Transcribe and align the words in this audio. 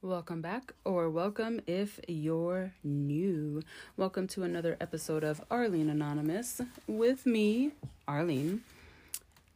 Welcome 0.00 0.40
back, 0.40 0.72
or 0.84 1.10
welcome 1.10 1.60
if 1.66 2.00
you're 2.08 2.72
new. 2.82 3.60
Welcome 3.98 4.26
to 4.28 4.44
another 4.44 4.78
episode 4.80 5.24
of 5.24 5.42
Arlene 5.50 5.90
Anonymous 5.90 6.62
with 6.86 7.26
me, 7.26 7.72
Arlene, 8.08 8.62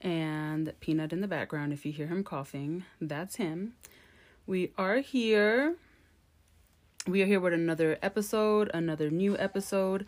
and 0.03 0.75
Peanut 0.81 1.15
in 1.15 1.23
the 1.23 1.29
background. 1.29 1.73
If 1.73 1.87
you 1.87 1.93
hear 1.93 2.09
him 2.09 2.25
coughing, 2.25 2.85
that's 3.01 3.37
him. 3.37 3.73
We 4.47 4.73
are 4.77 4.97
here. 4.97 5.77
We 7.07 7.23
are 7.23 7.27
here 7.27 7.41
with 7.41 7.55
another 7.55 7.99
episode, 8.03 8.71
another 8.75 9.11
new 9.11 9.39
episode, 9.39 10.05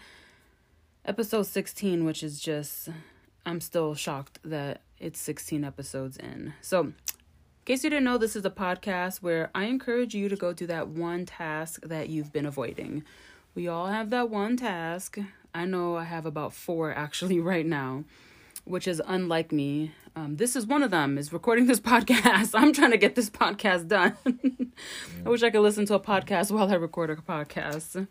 episode 1.09 1.47
16, 1.47 2.05
which 2.05 2.23
is 2.23 2.39
just, 2.39 2.91
I'm 3.47 3.63
still 3.63 3.95
shocked 3.95 4.39
that 4.45 4.83
it's 4.99 5.19
16 5.19 5.65
episodes 5.65 6.19
in. 6.19 6.53
So, 6.61 6.81
in 6.83 6.95
case 7.65 7.83
you 7.83 7.89
didn't 7.89 8.05
know, 8.05 8.19
this 8.19 8.37
is 8.37 8.45
a 8.45 8.51
podcast 8.51 9.23
where 9.23 9.51
I 9.55 9.65
encourage 9.65 10.15
you 10.15 10.29
to 10.29 10.37
go 10.37 10.53
do 10.53 10.67
that 10.67 10.89
one 10.89 11.25
task 11.25 11.81
that 11.83 12.11
you've 12.11 12.31
been 12.31 12.45
avoiding. 12.45 13.05
We 13.55 13.69
all 13.69 13.87
have 13.87 14.11
that 14.11 14.29
one 14.29 14.59
task. 14.59 15.17
I 15.55 15.65
know 15.65 15.97
I 15.97 16.05
have 16.05 16.27
about 16.27 16.53
four 16.53 16.93
actually 16.93 17.41
right 17.53 17.67
now, 17.67 18.05
which 18.67 18.87
is 18.87 19.01
unlike 19.07 19.51
me. 19.51 19.93
Um, 20.15 20.37
this 20.37 20.55
is 20.55 20.67
one 20.67 20.83
of 20.83 20.91
them 20.91 21.17
is 21.17 21.33
recording 21.33 21.67
this 21.67 21.81
podcast. 21.93 22.51
I'm 22.53 22.75
trying 22.75 22.91
to 22.91 22.99
get 22.99 23.15
this 23.15 23.31
podcast 23.31 23.89
done. 23.89 24.15
I 25.25 25.29
wish 25.29 25.43
I 25.43 25.49
could 25.49 25.63
listen 25.63 25.87
to 25.87 25.95
a 25.95 26.01
podcast 26.01 26.51
while 26.51 26.71
I 26.71 26.75
record 26.75 27.09
a 27.09 27.17
podcast. 27.17 28.07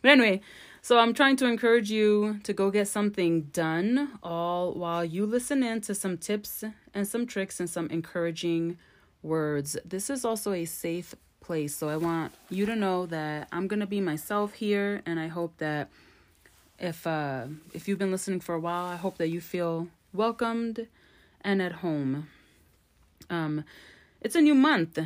But 0.00 0.10
anyway, 0.10 0.40
so 0.82 0.98
I'm 0.98 1.12
trying 1.14 1.36
to 1.36 1.46
encourage 1.46 1.90
you 1.90 2.40
to 2.44 2.52
go 2.52 2.70
get 2.70 2.88
something 2.88 3.42
done 3.52 4.18
all 4.22 4.72
while 4.72 5.04
you 5.04 5.26
listen 5.26 5.62
in 5.62 5.80
to 5.82 5.94
some 5.94 6.16
tips 6.16 6.64
and 6.94 7.06
some 7.06 7.26
tricks 7.26 7.60
and 7.60 7.68
some 7.68 7.88
encouraging 7.88 8.78
words. 9.22 9.76
This 9.84 10.08
is 10.08 10.24
also 10.24 10.52
a 10.52 10.64
safe 10.64 11.14
place. 11.40 11.74
So 11.74 11.88
I 11.88 11.96
want 11.96 12.32
you 12.48 12.64
to 12.66 12.76
know 12.76 13.06
that 13.06 13.48
I'm 13.52 13.66
going 13.66 13.80
to 13.80 13.86
be 13.86 14.00
myself 14.00 14.54
here 14.54 15.02
and 15.04 15.20
I 15.20 15.26
hope 15.26 15.58
that 15.58 15.88
if 16.78 17.06
uh 17.06 17.44
if 17.74 17.86
you've 17.86 17.98
been 17.98 18.10
listening 18.10 18.40
for 18.40 18.54
a 18.54 18.60
while, 18.60 18.86
I 18.86 18.96
hope 18.96 19.18
that 19.18 19.28
you 19.28 19.40
feel 19.40 19.88
welcomed 20.14 20.86
and 21.42 21.60
at 21.60 21.72
home. 21.72 22.28
Um 23.28 23.64
it's 24.22 24.34
a 24.34 24.40
new 24.40 24.54
month. 24.54 24.98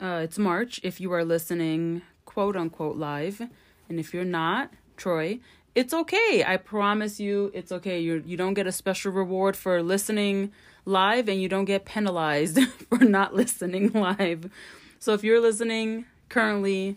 Uh 0.00 0.20
it's 0.24 0.38
March 0.38 0.80
if 0.82 1.00
you 1.00 1.12
are 1.12 1.24
listening 1.24 2.02
quote 2.24 2.56
unquote 2.56 2.96
live 2.96 3.40
and 3.88 4.00
if 4.00 4.12
you're 4.12 4.24
not, 4.24 4.72
Troy, 4.96 5.40
it's 5.74 5.92
okay. 5.92 6.44
I 6.46 6.56
promise 6.56 7.20
you 7.20 7.50
it's 7.54 7.70
okay. 7.70 8.00
You 8.00 8.22
you 8.26 8.36
don't 8.36 8.54
get 8.54 8.66
a 8.66 8.72
special 8.72 9.12
reward 9.12 9.56
for 9.56 9.82
listening 9.82 10.52
live 10.84 11.28
and 11.28 11.40
you 11.40 11.48
don't 11.48 11.64
get 11.64 11.84
penalized 11.84 12.58
for 12.88 12.98
not 12.98 13.34
listening 13.34 13.92
live. 13.92 14.50
So 14.98 15.12
if 15.12 15.22
you're 15.22 15.40
listening 15.40 16.06
currently, 16.28 16.96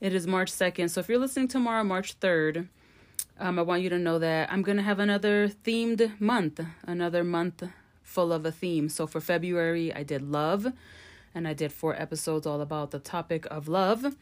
it 0.00 0.12
is 0.12 0.26
March 0.26 0.50
2nd. 0.50 0.90
So 0.90 1.00
if 1.00 1.08
you're 1.08 1.18
listening 1.18 1.48
tomorrow, 1.48 1.84
March 1.84 2.18
3rd, 2.20 2.68
um, 3.38 3.58
I 3.58 3.62
want 3.62 3.82
you 3.82 3.90
to 3.90 3.98
know 3.98 4.18
that 4.18 4.50
I'm 4.50 4.62
to 4.64 4.82
have 4.82 4.98
another 4.98 5.48
themed 5.48 6.20
month, 6.20 6.60
another 6.86 7.22
month 7.22 7.62
full 8.02 8.32
of 8.32 8.44
a 8.46 8.52
theme. 8.52 8.88
So 8.88 9.06
for 9.06 9.20
February, 9.20 9.94
I 9.94 10.02
did 10.02 10.22
love, 10.22 10.72
and 11.34 11.46
I 11.46 11.52
did 11.52 11.72
four 11.72 11.94
episodes 12.00 12.46
all 12.46 12.60
about 12.60 12.90
the 12.90 12.98
topic 12.98 13.46
of 13.50 13.68
love. 13.68 14.16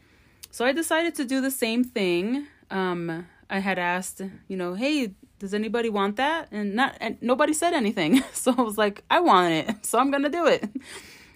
So 0.51 0.65
I 0.65 0.71
decided 0.71 1.15
to 1.15 1.25
do 1.25 1.41
the 1.41 1.51
same 1.51 1.83
thing. 1.83 2.47
Um, 2.71 3.27
I 3.49 3.59
had 3.59 3.77
asked, 3.77 4.21
you 4.47 4.57
know, 4.57 4.73
hey, 4.73 5.11
does 5.39 5.53
anybody 5.53 5.89
want 5.89 6.15
that? 6.15 6.47
And 6.51 6.75
not 6.75 6.97
and 6.99 7.17
nobody 7.21 7.53
said 7.53 7.73
anything. 7.73 8.23
So 8.33 8.53
I 8.57 8.61
was 8.61 8.77
like, 8.77 9.03
I 9.09 9.19
want 9.19 9.53
it. 9.53 9.75
So 9.85 9.99
I'm 9.99 10.11
to 10.11 10.29
do 10.29 10.45
it. 10.47 10.69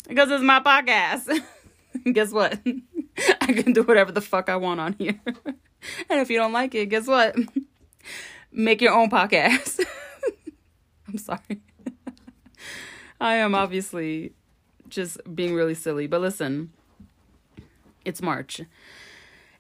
Because 0.07 0.31
it's 0.31 0.44
my 0.44 0.59
podcast. 0.59 1.29
guess 2.13 2.31
what? 2.31 2.57
I 3.41 3.53
can 3.53 3.73
do 3.73 3.84
whatever 3.84 4.12
the 4.12 4.22
fuck 4.22 4.50
I 4.50 4.56
want 4.56 4.79
on 4.79 4.94
here. 4.94 5.19
and 6.09 6.19
if 6.19 6.31
you 6.31 6.38
don't 6.39 6.51
like 6.51 6.73
it, 6.73 6.88
guess 6.88 7.06
what? 7.06 7.35
Make 8.51 8.81
your 8.81 8.94
own 8.94 9.12
podcast. 9.12 9.85
I'm 11.07 11.19
sorry. 11.19 11.62
I 13.22 13.35
am 13.35 13.53
obviously 13.53 14.34
just 14.88 15.19
being 15.35 15.53
really 15.53 15.75
silly, 15.75 16.07
but 16.07 16.22
listen. 16.22 16.72
It's 18.03 18.22
March. 18.22 18.62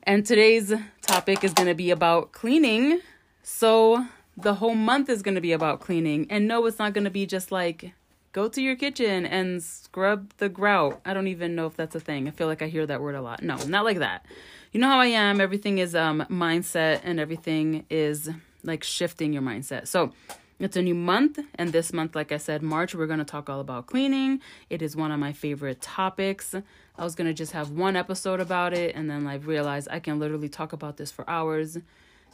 And 0.03 0.25
today's 0.25 0.73
topic 1.01 1.43
is 1.43 1.53
going 1.53 1.67
to 1.67 1.75
be 1.75 1.91
about 1.91 2.31
cleaning. 2.31 3.01
So 3.43 4.05
the 4.37 4.55
whole 4.55 4.75
month 4.75 5.09
is 5.09 5.21
going 5.21 5.35
to 5.35 5.41
be 5.41 5.51
about 5.51 5.81
cleaning. 5.81 6.27
And 6.29 6.47
no, 6.47 6.65
it's 6.65 6.79
not 6.79 6.93
going 6.93 7.03
to 7.03 7.09
be 7.09 7.25
just 7.25 7.51
like 7.51 7.93
go 8.31 8.47
to 8.47 8.61
your 8.61 8.75
kitchen 8.75 9.25
and 9.25 9.61
scrub 9.61 10.31
the 10.37 10.49
grout. 10.49 11.01
I 11.05 11.13
don't 11.13 11.27
even 11.27 11.55
know 11.55 11.65
if 11.65 11.75
that's 11.75 11.95
a 11.95 11.99
thing. 11.99 12.27
I 12.27 12.31
feel 12.31 12.47
like 12.47 12.61
I 12.61 12.67
hear 12.67 12.85
that 12.85 13.01
word 13.01 13.15
a 13.15 13.21
lot. 13.21 13.43
No, 13.43 13.57
not 13.67 13.85
like 13.85 13.99
that. 13.99 14.25
You 14.71 14.79
know 14.79 14.87
how 14.87 14.99
I 14.99 15.07
am. 15.07 15.41
Everything 15.41 15.79
is 15.79 15.95
um 15.95 16.25
mindset 16.29 17.01
and 17.03 17.19
everything 17.19 17.85
is 17.89 18.29
like 18.63 18.83
shifting 18.83 19.33
your 19.33 19.41
mindset. 19.41 19.87
So, 19.87 20.13
it's 20.59 20.75
a 20.75 20.81
new 20.81 20.95
month, 20.95 21.39
and 21.55 21.71
this 21.71 21.93
month, 21.93 22.15
like 22.15 22.33
I 22.33 22.37
said, 22.37 22.61
March, 22.61 22.93
we're 22.93 23.07
going 23.07 23.19
to 23.19 23.25
talk 23.25 23.49
all 23.49 23.61
about 23.61 23.87
cleaning. 23.87 24.41
It 24.69 24.81
is 24.81 24.95
one 24.95 25.11
of 25.11 25.19
my 25.19 25.31
favorite 25.31 25.81
topics. 25.81 26.53
I 26.53 27.03
was 27.03 27.15
going 27.15 27.27
to 27.27 27.33
just 27.33 27.53
have 27.53 27.71
one 27.71 27.95
episode 27.95 28.41
about 28.41 28.73
it, 28.73 28.93
and 28.93 29.09
then 29.09 29.25
I 29.25 29.35
realized 29.35 29.87
I 29.89 29.99
can 29.99 30.19
literally 30.19 30.49
talk 30.49 30.73
about 30.73 30.97
this 30.97 31.11
for 31.11 31.27
hours. 31.29 31.77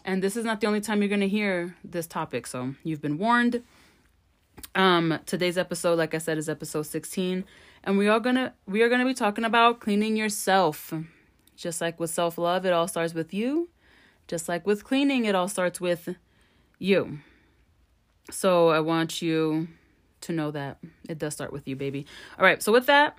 And 0.03 0.23
this 0.23 0.35
is 0.35 0.43
not 0.43 0.59
the 0.59 0.67
only 0.67 0.81
time 0.81 1.01
you're 1.01 1.09
going 1.09 1.21
to 1.21 1.27
hear 1.27 1.75
this 1.83 2.07
topic, 2.07 2.47
so 2.47 2.73
you've 2.83 3.01
been 3.01 3.19
warned. 3.19 3.63
Um, 4.73 5.19
today's 5.27 5.57
episode, 5.57 5.97
like 5.97 6.15
I 6.15 6.17
said, 6.17 6.39
is 6.39 6.49
episode 6.49 6.83
16, 6.83 7.45
and 7.83 7.97
we 7.97 8.07
are 8.07 8.19
gonna 8.19 8.53
we 8.65 8.81
are 8.81 8.89
gonna 8.89 9.05
be 9.05 9.13
talking 9.13 9.43
about 9.43 9.79
cleaning 9.79 10.15
yourself. 10.15 10.93
Just 11.55 11.81
like 11.81 11.99
with 11.99 12.09
self 12.09 12.37
love, 12.37 12.65
it 12.65 12.73
all 12.73 12.87
starts 12.87 13.13
with 13.13 13.33
you. 13.33 13.69
Just 14.27 14.49
like 14.49 14.65
with 14.65 14.83
cleaning, 14.83 15.25
it 15.25 15.35
all 15.35 15.47
starts 15.47 15.79
with 15.79 16.15
you. 16.79 17.19
So 18.31 18.69
I 18.69 18.79
want 18.79 19.21
you 19.21 19.67
to 20.21 20.31
know 20.31 20.51
that 20.51 20.79
it 21.07 21.19
does 21.19 21.33
start 21.33 21.53
with 21.53 21.67
you, 21.67 21.75
baby. 21.75 22.05
All 22.39 22.45
right. 22.45 22.61
So 22.61 22.71
with 22.71 22.87
that, 22.87 23.17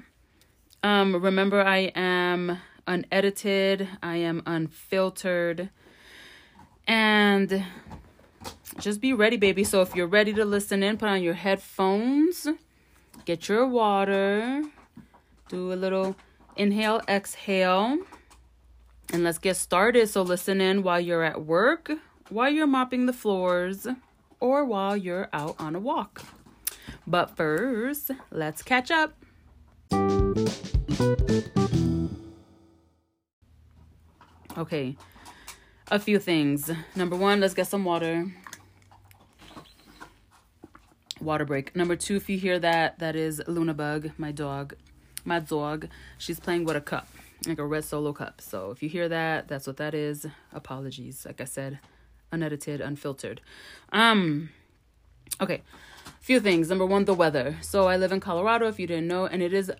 um, 0.82 1.14
remember 1.22 1.62
I 1.62 1.92
am 1.94 2.58
unedited. 2.86 3.88
I 4.02 4.16
am 4.16 4.42
unfiltered, 4.46 5.70
and 6.86 7.64
just 8.78 9.00
be 9.00 9.12
ready, 9.12 9.36
baby. 9.36 9.64
So 9.64 9.80
if 9.82 9.94
you're 9.94 10.06
ready 10.06 10.32
to 10.34 10.44
listen 10.44 10.82
in, 10.82 10.96
put 10.98 11.08
on 11.08 11.22
your 11.22 11.34
headphones, 11.34 12.46
get 13.24 13.48
your 13.48 13.66
water, 13.66 14.62
do 15.48 15.72
a 15.72 15.74
little 15.74 16.16
inhale, 16.56 17.00
exhale, 17.08 17.98
and 19.12 19.24
let's 19.24 19.38
get 19.38 19.56
started. 19.56 20.08
So 20.08 20.22
listen 20.22 20.60
in 20.60 20.82
while 20.82 21.00
you're 21.00 21.24
at 21.24 21.44
work, 21.44 21.90
while 22.28 22.50
you're 22.50 22.66
mopping 22.66 23.06
the 23.06 23.12
floors, 23.12 23.86
or 24.40 24.64
while 24.64 24.96
you're 24.96 25.28
out 25.32 25.56
on 25.58 25.74
a 25.74 25.80
walk. 25.80 26.24
But 27.06 27.36
first, 27.36 28.10
let's 28.30 28.62
catch 28.62 28.90
up. 28.90 29.14
Okay, 34.58 34.96
a 35.90 35.98
few 35.98 36.18
things. 36.18 36.70
Number 36.94 37.16
one, 37.16 37.40
let's 37.40 37.54
get 37.54 37.66
some 37.66 37.84
water 37.84 38.32
water 41.20 41.44
break. 41.44 41.74
Number 41.74 41.96
two, 41.96 42.16
if 42.16 42.28
you 42.28 42.38
hear 42.38 42.58
that, 42.58 42.98
that 42.98 43.16
is 43.16 43.42
Luna 43.46 43.74
Bug, 43.74 44.12
my 44.16 44.32
dog. 44.32 44.74
My 45.24 45.40
dog. 45.40 45.88
She's 46.18 46.38
playing 46.38 46.64
with 46.64 46.76
a 46.76 46.80
cup, 46.80 47.08
like 47.46 47.58
a 47.58 47.64
red 47.64 47.84
solo 47.84 48.12
cup. 48.12 48.40
So 48.40 48.70
if 48.70 48.82
you 48.82 48.88
hear 48.88 49.08
that, 49.08 49.48
that's 49.48 49.66
what 49.66 49.76
that 49.78 49.94
is. 49.94 50.26
Apologies. 50.52 51.26
Like 51.26 51.40
I 51.40 51.44
said, 51.44 51.80
unedited, 52.36 52.80
unfiltered. 52.80 53.40
Um, 53.92 54.50
okay. 55.40 55.62
Few 56.20 56.40
things. 56.40 56.68
Number 56.68 56.86
one, 56.86 57.04
the 57.04 57.14
weather. 57.14 57.56
So 57.60 57.86
I 57.88 57.96
live 57.96 58.12
in 58.12 58.20
Colorado, 58.20 58.66
if 58.68 58.78
you 58.78 58.86
didn't 58.86 59.08
know, 59.08 59.26
and 59.26 59.42
it 59.42 59.52
is 59.52 59.72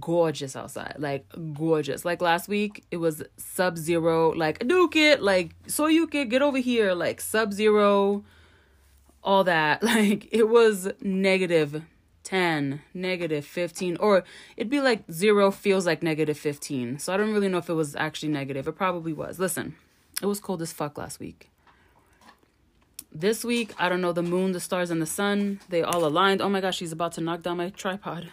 gorgeous 0.00 0.56
outside. 0.56 0.96
Like 0.98 1.26
gorgeous. 1.54 2.04
Like 2.04 2.20
last 2.20 2.48
week, 2.48 2.84
it 2.90 2.98
was 2.98 3.22
sub 3.36 3.76
zero. 3.78 4.32
Like 4.32 4.66
Duke 4.66 4.96
it. 4.96 5.22
Like 5.22 5.54
so 5.66 5.86
you 5.86 6.06
can 6.06 6.28
get 6.28 6.42
over 6.42 6.58
here. 6.58 6.94
Like 6.94 7.20
sub 7.20 7.52
zero 7.52 8.24
all 9.22 9.44
that. 9.44 9.82
Like 9.88 10.28
it 10.32 10.48
was 10.48 10.88
negative 11.00 11.82
10, 12.24 12.82
negative 12.92 13.44
15, 13.46 13.96
or 13.98 14.22
it'd 14.56 14.70
be 14.70 14.80
like 14.80 15.10
zero 15.10 15.50
feels 15.50 15.86
like 15.86 16.02
negative 16.02 16.38
15. 16.38 16.98
So 16.98 17.12
I 17.12 17.16
don't 17.16 17.32
really 17.32 17.48
know 17.48 17.58
if 17.58 17.70
it 17.70 17.74
was 17.74 17.96
actually 17.96 18.30
negative. 18.30 18.68
It 18.68 18.72
probably 18.72 19.12
was. 19.12 19.38
Listen, 19.38 19.76
it 20.22 20.26
was 20.26 20.38
cold 20.38 20.60
as 20.62 20.72
fuck 20.72 20.98
last 20.98 21.20
week. 21.20 21.50
This 23.20 23.44
week, 23.44 23.74
I 23.80 23.88
don't 23.88 24.00
know, 24.00 24.12
the 24.12 24.22
moon, 24.22 24.52
the 24.52 24.60
stars, 24.60 24.92
and 24.92 25.02
the 25.02 25.06
sun, 25.06 25.58
they 25.70 25.82
all 25.82 26.04
aligned. 26.04 26.40
Oh 26.40 26.48
my 26.48 26.60
gosh, 26.60 26.76
she's 26.76 26.92
about 26.92 27.14
to 27.14 27.20
knock 27.20 27.42
down 27.42 27.56
my 27.56 27.70
tripod. 27.70 28.30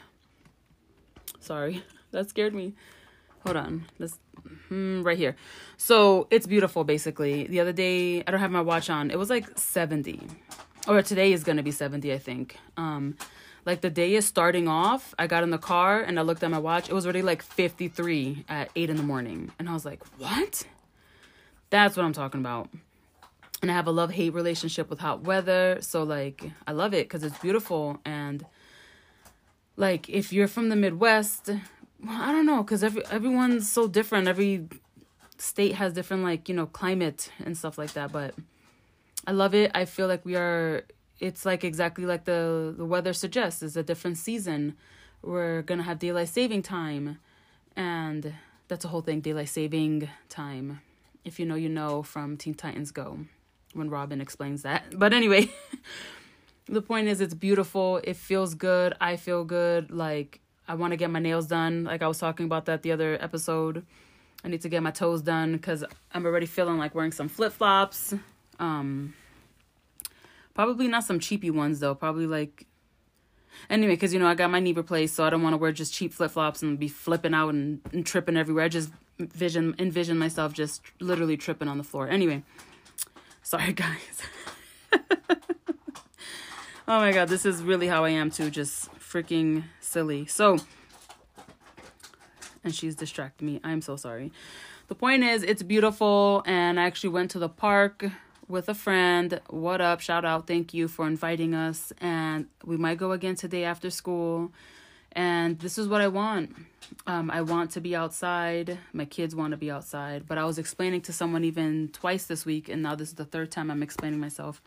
Sorry, 1.39 1.83
that 2.11 2.29
scared 2.29 2.53
me. 2.53 2.75
hold 3.43 3.55
on. 3.57 3.85
Let's 3.97 4.19
hmm, 4.67 5.01
right 5.01 5.17
here. 5.17 5.35
So 5.77 6.27
it's 6.29 6.45
beautiful 6.45 6.83
basically. 6.83 7.47
The 7.47 7.61
other 7.61 7.73
day, 7.73 8.23
I 8.27 8.29
don't 8.29 8.39
have 8.39 8.51
my 8.51 8.61
watch 8.61 8.91
on. 8.91 9.09
It 9.09 9.17
was 9.17 9.31
like 9.31 9.57
70. 9.57 10.21
Or 10.87 11.01
today 11.01 11.33
is 11.33 11.43
gonna 11.43 11.63
be 11.63 11.71
70, 11.71 12.13
I 12.13 12.19
think. 12.19 12.55
Um 12.77 13.17
like 13.65 13.81
the 13.81 13.89
day 13.89 14.13
is 14.13 14.27
starting 14.27 14.67
off. 14.67 15.15
I 15.17 15.25
got 15.25 15.41
in 15.41 15.49
the 15.49 15.57
car 15.57 15.99
and 15.99 16.19
I 16.19 16.21
looked 16.21 16.43
at 16.43 16.51
my 16.51 16.59
watch. 16.59 16.89
It 16.89 16.93
was 16.93 17.07
already 17.07 17.23
like 17.23 17.41
53 17.41 18.45
at 18.47 18.69
8 18.75 18.91
in 18.91 18.97
the 18.97 19.03
morning. 19.03 19.51
And 19.57 19.67
I 19.67 19.73
was 19.73 19.83
like, 19.83 20.03
what? 20.19 20.67
That's 21.71 21.97
what 21.97 22.05
I'm 22.05 22.13
talking 22.13 22.39
about. 22.39 22.69
And 23.65 23.71
I 23.71 23.73
have 23.73 23.87
a 23.87 23.91
love 23.91 24.11
hate 24.11 24.35
relationship 24.35 24.91
with 24.91 24.99
hot 24.99 25.23
weather. 25.23 25.79
So, 25.81 26.03
like, 26.03 26.51
I 26.67 26.71
love 26.71 26.93
it 26.93 27.05
because 27.05 27.23
it's 27.23 27.39
beautiful. 27.39 27.99
And, 28.05 28.45
like, 29.75 30.07
if 30.07 30.31
you're 30.31 30.47
from 30.47 30.69
the 30.69 30.75
Midwest, 30.75 31.49
I 32.07 32.31
don't 32.31 32.45
know, 32.45 32.61
because 32.61 32.83
every, 32.83 33.03
everyone's 33.07 33.67
so 33.67 33.87
different. 33.87 34.27
Every 34.27 34.67
state 35.39 35.73
has 35.73 35.93
different, 35.93 36.21
like, 36.21 36.47
you 36.47 36.53
know, 36.53 36.67
climate 36.67 37.31
and 37.43 37.57
stuff 37.57 37.79
like 37.79 37.93
that. 37.93 38.11
But 38.11 38.35
I 39.25 39.31
love 39.31 39.55
it. 39.55 39.71
I 39.73 39.85
feel 39.85 40.07
like 40.07 40.23
we 40.25 40.35
are 40.35 40.83
it's 41.19 41.43
like 41.43 41.63
exactly 41.63 42.05
like 42.05 42.25
the 42.25 42.71
the 42.77 42.85
weather 42.85 43.13
suggests 43.13 43.63
it's 43.63 43.77
a 43.77 43.81
different 43.81 44.17
season 44.17 44.75
we're 45.23 45.63
gonna 45.63 45.81
have 45.81 45.97
daylight 45.97 46.27
saving 46.27 46.61
time 46.61 47.17
and 47.73 48.33
that's 48.67 48.83
a 48.83 48.89
whole 48.89 48.99
thing 48.99 49.21
daylight 49.21 49.47
saving 49.47 50.09
time 50.27 50.81
if 51.23 51.39
you 51.39 51.45
know 51.45 51.55
you 51.55 51.69
know 51.69 52.03
from 52.03 52.35
teen 52.35 52.53
titans 52.53 52.91
go 52.91 53.19
when 53.75 53.89
robin 53.89 54.21
explains 54.21 54.63
that. 54.63 54.83
But 54.97 55.13
anyway 55.13 55.49
the 56.67 56.81
point 56.81 57.07
is 57.07 57.21
it's 57.21 57.33
beautiful. 57.33 58.01
It 58.03 58.15
feels 58.15 58.55
good. 58.55 58.93
I 58.99 59.15
feel 59.17 59.43
good. 59.43 59.91
Like 59.91 60.39
i 60.67 60.73
want 60.75 60.91
to 60.91 60.97
get 60.97 61.09
my 61.11 61.19
nails 61.19 61.47
done. 61.47 61.83
Like 61.83 62.01
i 62.01 62.07
was 62.07 62.17
talking 62.17 62.45
about 62.45 62.65
that 62.65 62.81
the 62.83 62.91
other 62.91 63.17
episode. 63.21 63.85
I 64.43 64.47
need 64.47 64.61
to 64.61 64.69
get 64.69 64.83
my 64.83 64.91
toes 64.91 65.21
done 65.21 65.53
because 65.53 65.83
i'm 66.13 66.25
already 66.25 66.45
feeling 66.45 66.77
like 66.77 66.95
wearing 66.95 67.11
some 67.11 67.29
flip-flops. 67.29 68.13
Um 68.59 69.13
Probably 70.55 70.87
not 70.87 71.03
some 71.03 71.19
cheapy 71.19 71.51
ones 71.51 71.81
though. 71.81 71.93
Probably 71.93 72.25
like 72.25 72.65
anyway, 73.69 73.93
because 73.93 74.13
you 74.13 74.19
know 74.19 74.27
I 74.27 74.35
got 74.35 74.49
my 74.49 74.61
knee 74.61 74.71
replaced, 74.71 75.15
so 75.15 75.25
I 75.25 75.29
don't 75.29 75.43
want 75.43 75.53
to 75.53 75.57
wear 75.57 75.73
just 75.73 75.93
cheap 75.93 76.13
flip 76.13 76.31
flops 76.31 76.63
and 76.63 76.79
be 76.79 76.87
flipping 76.87 77.33
out 77.33 77.49
and, 77.49 77.81
and 77.91 78.05
tripping 78.05 78.37
everywhere. 78.37 78.63
I 78.63 78.69
just 78.69 78.89
vision 79.19 79.75
envision 79.77 80.17
myself 80.17 80.53
just 80.53 80.81
literally 81.01 81.35
tripping 81.35 81.67
on 81.67 81.77
the 81.77 81.83
floor. 81.83 82.07
Anyway, 82.07 82.43
sorry 83.45 83.73
guys. 83.85 84.21
oh 86.87 86.99
my 86.99 87.11
god, 87.13 87.29
this 87.29 87.45
is 87.45 87.63
really 87.63 87.87
how 87.87 88.03
I 88.03 88.09
am 88.09 88.29
too. 88.29 88.49
Just 88.49 88.91
freaking 88.99 89.63
silly. 89.79 90.25
So, 90.25 90.57
and 92.63 92.75
she's 92.75 92.95
distracting 92.95 93.47
me. 93.47 93.61
I'm 93.63 93.81
so 93.81 93.95
sorry. 93.95 94.31
The 94.87 94.95
point 94.95 95.23
is, 95.23 95.43
it's 95.43 95.63
beautiful, 95.63 96.43
and 96.45 96.79
I 96.79 96.83
actually 96.83 97.09
went 97.09 97.31
to 97.31 97.39
the 97.39 97.49
park 97.49 98.05
with 98.47 98.67
a 98.67 98.75
friend. 98.75 99.39
What 99.49 99.79
up? 99.79 100.01
Shout 100.01 100.25
out. 100.25 100.47
Thank 100.47 100.73
you 100.73 100.87
for 100.87 101.07
inviting 101.07 101.55
us. 101.55 101.93
And 102.01 102.47
we 102.63 102.77
might 102.77 102.97
go 102.97 103.11
again 103.11 103.35
today 103.35 103.63
after 103.63 103.89
school. 103.89 104.51
And 105.15 105.57
this 105.59 105.77
is 105.77 105.87
what 105.87 106.01
I 106.01 106.07
want. 106.09 106.55
Um, 107.07 107.31
I 107.31 107.41
want 107.41 107.71
to 107.71 107.81
be 107.81 107.95
outside. 107.95 108.77
My 108.93 109.05
kids 109.05 109.33
want 109.33 109.51
to 109.51 109.57
be 109.57 109.71
outside. 109.71 110.27
But 110.27 110.37
I 110.37 110.45
was 110.45 110.57
explaining 110.57 111.01
to 111.01 111.13
someone 111.13 111.43
even 111.43 111.89
twice 111.93 112.25
this 112.25 112.45
week, 112.45 112.67
and 112.69 112.83
now 112.83 112.95
this 112.95 113.09
is 113.09 113.15
the 113.15 113.25
third 113.25 113.51
time 113.51 113.71
I'm 113.71 113.81
explaining 113.81 114.19
myself. 114.19 114.61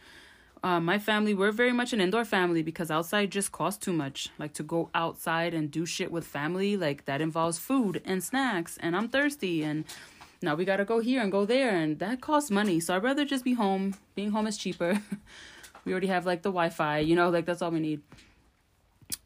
Uh, 0.62 0.80
my 0.80 0.98
family, 0.98 1.34
we're 1.34 1.52
very 1.52 1.72
much 1.72 1.92
an 1.92 2.00
indoor 2.00 2.24
family 2.24 2.62
because 2.62 2.90
outside 2.90 3.30
just 3.30 3.52
costs 3.52 3.84
too 3.84 3.92
much. 3.92 4.30
Like 4.38 4.54
to 4.54 4.62
go 4.62 4.90
outside 4.94 5.54
and 5.54 5.70
do 5.70 5.86
shit 5.86 6.10
with 6.10 6.26
family, 6.26 6.76
like 6.76 7.04
that 7.04 7.20
involves 7.20 7.58
food 7.58 8.02
and 8.04 8.24
snacks, 8.24 8.76
and 8.78 8.96
I'm 8.96 9.08
thirsty 9.08 9.62
and 9.62 9.84
now 10.40 10.54
we 10.54 10.64
gotta 10.64 10.84
go 10.84 11.00
here 11.00 11.20
and 11.20 11.32
go 11.32 11.44
there 11.44 11.70
and 11.70 11.98
that 11.98 12.20
costs 12.20 12.50
money 12.50 12.78
so 12.80 12.94
i'd 12.94 13.02
rather 13.02 13.24
just 13.24 13.44
be 13.44 13.54
home 13.54 13.94
being 14.14 14.30
home 14.30 14.46
is 14.46 14.56
cheaper 14.56 15.00
we 15.84 15.92
already 15.92 16.06
have 16.06 16.26
like 16.26 16.42
the 16.42 16.48
wi-fi 16.48 16.98
you 16.98 17.16
know 17.16 17.28
like 17.30 17.44
that's 17.44 17.62
all 17.62 17.70
we 17.70 17.80
need 17.80 18.00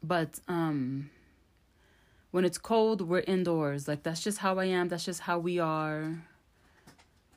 but 0.01 0.39
um 0.47 1.09
when 2.33 2.43
it's 2.43 2.57
cold 2.57 3.01
we're 3.01 3.23
indoors 3.27 3.87
like 3.87 4.03
that's 4.03 4.21
just 4.21 4.39
how 4.39 4.59
i 4.59 4.65
am 4.65 4.89
that's 4.89 5.05
just 5.05 5.21
how 5.21 5.39
we 5.39 5.59
are 5.59 6.15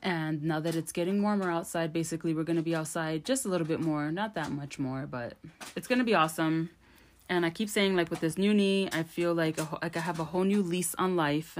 and 0.01 0.43
now 0.43 0.59
that 0.59 0.75
it's 0.75 0.91
getting 0.91 1.21
warmer 1.21 1.49
outside 1.49 1.93
basically 1.93 2.33
we're 2.33 2.43
going 2.43 2.57
to 2.57 2.63
be 2.63 2.75
outside 2.75 3.23
just 3.23 3.45
a 3.45 3.47
little 3.47 3.65
bit 3.65 3.79
more 3.79 4.11
not 4.11 4.35
that 4.35 4.51
much 4.51 4.77
more 4.77 5.07
but 5.07 5.33
it's 5.75 5.87
going 5.87 5.99
to 5.99 6.05
be 6.05 6.13
awesome 6.13 6.69
and 7.29 7.45
i 7.45 7.49
keep 7.49 7.69
saying 7.69 7.95
like 7.95 8.09
with 8.09 8.19
this 8.19 8.37
new 8.37 8.53
knee 8.53 8.89
i 8.91 9.03
feel 9.03 9.33
like 9.33 9.57
a, 9.57 9.67
like 9.81 9.95
i 9.95 10.01
have 10.01 10.19
a 10.19 10.25
whole 10.25 10.43
new 10.43 10.61
lease 10.61 10.93
on 10.95 11.15
life 11.15 11.57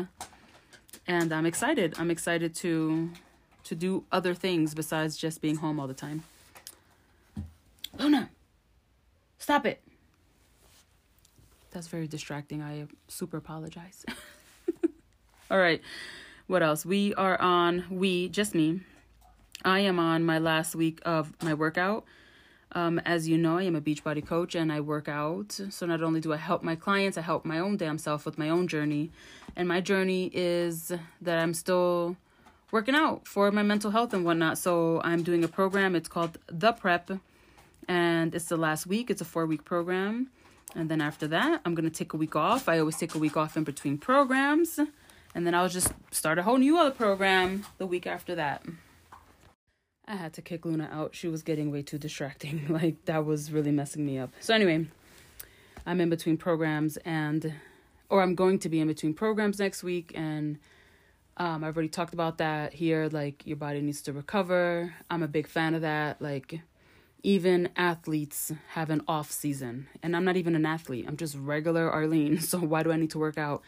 and 1.08 1.32
I'm 1.32 1.46
excited. 1.46 1.96
I'm 1.98 2.12
excited 2.12 2.54
to 2.56 3.10
to 3.64 3.76
do 3.76 4.06
other 4.12 4.34
things 4.34 4.74
besides 4.74 5.18
just 5.18 5.42
being 5.42 5.58
home 5.58 5.80
all 5.80 5.88
the 5.88 5.94
time. 5.94 6.24
Luna, 7.98 8.30
stop 9.40 9.66
it. 9.66 9.82
That's 11.72 11.88
very 11.88 12.08
distracting. 12.08 12.62
I 12.62 12.88
super 13.08 13.38
apologize. 13.38 14.06
all 15.52 15.60
right. 15.60 15.82
What 16.48 16.64
else? 16.64 16.86
We 16.86 17.14
are 17.16 17.40
on 17.42 17.86
we 17.90 18.30
just 18.30 18.56
me. 18.56 18.82
I 19.66 19.80
am 19.80 20.00
on 20.00 20.24
my 20.24 20.40
last 20.40 20.76
week 20.76 21.02
of 21.06 21.34
my 21.44 21.54
workout. 21.54 22.06
Um, 22.74 23.00
as 23.00 23.28
you 23.28 23.38
know, 23.38 23.58
I 23.58 23.64
am 23.64 23.76
a 23.76 23.82
Beachbody 23.82 24.26
coach 24.26 24.54
and 24.54 24.72
I 24.72 24.82
work 24.82 25.08
out. 25.08 25.60
So 25.70 25.86
not 25.86 26.02
only 26.04 26.20
do 26.20 26.34
I 26.34 26.38
help 26.38 26.64
my 26.64 26.76
clients, 26.76 27.18
I 27.18 27.22
help 27.22 27.46
my 27.46 27.60
own 27.60 27.78
damn 27.78 27.98
self 27.98 28.26
with 28.26 28.38
my 28.38 28.50
own 28.50 28.68
journey. 28.68 29.12
And 29.56 29.68
my 29.68 29.82
journey 29.82 30.30
is 30.34 30.92
that 31.22 31.40
I'm 31.40 31.54
still 31.54 32.18
working 32.72 32.96
out 32.96 33.28
for 33.28 33.52
my 33.52 33.64
mental 33.64 33.92
health 33.92 34.14
and 34.14 34.26
whatnot. 34.26 34.58
So 34.58 35.02
I'm 35.04 35.24
doing 35.24 35.44
a 35.44 35.48
program. 35.48 35.96
It's 35.96 36.10
called 36.10 36.38
The 36.48 36.74
Prep. 36.74 37.12
And 37.88 38.36
it's 38.36 38.46
the 38.46 38.58
last 38.58 38.86
week. 38.86 39.10
It's 39.10 39.22
a 39.22 39.26
four 39.26 39.46
week 39.46 39.64
program. 39.64 40.30
And 40.76 40.90
then 40.90 41.02
after 41.02 41.28
that, 41.28 41.62
I'm 41.66 41.76
going 41.76 41.90
to 41.90 41.96
take 41.96 42.14
a 42.14 42.18
week 42.18 42.36
off. 42.36 42.68
I 42.70 42.80
always 42.80 42.98
take 42.98 43.16
a 43.16 43.18
week 43.18 43.38
off 43.38 43.58
in 43.58 43.64
between 43.64 43.98
programs. 43.98 44.80
And 45.34 45.46
then 45.46 45.54
I'll 45.54 45.70
just 45.70 45.94
start 46.12 46.40
a 46.40 46.44
whole 46.44 46.58
new 46.58 46.78
other 46.78 46.92
program 46.92 47.66
the 47.78 47.88
week 47.88 48.08
after 48.08 48.36
that. 48.36 48.64
I 50.08 50.16
had 50.16 50.34
to 50.34 50.42
kick 50.42 50.66
Luna 50.66 50.90
out. 50.92 51.16
She 51.16 51.28
was 51.28 51.44
getting 51.44 51.70
way 51.70 51.82
too 51.82 51.98
distracting. 51.98 52.68
Like 52.70 53.06
that 53.06 53.26
was 53.26 53.52
really 53.52 53.72
messing 53.72 54.06
me 54.06 54.18
up. 54.18 54.32
So 54.40 54.54
anyway, 54.54 54.88
I'm 55.86 56.00
in 56.00 56.10
between 56.10 56.38
programs 56.38 56.98
and 56.98 57.54
or 58.10 58.22
I'm 58.22 58.36
going 58.36 58.60
to 58.60 58.70
be 58.70 58.80
in 58.80 58.88
between 58.88 59.14
programs 59.14 59.60
next 59.60 59.84
week 59.84 60.12
and 60.16 60.60
um 61.38 61.64
I've 61.64 61.76
already 61.76 61.90
talked 61.90 62.14
about 62.14 62.38
that 62.38 62.74
here 62.74 63.10
like 63.12 63.46
your 63.46 63.58
body 63.58 63.82
needs 63.82 64.02
to 64.04 64.14
recover. 64.14 64.94
I'm 65.10 65.24
a 65.24 65.28
big 65.28 65.48
fan 65.48 65.76
of 65.76 65.82
that. 65.82 66.22
Like 66.22 66.62
even 67.24 67.70
athletes 67.76 68.52
have 68.70 68.90
an 68.90 69.02
off 69.08 69.32
season 69.32 69.88
and 70.02 70.16
I'm 70.16 70.24
not 70.24 70.38
even 70.38 70.56
an 70.56 70.66
athlete. 70.66 71.06
I'm 71.08 71.18
just 71.18 71.36
regular 71.36 71.90
Arlene. 71.90 72.40
So 72.42 72.60
why 72.60 72.84
do 72.84 72.92
I 72.92 72.98
need 72.98 73.12
to 73.12 73.20
work 73.20 73.38
out 73.38 73.64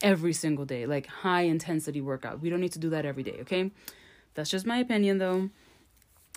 every 0.00 0.32
single 0.32 0.64
day? 0.64 0.86
Like 0.86 1.06
high 1.06 1.42
intensity 1.42 2.00
workout. 2.00 2.40
We 2.40 2.50
don't 2.50 2.60
need 2.60 2.72
to 2.72 2.78
do 2.78 2.90
that 2.90 3.04
every 3.04 3.22
day, 3.22 3.38
okay? 3.42 3.70
That's 4.34 4.50
just 4.50 4.66
my 4.66 4.78
opinion 4.78 5.18
though 5.18 5.50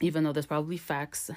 even 0.02 0.24
though 0.24 0.32
there's 0.32 0.46
probably 0.46 0.78
facts 0.78 1.30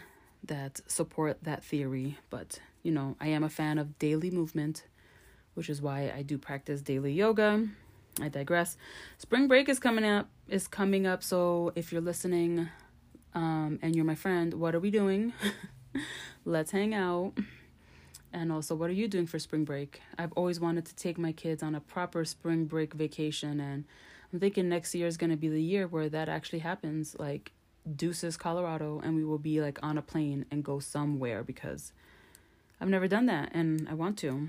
that 0.45 0.81
support 0.87 1.39
that 1.43 1.65
theory. 1.65 2.19
But, 2.31 2.61
you 2.83 2.93
know, 2.93 3.17
I 3.21 3.29
am 3.29 3.45
a 3.45 3.49
fan 3.49 3.79
of 3.79 3.99
daily 3.99 4.31
movement, 4.31 4.85
which 5.55 5.69
is 5.69 5.83
why 5.83 6.13
I 6.15 6.23
do 6.23 6.39
practice 6.39 6.81
daily 6.81 7.13
yoga. 7.13 7.69
I 8.21 8.29
digress. 8.29 8.77
Spring 9.19 9.49
break 9.49 9.69
is 9.69 9.79
coming 9.79 10.05
up 10.05 10.29
is 10.49 10.69
coming 10.69 11.07
up, 11.07 11.23
so 11.23 11.73
if 11.75 11.93
you're 11.93 12.03
listening 12.03 12.69
um 13.35 13.79
and 13.83 13.95
you're 13.97 14.05
my 14.05 14.15
friend, 14.15 14.55
what 14.55 14.75
are 14.75 14.81
we 14.81 14.91
doing? 14.91 15.33
Let's 16.45 16.71
hang 16.71 16.95
out. 16.95 17.33
And 18.33 18.51
also, 18.51 18.75
what 18.75 18.89
are 18.89 18.95
you 18.95 19.09
doing 19.09 19.27
for 19.27 19.39
spring 19.39 19.65
break? 19.65 20.01
I've 20.19 20.33
always 20.33 20.59
wanted 20.59 20.87
to 20.87 20.95
take 20.95 21.19
my 21.19 21.33
kids 21.33 21.63
on 21.63 21.75
a 21.75 21.81
proper 21.81 22.25
spring 22.25 22.65
break 22.65 22.95
vacation 22.95 23.61
and 23.61 23.85
I'm 24.33 24.41
thinking 24.41 24.69
next 24.69 24.95
year 24.95 25.07
is 25.07 25.19
going 25.19 25.31
to 25.31 25.37
be 25.37 25.49
the 25.49 25.63
year 25.63 25.87
where 25.87 26.09
that 26.09 26.29
actually 26.29 26.61
happens. 26.61 27.15
Like 27.19 27.53
Deuces, 27.97 28.37
Colorado, 28.37 29.01
and 29.05 29.15
we 29.17 29.25
will 29.25 29.39
be 29.39 29.61
like 29.61 29.79
on 29.83 29.99
a 29.99 30.03
plane 30.03 30.47
and 30.51 30.65
go 30.65 30.79
somewhere 30.79 31.43
because 31.43 31.93
I've 32.81 32.89
never 32.89 33.09
done 33.09 33.27
that 33.27 33.51
and 33.55 33.87
I 33.89 33.95
want 33.95 34.17
to. 34.19 34.49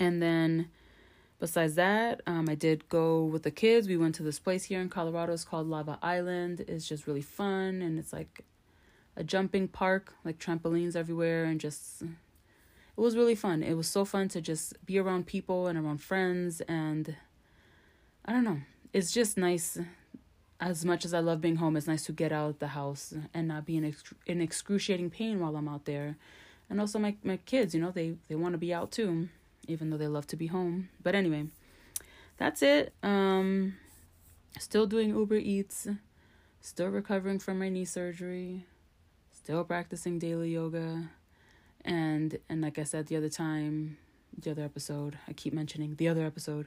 And 0.00 0.20
then 0.20 0.68
besides 1.38 1.74
that, 1.76 2.20
um, 2.26 2.48
I 2.48 2.54
did 2.54 2.88
go 2.88 3.24
with 3.24 3.42
the 3.42 3.50
kids. 3.50 3.88
We 3.88 3.96
went 3.96 4.14
to 4.16 4.22
this 4.22 4.38
place 4.38 4.64
here 4.64 4.80
in 4.80 4.88
Colorado. 4.88 5.32
It's 5.32 5.44
called 5.44 5.68
Lava 5.68 5.98
Island. 6.02 6.64
It's 6.68 6.88
just 6.88 7.06
really 7.06 7.22
fun 7.22 7.82
and 7.82 7.98
it's 7.98 8.12
like 8.12 8.44
a 9.16 9.24
jumping 9.24 9.68
park, 9.68 10.14
like 10.24 10.38
trampolines 10.38 10.94
everywhere, 10.94 11.44
and 11.44 11.60
just 11.60 12.02
it 12.02 13.00
was 13.00 13.16
really 13.16 13.34
fun. 13.34 13.62
It 13.62 13.74
was 13.74 13.88
so 13.88 14.04
fun 14.04 14.28
to 14.28 14.40
just 14.40 14.84
be 14.84 14.98
around 14.98 15.26
people 15.26 15.66
and 15.66 15.78
around 15.78 15.98
friends 15.98 16.60
and 16.62 17.16
I 18.24 18.32
don't 18.32 18.44
know. 18.44 18.60
It's 18.92 19.12
just 19.12 19.36
nice 19.36 19.78
as 20.60 20.84
much 20.84 21.04
as 21.04 21.14
I 21.14 21.20
love 21.20 21.40
being 21.40 21.56
home, 21.56 21.76
it's 21.76 21.86
nice 21.86 22.04
to 22.06 22.12
get 22.12 22.32
out 22.32 22.50
of 22.50 22.58
the 22.58 22.68
house 22.68 23.14
and 23.32 23.48
not 23.48 23.64
be 23.64 23.76
in, 23.76 23.84
ex- 23.84 24.14
in 24.26 24.40
excruciating 24.40 25.10
pain 25.10 25.38
while 25.38 25.56
I'm 25.56 25.68
out 25.68 25.84
there. 25.84 26.16
And 26.68 26.80
also 26.80 26.98
my, 26.98 27.14
my 27.22 27.36
kids, 27.38 27.74
you 27.74 27.80
know, 27.80 27.90
they, 27.90 28.14
they 28.28 28.34
want 28.34 28.54
to 28.54 28.58
be 28.58 28.74
out 28.74 28.90
too, 28.90 29.28
even 29.68 29.90
though 29.90 29.96
they 29.96 30.08
love 30.08 30.26
to 30.28 30.36
be 30.36 30.46
home. 30.46 30.88
But 31.02 31.14
anyway, 31.14 31.46
that's 32.36 32.62
it. 32.62 32.92
Um, 33.02 33.76
still 34.58 34.86
doing 34.86 35.10
Uber 35.10 35.36
Eats, 35.36 35.88
still 36.60 36.88
recovering 36.88 37.38
from 37.38 37.58
my 37.58 37.68
knee 37.68 37.84
surgery, 37.84 38.66
still 39.32 39.64
practicing 39.64 40.18
daily 40.18 40.50
yoga, 40.50 41.10
and 41.84 42.38
and 42.48 42.60
like 42.60 42.78
I 42.78 42.84
said 42.84 43.06
the 43.06 43.16
other 43.16 43.28
time, 43.28 43.98
the 44.36 44.50
other 44.50 44.64
episode, 44.64 45.18
I 45.28 45.32
keep 45.32 45.52
mentioning 45.52 45.96
the 45.96 46.08
other 46.08 46.24
episode. 46.24 46.66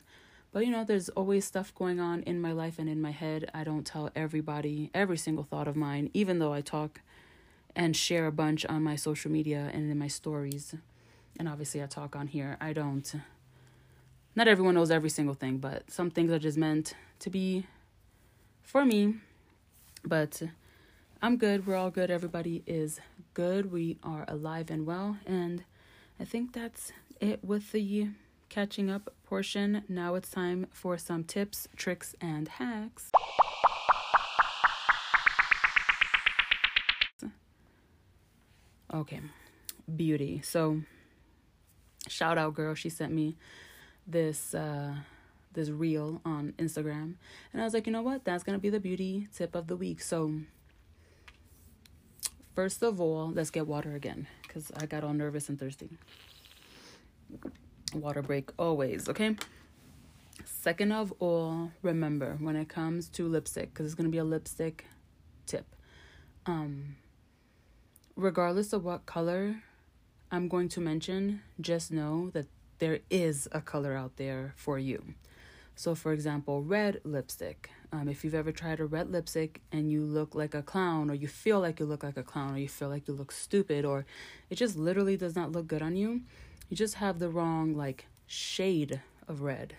But 0.51 0.65
you 0.65 0.71
know, 0.71 0.83
there's 0.83 1.09
always 1.09 1.45
stuff 1.45 1.73
going 1.73 1.99
on 1.99 2.23
in 2.23 2.41
my 2.41 2.51
life 2.51 2.77
and 2.77 2.89
in 2.89 3.01
my 3.01 3.11
head. 3.11 3.49
I 3.53 3.63
don't 3.63 3.85
tell 3.85 4.09
everybody 4.15 4.91
every 4.93 5.17
single 5.17 5.45
thought 5.45 5.67
of 5.67 5.75
mine, 5.75 6.09
even 6.13 6.39
though 6.39 6.53
I 6.53 6.61
talk 6.61 7.01
and 7.75 7.95
share 7.95 8.27
a 8.27 8.31
bunch 8.31 8.65
on 8.65 8.83
my 8.83 8.97
social 8.97 9.31
media 9.31 9.69
and 9.73 9.89
in 9.89 9.97
my 9.97 10.07
stories. 10.07 10.75
And 11.39 11.47
obviously, 11.47 11.81
I 11.81 11.85
talk 11.87 12.15
on 12.15 12.27
here. 12.27 12.57
I 12.61 12.73
don't. 12.73 13.13
Not 14.35 14.47
everyone 14.47 14.75
knows 14.75 14.91
every 14.91 15.09
single 15.09 15.35
thing, 15.35 15.57
but 15.57 15.89
some 15.91 16.09
things 16.09 16.31
are 16.31 16.39
just 16.39 16.57
meant 16.57 16.93
to 17.19 17.29
be 17.29 17.65
for 18.61 18.85
me. 18.85 19.15
But 20.03 20.41
I'm 21.21 21.37
good. 21.37 21.67
We're 21.67 21.75
all 21.75 21.91
good. 21.91 22.09
Everybody 22.09 22.63
is 22.65 22.99
good. 23.33 23.71
We 23.71 23.97
are 24.03 24.25
alive 24.27 24.69
and 24.69 24.85
well. 24.85 25.17
And 25.25 25.63
I 26.19 26.25
think 26.25 26.53
that's 26.53 26.91
it 27.19 27.43
with 27.43 27.71
the 27.71 28.09
catching 28.49 28.89
up 28.89 29.13
portion. 29.25 29.83
Now 29.87 30.15
it's 30.15 30.29
time 30.29 30.67
for 30.71 30.97
some 30.97 31.23
tips, 31.23 31.67
tricks, 31.75 32.15
and 32.19 32.47
hacks. 32.47 33.11
Okay, 38.93 39.21
beauty. 39.95 40.41
So, 40.43 40.81
shout 42.07 42.37
out, 42.37 42.53
girl. 42.53 42.73
She 42.73 42.89
sent 42.89 43.13
me 43.13 43.35
this 44.07 44.53
uh, 44.53 44.95
this 45.53 45.69
reel 45.69 46.21
on 46.25 46.53
Instagram, 46.57 47.15
and 47.53 47.61
I 47.61 47.63
was 47.63 47.73
like, 47.73 47.85
you 47.87 47.93
know 47.93 48.01
what? 48.01 48.25
That's 48.25 48.43
gonna 48.43 48.59
be 48.59 48.69
the 48.69 48.79
beauty 48.79 49.27
tip 49.35 49.55
of 49.55 49.67
the 49.67 49.75
week. 49.75 50.01
So, 50.01 50.33
first 52.55 52.83
of 52.83 52.99
all, 53.01 53.31
let's 53.31 53.49
get 53.49 53.67
water 53.67 53.95
again, 53.95 54.27
cause 54.47 54.71
I 54.77 54.85
got 54.85 55.03
all 55.03 55.13
nervous 55.13 55.49
and 55.49 55.59
thirsty 55.59 55.89
water 57.93 58.21
break 58.21 58.51
always, 58.57 59.09
okay? 59.09 59.35
Second 60.45 60.91
of 60.91 61.13
all, 61.19 61.71
remember 61.81 62.37
when 62.39 62.55
it 62.55 62.69
comes 62.69 63.09
to 63.09 63.27
lipstick, 63.27 63.73
because 63.73 63.85
it's 63.85 63.95
going 63.95 64.05
to 64.05 64.11
be 64.11 64.17
a 64.17 64.23
lipstick 64.23 64.85
tip. 65.45 65.65
Um, 66.45 66.95
regardless 68.15 68.73
of 68.73 68.83
what 68.83 69.05
color 69.05 69.57
I'm 70.33 70.47
going 70.47 70.69
to 70.69 70.79
mention, 70.79 71.41
just 71.59 71.91
know 71.91 72.29
that 72.29 72.47
there 72.79 72.99
is 73.09 73.49
a 73.51 73.59
color 73.59 73.95
out 73.95 74.15
there 74.15 74.53
for 74.55 74.79
you. 74.79 75.13
So, 75.75 75.93
for 75.93 76.13
example, 76.13 76.63
red 76.63 77.01
lipstick. 77.03 77.69
Um, 77.91 78.07
if 78.07 78.23
you've 78.23 78.33
ever 78.35 78.53
tried 78.53 78.79
a 78.79 78.85
red 78.85 79.11
lipstick 79.11 79.61
and 79.73 79.91
you 79.91 80.03
look 80.03 80.33
like 80.33 80.53
a 80.53 80.61
clown, 80.61 81.09
or 81.09 81.15
you 81.15 81.27
feel 81.27 81.59
like 81.59 81.81
you 81.81 81.85
look 81.85 82.01
like 82.01 82.15
a 82.15 82.23
clown, 82.23 82.55
or 82.55 82.59
you 82.59 82.69
feel 82.69 82.87
like 82.87 83.09
you 83.09 83.13
look 83.13 83.31
stupid, 83.31 83.83
or 83.83 84.05
it 84.49 84.55
just 84.55 84.77
literally 84.77 85.17
does 85.17 85.35
not 85.35 85.51
look 85.51 85.67
good 85.67 85.81
on 85.81 85.97
you, 85.97 86.21
you 86.69 86.77
just 86.77 86.95
have 86.95 87.19
the 87.19 87.29
wrong 87.29 87.75
like 87.75 88.05
shade 88.25 89.01
of 89.27 89.41
red. 89.41 89.75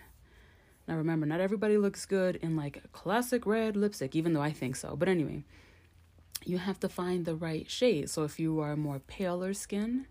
Now 0.87 0.97
remember, 0.97 1.25
not 1.25 1.39
everybody 1.39 1.77
looks 1.77 2.05
good 2.05 2.35
in 2.35 2.55
like 2.55 2.91
classic 2.91 3.47
red 3.47 3.75
lipstick, 3.75 4.15
even 4.15 4.33
though 4.33 4.41
I 4.41 4.51
think 4.51 4.75
so. 4.75 4.95
But 4.95 5.09
anyway, 5.09 5.43
you 6.45 6.59
have 6.59 6.79
to 6.81 6.89
find 6.89 7.25
the 7.25 7.35
right 7.35 7.69
shade. 7.71 8.09
So 8.11 8.23
if 8.23 8.39
you 8.39 8.59
are 8.59 8.75
more 8.75 8.99
paler 8.99 9.53
skin, 9.53 10.05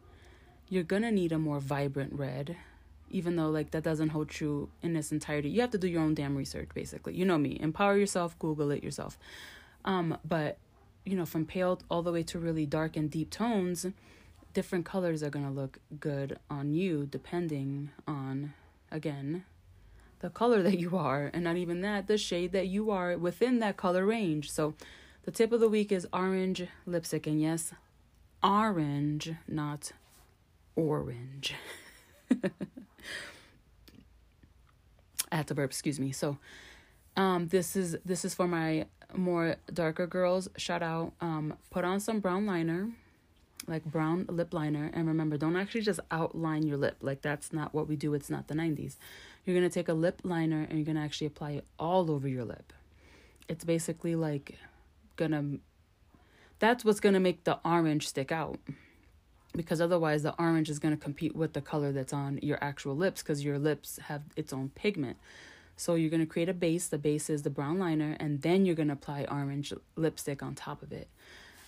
you're 0.73 0.83
gonna 0.83 1.13
need 1.13 1.33
a 1.33 1.39
more 1.39 1.61
vibrant 1.61 2.15
red. 2.15 2.57
Even 3.11 3.37
though 3.37 3.51
like 3.51 3.73
that 3.73 3.83
doesn't 3.83 4.09
hold 4.09 4.31
true 4.31 4.71
in 4.81 4.97
its 4.97 5.13
entirety. 5.13 5.51
You 5.51 5.61
have 5.61 5.71
to 5.73 5.79
do 5.79 5.87
your 5.87 6.01
own 6.01 6.15
damn 6.15 6.35
research 6.35 6.71
basically. 6.73 7.15
You 7.15 7.27
know 7.27 7.37
me. 7.37 7.59
Empower 7.61 7.99
yourself, 7.99 8.39
Google 8.39 8.71
it 8.71 8.83
yourself. 8.83 9.19
Um, 9.85 10.17
but 10.25 10.57
you 11.05 11.15
know, 11.15 11.27
from 11.27 11.45
pale 11.45 11.79
all 11.91 12.01
the 12.01 12.11
way 12.11 12.23
to 12.23 12.39
really 12.39 12.65
dark 12.65 12.97
and 12.97 13.11
deep 13.11 13.29
tones, 13.29 13.85
different 14.55 14.87
colors 14.87 15.23
are 15.23 15.29
going 15.29 15.45
to 15.45 15.51
look 15.51 15.79
good 16.01 16.39
on 16.49 16.73
you 16.73 17.07
depending 17.11 17.91
on 18.09 18.55
again 18.91 19.45
the 20.21 20.31
color 20.31 20.63
that 20.63 20.79
you 20.79 20.97
are 20.97 21.31
and 21.35 21.45
not 21.45 21.57
even 21.57 21.83
that 21.83 22.07
the 22.07 22.17
shade 22.17 22.53
that 22.53 22.69
you 22.69 22.91
are 22.91 23.19
within 23.19 23.59
that 23.59 23.77
color 23.77 24.07
range 24.07 24.51
so 24.51 24.75
the 25.25 25.31
tip 25.31 25.53
of 25.53 25.61
the 25.61 25.69
week 25.69 25.91
is 25.91 26.07
orange 26.13 26.67
lipstick 26.87 27.27
and 27.27 27.41
yes 27.41 27.73
orange 28.43 29.33
not 29.49 29.93
orange 30.77 31.55
I 35.31 35.37
had 35.37 35.47
to 35.49 35.55
burp 35.55 35.71
excuse 35.71 35.99
me 36.01 36.13
so 36.13 36.39
um 37.17 37.49
this 37.49 37.77
is 37.77 37.97
this 38.05 38.25
is 38.25 38.35
for 38.35 38.47
my 38.47 38.87
more 39.15 39.57
darker 39.73 40.07
girls 40.07 40.49
shout 40.57 40.83
out 40.83 41.13
um 41.21 41.55
put 41.71 41.85
on 41.85 42.01
some 42.01 42.21
brown 42.21 42.47
liner 42.47 42.89
like 43.67 43.85
brown 43.85 44.27
lip 44.29 44.53
liner. 44.53 44.91
And 44.93 45.07
remember, 45.09 45.37
don't 45.37 45.57
actually 45.57 45.83
just 45.83 46.01
outline 46.11 46.67
your 46.67 46.77
lip. 46.77 46.97
Like 47.01 47.23
that's 47.23 47.53
not 47.53 47.75
what 47.75 47.89
we 47.89 47.97
do. 47.97 48.15
It's 48.15 48.31
not 48.31 48.49
the 48.49 48.55
90s. 48.55 48.97
You're 49.45 49.57
going 49.57 49.69
to 49.69 49.75
take 49.75 49.89
a 49.89 49.95
lip 49.95 50.21
liner 50.25 50.67
and 50.69 50.79
you're 50.79 50.85
going 50.85 50.97
to 50.97 51.03
actually 51.03 51.27
apply 51.27 51.53
it 51.53 51.67
all 51.79 52.11
over 52.11 52.29
your 52.29 52.45
lip. 52.45 52.73
It's 53.49 53.65
basically 53.65 54.15
like 54.15 54.57
going 55.17 55.33
to 55.33 55.61
that's 56.59 56.85
what's 56.85 57.01
going 57.01 57.15
to 57.15 57.21
make 57.21 57.43
the 57.45 57.59
orange 57.65 58.07
stick 58.07 58.31
out. 58.31 58.59
Because 59.53 59.81
otherwise 59.81 60.23
the 60.23 60.35
orange 60.39 60.71
is 60.71 60.79
going 60.79 60.97
to 60.97 61.03
compete 61.03 61.37
with 61.37 61.53
the 61.53 61.61
color 61.61 61.93
that's 61.93 62.13
on 62.13 62.39
your 62.43 62.59
actual 62.63 62.97
lips 62.97 63.23
cuz 63.23 63.45
your 63.45 63.59
lips 63.59 63.99
have 64.09 64.23
its 64.37 64.53
own 64.53 64.71
pigment. 64.71 65.19
So 65.77 65.95
you're 65.95 66.11
going 66.11 66.21
to 66.21 66.27
create 66.27 66.49
a 66.49 66.55
base. 66.55 66.89
The 66.89 66.99
base 66.99 67.29
is 67.29 67.43
the 67.43 67.51
brown 67.51 67.79
liner 67.79 68.17
and 68.21 68.43
then 68.43 68.65
you're 68.65 68.75
going 68.75 68.89
to 68.89 68.95
apply 68.95 69.27
orange 69.31 69.73
lipstick 69.97 70.43
on 70.43 70.55
top 70.55 70.83
of 70.83 70.93
it. 70.93 71.09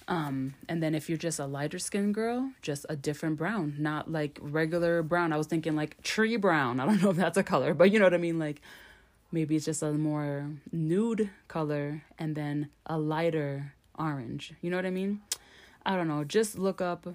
Um, 0.06 0.54
and 0.68 0.82
then 0.82 0.94
if 0.94 1.08
you're 1.08 1.18
just 1.18 1.38
a 1.38 1.46
lighter 1.46 1.78
skin 1.78 2.12
girl, 2.12 2.52
just 2.60 2.84
a 2.88 2.96
different 2.96 3.36
brown, 3.38 3.76
not 3.78 4.12
like 4.12 4.38
regular 4.42 5.02
brown. 5.02 5.32
I 5.32 5.38
was 5.38 5.46
thinking 5.46 5.74
like 5.74 6.02
tree 6.02 6.36
brown. 6.36 6.78
I 6.80 6.86
don't 6.86 7.02
know 7.02 7.10
if 7.10 7.16
that's 7.16 7.38
a 7.38 7.42
color, 7.42 7.74
but 7.74 7.90
you 7.90 7.98
know 7.98 8.04
what 8.04 8.14
I 8.14 8.18
mean? 8.18 8.38
Like 8.38 8.60
maybe 9.32 9.56
it's 9.56 9.64
just 9.64 9.82
a 9.82 9.92
more 9.92 10.50
nude 10.72 11.30
color 11.48 12.02
and 12.18 12.36
then 12.36 12.68
a 12.86 12.98
lighter 12.98 13.72
orange. 13.98 14.52
You 14.60 14.70
know 14.70 14.76
what 14.76 14.86
I 14.86 14.90
mean? 14.90 15.22
I 15.86 15.96
don't 15.96 16.08
know. 16.08 16.24
Just 16.24 16.58
look 16.58 16.80
up 16.80 17.06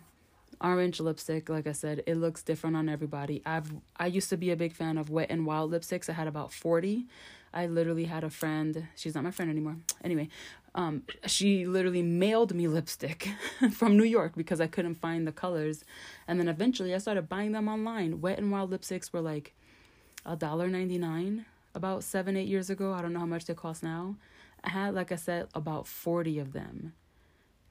orange 0.62 1.00
lipstick. 1.00 1.50
Like 1.50 1.68
I 1.68 1.72
said, 1.72 2.04
it 2.06 2.16
looks 2.16 2.42
different 2.44 2.75
on 2.75 2.89
everybody. 2.89 3.42
I've 3.46 3.72
I 3.98 4.08
used 4.08 4.30
to 4.30 4.38
be 4.38 4.51
a 4.51 4.56
big 4.56 4.74
fan 4.74 4.98
of 4.98 5.10
wet 5.10 5.30
and 5.30 5.46
wild 5.46 5.72
lipsticks. 5.72 6.10
I 6.10 6.13
had 6.13 6.28
about 6.28 6.51
40. 6.54 7.06
I 7.54 7.66
literally 7.66 8.06
had 8.06 8.24
a 8.24 8.30
friend, 8.30 8.88
she's 8.96 9.16
not 9.16 9.24
my 9.24 9.32
friend 9.32 9.50
anymore. 9.50 9.78
Anyway, 10.04 10.30
um, 10.75 11.01
she 11.25 11.66
literally 11.66 12.04
mailed 12.04 12.54
me 12.54 12.68
lipstick 12.68 13.28
from 13.72 13.98
New 13.98 14.04
York 14.04 14.34
because 14.36 14.62
I 14.62 14.68
couldn't 14.68 14.96
find 14.96 15.25
the 15.25 15.32
colors. 15.32 15.84
And 16.28 16.39
then 16.39 16.48
eventually 16.48 16.94
I 16.94 17.00
started 17.00 17.28
buying 17.28 17.54
them 17.54 17.68
online. 17.68 18.22
Wet 18.22 18.38
and 18.38 18.51
Wild 18.51 18.72
lipsticks 18.72 19.12
were 19.12 19.22
like 19.22 19.54
a 20.25 20.36
dollar 20.36 20.68
ninety 20.68 20.98
nine 21.00 21.46
about 21.74 22.04
seven, 22.04 22.36
eight 22.38 22.48
years 22.48 22.70
ago. 22.70 22.94
I 22.94 23.01
don't 23.01 23.13
know 23.13 23.20
how 23.20 23.25
much 23.25 23.46
they 23.46 23.54
cost 23.54 23.84
now. 23.84 24.16
I 24.63 24.70
had, 24.70 24.94
like 24.94 25.12
I 25.12 25.16
said, 25.16 25.48
about 25.54 25.88
40 25.88 26.39
of 26.39 26.54
them. 26.54 26.94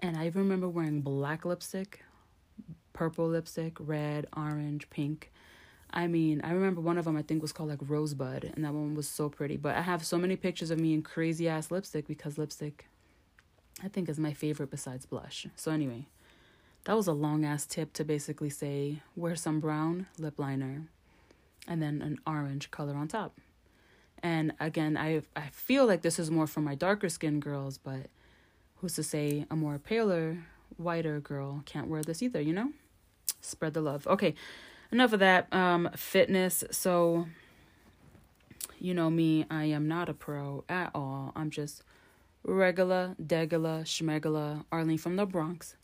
And 0.01 0.17
I 0.17 0.27
even 0.27 0.43
remember 0.43 0.69
wearing 0.69 1.01
black 1.01 1.45
lipstick, 1.45 2.03
purple 2.93 3.29
lipstick, 3.29 3.77
red, 3.79 4.27
orange, 4.37 4.91
pink. 4.91 5.31
I 5.91 6.07
mean, 6.07 6.41
I 6.45 6.51
remember 6.51 6.81
one 6.81 6.99
of 6.99 7.05
them 7.05 7.17
I 7.17 7.23
think 7.23 7.41
was 7.41 7.53
called 7.53 7.71
like 7.71 7.79
Rosebud, 7.81 8.53
and 8.55 8.65
that 8.65 8.75
one 8.75 8.95
was 8.95 9.09
so 9.09 9.29
pretty. 9.29 9.57
But 9.57 9.77
I 9.77 9.81
have 9.81 10.05
so 10.05 10.19
many 10.19 10.37
pictures 10.37 10.71
of 10.71 10.79
me 10.79 10.93
in 10.93 11.03
crazy 11.03 11.49
ass 11.49 11.71
lipstick 11.71 12.07
because 12.07 12.37
lipstick, 12.37 12.87
I 13.83 13.89
think, 13.89 14.09
is 14.09 14.19
my 14.19 14.33
favorite 14.33 14.71
besides 14.71 15.07
blush. 15.07 15.47
So, 15.57 15.71
anyway, 15.71 16.07
that 16.85 16.97
was 16.97 17.07
a 17.07 17.13
long 17.13 17.45
ass 17.45 17.67
tip 17.67 17.93
to 17.95 18.05
basically 18.05 18.51
say 18.51 19.03
wear 19.17 19.37
some 19.37 19.61
brown 19.61 20.07
lip 20.19 20.39
liner 20.39 20.89
and 21.67 21.83
then 21.83 22.03
an 22.03 22.19
orange 22.27 22.71
color 22.71 22.95
on 22.95 23.09
top. 23.09 23.39
And 24.23 24.53
again, 24.59 24.97
I 24.97 25.23
I 25.37 25.49
feel 25.53 25.87
like 25.87 26.03
this 26.03 26.19
is 26.19 26.31
more 26.31 26.47
for 26.47 26.61
my 26.61 26.75
darker 26.75 27.09
skin 27.09 27.41
girls, 27.41 27.79
but 27.79 28.07
who's 28.77 28.95
to 28.95 29.03
say 29.03 29.47
a 29.51 29.57
more 29.57 29.79
paler, 29.79 30.39
whiter 30.79 31.21
girl. 31.21 31.63
Can't 31.67 31.89
wear 31.89 32.03
this 32.03 32.23
either, 32.23 32.41
you 32.41 32.53
know? 32.53 32.73
Spread 33.41 33.75
the 33.75 33.81
love. 33.81 34.07
Okay, 34.07 34.35
enough 34.91 35.13
of 35.13 35.21
that 35.21 35.53
um 35.53 35.91
fitness. 35.95 36.65
So 36.71 37.27
you 38.81 38.95
know 38.95 39.11
me 39.11 39.45
i 39.51 39.65
am 39.65 39.89
not 39.89 40.09
a 40.09 40.15
pro 40.15 40.65
at 40.69 40.91
all. 40.95 41.33
I'm 41.37 41.51
just 41.51 41.83
regular 42.45 43.15
degula 43.23 43.83
schmegula 43.85 44.65
arlene 44.73 44.99
from 44.99 45.17
the 45.17 45.27
bronx. 45.27 45.75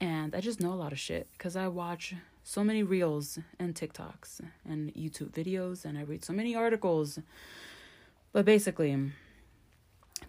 And 0.00 0.34
i 0.34 0.40
just 0.40 0.60
know 0.60 0.72
a 0.72 0.80
lot 0.82 0.92
of 0.92 0.98
shit 0.98 1.28
because 1.32 1.56
i 1.56 1.68
watch 1.68 2.14
so 2.42 2.64
many 2.64 2.82
reels 2.82 3.38
and 3.58 3.74
tiktoks 3.74 4.40
and 4.64 4.92
youtube 4.94 5.30
videos 5.30 5.84
and 5.84 5.98
i 5.98 6.02
read 6.02 6.24
so 6.24 6.32
many 6.32 6.54
articles. 6.56 7.18
But 8.32 8.44
basically 8.44 9.12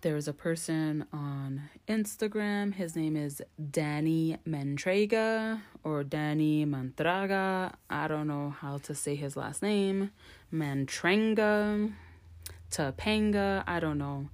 there 0.02 0.16
is 0.16 0.28
a 0.28 0.34
person 0.34 1.06
on 1.14 1.70
Instagram. 1.88 2.74
His 2.74 2.96
name 2.96 3.16
is 3.16 3.42
Danny 3.70 4.38
Mentrega 4.48 5.62
or 5.84 6.04
Danny 6.04 6.66
Mantraga. 6.66 7.74
I 7.90 8.08
don't 8.08 8.28
know 8.28 8.50
how 8.50 8.80
to 8.80 8.96
say 8.96 9.16
his 9.16 9.38
last 9.38 9.62
name. 9.62 10.12
Mantrenga. 10.52 11.94
Topanga. 12.72 13.64
I 13.68 13.80
don't 13.80 14.00
know. 14.00 14.30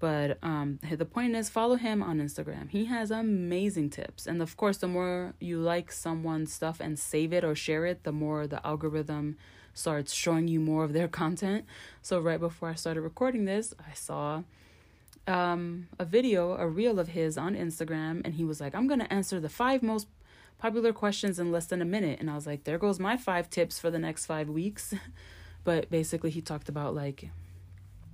But 0.00 0.38
um, 0.42 0.78
the 0.90 1.04
point 1.04 1.34
is, 1.34 1.48
follow 1.48 1.76
him 1.76 2.02
on 2.02 2.18
Instagram. 2.18 2.70
He 2.70 2.86
has 2.86 3.10
amazing 3.10 3.90
tips. 3.90 4.26
And 4.26 4.42
of 4.42 4.56
course, 4.56 4.78
the 4.78 4.88
more 4.88 5.34
you 5.40 5.58
like 5.58 5.92
someone's 5.92 6.52
stuff 6.52 6.78
and 6.80 6.98
save 6.98 7.32
it 7.32 7.44
or 7.44 7.54
share 7.54 7.86
it, 7.86 8.04
the 8.04 8.12
more 8.12 8.46
the 8.46 8.64
algorithm 8.66 9.36
starts 9.72 10.12
showing 10.12 10.48
you 10.48 10.60
more 10.60 10.84
of 10.84 10.92
their 10.92 11.08
content. 11.22 11.64
So, 12.02 12.18
right 12.20 12.40
before 12.40 12.68
I 12.68 12.74
started 12.74 13.02
recording 13.02 13.44
this, 13.46 13.72
I 13.78 13.94
saw 13.94 14.42
um, 15.26 15.88
a 15.98 16.04
video, 16.04 16.56
a 16.56 16.66
reel 16.66 16.98
of 16.98 17.08
his 17.08 17.36
on 17.36 17.54
Instagram, 17.54 18.22
and 18.24 18.34
he 18.34 18.44
was 18.44 18.60
like, 18.60 18.74
I'm 18.74 18.86
going 18.86 19.00
to 19.00 19.12
answer 19.12 19.40
the 19.40 19.48
five 19.48 19.82
most 19.82 20.08
popular 20.58 20.92
questions 20.92 21.38
in 21.38 21.50
less 21.50 21.66
than 21.66 21.80
a 21.80 21.84
minute. 21.84 22.20
And 22.20 22.30
I 22.30 22.34
was 22.34 22.46
like, 22.46 22.64
there 22.64 22.78
goes 22.78 22.98
my 22.98 23.16
five 23.16 23.48
tips 23.48 23.78
for 23.78 23.90
the 23.90 23.98
next 23.98 24.26
five 24.26 24.48
weeks. 24.48 24.94
but 25.64 25.90
basically, 25.90 26.30
he 26.30 26.40
talked 26.40 26.68
about 26.68 26.94
like, 26.94 27.30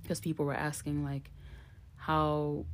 because 0.01 0.19
people 0.19 0.45
were 0.45 0.53
asking, 0.53 1.03
like, 1.03 1.31
how 2.07 2.65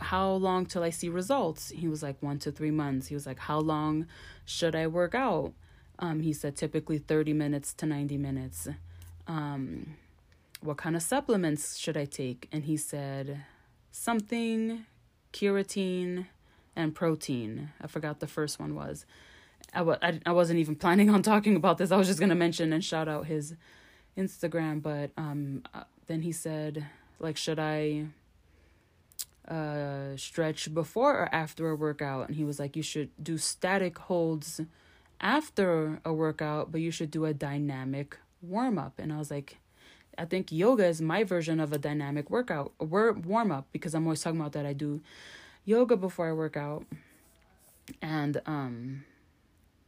how 0.00 0.32
long 0.32 0.66
till 0.66 0.82
I 0.82 0.90
see 0.90 1.08
results? 1.08 1.70
He 1.70 1.86
was 1.86 2.02
like 2.02 2.20
one 2.20 2.40
to 2.40 2.50
three 2.50 2.72
months. 2.72 3.06
He 3.06 3.14
was 3.14 3.24
like, 3.24 3.38
how 3.38 3.60
long 3.60 4.06
should 4.44 4.74
I 4.74 4.88
work 4.88 5.14
out? 5.14 5.52
Um, 6.00 6.20
he 6.20 6.32
said 6.32 6.56
typically 6.56 6.98
thirty 6.98 7.32
minutes 7.32 7.72
to 7.74 7.86
ninety 7.86 8.18
minutes. 8.18 8.66
Um, 9.28 9.94
what 10.60 10.76
kind 10.76 10.96
of 10.96 11.02
supplements 11.02 11.76
should 11.76 11.96
I 11.96 12.04
take? 12.04 12.48
And 12.50 12.64
he 12.64 12.76
said 12.76 13.44
something 13.90 14.86
creatine 15.32 16.26
and 16.76 16.94
protein. 16.94 17.70
I 17.80 17.86
forgot 17.86 18.20
the 18.20 18.26
first 18.26 18.58
one 18.58 18.74
was. 18.74 19.04
I, 19.74 19.78
w- 19.78 19.98
I, 20.02 20.20
I 20.26 20.32
wasn't 20.32 20.58
even 20.58 20.74
planning 20.76 21.10
on 21.10 21.22
talking 21.22 21.56
about 21.56 21.78
this. 21.78 21.92
I 21.92 21.96
was 21.96 22.08
just 22.08 22.18
going 22.18 22.30
to 22.30 22.34
mention 22.34 22.72
and 22.72 22.84
shout 22.84 23.08
out 23.08 23.26
his 23.26 23.54
Instagram. 24.16 24.82
But 24.82 25.10
um, 25.16 25.62
uh, 25.74 25.84
then 26.06 26.22
he 26.22 26.32
said, 26.32 26.86
like, 27.18 27.36
should 27.36 27.58
I 27.58 28.06
uh, 29.46 30.16
stretch 30.16 30.72
before 30.74 31.14
or 31.14 31.34
after 31.34 31.68
a 31.68 31.76
workout? 31.76 32.28
And 32.28 32.36
he 32.36 32.44
was 32.44 32.58
like, 32.58 32.76
you 32.76 32.82
should 32.82 33.10
do 33.22 33.38
static 33.38 33.98
holds 33.98 34.60
after 35.20 36.00
a 36.04 36.12
workout, 36.12 36.72
but 36.72 36.80
you 36.80 36.90
should 36.90 37.10
do 37.10 37.24
a 37.24 37.34
dynamic 37.34 38.18
warm 38.42 38.78
up. 38.78 38.98
And 38.98 39.12
I 39.12 39.18
was 39.18 39.30
like, 39.30 39.58
I 40.18 40.24
think 40.24 40.52
yoga 40.52 40.86
is 40.86 41.00
my 41.00 41.24
version 41.24 41.60
of 41.60 41.72
a 41.72 41.78
dynamic 41.78 42.30
workout, 42.30 42.72
a 42.80 42.84
warm 42.84 43.52
up, 43.52 43.66
because 43.72 43.94
I'm 43.94 44.04
always 44.04 44.22
talking 44.22 44.40
about 44.40 44.52
that. 44.52 44.66
I 44.66 44.72
do 44.72 45.00
yoga 45.64 45.96
before 45.96 46.28
I 46.28 46.32
work 46.32 46.56
out. 46.56 46.84
And 48.02 48.40
um, 48.46 49.04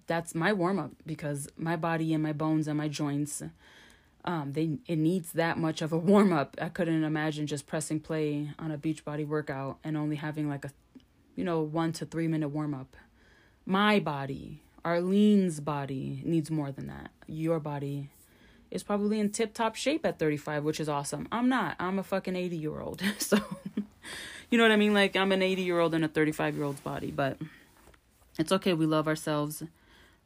that's 0.06 0.34
my 0.34 0.52
warm 0.52 0.78
up 0.78 0.92
because 1.06 1.48
my 1.56 1.76
body 1.76 2.14
and 2.14 2.22
my 2.22 2.32
bones 2.32 2.66
and 2.66 2.76
my 2.78 2.88
joints 2.88 3.42
um, 4.24 4.52
they 4.52 4.78
it 4.86 4.96
needs 4.96 5.32
that 5.32 5.58
much 5.58 5.82
of 5.82 5.92
a 5.92 5.98
warm 5.98 6.32
up. 6.32 6.56
I 6.60 6.68
couldn't 6.68 7.04
imagine 7.04 7.46
just 7.46 7.66
pressing 7.66 8.00
play 8.00 8.50
on 8.58 8.70
a 8.70 8.78
beach 8.78 9.04
body 9.04 9.24
workout 9.24 9.78
and 9.82 9.96
only 9.96 10.16
having 10.16 10.48
like 10.48 10.64
a, 10.64 10.70
you 11.34 11.44
know, 11.44 11.60
one 11.60 11.92
to 11.94 12.06
three 12.06 12.28
minute 12.28 12.48
warm 12.48 12.74
up. 12.74 12.96
My 13.66 14.00
body, 14.00 14.62
Arlene's 14.84 15.60
body 15.60 16.20
needs 16.24 16.50
more 16.50 16.72
than 16.72 16.86
that. 16.88 17.10
Your 17.26 17.60
body 17.60 18.10
is 18.72 18.82
probably 18.82 19.20
in 19.20 19.30
tip 19.30 19.54
top 19.54 19.76
shape 19.76 20.04
at 20.04 20.18
35, 20.18 20.64
which 20.64 20.80
is 20.80 20.88
awesome. 20.88 21.28
I'm 21.30 21.48
not. 21.48 21.76
I'm 21.78 21.98
a 21.98 22.02
fucking 22.02 22.34
80 22.34 22.56
year 22.56 22.80
old. 22.80 23.02
So, 23.18 23.38
you 24.50 24.58
know 24.58 24.64
what 24.64 24.72
I 24.72 24.76
mean? 24.76 24.92
Like, 24.92 25.16
I'm 25.16 25.32
an 25.32 25.42
80 25.42 25.62
year 25.62 25.78
old 25.78 25.94
in 25.94 26.02
a 26.02 26.08
35 26.08 26.56
year 26.56 26.64
old's 26.64 26.80
body, 26.80 27.10
but 27.10 27.38
it's 28.38 28.52
okay. 28.52 28.72
We 28.74 28.86
love 28.86 29.06
ourselves 29.06 29.62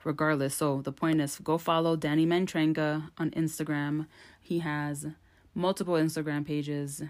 regardless. 0.06 0.54
So 0.54 0.80
the 0.80 0.92
point 0.92 1.20
is 1.20 1.38
go 1.38 1.58
follow 1.58 1.96
Danny 1.96 2.26
Mantrenga 2.26 3.10
on 3.18 3.30
Instagram. 3.32 4.06
He 4.40 4.60
has 4.60 5.06
multiple 5.54 5.94
Instagram 5.94 6.46
pages. 6.46 7.02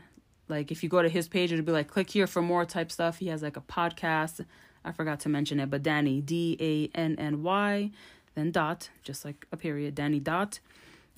Like 0.48 0.72
if 0.72 0.82
you 0.82 0.88
go 0.88 1.02
to 1.02 1.08
his 1.08 1.28
page, 1.28 1.52
it'll 1.52 1.64
be 1.64 1.72
like 1.72 1.88
click 1.88 2.10
here 2.10 2.26
for 2.26 2.42
more 2.42 2.64
type 2.64 2.90
stuff. 2.90 3.18
He 3.18 3.28
has 3.28 3.42
like 3.42 3.56
a 3.56 3.60
podcast. 3.60 4.44
I 4.84 4.92
forgot 4.92 5.20
to 5.20 5.28
mention 5.28 5.60
it, 5.60 5.70
but 5.70 5.82
Danny 5.82 6.20
D 6.20 6.56
A 6.60 6.98
N 6.98 7.16
N 7.18 7.42
Y, 7.42 7.90
then 8.34 8.50
dot, 8.50 8.88
just 9.02 9.24
like 9.24 9.46
a 9.52 9.56
period, 9.56 9.94
Danny 9.94 10.20
dot, 10.20 10.60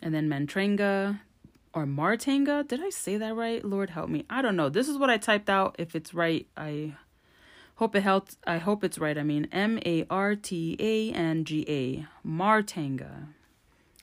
and 0.02 0.14
then 0.14 0.28
Mantrenga 0.28 1.20
or 1.74 1.86
Martanga. 1.86 2.66
Did 2.66 2.82
I 2.82 2.90
say 2.90 3.16
that 3.16 3.34
right? 3.34 3.64
Lord 3.64 3.90
help 3.90 4.08
me. 4.08 4.24
I 4.30 4.42
don't 4.42 4.56
know. 4.56 4.68
This 4.68 4.88
is 4.88 4.98
what 4.98 5.10
I 5.10 5.18
typed 5.18 5.50
out. 5.50 5.76
If 5.78 5.94
it's 5.94 6.14
right, 6.14 6.46
I 6.56 6.94
Hope 7.78 7.94
it 7.94 8.02
helped. 8.02 8.36
I 8.44 8.58
hope 8.58 8.82
it's 8.82 8.98
right. 8.98 9.16
I 9.16 9.22
mean, 9.22 9.46
M 9.52 9.78
A 9.86 10.04
R 10.10 10.34
T 10.34 10.76
A 10.80 11.12
N 11.12 11.44
G 11.44 11.64
A. 11.68 12.28
Martanga. 12.28 13.28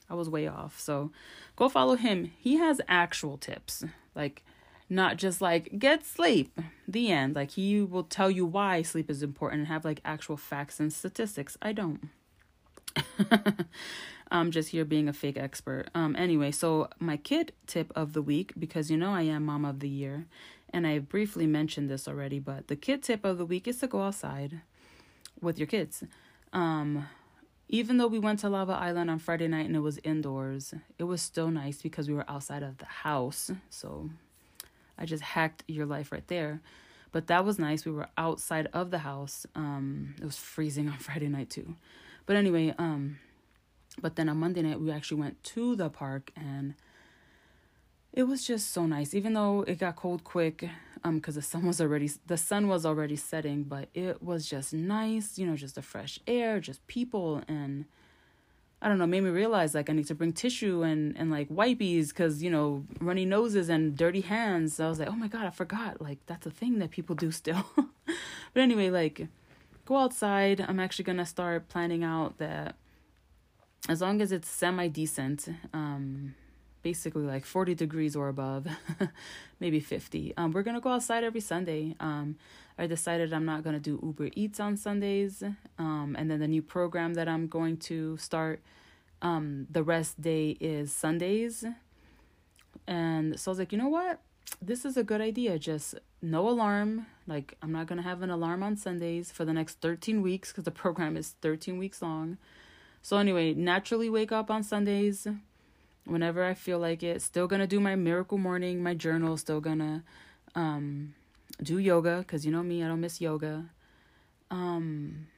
I 0.08 0.14
was 0.14 0.30
way 0.30 0.46
off. 0.46 0.80
So 0.80 1.12
go 1.56 1.68
follow 1.68 1.94
him. 1.94 2.32
He 2.38 2.56
has 2.56 2.80
actual 2.88 3.36
tips. 3.36 3.84
Like, 4.14 4.42
not 4.88 5.18
just 5.18 5.42
like 5.42 5.78
get 5.78 6.06
sleep. 6.06 6.58
The 6.88 7.12
end. 7.12 7.36
Like, 7.36 7.50
he 7.50 7.82
will 7.82 8.04
tell 8.04 8.30
you 8.30 8.46
why 8.46 8.80
sleep 8.80 9.10
is 9.10 9.22
important 9.22 9.60
and 9.60 9.68
have 9.68 9.84
like 9.84 10.00
actual 10.06 10.38
facts 10.38 10.80
and 10.80 10.90
statistics. 10.90 11.58
I 11.60 11.72
don't. 11.74 12.08
I'm 14.30 14.50
just 14.50 14.70
here 14.70 14.84
being 14.84 15.08
a 15.08 15.12
fake 15.12 15.36
expert. 15.36 15.88
Um 15.94 16.16
anyway, 16.16 16.50
so 16.50 16.88
my 16.98 17.16
kid 17.16 17.52
tip 17.66 17.92
of 17.94 18.12
the 18.12 18.22
week 18.22 18.52
because 18.58 18.90
you 18.90 18.96
know 18.96 19.12
I 19.12 19.22
am 19.22 19.46
mom 19.46 19.64
of 19.64 19.80
the 19.80 19.88
year 19.88 20.26
and 20.72 20.86
I 20.86 20.98
briefly 20.98 21.46
mentioned 21.46 21.88
this 21.88 22.08
already, 22.08 22.38
but 22.38 22.68
the 22.68 22.76
kid 22.76 23.02
tip 23.02 23.24
of 23.24 23.38
the 23.38 23.46
week 23.46 23.68
is 23.68 23.78
to 23.78 23.86
go 23.86 24.02
outside 24.02 24.60
with 25.40 25.58
your 25.58 25.66
kids. 25.66 26.02
Um, 26.52 27.08
even 27.68 27.96
though 27.96 28.06
we 28.06 28.18
went 28.18 28.40
to 28.40 28.48
Lava 28.48 28.72
Island 28.72 29.10
on 29.10 29.18
Friday 29.18 29.48
night 29.48 29.66
and 29.66 29.76
it 29.76 29.80
was 29.80 29.98
indoors, 30.04 30.72
it 30.98 31.04
was 31.04 31.20
still 31.20 31.50
nice 31.50 31.82
because 31.82 32.08
we 32.08 32.14
were 32.14 32.28
outside 32.28 32.62
of 32.62 32.78
the 32.78 32.86
house. 32.86 33.50
So 33.70 34.10
I 34.98 35.04
just 35.04 35.22
hacked 35.22 35.64
your 35.66 35.86
life 35.86 36.12
right 36.12 36.26
there. 36.28 36.60
But 37.12 37.28
that 37.28 37.44
was 37.44 37.58
nice. 37.58 37.84
We 37.84 37.92
were 37.92 38.08
outside 38.18 38.68
of 38.72 38.90
the 38.90 38.98
house. 38.98 39.46
Um, 39.54 40.14
it 40.20 40.24
was 40.24 40.36
freezing 40.36 40.88
on 40.90 40.98
Friday 40.98 41.28
night 41.28 41.50
too. 41.50 41.74
But 42.26 42.36
anyway, 42.36 42.74
um, 42.78 43.18
but 44.00 44.16
then 44.16 44.28
on 44.28 44.38
Monday 44.38 44.62
night 44.62 44.80
we 44.80 44.90
actually 44.90 45.20
went 45.20 45.42
to 45.42 45.76
the 45.76 45.88
park 45.88 46.30
and 46.36 46.74
it 48.12 48.24
was 48.24 48.46
just 48.46 48.72
so 48.72 48.86
nice. 48.86 49.12
Even 49.14 49.34
though 49.34 49.62
it 49.66 49.78
got 49.78 49.96
cold 49.96 50.24
quick 50.24 50.68
um 51.06 51.16
because 51.16 51.36
the 51.36 51.42
sun 51.42 51.64
was 51.64 51.80
already 51.80 52.10
the 52.26 52.36
sun 52.36 52.66
was 52.66 52.84
already 52.84 53.16
setting 53.16 53.62
but 53.62 53.88
it 53.94 54.22
was 54.22 54.48
just 54.48 54.72
nice 54.72 55.38
you 55.38 55.46
know 55.46 55.54
just 55.54 55.76
the 55.76 55.82
fresh 55.82 56.18
air 56.26 56.58
just 56.58 56.84
people 56.88 57.42
and 57.46 57.84
i 58.82 58.88
don't 58.88 58.98
know 58.98 59.06
made 59.06 59.22
me 59.22 59.30
realize 59.30 59.74
like 59.74 59.88
i 59.88 59.92
need 59.92 60.06
to 60.06 60.14
bring 60.14 60.32
tissue 60.32 60.82
and 60.82 61.16
and 61.16 61.30
like 61.30 61.48
wipies 61.48 62.08
because 62.08 62.42
you 62.42 62.50
know 62.50 62.84
runny 63.00 63.24
noses 63.24 63.68
and 63.68 63.96
dirty 63.96 64.22
hands. 64.22 64.74
So 64.76 64.86
i 64.86 64.88
was 64.88 64.98
like 64.98 65.08
oh 65.08 65.16
my 65.16 65.28
god 65.28 65.46
i 65.46 65.50
forgot. 65.50 66.00
Like 66.00 66.18
that's 66.26 66.46
a 66.46 66.50
thing 66.50 66.78
that 66.80 66.90
people 66.90 67.14
do 67.14 67.30
still. 67.30 67.64
But 68.54 68.62
anyway 68.62 68.88
like 68.88 69.28
go 69.84 69.98
outside. 69.98 70.64
I'm 70.66 70.80
actually 70.80 71.04
gonna 71.04 71.26
start 71.26 71.68
planning 71.68 72.02
out 72.02 72.38
that 72.38 72.74
as 73.88 74.00
long 74.00 74.20
as 74.20 74.32
it's 74.32 74.48
semi 74.48 74.88
decent 74.88 75.48
um 75.72 76.34
basically 76.86 77.24
like 77.24 77.44
40 77.44 77.74
degrees 77.74 78.14
or 78.14 78.28
above, 78.28 78.68
maybe 79.60 79.80
50. 79.80 80.34
Um, 80.36 80.52
we're 80.52 80.62
gonna 80.62 80.80
go 80.80 80.90
outside 80.90 81.24
every 81.24 81.40
Sunday. 81.40 81.96
Um, 81.98 82.36
I 82.78 82.86
decided 82.86 83.32
I'm 83.32 83.44
not 83.44 83.64
gonna 83.64 83.80
do 83.80 83.98
Uber 84.00 84.28
Eats 84.36 84.60
on 84.60 84.76
Sundays. 84.76 85.42
Um, 85.80 86.14
and 86.16 86.30
then 86.30 86.38
the 86.38 86.46
new 86.46 86.62
program 86.62 87.14
that 87.14 87.26
I'm 87.26 87.48
going 87.48 87.78
to 87.90 88.16
start, 88.18 88.62
um, 89.20 89.66
the 89.68 89.82
rest 89.82 90.20
day 90.20 90.50
is 90.60 90.92
Sundays. 90.92 91.64
And 92.86 93.36
so 93.40 93.50
I 93.50 93.52
was 93.52 93.58
like, 93.58 93.72
you 93.72 93.78
know 93.78 93.88
what? 93.88 94.20
This 94.62 94.84
is 94.84 94.96
a 94.96 95.02
good 95.02 95.20
idea. 95.20 95.58
Just 95.58 95.96
no 96.22 96.48
alarm. 96.48 97.06
Like 97.26 97.56
I'm 97.62 97.72
not 97.72 97.88
gonna 97.88 98.02
have 98.02 98.22
an 98.22 98.30
alarm 98.30 98.62
on 98.62 98.76
Sundays 98.76 99.32
for 99.32 99.44
the 99.44 99.52
next 99.52 99.80
13 99.80 100.22
weeks 100.22 100.52
because 100.52 100.62
the 100.62 100.70
program 100.70 101.16
is 101.16 101.34
13 101.42 101.78
weeks 101.78 102.00
long. 102.00 102.38
So 103.06 103.18
anyway, 103.18 103.54
naturally 103.54 104.10
wake 104.10 104.32
up 104.32 104.50
on 104.50 104.64
Sundays 104.64 105.28
whenever 106.06 106.42
I 106.42 106.54
feel 106.54 106.80
like 106.80 107.04
it. 107.04 107.22
Still 107.22 107.46
gonna 107.46 107.68
do 107.68 107.78
my 107.78 107.94
miracle 107.94 108.36
morning, 108.36 108.82
my 108.82 108.94
journal. 108.94 109.36
Still 109.36 109.60
gonna 109.60 110.02
um, 110.56 111.14
do 111.62 111.78
yoga 111.78 112.18
because 112.18 112.44
you 112.44 112.50
know 112.50 112.64
me, 112.64 112.82
I 112.82 112.88
don't 112.88 113.00
miss 113.00 113.20
yoga. 113.20 113.66
Um, 114.50 115.28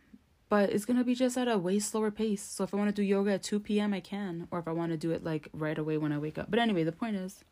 but 0.48 0.70
it's 0.70 0.87
gonna 0.87 1.04
be 1.04 1.14
just 1.14 1.37
at 1.37 1.46
a 1.46 1.59
way 1.59 1.78
slower 1.78 2.11
pace. 2.11 2.42
So 2.42 2.64
if 2.64 2.72
I 2.72 2.78
want 2.78 2.88
to 2.88 3.02
do 3.02 3.02
yoga 3.02 3.33
at 3.33 3.42
two 3.42 3.61
p.m., 3.61 3.92
I 3.92 4.00
can, 4.00 4.48
or 4.50 4.61
if 4.61 4.66
I 4.66 4.72
want 4.72 4.92
to 4.92 4.96
do 4.96 5.11
it 5.11 5.22
like 5.22 5.48
right 5.52 5.76
away 5.76 5.98
when 5.98 6.11
I 6.11 6.16
wake 6.16 6.38
up. 6.38 6.50
But 6.50 6.61
anyway, 6.61 6.85
the 6.85 6.92
point 6.92 7.16
is, 7.16 7.44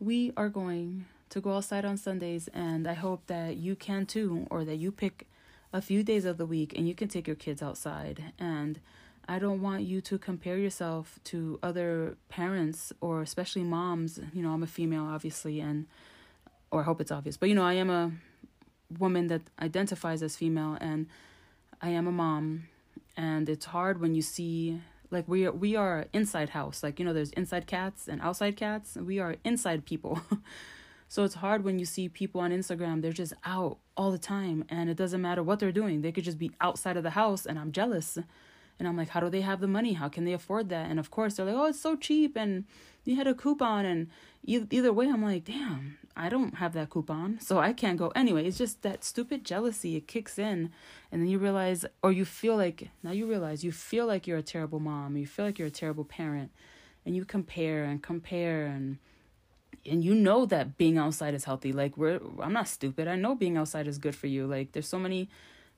we 0.00 0.32
are 0.34 0.48
going 0.48 1.04
to 1.28 1.42
go 1.42 1.52
outside 1.52 1.84
on 1.84 1.98
Sundays, 1.98 2.48
and 2.54 2.88
I 2.88 2.94
hope 2.94 3.26
that 3.26 3.58
you 3.58 3.76
can 3.76 4.06
too, 4.06 4.46
or 4.50 4.64
that 4.64 4.76
you 4.76 4.92
pick 4.92 5.26
a 5.72 5.80
few 5.80 6.02
days 6.02 6.24
of 6.24 6.38
the 6.38 6.46
week 6.46 6.72
and 6.76 6.88
you 6.88 6.94
can 6.94 7.08
take 7.08 7.26
your 7.26 7.36
kids 7.36 7.62
outside 7.62 8.32
and 8.38 8.80
I 9.28 9.38
don't 9.38 9.60
want 9.60 9.82
you 9.82 10.00
to 10.02 10.18
compare 10.18 10.56
yourself 10.56 11.18
to 11.24 11.58
other 11.62 12.16
parents 12.28 12.92
or 13.00 13.22
especially 13.22 13.64
moms. 13.64 14.20
You 14.32 14.42
know, 14.42 14.50
I'm 14.50 14.62
a 14.62 14.68
female, 14.68 15.04
obviously, 15.04 15.60
and 15.60 15.86
or 16.70 16.80
I 16.80 16.84
hope 16.84 17.00
it's 17.00 17.10
obvious, 17.10 17.36
but 17.36 17.48
you 17.48 17.54
know, 17.54 17.64
I 17.64 17.74
am 17.74 17.90
a 17.90 18.12
woman 18.98 19.26
that 19.28 19.42
identifies 19.60 20.22
as 20.22 20.36
female 20.36 20.78
and 20.80 21.06
I 21.82 21.88
am 21.90 22.06
a 22.06 22.12
mom. 22.12 22.68
And 23.16 23.48
it's 23.48 23.66
hard 23.66 24.00
when 24.00 24.14
you 24.14 24.22
see 24.22 24.80
Like 25.10 25.26
we 25.28 25.46
are, 25.46 25.52
we 25.52 25.76
are 25.76 26.06
inside 26.12 26.50
house. 26.50 26.82
Like 26.82 26.98
you 26.98 27.04
know, 27.04 27.12
there's 27.12 27.30
inside 27.30 27.66
cats 27.66 28.08
and 28.08 28.20
outside 28.20 28.56
cats. 28.56 28.96
We 28.96 29.18
are 29.18 29.36
inside 29.44 29.84
people. 29.86 30.20
so 31.08 31.24
it's 31.24 31.36
hard 31.36 31.64
when 31.64 31.78
you 31.78 31.84
see 31.84 32.08
people 32.08 32.40
on 32.40 32.50
Instagram. 32.50 33.00
They're 33.00 33.12
just 33.12 33.32
out 33.44 33.78
all 33.96 34.10
the 34.10 34.18
time, 34.18 34.64
and 34.68 34.90
it 34.90 34.96
doesn't 34.96 35.22
matter 35.22 35.42
what 35.42 35.60
they're 35.60 35.72
doing. 35.72 36.02
They 36.02 36.12
could 36.12 36.24
just 36.24 36.38
be 36.38 36.50
outside 36.60 36.96
of 36.96 37.02
the 37.02 37.10
house, 37.10 37.46
and 37.46 37.58
I'm 37.58 37.72
jealous. 37.72 38.18
And 38.78 38.86
I'm 38.86 38.96
like, 38.96 39.08
how 39.08 39.20
do 39.20 39.30
they 39.30 39.40
have 39.40 39.60
the 39.60 39.68
money? 39.68 39.94
How 39.94 40.08
can 40.08 40.24
they 40.24 40.34
afford 40.34 40.68
that? 40.68 40.90
And 40.90 40.98
of 40.98 41.10
course, 41.10 41.34
they're 41.34 41.46
like, 41.46 41.54
oh, 41.54 41.66
it's 41.66 41.80
so 41.80 41.96
cheap, 41.96 42.36
and 42.36 42.64
you 43.04 43.16
had 43.16 43.26
a 43.26 43.34
coupon, 43.34 43.86
and 43.86 44.08
either 44.44 44.92
way, 44.92 45.08
I'm 45.08 45.22
like, 45.22 45.44
damn, 45.44 45.96
I 46.16 46.28
don't 46.28 46.56
have 46.56 46.72
that 46.74 46.90
coupon, 46.90 47.38
so 47.40 47.58
I 47.58 47.72
can't 47.72 47.98
go. 47.98 48.08
Anyway, 48.16 48.46
it's 48.46 48.58
just 48.58 48.82
that 48.82 49.04
stupid 49.04 49.44
jealousy. 49.44 49.96
It 49.96 50.08
kicks 50.08 50.38
in, 50.38 50.70
and 51.12 51.22
then 51.22 51.28
you 51.28 51.38
realize, 51.38 51.86
or 52.02 52.10
you 52.10 52.24
feel 52.24 52.56
like, 52.56 52.90
now 53.02 53.12
you 53.12 53.26
realize 53.26 53.64
you 53.64 53.72
feel 53.72 54.06
like 54.06 54.26
you're 54.26 54.38
a 54.38 54.42
terrible 54.42 54.80
mom, 54.80 55.16
you 55.16 55.26
feel 55.26 55.44
like 55.44 55.58
you're 55.58 55.68
a 55.68 55.70
terrible 55.70 56.04
parent, 56.04 56.50
and 57.06 57.14
you 57.14 57.24
compare 57.24 57.84
and 57.84 58.02
compare 58.02 58.66
and 58.66 58.98
and 59.84 60.04
you 60.04 60.14
know 60.14 60.46
that 60.46 60.76
being 60.76 60.98
outside 60.98 61.34
is 61.34 61.44
healthy. 61.44 61.72
Like 61.72 61.96
we're 61.96 62.20
I'm 62.40 62.52
not 62.52 62.68
stupid. 62.68 63.08
I 63.08 63.16
know 63.16 63.34
being 63.34 63.56
outside 63.56 63.86
is 63.86 63.98
good 63.98 64.14
for 64.14 64.26
you. 64.26 64.46
Like 64.46 64.72
there's 64.72 64.88
so 64.88 64.98
many 64.98 65.28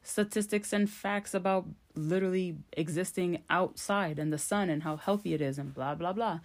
statistics 0.03 0.73
and 0.73 0.89
facts 0.89 1.35
about 1.35 1.67
literally 1.95 2.57
existing 2.73 3.43
outside 3.51 4.19
and 4.19 4.33
the 4.33 4.39
sun 4.39 4.71
and 4.71 4.83
how 4.85 4.97
healthy 4.97 5.35
it 5.35 5.41
is 5.41 5.59
and 5.59 5.75
blah 5.75 5.95
blah 5.95 6.13
blah. 6.13 6.41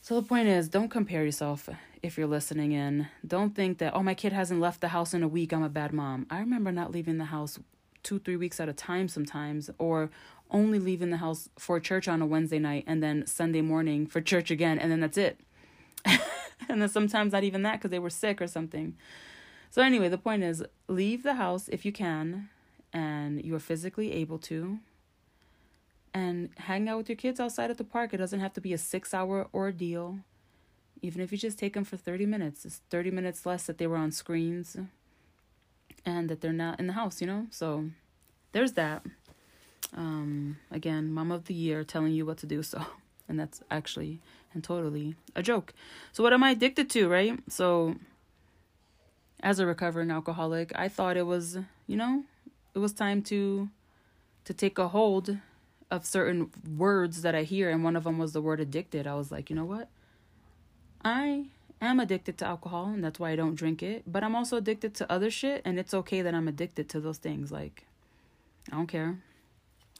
So 0.00 0.14
the 0.20 0.26
point 0.26 0.48
is, 0.48 0.68
don't 0.68 0.88
compare 0.88 1.24
yourself 1.24 1.68
if 2.02 2.16
you're 2.16 2.28
listening 2.28 2.72
in. 2.72 3.08
Don't 3.26 3.54
think 3.54 3.78
that, 3.78 3.94
oh, 3.94 4.02
my 4.02 4.14
kid 4.14 4.32
hasn't 4.32 4.60
left 4.60 4.80
the 4.80 4.88
house 4.88 5.12
in 5.12 5.22
a 5.22 5.28
week, 5.28 5.52
I'm 5.52 5.62
a 5.62 5.68
bad 5.68 5.92
mom. 5.92 6.26
I 6.30 6.38
remember 6.38 6.72
not 6.72 6.92
leaving 6.92 7.18
the 7.18 7.26
house 7.26 7.58
two, 8.02 8.18
three 8.18 8.36
weeks 8.36 8.60
at 8.60 8.68
a 8.68 8.72
time 8.72 9.08
sometimes, 9.08 9.70
or 9.78 10.10
only 10.50 10.78
leaving 10.78 11.10
the 11.10 11.18
house 11.18 11.50
for 11.58 11.78
church 11.78 12.08
on 12.08 12.22
a 12.22 12.26
Wednesday 12.26 12.58
night 12.58 12.84
and 12.86 13.02
then 13.02 13.26
Sunday 13.26 13.60
morning 13.60 14.06
for 14.06 14.20
church 14.20 14.50
again, 14.50 14.78
and 14.78 14.90
then 14.90 15.00
that's 15.00 15.18
it. 15.18 15.40
and 16.68 16.82
then 16.82 16.88
sometimes 16.88 17.32
not 17.32 17.44
even 17.44 17.62
that 17.62 17.74
because 17.74 17.90
they 17.90 17.98
were 17.98 18.10
sick 18.10 18.40
or 18.40 18.46
something. 18.46 18.96
So, 19.70 19.82
anyway, 19.82 20.08
the 20.08 20.18
point 20.18 20.42
is 20.42 20.64
leave 20.86 21.22
the 21.22 21.34
house 21.34 21.68
if 21.68 21.84
you 21.84 21.92
can 21.92 22.48
and 22.92 23.44
you 23.44 23.54
are 23.54 23.60
physically 23.60 24.12
able 24.12 24.38
to 24.38 24.78
and 26.14 26.50
hang 26.56 26.88
out 26.88 26.98
with 26.98 27.08
your 27.08 27.16
kids 27.16 27.38
outside 27.38 27.70
at 27.70 27.78
the 27.78 27.84
park. 27.84 28.12
It 28.12 28.18
doesn't 28.18 28.40
have 28.40 28.52
to 28.54 28.60
be 28.60 28.72
a 28.72 28.78
six 28.78 29.12
hour 29.12 29.48
ordeal. 29.52 30.18
Even 31.00 31.20
if 31.20 31.30
you 31.30 31.38
just 31.38 31.58
take 31.58 31.74
them 31.74 31.84
for 31.84 31.96
30 31.96 32.26
minutes, 32.26 32.64
it's 32.64 32.80
30 32.90 33.10
minutes 33.10 33.46
less 33.46 33.66
that 33.66 33.78
they 33.78 33.86
were 33.86 33.96
on 33.96 34.10
screens 34.10 34.76
and 36.04 36.28
that 36.28 36.40
they're 36.40 36.52
not 36.52 36.80
in 36.80 36.88
the 36.88 36.94
house, 36.94 37.20
you 37.20 37.26
know? 37.26 37.46
So 37.50 37.90
there's 38.52 38.72
that. 38.72 39.04
Um, 39.96 40.58
again, 40.70 41.12
mom 41.12 41.30
of 41.30 41.44
the 41.44 41.54
year 41.54 41.84
telling 41.84 42.12
you 42.12 42.26
what 42.26 42.38
to 42.38 42.46
do. 42.46 42.62
So, 42.62 42.84
and 43.28 43.38
that's 43.38 43.62
actually 43.70 44.20
and 44.54 44.64
totally 44.64 45.14
a 45.34 45.42
joke. 45.42 45.74
So, 46.12 46.22
what 46.22 46.32
am 46.32 46.42
I 46.42 46.50
addicted 46.50 46.90
to, 46.90 47.08
right? 47.08 47.38
So, 47.48 47.96
as 49.40 49.58
a 49.58 49.66
recovering 49.66 50.10
alcoholic, 50.10 50.72
I 50.74 50.88
thought 50.88 51.16
it 51.16 51.26
was, 51.26 51.58
you 51.86 51.96
know, 51.96 52.24
it 52.74 52.78
was 52.78 52.92
time 52.92 53.22
to 53.24 53.68
to 54.44 54.54
take 54.54 54.78
a 54.78 54.88
hold 54.88 55.38
of 55.90 56.06
certain 56.06 56.50
words 56.76 57.22
that 57.22 57.34
I 57.34 57.42
hear, 57.42 57.70
and 57.70 57.84
one 57.84 57.96
of 57.96 58.04
them 58.04 58.18
was 58.18 58.32
the 58.32 58.42
word 58.42 58.60
addicted. 58.60 59.06
I 59.06 59.14
was 59.14 59.30
like, 59.30 59.50
you 59.50 59.56
know 59.56 59.64
what? 59.64 59.88
I 61.04 61.46
am 61.80 62.00
addicted 62.00 62.38
to 62.38 62.46
alcohol, 62.46 62.86
and 62.86 63.02
that's 63.02 63.18
why 63.18 63.30
I 63.30 63.36
don't 63.36 63.54
drink 63.54 63.82
it. 63.82 64.04
But 64.06 64.24
I'm 64.24 64.34
also 64.34 64.56
addicted 64.56 64.94
to 64.96 65.12
other 65.12 65.30
shit, 65.30 65.62
and 65.64 65.78
it's 65.78 65.94
okay 65.94 66.22
that 66.22 66.34
I'm 66.34 66.48
addicted 66.48 66.88
to 66.90 67.00
those 67.00 67.18
things. 67.18 67.52
Like, 67.52 67.84
I 68.72 68.76
don't 68.76 68.86
care. 68.86 69.18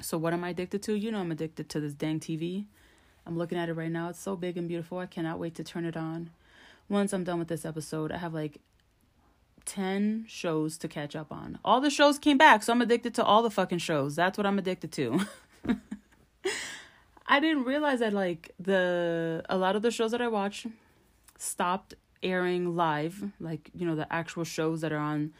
So, 0.00 0.18
what 0.18 0.32
am 0.32 0.44
I 0.44 0.50
addicted 0.50 0.82
to? 0.84 0.94
You 0.94 1.10
know, 1.10 1.20
I'm 1.20 1.32
addicted 1.32 1.68
to 1.70 1.80
this 1.80 1.94
dang 1.94 2.20
TV. 2.20 2.66
I'm 3.28 3.36
looking 3.36 3.58
at 3.58 3.68
it 3.68 3.74
right 3.74 3.92
now. 3.92 4.08
It's 4.08 4.20
so 4.20 4.36
big 4.36 4.56
and 4.56 4.66
beautiful. 4.66 4.98
I 4.98 5.06
cannot 5.06 5.38
wait 5.38 5.54
to 5.56 5.62
turn 5.62 5.84
it 5.84 5.98
on. 5.98 6.30
Once 6.88 7.12
I'm 7.12 7.24
done 7.24 7.38
with 7.38 7.48
this 7.48 7.66
episode, 7.66 8.10
I 8.10 8.16
have 8.16 8.32
like 8.32 8.58
10 9.66 10.24
shows 10.26 10.78
to 10.78 10.88
catch 10.88 11.14
up 11.14 11.30
on. 11.30 11.58
All 11.62 11.82
the 11.82 11.90
shows 11.90 12.18
came 12.18 12.38
back, 12.38 12.62
so 12.62 12.72
I'm 12.72 12.80
addicted 12.80 13.14
to 13.16 13.24
all 13.24 13.42
the 13.42 13.50
fucking 13.50 13.78
shows. 13.78 14.16
That's 14.16 14.38
what 14.38 14.46
I'm 14.46 14.58
addicted 14.58 14.90
to. 14.92 15.20
I 17.26 17.38
didn't 17.40 17.64
realize 17.64 18.00
that 18.00 18.14
like 18.14 18.54
the 18.58 19.44
a 19.50 19.58
lot 19.58 19.76
of 19.76 19.82
the 19.82 19.90
shows 19.90 20.12
that 20.12 20.22
I 20.22 20.28
watch 20.28 20.66
stopped 21.36 21.92
airing 22.22 22.74
live, 22.74 23.30
like 23.38 23.70
you 23.74 23.86
know 23.86 23.94
the 23.94 24.10
actual 24.10 24.44
shows 24.44 24.80
that 24.80 24.92
are 24.92 24.98
on 24.98 25.34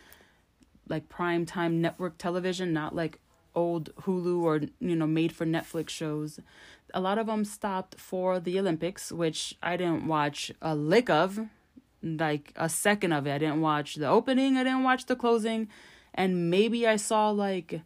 like 0.86 1.08
prime 1.08 1.46
time 1.46 1.80
network 1.80 2.18
television, 2.18 2.74
not 2.74 2.94
like 2.94 3.18
old 3.58 3.94
Hulu 4.02 4.42
or 4.42 4.60
you 4.80 4.96
know 4.96 5.06
made 5.06 5.32
for 5.32 5.46
Netflix 5.46 5.90
shows. 5.90 6.40
A 6.94 7.00
lot 7.00 7.18
of 7.18 7.26
them 7.26 7.44
stopped 7.44 8.00
for 8.00 8.40
the 8.40 8.58
Olympics, 8.58 9.12
which 9.12 9.40
I 9.62 9.76
didn't 9.76 10.06
watch 10.06 10.50
a 10.62 10.74
lick 10.74 11.10
of, 11.10 11.38
like 12.02 12.52
a 12.56 12.68
second 12.68 13.12
of 13.12 13.26
it. 13.26 13.34
I 13.34 13.38
didn't 13.38 13.60
watch 13.60 13.96
the 13.96 14.08
opening, 14.08 14.56
I 14.56 14.64
didn't 14.64 14.84
watch 14.84 15.06
the 15.06 15.16
closing, 15.16 15.68
and 16.14 16.50
maybe 16.50 16.86
I 16.86 16.96
saw 16.96 17.30
like 17.30 17.82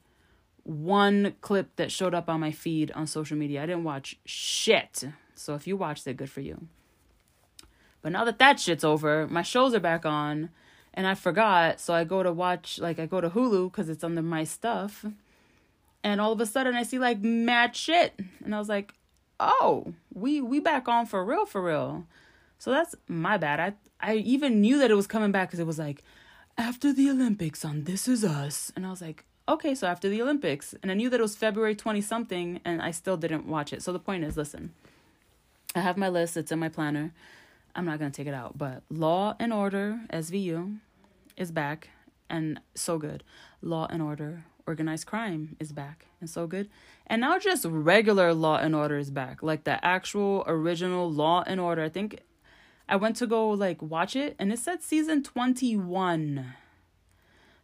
one 0.65 1.35
clip 1.41 1.75
that 1.77 1.91
showed 1.91 2.15
up 2.15 2.29
on 2.29 2.41
my 2.41 2.53
feed 2.53 2.93
on 2.93 3.07
social 3.07 3.37
media. 3.37 3.63
I 3.63 3.67
didn't 3.67 3.85
watch 3.85 4.19
shit. 4.25 5.05
So 5.35 5.55
if 5.55 5.67
you 5.67 5.77
watched 5.77 6.07
it, 6.07 6.17
good 6.17 6.31
for 6.31 6.41
you. 6.41 6.69
But 8.03 8.13
now 8.13 8.25
that 8.25 8.39
that 8.39 8.61
shit's 8.61 8.85
over, 8.85 9.27
my 9.29 9.43
shows 9.43 9.75
are 9.75 9.81
back 9.81 10.05
on 10.05 10.51
and 10.95 11.07
I 11.07 11.15
forgot. 11.15 11.81
So 11.81 11.95
I 11.95 12.05
go 12.05 12.23
to 12.23 12.33
watch, 12.33 12.79
like, 12.79 12.99
I 12.99 13.07
go 13.07 13.21
to 13.21 13.31
Hulu 13.31 13.71
because 13.71 13.89
it's 13.89 14.05
under 14.05 14.23
my 14.23 14.45
stuff. 14.45 15.05
And 16.05 16.21
all 16.21 16.33
of 16.33 16.41
a 16.41 16.47
sudden 16.47 16.75
I 16.75 16.83
see 16.83 16.99
like 16.99 17.21
mad 17.21 17.77
shit. 17.77 18.19
And 18.45 18.55
I 18.55 18.59
was 18.59 18.69
like, 18.69 18.95
oh, 19.39 19.95
we 20.13 20.41
we 20.41 20.61
back 20.61 20.89
on 20.89 21.07
for 21.07 21.25
real, 21.25 21.47
for 21.47 21.63
real. 21.63 22.07
So 22.59 22.71
that's 22.71 22.95
my 23.09 23.37
bad. 23.37 23.61
I 23.61 23.75
I 24.01 24.17
even 24.17 24.61
knew 24.61 24.79
that 24.79 24.91
it 24.91 24.95
was 24.95 25.07
coming 25.07 25.33
back 25.33 25.49
because 25.49 25.61
it 25.61 25.67
was 25.67 25.79
like 25.79 26.03
after 26.59 26.93
the 26.93 27.11
Olympics 27.11 27.65
on 27.65 27.85
This 27.85 28.09
Is 28.09 28.25
Us. 28.25 28.73
And 28.77 28.87
I 28.87 28.91
was 28.91 29.01
like, 29.01 29.25
okay, 29.49 29.75
so 29.75 29.87
after 29.87 30.09
the 30.09 30.23
Olympics. 30.23 30.75
And 30.83 30.91
I 30.91 30.95
knew 30.95 31.11
that 31.11 31.21
it 31.21 31.23
was 31.23 31.37
February 31.37 31.75
20 31.75 32.01
something, 32.01 32.61
and 32.65 32.83
I 32.83 32.91
still 32.91 33.17
didn't 33.17 33.47
watch 33.47 33.73
it. 33.73 33.83
So 33.83 33.93
the 33.93 33.99
point 33.99 34.25
is 34.25 34.37
listen, 34.37 34.73
I 35.75 35.81
have 35.81 35.97
my 35.97 36.09
list, 36.09 36.37
it's 36.37 36.53
in 36.53 36.59
my 36.59 36.69
planner. 36.69 37.13
I'm 37.75 37.87
not 37.87 37.99
to 37.99 38.11
take 38.11 38.27
it 38.27 38.35
out, 38.35 38.59
but 38.59 38.83
Law 38.91 39.35
and 39.39 39.53
Order, 39.53 40.01
SVU, 40.13 40.79
is 41.39 41.51
back 41.51 41.89
and 42.29 42.61
so 42.75 42.99
good. 42.99 43.25
Law 43.63 43.87
and 43.89 44.03
Order, 44.03 44.45
Organized 44.67 45.07
Crime 45.07 45.57
is 45.59 45.73
back 45.73 46.07
and 46.21 46.29
so 46.29 46.47
good. 46.47 46.69
And 47.07 47.21
now 47.21 47.39
just 47.39 47.65
regular 47.65 48.33
Law 48.33 48.59
and 48.59 48.75
Order 48.75 48.99
is 48.99 49.11
back, 49.11 49.43
like 49.43 49.65
the 49.65 49.85
actual 49.85 50.45
original 50.47 51.11
Law 51.11 51.43
and 51.47 51.61
Order. 51.61 51.83
I 51.83 51.89
think 51.89 52.21
I 52.89 52.97
went 52.97 53.17
to 53.17 53.27
go 53.27 53.51
like 53.51 53.81
watch 53.83 54.17
it 54.17 54.37
and 54.39 54.53
it 54.53 54.59
said 54.59 54.83
season 54.83 55.23
21. 55.23 56.55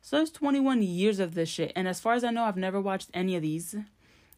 So 0.01 0.17
there's 0.17 0.31
21 0.31 0.83
years 0.83 1.19
of 1.21 1.35
this 1.35 1.49
shit. 1.49 1.73
And 1.77 1.87
as 1.87 2.01
far 2.01 2.15
as 2.15 2.25
I 2.25 2.31
know, 2.31 2.45
I've 2.45 2.57
never 2.57 2.81
watched 2.81 3.11
any 3.13 3.37
of 3.37 3.43
these 3.43 3.77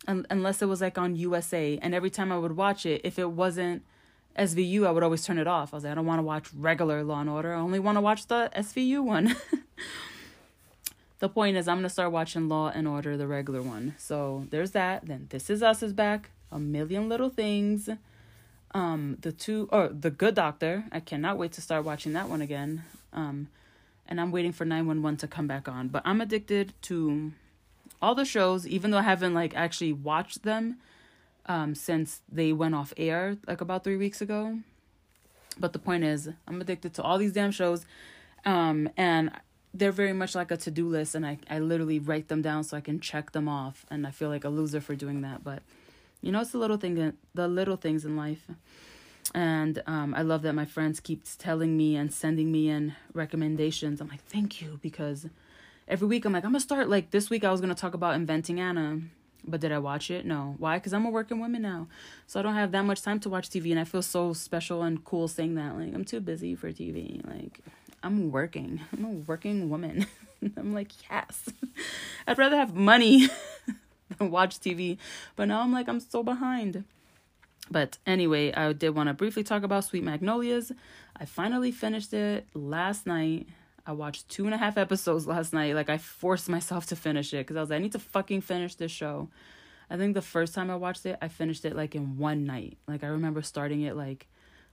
un- 0.07 0.27
unless 0.31 0.63
it 0.63 0.67
was 0.67 0.81
like 0.81 0.99
on 0.99 1.17
USA. 1.17 1.79
And 1.81 1.95
every 1.95 2.11
time 2.11 2.33
I 2.33 2.39
would 2.39 2.57
watch 2.57 2.87
it, 2.87 3.01
if 3.05 3.19
it 3.19 3.31
wasn't 3.31 3.85
SVU, 4.39 4.87
I 4.87 4.91
would 4.91 5.03
always 5.03 5.25
turn 5.25 5.39
it 5.39 5.47
off. 5.47 5.73
I 5.73 5.77
was 5.77 5.85
like, 5.85 5.93
I 5.93 5.95
don't 5.95 6.07
want 6.07 6.19
to 6.19 6.25
watch 6.25 6.49
regular 6.55 7.03
Law 7.05 7.21
and 7.21 7.31
Order. 7.31 7.55
I 7.55 7.59
only 7.59 7.79
want 7.79 7.97
to 7.97 8.01
watch 8.01 8.27
the 8.27 8.51
SVU 8.57 9.03
one. 9.03 9.37
the 11.21 11.29
point 11.29 11.57
is, 11.57 11.69
I'm 11.69 11.83
to 11.83 11.89
start 11.89 12.13
watching 12.13 12.49
Law 12.49 12.73
and 12.75 12.89
Order, 12.89 13.17
the 13.17 13.27
regular 13.27 13.63
one. 13.63 13.95
So 13.99 14.47
there's 14.51 14.73
that. 14.73 15.07
Then 15.07 15.27
This 15.31 15.51
Is 15.51 15.63
Us 15.63 15.83
is 15.83 15.93
back. 15.93 16.31
A 16.51 16.59
Million 16.59 17.09
Little 17.09 17.29
Things. 17.29 17.89
Um, 18.73 19.19
the 19.21 19.31
two, 19.31 19.69
or 19.71 19.89
The 19.89 20.11
Good 20.11 20.35
Doctor. 20.35 20.85
I 20.91 21.01
cannot 21.01 21.37
wait 21.37 21.53
to 21.53 21.61
start 21.61 21.85
watching 21.85 22.15
that 22.15 22.29
one 22.29 22.41
again. 22.41 22.85
Um, 23.13 23.49
and 24.09 24.19
I'm 24.19 24.33
waiting 24.33 24.53
for 24.53 24.65
911 24.65 25.19
to 25.19 25.29
come 25.29 25.47
back 25.47 25.69
on. 25.69 25.89
But 25.89 26.03
I'm 26.07 26.23
addicted 26.23 26.73
to 26.83 27.33
all 28.01 28.15
the 28.15 28.25
shows, 28.25 28.67
even 28.67 28.91
though 28.91 28.99
I 28.99 29.03
haven't 29.03 29.35
like 29.35 29.55
actually 29.55 29.93
watched 29.93 30.43
them 30.43 30.79
um, 31.45 31.75
since 31.75 32.23
they 32.33 32.53
went 32.53 32.75
off 32.75 32.95
air 32.97 33.37
like 33.47 33.61
about 33.61 33.85
three 33.85 33.97
weeks 33.97 34.23
ago. 34.23 34.59
But 35.59 35.75
the 35.75 35.79
point 35.79 36.05
is, 36.05 36.31
I'm 36.49 36.61
addicted 36.63 36.95
to 36.95 37.03
all 37.03 37.19
these 37.19 37.33
damn 37.33 37.51
shows, 37.51 37.85
um, 38.47 38.89
and 38.97 39.31
they're 39.73 39.93
very 39.93 40.13
much 40.13 40.35
like 40.35 40.51
a 40.51 40.57
to 40.59 40.71
do 40.71 40.89
list, 40.89 41.15
and 41.15 41.27
I 41.27 41.39
I 41.49 41.59
literally 41.59 41.99
write 41.99 42.29
them 42.29 42.43
down 42.43 42.65
so 42.65 42.77
I 42.77 42.81
can 42.81 43.01
check 43.01 43.33
them 43.33 43.49
off, 43.49 43.87
and 43.91 44.07
I 44.07 44.11
feel 44.11 44.29
like 44.29 44.45
a 44.45 44.49
loser 44.49 44.81
for 44.81 44.95
doing 44.95 45.23
that. 45.23 45.45
But 45.45 45.63
you 46.23 46.33
know, 46.33 46.41
it's 46.41 46.51
the 46.51 46.59
little 46.59 46.77
thing, 46.77 47.13
the 47.35 47.49
little 47.49 47.77
things 47.77 48.05
in 48.05 48.17
life 48.17 48.47
and 49.35 49.83
um, 49.87 50.15
I 50.15 50.23
love 50.23 50.43
that 50.43 50.55
my 50.55 50.65
friends 50.65 51.01
keep 51.01 51.23
telling 51.39 51.77
me 51.77 51.97
and 51.97 52.13
sending 52.13 52.51
me 52.51 52.69
in 52.69 52.95
recommendations. 53.15 54.01
I'm 54.01 54.09
like, 54.09 54.25
thank 54.25 54.61
you, 54.61 54.81
because 54.83 55.27
every 55.87 56.09
week 56.09 56.25
I'm 56.25 56.33
like, 56.33 56.45
I'm 56.45 56.51
gonna 56.51 56.61
start. 56.61 56.89
Like 56.89 57.11
this 57.11 57.31
week, 57.31 57.45
I 57.45 57.51
was 57.51 57.61
gonna 57.61 57.75
talk 57.75 57.95
about 57.95 58.15
inventing 58.15 58.59
Anna, 58.61 59.01
but 59.47 59.61
did 59.61 59.73
I 59.73 59.79
watch 59.79 60.11
it? 60.11 60.27
No. 60.27 60.57
Why? 60.59 60.79
Because 60.79 60.93
I'm 60.93 61.07
a 61.07 61.11
working 61.11 61.39
woman 61.39 61.63
now, 61.63 61.87
so 62.27 62.41
I 62.41 62.43
don't 62.43 62.55
have 62.55 62.73
that 62.73 62.85
much 62.85 63.03
time 63.03 63.21
to 63.21 63.29
watch 63.29 63.49
TV, 63.49 63.71
and 63.71 63.79
I 63.79 63.85
feel 63.85 64.03
so 64.03 64.33
special 64.33 64.83
and 64.83 65.05
cool 65.05 65.29
saying 65.29 65.55
that. 65.55 65.77
Like 65.77 65.95
I'm 65.95 66.05
too 66.05 66.21
busy 66.21 66.55
for 66.57 66.73
TV. 66.73 67.25
Like 67.27 67.61
I'm 68.03 68.31
working. 68.31 68.81
I'm 68.93 69.05
a 69.05 69.09
working 69.09 69.69
woman. 69.71 70.07
I'm 70.57 70.75
like, 70.75 70.93
yes. 71.11 71.49
I'd 72.27 72.39
rather 72.39 72.57
have 72.57 72.75
money 72.75 73.29
than 74.19 74.31
watch 74.31 74.59
TV. 74.59 74.99
But 75.37 75.49
now 75.49 75.61
I'm 75.61 75.73
like, 75.73 75.89
I'm 75.89 76.01
so 76.01 76.23
behind. 76.23 76.85
But 77.71 77.99
anyway, 78.07 78.53
I 78.53 78.73
did 78.73 78.91
want 78.91 79.09
to 79.09 79.15
briefly 79.15 79.45
talk 79.45 79.63
about 79.63 79.85
Sweet 79.85 80.03
Magnolias. 80.03 80.73
I 81.17 81.25
finally 81.25 81.71
finished 81.71 82.13
it 82.13 82.47
last 82.55 83.07
night. 83.07 83.49
I 83.87 83.93
watched 83.93 84.29
two 84.29 84.45
and 84.45 84.55
a 84.55 84.59
half 84.59 84.77
episodes 84.77 85.27
last 85.27 85.53
night. 85.53 85.75
Like, 85.75 85.89
I 85.89 85.99
forced 85.99 86.49
myself 86.49 86.87
to 86.87 86.97
finish 86.97 87.33
it 87.33 87.39
because 87.39 87.57
I 87.57 87.61
was 87.61 87.71
like, 87.71 87.77
I 87.77 87.83
need 87.83 87.93
to 87.93 87.99
fucking 87.99 88.41
finish 88.41 88.75
this 88.75 88.91
show. 88.91 89.29
I 89.89 89.97
think 89.97 90.15
the 90.15 90.23
first 90.23 90.55
time 90.55 90.71
I 90.71 90.77
watched 90.77 91.07
it, 91.07 91.17
I 91.21 91.29
finished 91.29 91.65
it 91.65 91.77
like 91.77 91.95
in 91.95 92.17
one 92.17 92.45
night. 92.45 92.79
Like, 92.87 93.05
I 93.05 93.09
remember 93.09 93.43
starting 93.43 93.83
it 93.83 93.97
like 93.97 94.27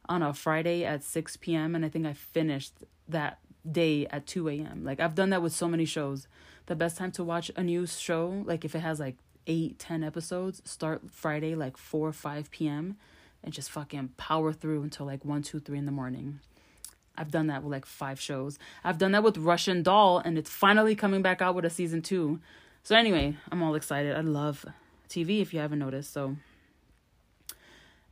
on 0.09 0.21
a 0.21 0.33
Friday 0.33 0.85
at 0.85 1.03
6 1.03 1.37
p.m. 1.37 1.75
and 1.75 1.85
I 1.85 1.89
think 1.89 2.05
I 2.05 2.13
finished 2.13 2.73
that 3.07 3.39
day 3.69 4.05
at 4.07 4.27
2 4.27 4.49
a.m. 4.49 4.83
Like 4.83 4.99
I've 4.99 5.15
done 5.15 5.29
that 5.31 5.41
with 5.41 5.53
so 5.53 5.67
many 5.67 5.85
shows. 5.85 6.27
The 6.67 6.75
best 6.75 6.97
time 6.97 7.11
to 7.13 7.23
watch 7.23 7.49
a 7.55 7.63
new 7.63 7.85
show, 7.85 8.43
like 8.45 8.65
if 8.65 8.75
it 8.75 8.79
has 8.79 8.99
like 8.99 9.17
eight, 9.45 9.79
ten 9.79 10.03
episodes, 10.03 10.61
start 10.65 11.01
Friday 11.11 11.55
like 11.55 11.77
4 11.77 12.09
or 12.09 12.13
5 12.13 12.51
p.m. 12.51 12.97
and 13.43 13.53
just 13.53 13.71
fucking 13.71 14.09
power 14.17 14.51
through 14.51 14.83
until 14.83 15.05
like 15.05 15.23
1, 15.23 15.43
2, 15.43 15.59
3 15.59 15.77
in 15.77 15.85
the 15.85 15.91
morning. 15.91 16.39
I've 17.17 17.31
done 17.31 17.47
that 17.47 17.63
with 17.63 17.71
like 17.71 17.85
five 17.87 18.19
shows. 18.19 18.59
I've 18.83 18.99
done 18.99 19.13
that 19.13 19.23
with 19.23 19.37
Russian 19.37 19.81
Doll 19.81 20.19
and 20.19 20.37
it's 20.37 20.51
finally 20.51 20.95
coming 20.95 21.23
back 21.23 21.41
out 21.41 21.55
with 21.55 21.65
a 21.65 21.69
season 21.69 22.03
two. 22.03 22.39
So 22.83 22.95
anyway, 22.95 23.35
I'm 23.51 23.63
all 23.63 23.73
excited. 23.73 24.15
I 24.15 24.21
love 24.21 24.63
TV 25.09 25.41
if 25.41 25.51
you 25.51 25.59
haven't 25.59 25.79
noticed. 25.79 26.13
So 26.13 26.35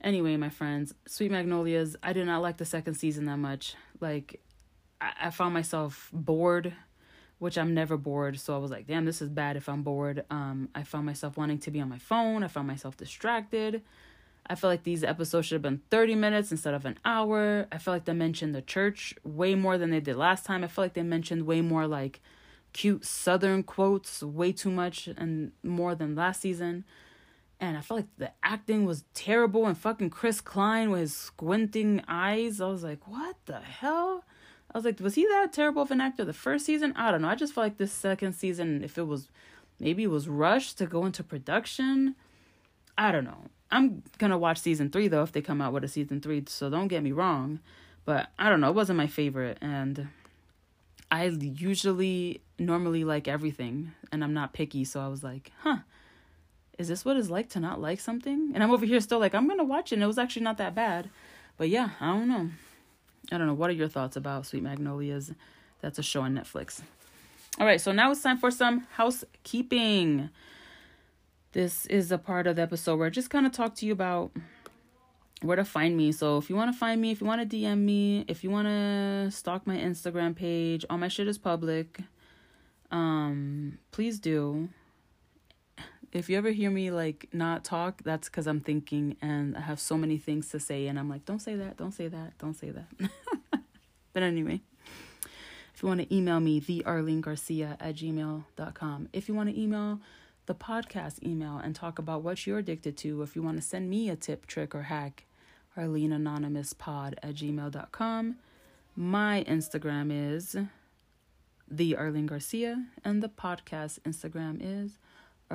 Anyway, 0.05 0.38
my 0.38 0.49
friends, 0.49 0.93
Sweet 1.08 1.31
Magnolias, 1.31 1.95
I 2.03 2.13
did 2.13 2.27
not 2.27 2.43
like 2.43 2.58
the 2.58 2.65
second 2.65 2.93
season 2.93 3.25
that 3.25 3.38
much. 3.38 3.73
Like, 3.99 4.39
I, 5.20 5.30
found 5.30 5.54
myself 5.54 6.10
bored, 6.13 6.74
which 7.39 7.58
I'm 7.58 7.74
never 7.74 7.98
bored. 7.98 8.39
So 8.39 8.56
I 8.56 8.58
was 8.58 8.72
like, 8.72 8.88
damn, 8.88 9.06
this 9.06 9.22
is 9.22 9.30
bad 9.30 9.58
if 9.58 9.68
I'm 9.70 9.84
bored. 9.84 10.26
Um, 10.30 10.70
I 10.74 10.84
found 10.84 11.06
myself 11.06 11.38
wanting 11.38 11.60
to 11.60 11.72
be 11.72 11.80
on 11.80 11.89
my 11.89 12.00
phone. 12.00 12.44
I 12.44 12.48
found 12.48 12.68
myself 12.68 12.98
distracted. 12.98 13.82
I 14.48 14.56
feel 14.56 14.70
like 14.70 14.84
these 14.84 15.04
episodes 15.04 15.48
should 15.48 15.56
have 15.56 15.62
been 15.62 15.82
30 15.89 16.15
minutes 16.15 16.52
instead 16.52 16.74
of 16.74 16.86
an 16.86 17.00
hour. 17.04 17.68
I 17.72 17.78
feel 17.78 17.94
like 17.94 18.06
they 18.06 18.13
mentioned 18.13 18.54
the 18.54 18.62
church 18.62 19.15
way 19.24 19.56
more 19.56 19.78
than 19.78 19.89
they 19.89 20.00
did 20.00 20.15
last 20.18 20.46
time. 20.46 20.63
I 20.63 20.68
feel 20.68 20.86
like 20.86 20.94
they 20.94 21.04
mentioned 21.04 21.48
way 21.48 21.62
more 21.62 21.88
like 21.88 22.22
cute 22.74 23.06
southern 23.06 23.63
quotes, 23.63 24.22
way 24.22 24.52
too 24.52 24.70
much 24.70 25.08
and 25.08 25.52
more 25.63 25.96
than 25.96 26.15
last 26.15 26.41
season 26.41 26.86
and 27.60 27.78
I 27.78 27.82
felt 27.82 28.00
like 28.00 28.18
the 28.18 28.32
acting 28.44 28.86
was 28.86 29.06
terrible. 29.13 29.65
And 29.65 29.78
fucking 29.78 30.10
Chris 30.10 30.41
Klein 30.41 30.91
with 30.91 31.02
his 31.02 31.15
squinting 31.15 32.02
eyes, 32.08 32.60
I 32.60 32.68
was 32.68 32.84
like, 32.84 33.08
what 33.08 33.38
the 33.46 33.60
hell? 33.60 34.24
I 34.73 34.78
was 34.78 34.86
like, 34.86 34.99
was 34.99 35.15
he 35.15 35.25
that 35.25 35.54
terrible 35.54 35.82
of 35.82 35.91
an 35.91 36.01
actor 36.01 36.25
the 36.25 36.34
first 36.34 36.65
season? 36.65 36.93
I 36.95 37.12
don't 37.12 37.21
know. 37.21 37.30
I 37.30 37.36
just 37.36 37.54
felt 37.54 37.65
like 37.65 37.78
this 37.78 37.93
second 37.93 38.34
season, 38.34 38.84
if 38.84 38.97
it 38.97 39.08
was 39.08 39.30
maybe 39.80 40.04
it 40.04 40.10
was 40.10 40.28
rushed 40.28 40.78
to 40.80 40.86
go 40.86 41.06
into 41.06 41.23
production. 41.23 42.15
I 42.97 43.12
don't 43.12 43.25
know. 43.25 43.45
I'm 43.71 44.04
gonna 44.17 44.38
watch 44.38 44.60
season 44.60 44.89
three 44.89 45.08
though 45.08 45.23
if 45.23 45.32
they 45.32 45.41
come 45.41 45.62
out 45.62 45.73
with 45.73 45.84
a 45.84 45.88
season 45.88 46.21
three. 46.21 46.43
So 46.47 46.69
don't 46.69 46.88
get 46.88 47.04
me 47.04 47.12
wrong, 47.12 47.60
but 48.06 48.30
I 48.38 48.49
don't 48.49 48.62
know. 48.62 48.69
It 48.69 48.75
wasn't 48.75 48.97
my 48.97 49.08
favorite, 49.08 49.58
and 49.62 50.08
I 51.12 51.25
usually 51.25 52.41
normally 52.60 53.04
like 53.04 53.28
everything, 53.28 53.91
and 54.12 54.23
I'm 54.23 54.34
not 54.34 54.54
picky. 54.54 54.84
So 54.86 54.99
I 55.01 55.08
was 55.08 55.23
like, 55.23 55.51
huh 55.62 55.80
is 56.78 56.88
this 56.88 57.06
what 57.06 57.17
it's 57.17 57.30
like 57.30 57.49
to 57.49 57.60
not 57.60 57.82
like 57.82 57.99
something? 57.99 58.51
And 58.54 58.63
I'm 58.63 58.71
over 58.71 58.86
here 58.86 58.99
still 58.99 59.19
like, 59.19 59.34
I'm 59.34 59.49
to 59.49 59.63
watch 59.63 59.91
it. 59.91 59.95
And 59.95 60.04
it 60.04 60.08
was 60.08 60.17
actually 60.17 60.43
not 60.43 60.58
that 60.58 60.75
bad. 60.75 61.10
But 61.58 61.69
yeah, 61.69 61.91
I 62.01 62.08
don't 62.08 62.28
know. 62.28 62.49
I 63.32 63.38
don't 63.38 63.48
know. 63.48 63.54
What 63.54 63.70
are 63.70 63.74
your 63.74 63.88
thoughts 63.88 64.16
about 64.16 64.46
Sweet 64.46 64.64
Magnolias? 64.64 65.32
That's 65.82 66.00
a 66.00 66.04
show 66.04 66.22
on 66.22 66.36
Netflix. 66.36 66.82
All 67.60 67.66
right, 67.66 67.80
so 67.80 67.92
now 67.92 68.12
it's 68.12 68.22
time 68.22 68.38
for 68.38 68.52
some 68.52 68.86
housekeeping. 68.92 70.30
This 71.54 71.86
is 71.86 72.12
a 72.12 72.18
part 72.18 72.48
of 72.48 72.58
the 72.58 72.62
episode 72.62 72.98
where 72.98 73.08
I 73.08 73.10
just 73.10 73.30
kind 73.30 73.46
of 73.46 73.52
talk 73.54 73.76
to 73.76 73.86
you 73.86 73.94
about 73.94 74.32
where 75.42 75.56
to 75.56 75.64
find 75.64 75.96
me. 75.96 76.12
So 76.12 76.38
if 76.38 76.50
you 76.50 76.56
want 76.56 76.74
to 76.74 76.78
find 76.78 77.00
me, 77.00 77.12
if 77.12 77.22
you 77.22 77.28
want 77.28 77.50
to 77.50 77.58
DM 77.58 77.80
me, 77.80 78.26
if 78.28 78.44
you 78.44 78.50
want 78.50 78.68
to 78.68 79.32
stalk 79.32 79.66
my 79.66 79.78
Instagram 79.78 80.36
page, 80.36 80.86
all 80.90 80.98
my 80.98 81.08
shit 81.08 81.28
is 81.28 81.38
public. 81.38 82.02
Um, 82.92 83.78
please 83.92 84.20
do 84.20 84.70
if 86.15 86.30
you 86.30 86.38
ever 86.38 86.51
hear 86.51 86.71
me 86.71 86.91
like 86.91 87.28
not 87.34 87.65
talk, 87.65 88.01
that's 88.04 88.30
because 88.30 88.47
I'm 88.47 88.62
thinking 88.62 89.17
and 89.21 89.58
I 89.58 89.60
have 89.60 89.82
so 89.82 89.97
many 89.97 90.17
things 90.17 90.49
to 90.51 90.62
say, 90.62 90.88
and 90.88 90.97
I'm 90.97 91.10
like, 91.10 91.25
don't 91.25 91.41
say 91.41 91.56
that, 91.56 91.75
don't 91.75 91.91
say 91.91 92.08
that, 92.08 92.38
don't 92.38 92.54
say 92.54 92.69
that. 92.69 93.10
but 94.13 94.23
anyway, 94.23 94.62
if 95.73 95.84
you 95.84 95.89
want 95.89 95.99
to 95.99 96.15
email 96.15 96.39
me, 96.39 96.62
the 96.62 96.86
Arlene 96.86 97.19
Garcia 97.19 97.75
at 97.82 97.95
gmail.com. 97.95 99.10
If 99.12 99.28
you 99.28 99.36
want 99.36 99.49
to 99.49 99.60
email 99.60 99.99
the 100.45 100.56
podcast 100.56 101.21
email 101.21 101.58
and 101.58 101.75
talk 101.75 101.99
about 101.99 102.21
what 102.21 102.47
you're 102.47 102.60
addicted 102.60 102.95
to, 102.97 103.21
if 103.21 103.36
you 103.36 103.43
want 103.43 103.58
to 103.58 103.62
send 103.62 103.89
me 103.89 104.10
a 104.10 104.15
tip, 104.15 104.47
trick, 104.47 104.73
or 104.73 104.84
hack, 104.84 105.25
Arlene 105.75 106.13
Anonymous 106.13 106.71
Pod 106.71 107.19
at 107.21 107.36
gmail.com. 107.36 108.38
My 108.95 109.43
Instagram 109.49 110.10
is 110.12 110.56
the 111.69 111.97
Arlene 111.97 112.28
Garcia, 112.28 112.86
and 113.04 113.21
the 113.21 113.28
podcast 113.28 113.99
Instagram 114.01 114.60
is 114.62 114.97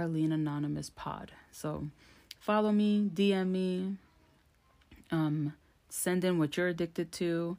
Arlene 0.00 0.32
Anonymous 0.32 0.90
Pod. 0.90 1.32
So 1.52 1.88
follow 2.38 2.72
me, 2.72 3.10
DM 3.14 3.48
me, 3.48 3.96
um, 5.10 5.52
send 5.90 6.24
in 6.24 6.38
what 6.38 6.56
you're 6.56 6.68
addicted 6.68 7.12
to, 7.12 7.58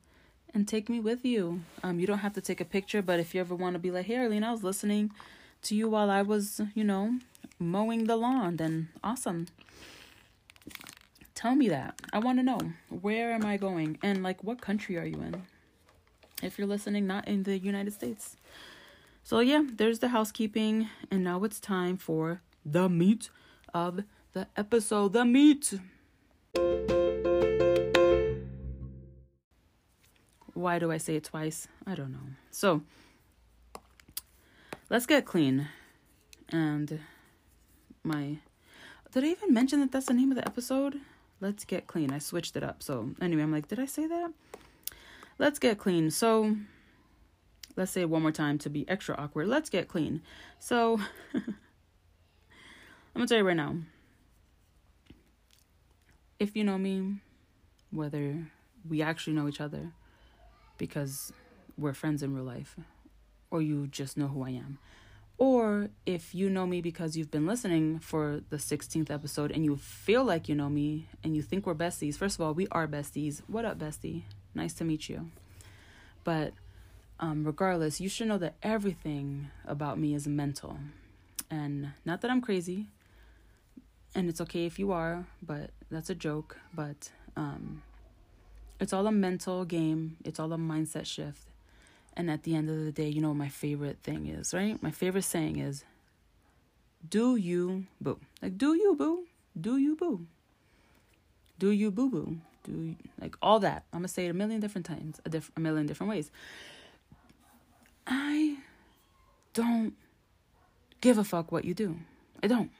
and 0.51 0.67
take 0.67 0.89
me 0.89 0.99
with 0.99 1.23
you. 1.23 1.62
Um, 1.84 1.99
you 1.99 2.08
don't 2.08 2.19
have 2.19 2.34
to 2.34 2.41
take 2.41 2.60
a 2.60 2.65
picture, 2.65 3.04
but 3.04 3.19
if 3.19 3.36
you 3.36 3.41
ever 3.41 3.54
want 3.54 3.75
to 3.75 3.80
be 3.80 3.91
like, 3.91 4.08
hey, 4.08 4.17
Arlene, 4.17 4.43
I 4.43 4.51
was 4.51 4.63
listening 4.63 5.12
to 5.63 5.75
you 5.75 5.88
while 5.88 6.10
I 6.10 6.23
was, 6.23 6.60
you 6.73 6.84
know, 6.84 7.19
mowing 7.60 8.06
the 8.06 8.15
lawn, 8.15 8.56
then 8.58 8.89
awesome. 9.04 9.47
Tell 11.36 11.54
me 11.54 11.69
that. 11.69 11.99
I 12.12 12.17
want 12.17 12.39
to 12.39 12.43
know 12.43 12.60
where 12.89 13.34
am 13.34 13.45
I 13.45 13.58
going 13.58 13.99
and 14.01 14.23
like 14.23 14.43
what 14.43 14.62
country 14.62 14.97
are 14.97 15.06
you 15.06 15.21
in? 15.21 15.43
If 16.41 16.58
you're 16.58 16.67
listening, 16.67 17.06
not 17.06 17.27
in 17.27 17.43
the 17.43 17.60
United 17.60 17.93
States. 17.93 18.36
So, 19.23 19.39
yeah, 19.39 19.63
there's 19.71 19.99
the 19.99 20.10
housekeeping, 20.10 20.89
and 21.10 21.23
now 21.23 21.43
it's 21.43 21.60
time 21.60 21.97
for 21.97 22.41
the 22.65 22.89
meat 22.89 23.29
of 23.73 24.03
the 24.34 24.47
episode. 24.57 25.13
The 25.13 25.25
meat! 25.25 25.73
Why 30.53 30.79
do 30.79 30.91
I 30.91 30.97
say 30.97 31.15
it 31.15 31.23
twice? 31.23 31.67
I 31.88 31.95
don't 31.95 32.12
know. 32.12 32.19
So, 32.49 32.81
let's 34.89 35.05
get 35.05 35.25
clean. 35.25 35.67
And 36.49 36.99
my. 38.03 38.39
Did 39.12 39.23
I 39.23 39.27
even 39.27 39.53
mention 39.53 39.79
that 39.79 39.91
that's 39.91 40.07
the 40.07 40.13
name 40.13 40.31
of 40.31 40.38
the 40.38 40.45
episode? 40.45 40.99
Let's 41.39 41.63
get 41.65 41.88
clean. 41.88 42.12
I 42.12 42.19
switched 42.19 42.55
it 42.55 42.63
up. 42.63 42.84
So, 42.84 43.12
anyway, 43.21 43.43
I'm 43.43 43.51
like, 43.51 43.67
did 43.67 43.79
I 43.79 43.86
say 43.86 44.07
that? 44.07 44.31
Let's 45.39 45.57
get 45.57 45.77
clean. 45.77 46.12
So, 46.12 46.55
let's 47.75 47.91
say 47.91 48.05
one 48.05 48.21
more 48.21 48.31
time 48.31 48.57
to 48.60 48.69
be 48.69 48.88
extra 48.89 49.15
awkward. 49.15 49.47
Let's 49.47 49.69
get 49.69 49.88
clean. 49.88 50.21
So, 50.60 50.99
I'm 51.34 51.43
gonna 53.15 53.27
tell 53.27 53.38
you 53.38 53.43
right 53.43 53.57
now. 53.57 53.75
If 56.39 56.55
you 56.55 56.63
know 56.63 56.77
me, 56.77 57.15
whether 57.91 58.47
we 58.88 59.01
actually 59.01 59.34
know 59.34 59.47
each 59.47 59.62
other 59.62 59.91
because 60.77 61.31
we're 61.77 61.93
friends 61.93 62.23
in 62.23 62.34
real 62.34 62.43
life, 62.43 62.75
or 63.51 63.62
you 63.62 63.88
just 63.88 64.17
know 64.17 64.27
who 64.27 64.43
I 64.43 64.51
am, 64.51 64.79
or 65.41 65.89
if 66.05 66.36
you 66.36 66.51
know 66.51 66.67
me 66.67 66.81
because 66.81 67.17
you've 67.17 67.31
been 67.31 67.47
listening 67.47 67.97
for 67.97 68.41
the 68.51 68.57
16th 68.57 69.10
episode 69.10 69.51
and 69.51 69.65
you 69.65 69.75
feel 69.75 70.23
like 70.23 70.47
you 70.47 70.53
know 70.53 70.69
me 70.69 71.07
and 71.23 71.36
you 71.36 71.41
think 71.41 71.65
we're 71.65 71.73
besties, 71.73 72.15
first 72.15 72.36
of 72.36 72.41
all, 72.45 72.53
we 72.53 72.67
are 72.71 72.88
besties. 72.88 73.41
What 73.47 73.65
up, 73.65 73.79
bestie? 73.79 74.21
Nice 74.53 74.73
to 74.75 74.84
meet 74.84 75.10
you. 75.10 75.31
But 76.23 76.53
um, 77.21 77.43
regardless, 77.45 78.01
you 78.01 78.10
should 78.10 78.27
know 78.27 78.39
that 78.39 78.55
everything 78.63 79.47
about 79.65 79.97
me 79.99 80.13
is 80.15 80.27
mental. 80.27 80.77
And 81.49 81.91
not 82.03 82.21
that 82.21 82.31
I'm 82.31 82.41
crazy, 82.41 82.88
and 84.15 84.27
it's 84.27 84.41
okay 84.41 84.65
if 84.65 84.79
you 84.79 84.91
are, 84.91 85.25
but 85.41 85.69
that's 85.89 86.10
a 86.10 86.15
joke. 86.15 86.57
But 86.73 87.12
um, 87.38 87.84
it's 88.79 88.91
all 88.91 89.05
a 89.05 89.12
mental 89.12 89.63
game, 89.63 90.17
it's 90.25 90.39
all 90.39 90.51
a 90.51 90.57
mindset 90.57 91.05
shift. 91.05 91.43
And 92.17 92.29
at 92.29 92.43
the 92.43 92.55
end 92.55 92.69
of 92.69 92.84
the 92.84 92.91
day, 92.91 93.07
you 93.07 93.21
know 93.21 93.34
my 93.34 93.47
favorite 93.47 93.99
thing 94.03 94.27
is, 94.27 94.53
right? 94.53 94.81
My 94.84 94.91
favorite 94.91 95.23
saying 95.23 95.60
is, 95.60 95.86
do 97.07 97.36
you 97.36 97.86
boo. 98.01 98.19
Like, 98.41 98.57
do 98.57 98.73
you 98.73 98.95
boo? 98.95 99.25
Do 99.60 99.77
you 99.77 99.95
boo? 99.95 100.25
Do 101.57 101.71
you 101.71 101.91
boo 101.91 102.10
boo? 102.10 102.38
Do 102.63 102.71
you, 102.71 102.95
like 103.19 103.36
all 103.41 103.60
that. 103.60 103.84
I'm 103.93 103.99
gonna 103.99 104.07
say 104.07 104.25
it 104.25 104.29
a 104.29 104.34
million 104.34 104.60
different 104.60 104.86
times, 104.86 105.21
a, 105.25 105.29
diff- 105.29 105.51
a 105.55 105.60
million 105.60 105.86
different 105.86 106.10
ways. 106.10 106.31
I 108.07 108.57
don't 109.53 109.93
give 111.01 111.17
a 111.17 111.23
fuck 111.23 111.51
what 111.51 111.65
you 111.65 111.73
do. 111.73 111.97
I 112.43 112.47
don't. 112.47 112.71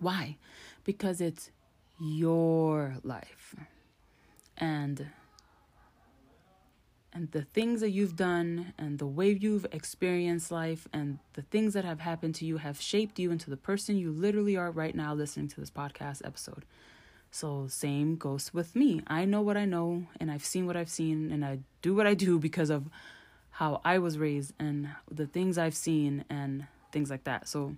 Why? 0.00 0.36
Because 0.84 1.20
it's 1.20 1.50
your 2.00 2.96
life. 3.02 3.54
And 4.56 5.08
and 7.12 7.32
the 7.32 7.42
things 7.42 7.80
that 7.80 7.90
you've 7.90 8.16
done 8.16 8.74
and 8.78 8.98
the 8.98 9.06
way 9.06 9.30
you've 9.30 9.66
experienced 9.72 10.52
life 10.52 10.86
and 10.92 11.18
the 11.32 11.42
things 11.42 11.74
that 11.74 11.84
have 11.84 12.00
happened 12.00 12.34
to 12.36 12.44
you 12.44 12.58
have 12.58 12.80
shaped 12.80 13.18
you 13.18 13.32
into 13.32 13.50
the 13.50 13.56
person 13.56 13.96
you 13.96 14.12
literally 14.12 14.56
are 14.56 14.70
right 14.70 14.94
now 14.94 15.14
listening 15.14 15.48
to 15.48 15.60
this 15.60 15.70
podcast 15.70 16.24
episode. 16.24 16.64
So, 17.30 17.66
same 17.68 18.16
goes 18.16 18.54
with 18.54 18.76
me. 18.76 19.02
I 19.06 19.24
know 19.24 19.42
what 19.42 19.56
I 19.56 19.64
know 19.64 20.06
and 20.20 20.30
I've 20.30 20.44
seen 20.44 20.66
what 20.66 20.76
I've 20.76 20.90
seen 20.90 21.32
and 21.32 21.44
I 21.44 21.60
do 21.82 21.94
what 21.94 22.06
I 22.06 22.14
do 22.14 22.38
because 22.38 22.70
of 22.70 22.88
how 23.58 23.80
I 23.84 23.98
was 23.98 24.18
raised 24.18 24.52
and 24.60 24.88
the 25.10 25.26
things 25.26 25.58
I've 25.58 25.74
seen 25.74 26.24
and 26.30 26.68
things 26.92 27.10
like 27.10 27.24
that. 27.24 27.48
So, 27.48 27.74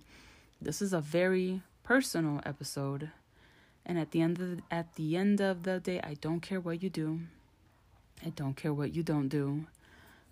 this 0.61 0.79
is 0.79 0.93
a 0.93 1.01
very 1.01 1.63
personal 1.81 2.39
episode. 2.45 3.09
And 3.83 3.97
at 3.97 4.11
the 4.11 4.21
end 4.21 4.39
of 4.39 4.57
the, 4.57 4.63
at 4.69 4.93
the 4.93 5.17
end 5.17 5.41
of 5.41 5.63
the 5.63 5.79
day, 5.79 5.99
I 6.03 6.13
don't 6.21 6.39
care 6.41 6.59
what 6.59 6.83
you 6.83 6.91
do. 6.91 7.21
I 8.23 8.29
don't 8.29 8.55
care 8.55 8.71
what 8.71 8.93
you 8.93 9.01
don't 9.01 9.27
do. 9.27 9.65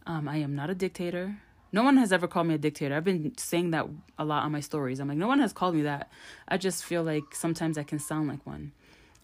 Um, 0.06 0.30
I 0.30 0.38
am 0.38 0.56
not 0.56 0.70
a 0.70 0.76
dictator. 0.76 1.40
No 1.72 1.82
one 1.82 1.98
has 1.98 2.14
ever 2.14 2.28
called 2.28 2.46
me 2.46 2.54
a 2.54 2.60
dictator. 2.60 2.96
I've 2.96 3.04
been 3.04 3.36
saying 3.36 3.72
that 3.72 3.88
a 4.20 4.26
lot 4.26 4.44
on 4.44 4.52
my 4.52 4.60
stories. 4.60 5.00
I'm 5.00 5.08
like, 5.08 5.18
no 5.18 5.28
one 5.28 5.40
has 5.40 5.52
called 5.52 5.74
me 5.74 5.82
that. 5.82 6.12
I 6.48 6.58
just 6.58 6.86
feel 6.86 7.02
like 7.02 7.34
sometimes 7.34 7.76
I 7.76 7.84
can 7.84 7.98
sound 7.98 8.28
like 8.28 8.46
one. 8.46 8.72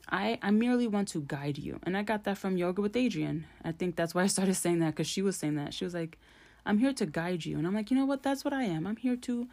I, 0.10 0.38
I 0.42 0.52
merely 0.52 0.88
want 0.88 1.08
to 1.10 1.22
guide 1.22 1.58
you. 1.58 1.80
And 1.84 1.98
I 1.98 2.04
got 2.04 2.24
that 2.26 2.38
from 2.38 2.58
Yoga 2.58 2.82
with 2.82 2.94
Adriene. 2.94 3.44
I 3.64 3.72
think 3.72 3.96
that's 3.96 4.14
why 4.14 4.24
I 4.24 4.28
started 4.28 4.56
saying 4.56 4.80
that 4.80 4.92
because 4.92 5.08
she 5.08 5.22
was 5.22 5.36
saying 5.36 5.56
that. 5.56 5.74
She 5.74 5.84
was 5.84 5.94
like, 5.94 6.18
I'm 6.66 6.78
here 6.78 6.94
to 6.94 7.06
guide 7.06 7.46
you. 7.46 7.58
And 7.58 7.66
I'm 7.66 7.74
like, 7.74 7.90
you 7.90 7.98
know 7.98 8.06
what? 8.06 8.24
That's 8.24 8.44
what 8.44 8.54
I 8.54 8.64
am. 8.64 8.86
I'm 8.86 8.98
here 8.98 9.16
to 9.16 9.48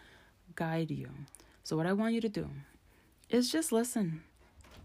guide 0.54 0.90
you. 0.90 1.08
So, 1.64 1.76
what 1.76 1.86
I 1.86 1.92
want 1.92 2.14
you 2.14 2.20
to 2.20 2.28
do 2.28 2.50
is 3.30 3.50
just 3.50 3.72
listen. 3.72 4.22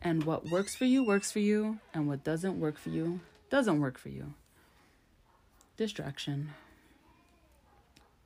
And 0.02 0.24
what 0.24 0.46
works 0.50 0.76
for 0.76 0.86
you, 0.86 1.04
works 1.04 1.32
for 1.32 1.40
you. 1.40 1.80
And 1.94 2.08
what 2.08 2.24
doesn't 2.24 2.60
work 2.60 2.78
for 2.78 2.90
you, 2.90 3.20
doesn't 3.50 3.80
work 3.80 3.98
for 3.98 4.10
you. 4.10 4.34
Distraction. 5.76 6.50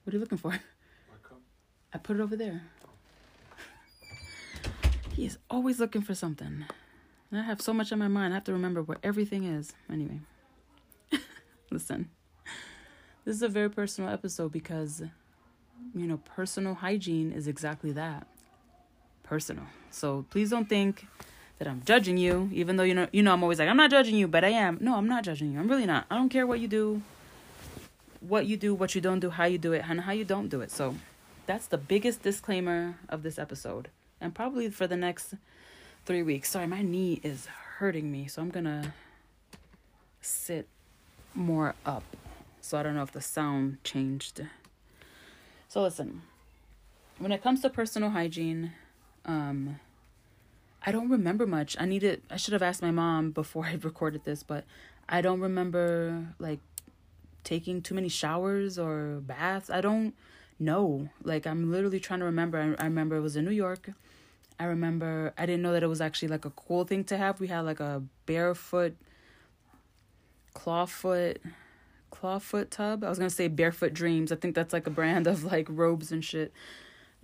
What 0.04 0.14
are 0.14 0.18
you 0.18 0.22
looking 0.22 0.38
for? 0.38 0.60
I 1.94 1.98
put 1.98 2.18
it 2.18 2.22
over 2.22 2.36
there. 2.36 2.64
Oh. 2.86 2.90
He 5.14 5.26
is 5.26 5.38
always 5.50 5.80
looking 5.80 6.02
for 6.02 6.16
something. 6.16 6.66
I 7.34 7.42
have 7.42 7.62
so 7.62 7.74
much 7.74 7.92
on 7.92 8.00
my 8.00 8.08
mind. 8.08 8.34
I 8.34 8.36
have 8.36 8.44
to 8.46 8.54
remember 8.54 8.82
where 8.82 8.98
everything 9.04 9.46
is. 9.46 9.74
Anyway, 9.90 10.20
listen. 11.72 12.10
This 13.24 13.36
is 13.36 13.42
a 13.42 13.48
very 13.48 13.70
personal 13.70 14.10
episode 14.10 14.52
because, 14.52 15.04
you 15.96 16.08
know, 16.08 16.18
personal 16.18 16.74
hygiene 16.74 17.32
is 17.32 17.48
exactly 17.48 17.92
that 17.94 18.28
personal. 19.24 19.66
So 19.92 20.26
please 20.30 20.50
don't 20.50 20.68
think 20.68 21.08
that 21.58 21.68
I'm 21.68 21.82
judging 21.86 22.18
you, 22.18 22.50
even 22.52 22.76
though 22.76 22.84
you 22.84 22.96
know 22.96 23.08
you 23.14 23.22
know 23.24 23.32
I'm 23.32 23.44
always 23.44 23.60
like 23.60 23.70
I'm 23.70 23.78
not 23.78 23.92
judging 23.92 24.16
you, 24.16 24.28
but 24.28 24.44
I 24.44 24.50
am. 24.50 24.78
No, 24.82 24.96
I'm 24.96 25.08
not 25.08 25.24
judging 25.24 25.54
you. 25.54 25.60
I'm 25.60 25.68
really 25.68 25.86
not. 25.86 26.06
I 26.10 26.16
don't 26.16 26.30
care 26.30 26.48
what 26.48 26.60
you 26.60 26.68
do, 26.68 27.02
what 28.20 28.48
you 28.48 28.58
do, 28.58 28.74
what 28.74 28.96
you 28.96 29.00
don't 29.00 29.20
do, 29.20 29.30
how 29.30 29.46
you 29.46 29.58
do 29.58 29.72
it, 29.72 29.86
and 29.88 30.02
how 30.02 30.12
you 30.12 30.26
don't 30.26 30.50
do 30.50 30.60
it. 30.62 30.72
So 30.72 30.96
that's 31.46 31.68
the 31.68 31.78
biggest 31.78 32.24
disclaimer 32.24 32.96
of 33.08 33.22
this 33.24 33.38
episode, 33.38 33.90
and 34.20 34.34
probably 34.34 34.70
for 34.70 34.88
the 34.88 34.98
next 34.98 35.36
three 36.06 36.24
weeks. 36.24 36.50
Sorry, 36.50 36.68
my 36.68 36.82
knee 36.82 37.20
is 37.24 37.48
hurting 37.78 38.12
me, 38.12 38.28
so 38.28 38.42
I'm 38.42 38.50
gonna 38.50 38.94
sit 40.22 40.68
more 41.34 41.76
up. 41.86 42.04
So 42.62 42.78
I 42.78 42.84
don't 42.84 42.96
know 42.96 43.04
if 43.04 43.12
the 43.12 43.22
sound 43.22 43.84
changed. 43.84 44.42
So 45.68 45.82
listen, 45.82 46.22
when 47.18 47.32
it 47.32 47.42
comes 47.42 47.62
to 47.62 47.70
personal 47.70 48.12
hygiene, 48.12 48.74
um 49.26 49.80
I 50.84 50.92
don't 50.92 51.10
remember 51.10 51.46
much. 51.46 51.76
I 51.80 51.86
needed 51.86 52.22
I 52.30 52.38
should 52.38 52.54
have 52.54 52.64
asked 52.64 52.82
my 52.82 52.92
mom 52.92 53.32
before 53.32 53.66
I 53.72 53.78
recorded 53.82 54.24
this, 54.24 54.44
but 54.44 54.66
I 55.08 55.22
don't 55.22 55.40
remember 55.40 56.34
like 56.40 56.60
taking 57.44 57.82
too 57.82 57.96
many 57.96 58.10
showers 58.10 58.78
or 58.78 59.22
baths. 59.22 59.70
I 59.70 59.82
don't 59.82 60.14
know. 60.60 61.10
Like 61.24 61.46
I'm 61.48 61.72
literally 61.72 62.00
trying 62.00 62.20
to 62.20 62.26
remember. 62.26 62.58
I, 62.58 62.84
I 62.84 62.86
remember 62.86 63.16
it 63.16 63.22
was 63.22 63.36
in 63.36 63.46
New 63.46 63.52
York. 63.52 63.92
I 64.60 64.66
remember 64.66 65.34
I 65.38 65.46
didn't 65.46 65.62
know 65.62 65.74
that 65.74 65.84
it 65.84 65.88
was 65.88 66.02
actually 66.02 66.30
like 66.30 66.46
a 66.46 66.52
cool 66.52 66.84
thing 66.84 67.04
to 67.06 67.18
have. 67.18 67.40
We 67.40 67.48
had 67.48 67.62
like 67.62 67.80
a 67.80 68.04
barefoot 68.26 68.96
clawfoot 70.54 71.38
clawfoot 72.12 72.70
tub. 72.70 73.04
I 73.04 73.10
was 73.10 73.18
gonna 73.18 73.30
say 73.30 73.48
barefoot 73.48 73.94
dreams. 73.94 74.32
I 74.32 74.36
think 74.36 74.56
that's 74.56 74.74
like 74.74 74.88
a 74.88 74.92
brand 74.92 75.28
of 75.28 75.44
like 75.44 75.68
robes 75.70 76.12
and 76.12 76.24
shit. 76.24 76.54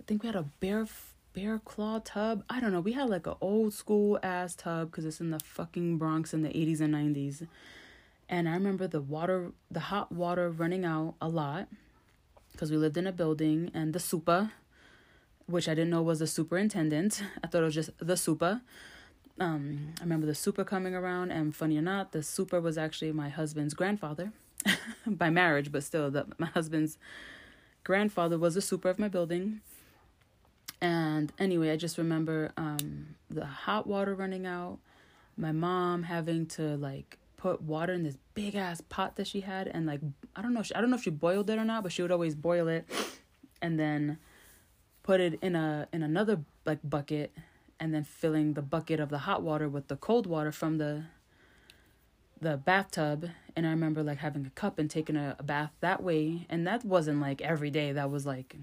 I 0.00 0.04
think 0.06 0.22
we 0.22 0.28
had 0.28 0.36
a 0.36 0.46
bare 0.60 0.86
bear 1.32 1.60
claw 1.64 2.00
tub. 2.00 2.42
I 2.50 2.58
don't 2.60 2.72
know. 2.72 2.80
We 2.80 2.92
had 2.92 3.08
like 3.08 3.26
an 3.26 3.36
old 3.40 3.72
school 3.72 4.18
ass 4.22 4.54
tub 4.54 4.90
because 4.90 5.04
it's 5.04 5.20
in 5.20 5.30
the 5.30 5.38
fucking 5.38 5.98
Bronx 5.98 6.34
in 6.34 6.42
the 6.42 6.48
80s 6.48 6.80
and 6.80 6.94
90s. 6.94 7.46
And 8.28 8.48
I 8.48 8.52
remember 8.54 8.86
the 8.86 9.00
water, 9.00 9.52
the 9.70 9.80
hot 9.80 10.12
water 10.12 10.50
running 10.50 10.84
out 10.84 11.14
a 11.20 11.28
lot 11.28 11.68
because 12.52 12.70
we 12.70 12.76
lived 12.76 12.96
in 12.96 13.06
a 13.06 13.12
building 13.12 13.70
and 13.72 13.92
the 13.92 14.00
super, 14.00 14.50
which 15.48 15.68
I 15.68 15.74
didn't 15.74 15.90
know 15.90 16.02
was 16.02 16.20
the 16.20 16.26
superintendent. 16.26 17.22
I 17.42 17.46
thought 17.46 17.62
it 17.62 17.66
was 17.66 17.74
just 17.74 17.90
the 17.98 18.16
super. 18.16 18.60
Um, 19.40 19.94
I 20.00 20.02
remember 20.02 20.26
the 20.26 20.34
super 20.34 20.64
coming 20.64 20.94
around, 20.94 21.30
and 21.30 21.54
funny 21.54 21.78
or 21.78 21.82
not, 21.82 22.12
the 22.12 22.22
super 22.22 22.60
was 22.60 22.76
actually 22.76 23.12
my 23.12 23.28
husband's 23.28 23.74
grandfather 23.74 24.32
by 25.06 25.30
marriage, 25.30 25.70
but 25.70 25.84
still, 25.84 26.10
the, 26.10 26.26
my 26.38 26.46
husband's 26.48 26.98
grandfather 27.84 28.38
was 28.38 28.54
the 28.54 28.60
super 28.60 28.88
of 28.88 28.98
my 28.98 29.08
building 29.08 29.60
and 30.80 31.32
anyway, 31.38 31.70
I 31.70 31.76
just 31.76 31.98
remember 31.98 32.52
um, 32.56 33.16
the 33.30 33.44
hot 33.44 33.86
water 33.86 34.14
running 34.14 34.46
out, 34.46 34.78
my 35.36 35.52
mom 35.52 36.04
having 36.04 36.46
to 36.46 36.76
like 36.76 37.18
put 37.36 37.62
water 37.62 37.92
in 37.92 38.04
this 38.04 38.16
big 38.34 38.54
ass 38.54 38.80
pot 38.88 39.16
that 39.16 39.26
she 39.26 39.40
had, 39.40 39.68
and 39.68 39.86
like 39.86 40.00
I 40.36 40.42
don't 40.42 40.54
know, 40.54 40.62
I 40.74 40.80
don't 40.80 40.90
know 40.90 40.96
if 40.96 41.02
she 41.02 41.10
boiled 41.10 41.50
it 41.50 41.58
or 41.58 41.64
not, 41.64 41.82
but 41.82 41.92
she 41.92 42.02
would 42.02 42.12
always 42.12 42.34
boil 42.34 42.68
it, 42.68 42.88
and 43.60 43.78
then 43.78 44.18
put 45.08 45.20
it 45.20 45.38
in 45.40 45.56
a 45.56 45.88
in 45.92 46.02
another 46.02 46.40
like 46.66 46.78
bucket, 46.84 47.32
and 47.80 47.94
then 47.94 48.04
filling 48.04 48.54
the 48.54 48.62
bucket 48.62 49.00
of 49.00 49.08
the 49.08 49.18
hot 49.18 49.42
water 49.42 49.68
with 49.68 49.88
the 49.88 49.96
cold 49.96 50.26
water 50.26 50.52
from 50.52 50.78
the 50.78 51.04
the 52.40 52.56
bathtub 52.56 53.28
and 53.56 53.66
i 53.66 53.70
remember 53.70 54.00
like 54.00 54.18
having 54.18 54.46
a 54.46 54.50
cup 54.50 54.78
and 54.78 54.88
taking 54.88 55.16
a, 55.16 55.34
a 55.40 55.42
bath 55.42 55.72
that 55.80 56.00
way 56.00 56.46
and 56.48 56.64
that 56.64 56.84
wasn't 56.84 57.20
like 57.20 57.40
every 57.40 57.68
day 57.68 57.90
that 57.90 58.08
was 58.08 58.24
like 58.24 58.54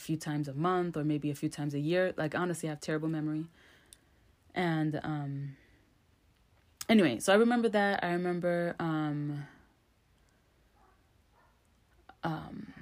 a 0.00 0.02
few 0.02 0.16
times 0.16 0.48
a 0.48 0.54
month 0.54 0.96
or 0.96 1.04
maybe 1.04 1.30
a 1.30 1.34
few 1.34 1.50
times 1.50 1.74
a 1.74 1.78
year. 1.78 2.14
Like 2.16 2.34
honestly, 2.34 2.68
I 2.68 2.72
have 2.72 2.80
terrible 2.80 3.08
memory. 3.08 3.44
And 4.54 4.98
um 5.02 5.56
anyway, 6.88 7.18
so 7.18 7.32
I 7.32 7.36
remember 7.36 7.68
that. 7.68 8.02
I 8.02 8.12
remember 8.12 8.74
um 8.78 9.46
um 12.24 12.72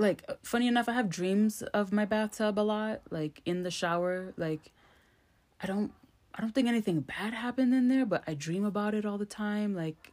like 0.00 0.24
funny 0.42 0.66
enough, 0.66 0.88
I 0.88 0.92
have 0.92 1.08
dreams 1.08 1.62
of 1.62 1.92
my 1.92 2.04
bathtub 2.04 2.58
a 2.58 2.62
lot, 2.62 3.02
like 3.10 3.42
in 3.44 3.62
the 3.62 3.70
shower. 3.70 4.32
Like 4.36 4.72
I 5.62 5.66
don't 5.66 5.92
I 6.34 6.40
don't 6.40 6.54
think 6.54 6.68
anything 6.68 7.00
bad 7.00 7.34
happened 7.34 7.74
in 7.74 7.88
there, 7.88 8.06
but 8.06 8.24
I 8.26 8.34
dream 8.34 8.64
about 8.64 8.94
it 8.94 9.04
all 9.04 9.18
the 9.18 9.26
time, 9.26 9.74
like 9.74 10.12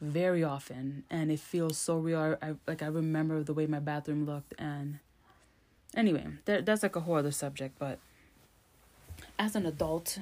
very 0.00 0.44
often, 0.44 1.04
and 1.10 1.30
it 1.30 1.40
feels 1.40 1.78
so 1.78 1.96
real. 1.96 2.36
I, 2.40 2.48
I 2.48 2.54
like 2.66 2.82
I 2.82 2.86
remember 2.86 3.42
the 3.42 3.54
way 3.54 3.66
my 3.66 3.80
bathroom 3.80 4.26
looked, 4.26 4.54
and 4.58 4.98
Anyway, 5.96 6.26
that, 6.44 6.66
that's 6.66 6.82
like 6.82 6.94
a 6.94 7.00
whole 7.00 7.14
other 7.14 7.30
subject, 7.30 7.78
but 7.78 7.98
as 9.38 9.56
an 9.56 9.64
adult, 9.64 10.18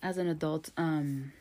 as 0.00 0.16
an 0.16 0.28
adult, 0.28 0.70
um, 0.76 1.32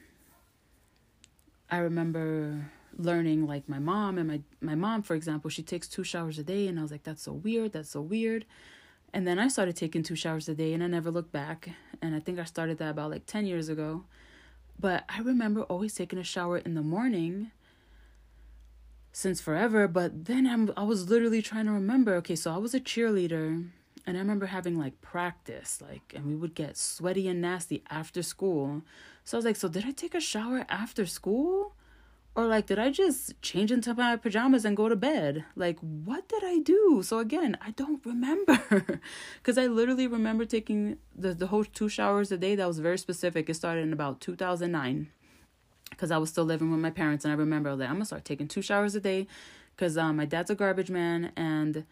I 1.69 1.77
remember 1.77 2.71
learning 2.97 3.45
like 3.45 3.69
my 3.69 3.79
mom 3.79 4.17
and 4.17 4.27
my 4.27 4.41
my 4.59 4.75
mom 4.75 5.03
for 5.03 5.13
example 5.15 5.49
she 5.49 5.61
takes 5.61 5.87
two 5.87 6.03
showers 6.03 6.39
a 6.39 6.43
day 6.43 6.67
and 6.67 6.79
i 6.79 6.81
was 6.81 6.91
like 6.91 7.03
that's 7.03 7.21
so 7.21 7.31
weird 7.31 7.71
that's 7.71 7.91
so 7.91 8.01
weird. 8.01 8.45
And 9.13 9.25
then 9.25 9.39
i 9.39 9.47
started 9.47 9.75
taking 9.75 10.03
two 10.03 10.15
showers 10.15 10.49
a 10.49 10.55
day 10.55 10.73
and 10.73 10.83
i 10.83 10.87
never 10.87 11.11
looked 11.11 11.31
back 11.31 11.69
and 12.01 12.15
i 12.15 12.19
think 12.19 12.39
i 12.39 12.43
started 12.43 12.77
that 12.79 12.91
about 12.91 13.11
like 13.11 13.25
10 13.25 13.45
years 13.45 13.69
ago. 13.69 14.03
But 14.79 15.05
i 15.09 15.19
remember 15.21 15.61
always 15.63 15.93
taking 15.93 16.19
a 16.19 16.23
shower 16.23 16.57
in 16.57 16.73
the 16.73 16.81
morning 16.81 17.51
since 19.11 19.41
forever 19.41 19.87
but 19.87 20.25
then 20.25 20.45
I'm, 20.45 20.71
i 20.77 20.83
was 20.83 21.09
literally 21.09 21.41
trying 21.41 21.65
to 21.65 21.71
remember 21.71 22.13
okay 22.15 22.35
so 22.35 22.53
i 22.53 22.57
was 22.57 22.75
a 22.75 22.79
cheerleader 22.79 23.67
and 24.05 24.17
i 24.17 24.19
remember 24.19 24.45
having 24.47 24.77
like 24.77 25.01
practice 25.01 25.81
like 25.81 26.13
and 26.15 26.25
we 26.27 26.35
would 26.35 26.53
get 26.53 26.77
sweaty 26.77 27.27
and 27.27 27.41
nasty 27.41 27.83
after 27.89 28.21
school. 28.21 28.83
So 29.23 29.37
i 29.37 29.39
was 29.39 29.45
like 29.45 29.55
so 29.55 29.69
did 29.69 29.85
i 29.85 29.91
take 29.91 30.13
a 30.13 30.19
shower 30.19 30.65
after 30.69 31.05
school 31.05 31.73
or 32.37 32.45
like 32.45 32.67
did 32.67 32.77
i 32.77 32.91
just 32.91 33.41
change 33.41 33.71
into 33.71 33.93
my 33.95 34.15
pajamas 34.15 34.63
and 34.63 34.77
go 34.77 34.87
to 34.87 34.95
bed? 34.95 35.43
Like 35.55 35.79
what 35.79 36.29
did 36.29 36.43
i 36.45 36.59
do? 36.59 37.01
So 37.03 37.17
again 37.17 37.57
i 37.59 37.71
don't 37.71 38.05
remember. 38.05 38.59
Because 39.37 39.57
i 39.57 39.65
literally 39.65 40.07
remember 40.07 40.45
taking 40.45 40.97
the, 41.15 41.33
the 41.33 41.47
whole 41.47 41.65
two 41.65 41.89
showers 41.89 42.31
a 42.31 42.37
day. 42.37 42.53
That 42.55 42.67
was 42.67 42.79
very 42.79 42.99
specific. 42.99 43.49
It 43.49 43.55
started 43.55 43.81
in 43.81 43.91
about 43.91 44.21
2009 44.21 45.07
because 45.89 46.11
I 46.11 46.17
was 46.17 46.29
still 46.29 46.43
living 46.43 46.69
with 46.69 46.79
my 46.79 46.91
parents, 46.91 47.25
and 47.25 47.31
I 47.31 47.35
remember 47.35 47.75
that 47.75 47.89
I'm 47.89 47.95
gonna 47.95 48.05
start 48.05 48.25
taking 48.25 48.47
two 48.47 48.61
showers 48.61 48.93
a 48.93 48.99
day, 48.99 49.25
because 49.75 49.97
um, 49.97 50.17
my 50.17 50.25
dad's 50.25 50.51
a 50.51 50.55
garbage 50.55 50.91
man, 50.91 51.31
and 51.35 51.85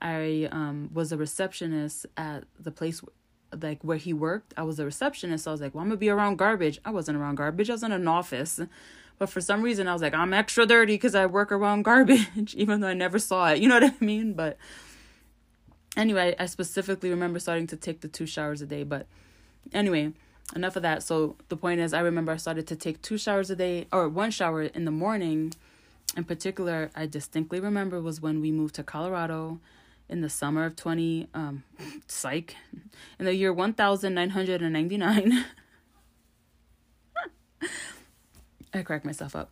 I 0.00 0.48
um 0.50 0.90
was 0.92 1.12
a 1.12 1.16
receptionist 1.16 2.06
at 2.16 2.44
the 2.58 2.72
place 2.72 3.02
like 3.60 3.82
where 3.84 3.98
he 3.98 4.12
worked. 4.12 4.54
I 4.56 4.62
was 4.62 4.78
a 4.80 4.84
receptionist, 4.84 5.44
so 5.44 5.50
I 5.50 5.54
was 5.54 5.60
like, 5.60 5.74
well, 5.74 5.82
I'm 5.82 5.88
gonna 5.88 5.98
be 5.98 6.08
around 6.08 6.38
garbage. 6.38 6.80
I 6.84 6.90
wasn't 6.90 7.18
around 7.18 7.36
garbage. 7.36 7.70
I 7.70 7.74
was 7.74 7.82
in 7.82 7.92
an 7.92 8.08
office 8.08 8.58
But 9.18 9.30
for 9.30 9.40
some 9.40 9.62
reason, 9.62 9.88
I 9.88 9.92
was 9.92 10.02
like, 10.02 10.14
I'm 10.14 10.32
extra 10.32 10.66
dirty 10.66 10.94
because 10.94 11.14
I 11.14 11.26
work 11.26 11.52
around 11.52 11.82
garbage, 11.82 12.54
even 12.54 12.80
though 12.80 12.88
I 12.88 12.94
never 12.94 13.18
saw 13.18 13.50
it. 13.50 13.60
You 13.60 13.68
know 13.68 13.78
what 13.80 13.94
I 14.00 14.04
mean? 14.04 14.32
But 14.34 14.56
anyway, 15.96 16.34
I 16.38 16.46
specifically 16.46 17.10
remember 17.10 17.38
starting 17.38 17.66
to 17.68 17.76
take 17.76 18.00
the 18.00 18.08
two 18.08 18.26
showers 18.26 18.62
a 18.62 18.66
day. 18.66 18.82
But 18.82 19.06
anyway, 19.72 20.12
enough 20.56 20.76
of 20.76 20.82
that. 20.82 21.02
So 21.02 21.36
the 21.48 21.56
point 21.56 21.80
is, 21.80 21.94
I 21.94 22.00
remember 22.00 22.32
I 22.32 22.36
started 22.36 22.66
to 22.68 22.76
take 22.76 23.00
two 23.02 23.18
showers 23.18 23.50
a 23.50 23.56
day, 23.56 23.86
or 23.92 24.08
one 24.08 24.30
shower 24.30 24.62
in 24.62 24.84
the 24.84 24.90
morning. 24.90 25.52
In 26.16 26.24
particular, 26.24 26.90
I 26.94 27.06
distinctly 27.06 27.60
remember 27.60 28.00
was 28.00 28.20
when 28.20 28.40
we 28.40 28.50
moved 28.50 28.74
to 28.74 28.82
Colorado 28.82 29.60
in 30.08 30.20
the 30.20 30.28
summer 30.28 30.64
of 30.66 30.76
20 30.76 31.28
um 31.32 31.64
psych 32.06 32.54
in 33.18 33.24
the 33.24 33.34
year 33.34 33.52
1999 33.52 35.44
I 38.74 38.82
cracked 38.82 39.04
myself 39.04 39.36
up. 39.36 39.50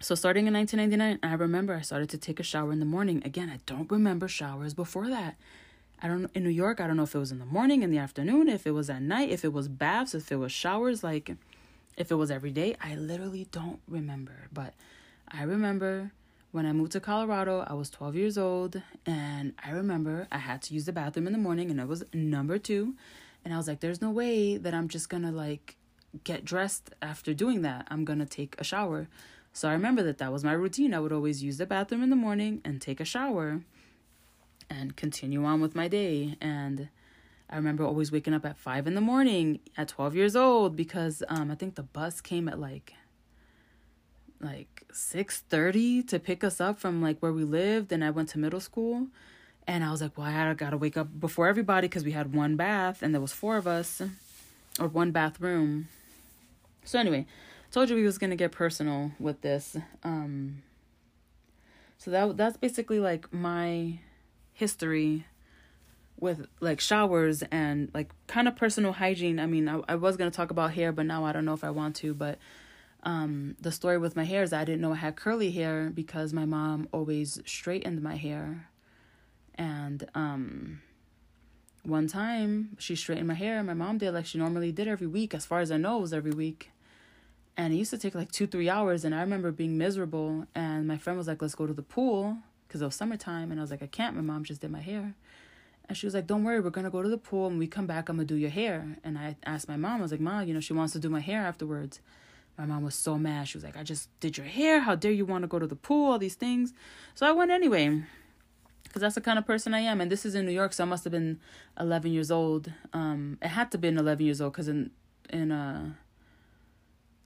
So 0.00 0.14
starting 0.14 0.46
in 0.46 0.54
1999, 0.54 1.30
I 1.30 1.34
remember 1.34 1.74
I 1.74 1.80
started 1.80 2.10
to 2.10 2.18
take 2.18 2.38
a 2.38 2.42
shower 2.42 2.72
in 2.72 2.80
the 2.80 2.86
morning. 2.86 3.22
Again, 3.24 3.48
I 3.48 3.60
don't 3.66 3.90
remember 3.90 4.28
showers 4.28 4.74
before 4.74 5.08
that. 5.08 5.36
I 6.02 6.08
don't 6.08 6.30
in 6.34 6.44
New 6.44 6.50
York, 6.50 6.80
I 6.80 6.86
don't 6.86 6.98
know 6.98 7.04
if 7.04 7.14
it 7.14 7.18
was 7.18 7.32
in 7.32 7.38
the 7.38 7.46
morning, 7.46 7.82
in 7.82 7.90
the 7.90 7.96
afternoon, 7.98 8.48
if 8.48 8.66
it 8.66 8.72
was 8.72 8.90
at 8.90 9.00
night, 9.00 9.30
if 9.30 9.44
it 9.44 9.52
was 9.52 9.68
baths, 9.68 10.14
if 10.14 10.30
it 10.30 10.36
was 10.36 10.52
showers, 10.52 11.02
like 11.02 11.34
if 11.96 12.10
it 12.10 12.16
was 12.16 12.30
every 12.30 12.50
day. 12.50 12.76
I 12.82 12.94
literally 12.94 13.48
don't 13.50 13.80
remember, 13.88 14.48
but 14.52 14.74
I 15.28 15.42
remember 15.44 16.12
when 16.52 16.66
I 16.66 16.72
moved 16.72 16.92
to 16.92 17.00
Colorado, 17.00 17.64
I 17.66 17.72
was 17.72 17.88
12 17.90 18.14
years 18.14 18.38
old, 18.38 18.82
and 19.06 19.54
I 19.64 19.70
remember 19.70 20.28
I 20.30 20.38
had 20.38 20.62
to 20.62 20.74
use 20.74 20.84
the 20.84 20.92
bathroom 20.92 21.26
in 21.26 21.32
the 21.32 21.38
morning, 21.38 21.70
and 21.70 21.80
it 21.80 21.88
was 21.88 22.04
number 22.12 22.58
two. 22.58 22.94
And 23.44 23.54
I 23.54 23.56
was 23.56 23.68
like, 23.68 23.80
there's 23.80 24.02
no 24.02 24.10
way 24.10 24.56
that 24.58 24.74
I'm 24.74 24.88
just 24.88 25.08
gonna 25.08 25.32
like 25.32 25.76
get 26.24 26.44
dressed 26.44 26.90
after 27.02 27.34
doing 27.34 27.62
that. 27.62 27.86
I'm 27.90 28.04
gonna 28.04 28.26
take 28.26 28.54
a 28.58 28.64
shower. 28.64 29.08
So 29.52 29.68
I 29.68 29.72
remember 29.72 30.02
that 30.02 30.18
that 30.18 30.32
was 30.32 30.44
my 30.44 30.52
routine. 30.52 30.92
I 30.92 31.00
would 31.00 31.12
always 31.12 31.42
use 31.42 31.56
the 31.56 31.66
bathroom 31.66 32.02
in 32.02 32.10
the 32.10 32.16
morning 32.16 32.60
and 32.64 32.80
take 32.80 33.00
a 33.00 33.04
shower 33.04 33.62
and 34.68 34.96
continue 34.96 35.44
on 35.44 35.60
with 35.60 35.74
my 35.74 35.88
day. 35.88 36.36
And 36.40 36.88
I 37.48 37.56
remember 37.56 37.84
always 37.84 38.12
waking 38.12 38.34
up 38.34 38.44
at 38.44 38.58
five 38.58 38.86
in 38.86 38.94
the 38.94 39.00
morning 39.00 39.60
at 39.76 39.88
12 39.88 40.14
years 40.14 40.36
old 40.36 40.76
because 40.76 41.22
um, 41.28 41.50
I 41.50 41.54
think 41.54 41.76
the 41.76 41.82
bus 41.82 42.20
came 42.20 42.48
at 42.48 42.60
like 42.60 42.92
like 44.40 44.84
6:30 44.92 46.06
to 46.08 46.18
pick 46.18 46.44
us 46.44 46.60
up 46.60 46.78
from 46.78 47.00
like 47.00 47.20
where 47.20 47.32
we 47.32 47.44
lived 47.44 47.92
and 47.92 48.04
I 48.04 48.10
went 48.10 48.28
to 48.30 48.38
middle 48.38 48.60
school 48.60 49.06
and 49.66 49.82
I 49.82 49.90
was 49.90 50.02
like, 50.02 50.18
"Well, 50.18 50.26
I 50.26 50.52
got 50.54 50.70
to 50.70 50.76
wake 50.76 50.96
up 50.96 51.18
before 51.18 51.48
everybody 51.48 51.88
cuz 51.88 52.04
we 52.04 52.12
had 52.12 52.34
one 52.34 52.56
bath 52.56 53.02
and 53.02 53.14
there 53.14 53.22
was 53.22 53.32
four 53.32 53.56
of 53.56 53.66
us 53.66 54.02
or 54.78 54.88
one 54.88 55.10
bathroom." 55.12 55.88
So 56.84 56.98
anyway, 56.98 57.26
told 57.70 57.90
you 57.90 57.96
we 57.96 58.04
was 58.04 58.18
to 58.30 58.36
get 58.36 58.52
personal 58.52 59.12
with 59.18 59.40
this. 59.42 59.76
Um 60.02 60.62
so 61.98 62.10
that 62.10 62.36
that's 62.36 62.56
basically 62.56 63.00
like 63.00 63.32
my 63.32 63.98
history 64.52 65.26
with 66.18 66.46
like 66.60 66.80
showers 66.80 67.42
and 67.50 67.90
like 67.92 68.10
kind 68.26 68.48
of 68.48 68.56
personal 68.56 68.92
hygiene. 68.92 69.38
I 69.38 69.46
mean, 69.46 69.68
I, 69.68 69.80
I 69.88 69.94
was 69.96 70.16
to 70.30 70.36
talk 70.36 70.50
about 70.50 70.72
hair, 70.72 70.92
but 70.92 71.06
now 71.06 71.24
I 71.24 71.32
don't 71.32 71.44
know 71.44 71.52
if 71.52 71.64
I 71.64 71.70
want 71.70 71.96
to, 71.96 72.14
but 72.14 72.38
um, 73.02 73.56
the 73.60 73.70
story 73.70 73.98
with 73.98 74.16
my 74.16 74.24
hair 74.24 74.42
is 74.42 74.52
I 74.52 74.64
didn't 74.64 74.80
know 74.80 74.92
I 74.92 74.96
had 74.96 75.16
curly 75.16 75.50
hair 75.50 75.90
because 75.94 76.32
my 76.32 76.44
mom 76.44 76.88
always 76.92 77.40
straightened 77.44 78.02
my 78.02 78.16
hair. 78.16 78.68
And 79.54 80.08
um, 80.14 80.80
one 81.86 82.06
time 82.06 82.76
she 82.78 82.96
straightened 82.96 83.28
my 83.28 83.34
hair, 83.34 83.62
my 83.62 83.74
mom 83.74 83.98
did 83.98 84.12
like 84.12 84.26
she 84.26 84.38
normally 84.38 84.72
did 84.72 84.88
every 84.88 85.06
week. 85.06 85.34
As 85.34 85.46
far 85.46 85.60
as 85.60 85.70
I 85.70 85.76
know, 85.76 85.98
it 85.98 86.02
was 86.02 86.12
every 86.12 86.32
week. 86.32 86.70
And 87.56 87.72
it 87.72 87.76
used 87.76 87.90
to 87.90 87.98
take 87.98 88.14
like 88.14 88.30
two, 88.32 88.46
three 88.46 88.68
hours. 88.68 89.04
And 89.04 89.14
I 89.14 89.20
remember 89.20 89.50
being 89.50 89.78
miserable. 89.78 90.46
And 90.54 90.86
my 90.86 90.98
friend 90.98 91.16
was 91.16 91.26
like, 91.26 91.40
let's 91.40 91.54
go 91.54 91.66
to 91.66 91.72
the 91.72 91.82
pool 91.82 92.36
because 92.66 92.82
it 92.82 92.84
was 92.84 92.94
summertime. 92.94 93.50
And 93.50 93.60
I 93.60 93.62
was 93.62 93.70
like, 93.70 93.82
I 93.82 93.86
can't. 93.86 94.14
My 94.16 94.22
mom 94.22 94.44
just 94.44 94.60
did 94.60 94.70
my 94.70 94.80
hair. 94.80 95.14
And 95.88 95.96
she 95.96 96.06
was 96.06 96.14
like, 96.14 96.26
Don't 96.26 96.44
worry, 96.44 96.60
we're 96.60 96.70
gonna 96.70 96.90
go 96.90 97.02
to 97.02 97.08
the 97.08 97.18
pool 97.18 97.46
and 97.46 97.58
we 97.58 97.66
come 97.66 97.86
back, 97.86 98.08
I'm 98.08 98.16
gonna 98.16 98.26
do 98.26 98.34
your 98.34 98.50
hair. 98.50 98.96
And 99.04 99.16
I 99.16 99.36
asked 99.44 99.68
my 99.68 99.76
mom, 99.76 100.00
I 100.00 100.02
was 100.02 100.10
like, 100.10 100.20
Mom, 100.20 100.46
you 100.46 100.54
know, 100.54 100.60
she 100.60 100.72
wants 100.72 100.92
to 100.94 100.98
do 100.98 101.08
my 101.08 101.20
hair 101.20 101.42
afterwards. 101.42 102.00
My 102.58 102.64
mom 102.64 102.82
was 102.82 102.94
so 102.94 103.18
mad. 103.18 103.48
She 103.48 103.56
was 103.58 103.64
like, 103.64 103.76
I 103.76 103.82
just 103.82 104.08
did 104.18 104.36
your 104.36 104.46
hair. 104.46 104.80
How 104.80 104.94
dare 104.94 105.12
you 105.12 105.26
want 105.26 105.42
to 105.42 105.48
go 105.48 105.58
to 105.58 105.66
the 105.66 105.76
pool? 105.76 106.12
All 106.12 106.18
these 106.18 106.34
things. 106.34 106.72
So 107.14 107.26
I 107.26 107.32
went 107.32 107.50
anyway. 107.50 108.02
Because 108.88 109.02
that's 109.02 109.14
the 109.14 109.20
kind 109.20 109.38
of 109.38 109.46
person 109.46 109.74
I 109.74 109.80
am. 109.80 110.00
And 110.00 110.10
this 110.10 110.24
is 110.24 110.34
in 110.34 110.46
New 110.46 110.52
York, 110.52 110.72
so 110.72 110.84
I 110.84 110.86
must 110.86 111.04
have 111.04 111.12
been 111.12 111.40
11 111.78 112.12
years 112.12 112.30
old. 112.30 112.72
Um, 112.92 113.38
it 113.42 113.48
had 113.48 113.70
to 113.72 113.78
been 113.78 113.98
11 113.98 114.24
years 114.24 114.40
old 114.40 114.52
because 114.52 114.68
in, 114.68 114.90
in, 115.30 115.52
uh, 115.52 115.92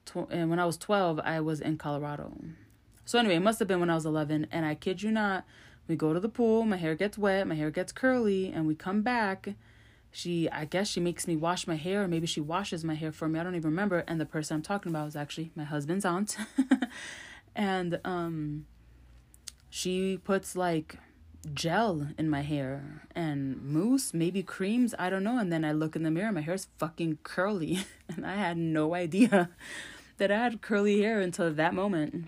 tw- 0.06 0.30
and 0.30 0.50
when 0.50 0.58
I 0.58 0.64
was 0.64 0.76
12, 0.76 1.20
I 1.20 1.40
was 1.40 1.60
in 1.60 1.76
Colorado. 1.76 2.32
So 3.04 3.18
anyway, 3.18 3.36
it 3.36 3.40
must 3.40 3.58
have 3.58 3.68
been 3.68 3.80
when 3.80 3.90
I 3.90 3.94
was 3.94 4.06
11. 4.06 4.46
And 4.50 4.66
I 4.66 4.74
kid 4.74 5.02
you 5.02 5.10
not, 5.10 5.44
we 5.88 5.96
go 5.96 6.12
to 6.12 6.20
the 6.20 6.28
pool, 6.28 6.64
my 6.64 6.76
hair 6.76 6.94
gets 6.94 7.18
wet, 7.18 7.46
my 7.46 7.54
hair 7.54 7.70
gets 7.70 7.92
curly, 7.92 8.52
and 8.52 8.66
we 8.66 8.74
come 8.74 9.02
back 9.02 9.54
she 10.10 10.48
i 10.50 10.64
guess 10.64 10.88
she 10.88 11.00
makes 11.00 11.26
me 11.26 11.36
wash 11.36 11.66
my 11.66 11.76
hair 11.76 12.02
or 12.02 12.08
maybe 12.08 12.26
she 12.26 12.40
washes 12.40 12.84
my 12.84 12.94
hair 12.94 13.12
for 13.12 13.28
me 13.28 13.38
i 13.38 13.42
don't 13.42 13.54
even 13.54 13.70
remember 13.70 14.04
and 14.08 14.20
the 14.20 14.26
person 14.26 14.56
i'm 14.56 14.62
talking 14.62 14.90
about 14.90 15.06
is 15.06 15.16
actually 15.16 15.50
my 15.54 15.64
husband's 15.64 16.04
aunt 16.04 16.36
and 17.54 18.00
um 18.04 18.66
she 19.68 20.18
puts 20.24 20.56
like 20.56 20.96
gel 21.54 22.08
in 22.18 22.28
my 22.28 22.42
hair 22.42 23.02
and 23.14 23.60
mousse 23.62 24.12
maybe 24.12 24.42
creams 24.42 24.94
i 24.98 25.08
don't 25.08 25.24
know 25.24 25.38
and 25.38 25.50
then 25.50 25.64
i 25.64 25.72
look 25.72 25.96
in 25.96 26.02
the 26.02 26.10
mirror 26.10 26.30
my 26.30 26.42
hair's 26.42 26.68
fucking 26.78 27.18
curly 27.22 27.84
and 28.08 28.26
i 28.26 28.34
had 28.34 28.56
no 28.56 28.94
idea 28.94 29.48
that 30.18 30.30
i 30.30 30.36
had 30.36 30.60
curly 30.60 31.00
hair 31.00 31.20
until 31.20 31.50
that 31.52 31.74
moment 31.74 32.26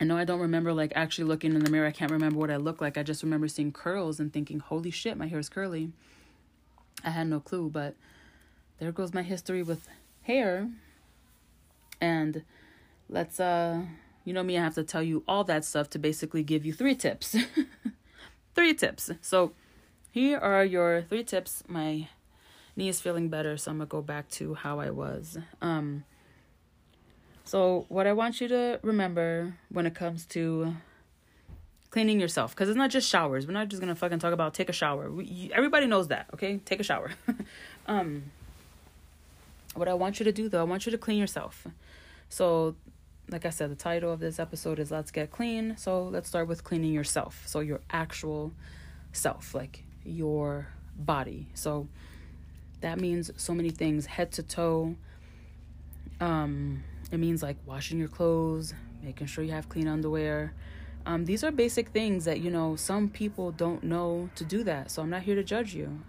I 0.00 0.04
know 0.04 0.16
I 0.16 0.24
don't 0.24 0.40
remember 0.40 0.72
like 0.72 0.92
actually 0.94 1.24
looking 1.24 1.54
in 1.54 1.64
the 1.64 1.70
mirror. 1.70 1.86
I 1.86 1.90
can't 1.90 2.12
remember 2.12 2.38
what 2.38 2.50
I 2.50 2.56
look 2.56 2.80
like. 2.80 2.96
I 2.96 3.02
just 3.02 3.22
remember 3.22 3.48
seeing 3.48 3.72
curls 3.72 4.20
and 4.20 4.32
thinking, 4.32 4.60
"Holy 4.60 4.92
shit, 4.92 5.16
my 5.16 5.26
hair 5.26 5.40
is 5.40 5.48
curly." 5.48 5.90
I 7.04 7.10
had 7.10 7.26
no 7.26 7.40
clue, 7.40 7.68
but 7.68 7.96
there 8.78 8.92
goes 8.92 9.12
my 9.12 9.22
history 9.22 9.62
with 9.62 9.88
hair. 10.22 10.68
And 12.00 12.44
let's 13.08 13.40
uh 13.40 13.82
you 14.28 14.34
know 14.34 14.42
me, 14.42 14.58
I 14.58 14.62
have 14.62 14.74
to 14.74 14.84
tell 14.84 15.02
you 15.02 15.24
all 15.26 15.42
that 15.44 15.64
stuff 15.64 15.88
to 15.90 15.98
basically 15.98 16.42
give 16.42 16.66
you 16.66 16.74
three 16.74 16.94
tips. 16.94 17.34
three 18.54 18.74
tips. 18.74 19.10
So 19.22 19.52
here 20.10 20.36
are 20.36 20.66
your 20.66 21.00
three 21.08 21.24
tips. 21.24 21.64
My 21.66 22.08
knee 22.76 22.90
is 22.90 23.00
feeling 23.00 23.30
better, 23.30 23.56
so 23.56 23.70
I'm 23.70 23.78
gonna 23.78 23.86
go 23.86 24.02
back 24.02 24.28
to 24.32 24.52
how 24.52 24.80
I 24.80 24.90
was. 24.90 25.38
Um 25.62 26.04
so 27.44 27.86
what 27.88 28.06
I 28.06 28.12
want 28.12 28.42
you 28.42 28.48
to 28.48 28.78
remember 28.82 29.54
when 29.70 29.86
it 29.86 29.94
comes 29.94 30.26
to 30.26 30.74
cleaning 31.88 32.20
yourself 32.20 32.54
because 32.54 32.68
it's 32.68 32.76
not 32.76 32.90
just 32.90 33.08
showers 33.08 33.46
we're 33.46 33.54
not 33.54 33.68
just 33.68 33.80
gonna 33.80 33.94
fucking 33.94 34.18
talk 34.18 34.34
about 34.34 34.52
take 34.52 34.68
a 34.68 34.74
shower 34.74 35.10
we, 35.10 35.24
you, 35.24 35.50
everybody 35.54 35.86
knows 35.86 36.08
that 36.08 36.26
okay 36.34 36.58
take 36.66 36.80
a 36.80 36.82
shower 36.82 37.12
um 37.86 38.24
what 39.74 39.88
i 39.88 39.94
want 39.94 40.20
you 40.20 40.24
to 40.24 40.30
do 40.30 40.50
though 40.50 40.60
i 40.60 40.64
want 40.64 40.84
you 40.84 40.92
to 40.92 40.98
clean 40.98 41.16
yourself 41.16 41.66
so 42.28 42.76
like 43.30 43.44
i 43.44 43.50
said 43.50 43.70
the 43.70 43.76
title 43.76 44.12
of 44.12 44.20
this 44.20 44.38
episode 44.38 44.78
is 44.78 44.90
let's 44.90 45.10
get 45.10 45.30
clean. 45.30 45.76
So 45.76 46.04
let's 46.04 46.28
start 46.28 46.48
with 46.48 46.64
cleaning 46.64 46.92
yourself. 46.92 47.42
So 47.46 47.60
your 47.60 47.80
actual 47.90 48.52
self 49.12 49.54
like 49.54 49.84
your 50.04 50.68
body. 50.96 51.48
So 51.54 51.88
that 52.80 53.00
means 53.00 53.30
so 53.36 53.54
many 53.54 53.70
things. 53.70 54.06
Head 54.06 54.32
to 54.32 54.42
toe. 54.42 54.96
Um 56.20 56.84
it 57.10 57.18
means 57.18 57.42
like 57.42 57.56
washing 57.66 57.98
your 57.98 58.08
clothes 58.08 58.74
making 59.02 59.26
sure 59.26 59.44
you 59.44 59.52
have 59.52 59.68
clean 59.68 59.88
underwear. 59.88 60.52
Um, 61.06 61.24
these 61.24 61.42
are 61.44 61.50
basic 61.50 61.88
things 61.88 62.24
that, 62.26 62.40
you 62.40 62.50
know, 62.50 62.76
some 62.76 63.08
people 63.08 63.50
don't 63.50 63.82
know 63.82 64.28
to 64.34 64.44
do 64.44 64.62
that. 64.64 64.90
So 64.90 65.02
I'm 65.02 65.10
not 65.10 65.22
here 65.22 65.34
to 65.34 65.44
judge 65.44 65.74
you. 65.74 66.00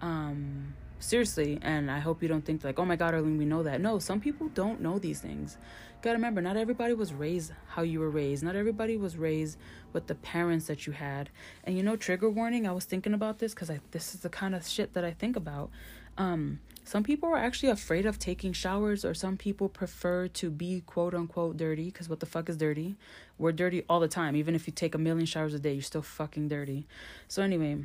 Um, 0.00 0.74
seriously. 0.98 1.58
And 1.62 1.90
I 1.90 1.98
hope 1.98 2.22
you 2.22 2.28
don't 2.28 2.44
think 2.44 2.64
like, 2.64 2.78
oh 2.78 2.84
my 2.84 2.96
God, 2.96 3.14
Arlene, 3.14 3.38
we 3.38 3.44
know 3.44 3.62
that. 3.62 3.80
No, 3.80 3.98
some 3.98 4.20
people 4.20 4.48
don't 4.48 4.80
know 4.80 4.98
these 4.98 5.20
things. 5.20 5.58
You 5.60 6.02
gotta 6.02 6.16
remember, 6.16 6.40
not 6.40 6.56
everybody 6.56 6.94
was 6.94 7.12
raised 7.12 7.52
how 7.68 7.82
you 7.82 8.00
were 8.00 8.10
raised. 8.10 8.42
Not 8.42 8.56
everybody 8.56 8.96
was 8.96 9.16
raised 9.16 9.58
with 9.92 10.06
the 10.06 10.14
parents 10.14 10.66
that 10.66 10.86
you 10.86 10.92
had. 10.92 11.30
And 11.64 11.76
you 11.76 11.82
know, 11.82 11.96
trigger 11.96 12.30
warning, 12.30 12.66
I 12.66 12.72
was 12.72 12.84
thinking 12.84 13.14
about 13.14 13.38
this 13.38 13.54
because 13.54 13.70
this 13.90 14.14
is 14.14 14.20
the 14.20 14.28
kind 14.28 14.54
of 14.54 14.66
shit 14.66 14.94
that 14.94 15.04
I 15.04 15.12
think 15.12 15.36
about. 15.36 15.70
Um, 16.18 16.60
some 16.84 17.02
people 17.02 17.28
are 17.28 17.36
actually 17.36 17.70
afraid 17.70 18.06
of 18.06 18.18
taking 18.18 18.52
showers, 18.52 19.04
or 19.04 19.12
some 19.12 19.36
people 19.36 19.68
prefer 19.68 20.28
to 20.28 20.50
be 20.50 20.82
quote 20.86 21.14
unquote 21.14 21.56
dirty 21.56 21.86
because 21.86 22.08
what 22.08 22.20
the 22.20 22.26
fuck 22.26 22.48
is 22.48 22.56
dirty? 22.56 22.94
We're 23.38 23.52
dirty 23.52 23.84
all 23.88 24.00
the 24.00 24.08
time. 24.08 24.36
Even 24.36 24.54
if 24.54 24.66
you 24.66 24.72
take 24.72 24.94
a 24.94 24.98
million 24.98 25.26
showers 25.26 25.52
a 25.52 25.58
day, 25.58 25.72
you're 25.72 25.82
still 25.82 26.02
fucking 26.02 26.48
dirty. 26.48 26.86
So, 27.26 27.42
anyway, 27.42 27.84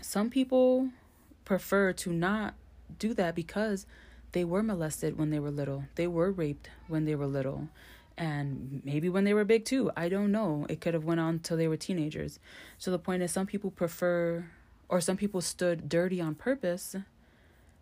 some 0.00 0.30
people 0.30 0.90
prefer 1.44 1.92
to 1.92 2.12
not 2.12 2.54
do 2.98 3.14
that 3.14 3.34
because 3.34 3.86
they 4.32 4.44
were 4.44 4.62
molested 4.62 5.16
when 5.16 5.30
they 5.30 5.38
were 5.38 5.50
little, 5.50 5.84
they 5.94 6.06
were 6.06 6.30
raped 6.30 6.70
when 6.88 7.04
they 7.04 7.14
were 7.14 7.26
little. 7.26 7.68
And 8.16 8.80
maybe 8.84 9.08
when 9.08 9.24
they 9.24 9.34
were 9.34 9.44
big 9.44 9.64
too. 9.64 9.90
I 9.96 10.08
don't 10.08 10.30
know. 10.30 10.66
It 10.68 10.80
could 10.80 10.94
have 10.94 11.04
went 11.04 11.20
on 11.20 11.40
till 11.40 11.56
they 11.56 11.66
were 11.66 11.76
teenagers. 11.76 12.38
So 12.78 12.90
the 12.90 12.98
point 12.98 13.22
is 13.22 13.32
some 13.32 13.46
people 13.46 13.70
prefer 13.70 14.46
or 14.88 15.00
some 15.00 15.16
people 15.16 15.40
stood 15.40 15.88
dirty 15.88 16.20
on 16.20 16.34
purpose 16.34 16.94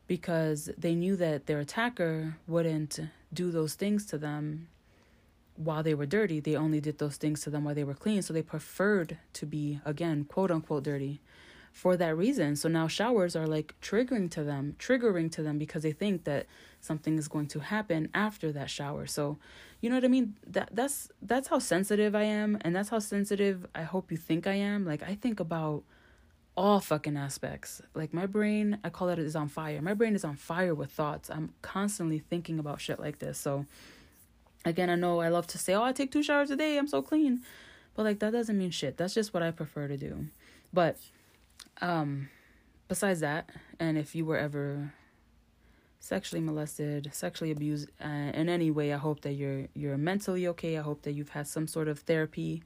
because 0.07 0.71
they 0.79 0.95
knew 0.95 1.17
that 1.17 1.47
their 1.47 1.61
attacker 1.61 2.37
wouldn't 2.47 3.01
do 3.33 3.51
those 3.51 3.75
things 3.75 4.07
to 4.07 4.19
them 4.19 4.69
while 5.57 5.83
they 5.83 5.95
were 5.95 6.07
dirty. 6.07 6.41
They 6.41 6.57
only 6.57 6.81
did 6.81 6.99
those 6.99 7.17
things 7.17 7.43
to 7.43 7.51
them 7.51 7.65
while 7.65 7.75
they 7.75 7.85
were 7.85 7.95
clean. 7.95 8.23
So 8.23 8.33
they 8.33 8.43
preferred 8.43 9.19
to 9.35 9.47
be, 9.47 9.81
again, 9.85 10.25
quote 10.25 10.51
unquote, 10.51 10.85
dirty 10.85 11.21
for 11.73 11.97
that 11.97 12.17
reason. 12.17 12.55
So 12.55 12.69
now 12.69 12.87
showers 12.87 13.35
are 13.35 13.47
like 13.47 13.75
triggering 13.81 14.31
to 14.33 14.45
them, 14.45 14.77
triggering 14.79 15.33
to 15.33 15.43
them 15.43 15.59
because 15.59 15.83
they 15.83 15.93
think 15.93 16.25
that 16.25 16.47
something 16.81 17.19
is 17.19 17.29
going 17.29 17.49
to 17.49 17.61
happen 17.61 18.09
after 18.15 18.53
that 18.53 18.69
shower. 18.71 19.07
So, 19.07 19.39
you 19.81 19.89
know 19.89 19.97
what 19.97 20.05
I 20.05 20.09
mean? 20.09 20.37
That 20.47 20.69
that's 20.73 21.09
that's 21.23 21.49
how 21.49 21.59
sensitive 21.59 22.15
I 22.15 22.25
am 22.25 22.59
and 22.61 22.77
that's 22.77 22.91
how 22.91 22.99
sensitive 22.99 23.67
I 23.75 23.83
hope 23.83 24.13
you 24.13 24.19
think 24.19 24.47
I 24.47 24.55
am. 24.55 24.85
Like 24.85 25.03
I 25.03 25.15
think 25.15 25.41
about 25.41 25.83
all 26.55 26.79
fucking 26.79 27.17
aspects. 27.17 27.81
Like 27.95 28.13
my 28.13 28.27
brain, 28.27 28.79
I 28.85 28.91
call 28.91 29.09
it 29.09 29.19
is 29.19 29.35
on 29.35 29.49
fire. 29.49 29.81
My 29.81 29.95
brain 29.95 30.15
is 30.15 30.25
on 30.25 30.37
fire 30.37 30.75
with 30.75 30.93
thoughts. 30.93 31.31
I'm 31.31 31.55
constantly 31.63 32.19
thinking 32.19 32.59
about 32.59 32.83
shit 32.83 33.01
like 33.01 33.19
this. 33.19 33.39
So 33.39 33.65
again, 34.67 34.91
I 34.91 34.95
know 34.95 35.21
I 35.21 35.29
love 35.29 35.47
to 35.49 35.59
say, 35.59 35.73
"Oh, 35.73 35.83
I 35.83 35.93
take 35.93 36.13
two 36.13 36.23
showers 36.23 36.51
a 36.51 36.57
day. 36.57 36.77
I'm 36.77 36.87
so 36.87 37.01
clean." 37.01 37.41
But 37.95 38.05
like 38.05 38.19
that 38.19 38.33
doesn't 38.33 38.59
mean 38.59 38.71
shit. 38.71 38.99
That's 38.99 39.15
just 39.15 39.33
what 39.33 39.43
I 39.43 39.51
prefer 39.51 39.89
to 39.89 39.97
do. 39.97 40.27
But 40.73 40.99
um 41.81 42.29
besides 42.89 43.21
that, 43.21 43.49
and 43.81 43.97
if 43.97 44.15
you 44.15 44.25
were 44.25 44.37
ever 44.37 44.93
sexually 45.99 46.43
molested, 46.43 47.09
sexually 47.13 47.53
abused 47.53 47.89
uh, 48.05 48.31
in 48.35 48.49
any 48.49 48.71
way, 48.71 48.93
I 48.93 48.99
hope 48.99 49.21
that 49.23 49.33
you're 49.33 49.69
you're 49.75 49.97
mentally 49.97 50.47
okay. 50.49 50.77
I 50.77 50.83
hope 50.83 51.03
that 51.03 51.13
you've 51.13 51.31
had 51.31 51.47
some 51.47 51.67
sort 51.67 51.89
of 51.89 52.01
therapy. 52.01 52.63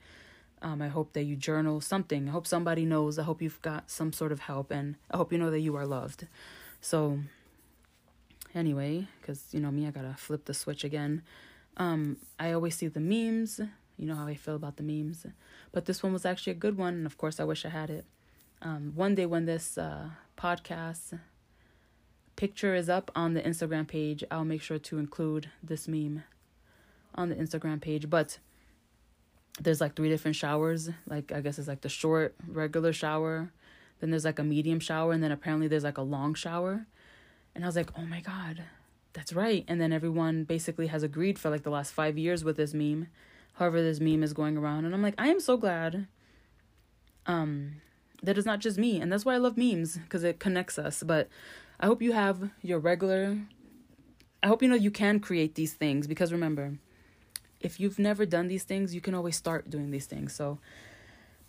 Um, 0.62 0.80
I 0.80 0.88
hope 0.88 1.12
that 1.12 1.24
you 1.24 1.36
journal 1.36 1.80
something. 1.80 2.28
I 2.28 2.32
hope 2.32 2.46
somebody 2.46 2.86
knows. 2.86 3.18
I 3.18 3.24
hope 3.24 3.42
you've 3.42 3.60
got 3.62 3.90
some 3.90 4.12
sort 4.12 4.32
of 4.32 4.40
help, 4.40 4.70
and 4.70 4.96
I 5.10 5.16
hope 5.18 5.32
you 5.32 5.38
know 5.38 5.50
that 5.50 5.60
you 5.60 5.76
are 5.76 5.86
loved. 5.86 6.26
So, 6.80 7.20
anyway, 8.54 9.06
because 9.20 9.44
you 9.52 9.60
know 9.60 9.70
me, 9.70 9.86
I 9.86 9.90
gotta 9.90 10.14
flip 10.16 10.46
the 10.46 10.54
switch 10.54 10.82
again. 10.82 11.22
Um, 11.76 12.16
I 12.40 12.52
always 12.52 12.74
see 12.74 12.88
the 12.88 13.00
memes. 13.00 13.60
You 13.98 14.06
know 14.06 14.14
how 14.14 14.26
I 14.26 14.34
feel 14.34 14.56
about 14.56 14.76
the 14.76 14.82
memes, 14.82 15.26
but 15.72 15.84
this 15.84 16.02
one 16.02 16.12
was 16.12 16.24
actually 16.24 16.52
a 16.52 16.62
good 16.64 16.76
one, 16.76 16.94
and 16.94 17.06
of 17.06 17.16
course, 17.16 17.38
I 17.38 17.44
wish 17.44 17.64
I 17.64 17.68
had 17.68 17.90
it. 17.90 18.06
Um, 18.66 18.90
one 18.96 19.14
day 19.14 19.26
when 19.26 19.44
this 19.44 19.78
uh, 19.78 20.08
podcast 20.36 21.20
picture 22.34 22.74
is 22.74 22.88
up 22.88 23.12
on 23.14 23.34
the 23.34 23.40
Instagram 23.40 23.86
page, 23.86 24.24
I'll 24.28 24.44
make 24.44 24.60
sure 24.60 24.80
to 24.80 24.98
include 24.98 25.50
this 25.62 25.86
meme 25.86 26.24
on 27.14 27.28
the 27.28 27.36
Instagram 27.36 27.80
page. 27.80 28.10
But 28.10 28.40
there's 29.60 29.80
like 29.80 29.94
three 29.94 30.08
different 30.08 30.34
showers. 30.34 30.90
Like 31.06 31.30
I 31.30 31.42
guess 31.42 31.60
it's 31.60 31.68
like 31.68 31.82
the 31.82 31.88
short 31.88 32.34
regular 32.48 32.92
shower, 32.92 33.52
then 34.00 34.10
there's 34.10 34.24
like 34.24 34.40
a 34.40 34.44
medium 34.44 34.80
shower, 34.80 35.12
and 35.12 35.22
then 35.22 35.30
apparently 35.30 35.68
there's 35.68 35.84
like 35.84 35.98
a 35.98 36.02
long 36.02 36.34
shower. 36.34 36.88
And 37.54 37.62
I 37.62 37.68
was 37.68 37.76
like, 37.76 37.90
oh 37.96 38.04
my 38.04 38.20
god, 38.20 38.64
that's 39.12 39.32
right. 39.32 39.64
And 39.68 39.80
then 39.80 39.92
everyone 39.92 40.42
basically 40.42 40.88
has 40.88 41.04
agreed 41.04 41.38
for 41.38 41.50
like 41.50 41.62
the 41.62 41.70
last 41.70 41.92
five 41.92 42.18
years 42.18 42.42
with 42.42 42.56
this 42.56 42.74
meme. 42.74 43.06
However, 43.52 43.80
this 43.80 44.00
meme 44.00 44.24
is 44.24 44.32
going 44.32 44.56
around, 44.56 44.86
and 44.86 44.92
I'm 44.92 45.02
like, 45.02 45.14
I 45.18 45.28
am 45.28 45.38
so 45.38 45.56
glad. 45.56 46.08
Um, 47.26 47.76
that 48.26 48.36
is 48.36 48.44
not 48.44 48.58
just 48.58 48.76
me, 48.76 49.00
and 49.00 49.10
that's 49.10 49.24
why 49.24 49.34
I 49.34 49.38
love 49.38 49.56
memes 49.56 49.96
because 49.96 50.24
it 50.24 50.40
connects 50.40 50.78
us. 50.78 51.02
But 51.02 51.28
I 51.80 51.86
hope 51.86 52.02
you 52.02 52.12
have 52.12 52.50
your 52.60 52.78
regular. 52.78 53.38
I 54.42 54.48
hope 54.48 54.62
you 54.62 54.68
know 54.68 54.74
you 54.74 54.90
can 54.90 55.20
create 55.20 55.54
these 55.54 55.72
things 55.72 56.06
because 56.06 56.32
remember, 56.32 56.74
if 57.60 57.80
you've 57.80 57.98
never 57.98 58.26
done 58.26 58.48
these 58.48 58.64
things, 58.64 58.94
you 58.94 59.00
can 59.00 59.14
always 59.14 59.36
start 59.36 59.70
doing 59.70 59.90
these 59.90 60.06
things. 60.06 60.34
So, 60.34 60.58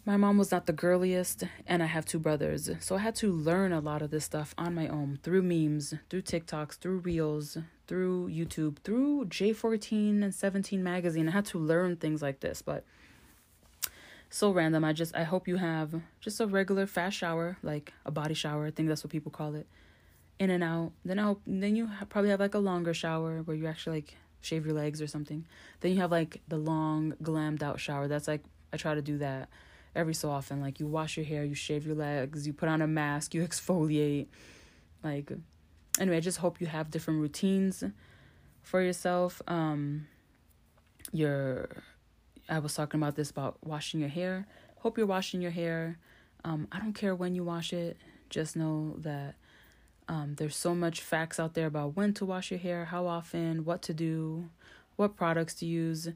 my 0.06 0.16
mom 0.16 0.38
was 0.38 0.52
not 0.52 0.68
the 0.68 0.74
girliest, 0.74 1.44
and 1.66 1.84
I 1.84 1.88
have 1.88 2.06
two 2.06 2.20
brothers. 2.20 2.70
So, 2.80 2.96
I 2.96 3.00
had 3.00 3.16
to 3.16 3.32
learn 3.32 3.74
a 3.74 3.82
lot 3.82 4.02
of 4.02 4.12
this 4.12 4.24
stuff 4.24 4.54
on 4.58 4.74
my 4.74 4.88
own 4.88 5.20
through 5.24 5.42
memes, 5.42 5.96
through 6.10 6.22
TikToks, 6.22 6.78
through 6.78 7.00
Reels, 7.00 7.58
through 7.88 8.30
YouTube, 8.30 8.78
through 8.84 9.26
J14 9.26 10.24
and 10.24 10.34
17 10.34 10.84
magazine. 10.84 11.28
I 11.28 11.32
had 11.32 11.46
to 11.48 11.58
learn 11.58 11.98
things 11.98 12.22
like 12.22 12.40
this, 12.40 12.62
but 12.62 12.86
so 14.30 14.52
random. 14.52 14.84
I 14.84 14.94
just 14.94 15.16
I 15.16 15.24
hope 15.24 15.48
you 15.48 15.58
have 15.58 16.02
just 16.20 16.40
a 16.40 16.48
regular 16.48 16.86
fast 16.86 17.18
shower, 17.18 17.58
like 17.64 17.94
a 18.06 18.12
body 18.12 18.34
shower. 18.34 18.66
I 18.66 18.72
think 18.72 18.90
that's 18.90 19.04
what 19.04 19.12
people 19.12 19.32
call 19.32 19.56
it. 19.56 19.68
In 20.40 20.50
and 20.50 20.64
out. 20.64 20.92
Then 21.04 21.20
I 21.20 21.24
hope 21.24 21.42
then 21.48 21.76
you 21.76 21.90
probably 22.10 22.30
have 22.30 22.40
like 22.40 22.54
a 22.54 22.60
longer 22.60 22.94
shower 22.94 23.42
where 23.44 23.56
you 23.58 23.68
actually 23.68 23.98
like 23.98 24.16
shave 24.42 24.66
your 24.66 24.76
legs 24.76 25.02
or 25.02 25.08
something. 25.08 25.46
Then 25.82 25.94
you 25.94 26.00
have 26.00 26.12
like 26.12 26.42
the 26.48 26.58
long 26.58 27.14
glammed 27.24 27.64
out 27.64 27.80
shower. 27.80 28.08
That's 28.08 28.28
like 28.28 28.44
I 28.72 28.78
try 28.78 28.94
to 28.94 29.02
do 29.02 29.18
that 29.20 29.50
every 29.96 30.14
so 30.14 30.30
often. 30.30 30.62
Like 30.62 30.80
you 30.80 30.88
wash 30.88 31.18
your 31.18 31.26
hair, 31.26 31.44
you 31.44 31.56
shave 31.56 31.86
your 31.86 31.96
legs, 31.96 32.46
you 32.46 32.54
put 32.54 32.70
on 32.70 32.82
a 32.82 32.88
mask, 32.88 33.34
you 33.34 33.42
exfoliate. 33.48 34.28
Like 35.04 35.32
anyway, 36.00 36.18
I 36.18 36.22
just 36.22 36.38
hope 36.40 36.62
you 36.62 36.68
have 36.68 36.92
different 36.92 37.22
routines 37.22 37.84
for 38.62 38.82
yourself. 38.82 39.42
Um 39.48 40.08
your 41.14 41.70
I 42.50 42.60
was 42.60 42.74
talking 42.74 43.00
about 43.00 43.16
this 43.16 43.30
about 43.30 43.58
washing 43.64 44.00
your 44.00 44.10
hair. 44.10 44.48
Hope 44.78 44.98
you're 44.98 45.08
washing 45.08 45.42
your 45.42 45.52
hair. 45.52 45.98
Um, 46.44 46.68
I 46.72 46.80
don't 46.80 46.94
care 46.94 47.16
when 47.16 47.36
you 47.36 47.44
wash 47.44 47.74
it. 47.74 47.98
Just 48.30 48.56
know 48.56 48.96
that 49.00 49.36
um, 50.08 50.36
there's 50.38 50.56
so 50.56 50.74
much 50.74 51.02
facts 51.02 51.40
out 51.40 51.54
there 51.54 51.68
about 51.68 51.96
when 51.96 52.14
to 52.16 52.26
wash 52.26 52.52
your 52.52 52.60
hair, 52.60 52.86
how 52.86 53.08
often, 53.08 53.66
what 53.66 53.82
to 53.84 53.94
do, 53.94 54.50
what 54.96 55.16
products 55.16 55.54
to 55.56 55.66
use. 55.66 56.10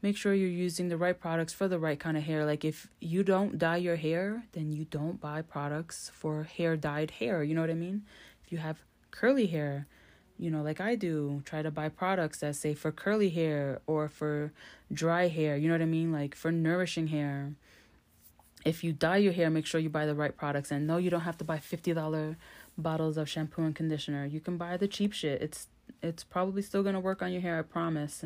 Make 0.00 0.16
sure 0.16 0.34
you're 0.34 0.48
using 0.48 0.88
the 0.88 0.96
right 0.96 1.18
products 1.18 1.52
for 1.52 1.68
the 1.68 1.78
right 1.78 1.98
kind 1.98 2.16
of 2.16 2.22
hair. 2.22 2.44
Like 2.44 2.64
if 2.64 2.88
you 3.00 3.22
don't 3.22 3.58
dye 3.58 3.76
your 3.76 3.96
hair, 3.96 4.44
then 4.52 4.72
you 4.72 4.84
don't 4.86 5.20
buy 5.20 5.42
products 5.42 6.10
for 6.14 6.44
hair 6.44 6.76
dyed 6.76 7.10
hair. 7.12 7.42
You 7.42 7.54
know 7.54 7.60
what 7.60 7.70
I 7.70 7.74
mean? 7.74 8.04
If 8.44 8.52
you 8.52 8.58
have 8.58 8.82
curly 9.10 9.46
hair, 9.46 9.86
you 10.38 10.50
know, 10.50 10.62
like 10.62 10.80
I 10.80 10.94
do, 10.94 11.42
try 11.44 11.62
to 11.62 11.70
buy 11.70 11.88
products 11.88 12.40
that 12.40 12.56
say 12.56 12.74
for 12.74 12.90
curly 12.90 13.30
hair 13.30 13.80
or 13.86 14.08
for 14.08 14.52
dry 14.92 15.28
hair. 15.28 15.56
You 15.56 15.68
know 15.68 15.74
what 15.74 15.82
I 15.82 15.86
mean? 15.86 16.12
Like 16.12 16.34
for 16.34 16.50
nourishing 16.50 17.08
hair. 17.08 17.52
If 18.64 18.82
you 18.82 18.92
dye 18.92 19.18
your 19.18 19.32
hair, 19.32 19.50
make 19.50 19.66
sure 19.66 19.80
you 19.80 19.90
buy 19.90 20.06
the 20.06 20.14
right 20.14 20.36
products. 20.36 20.70
And 20.70 20.86
no, 20.86 20.96
you 20.96 21.10
don't 21.10 21.20
have 21.20 21.38
to 21.38 21.44
buy 21.44 21.58
$50 21.58 22.36
bottles 22.76 23.16
of 23.16 23.28
shampoo 23.28 23.62
and 23.62 23.74
conditioner. 23.76 24.24
You 24.24 24.40
can 24.40 24.56
buy 24.56 24.76
the 24.76 24.88
cheap 24.88 25.12
shit. 25.12 25.40
It's 25.40 25.68
it's 26.02 26.24
probably 26.24 26.62
still 26.62 26.82
gonna 26.82 27.00
work 27.00 27.22
on 27.22 27.32
your 27.32 27.42
hair, 27.42 27.58
I 27.58 27.62
promise. 27.62 28.24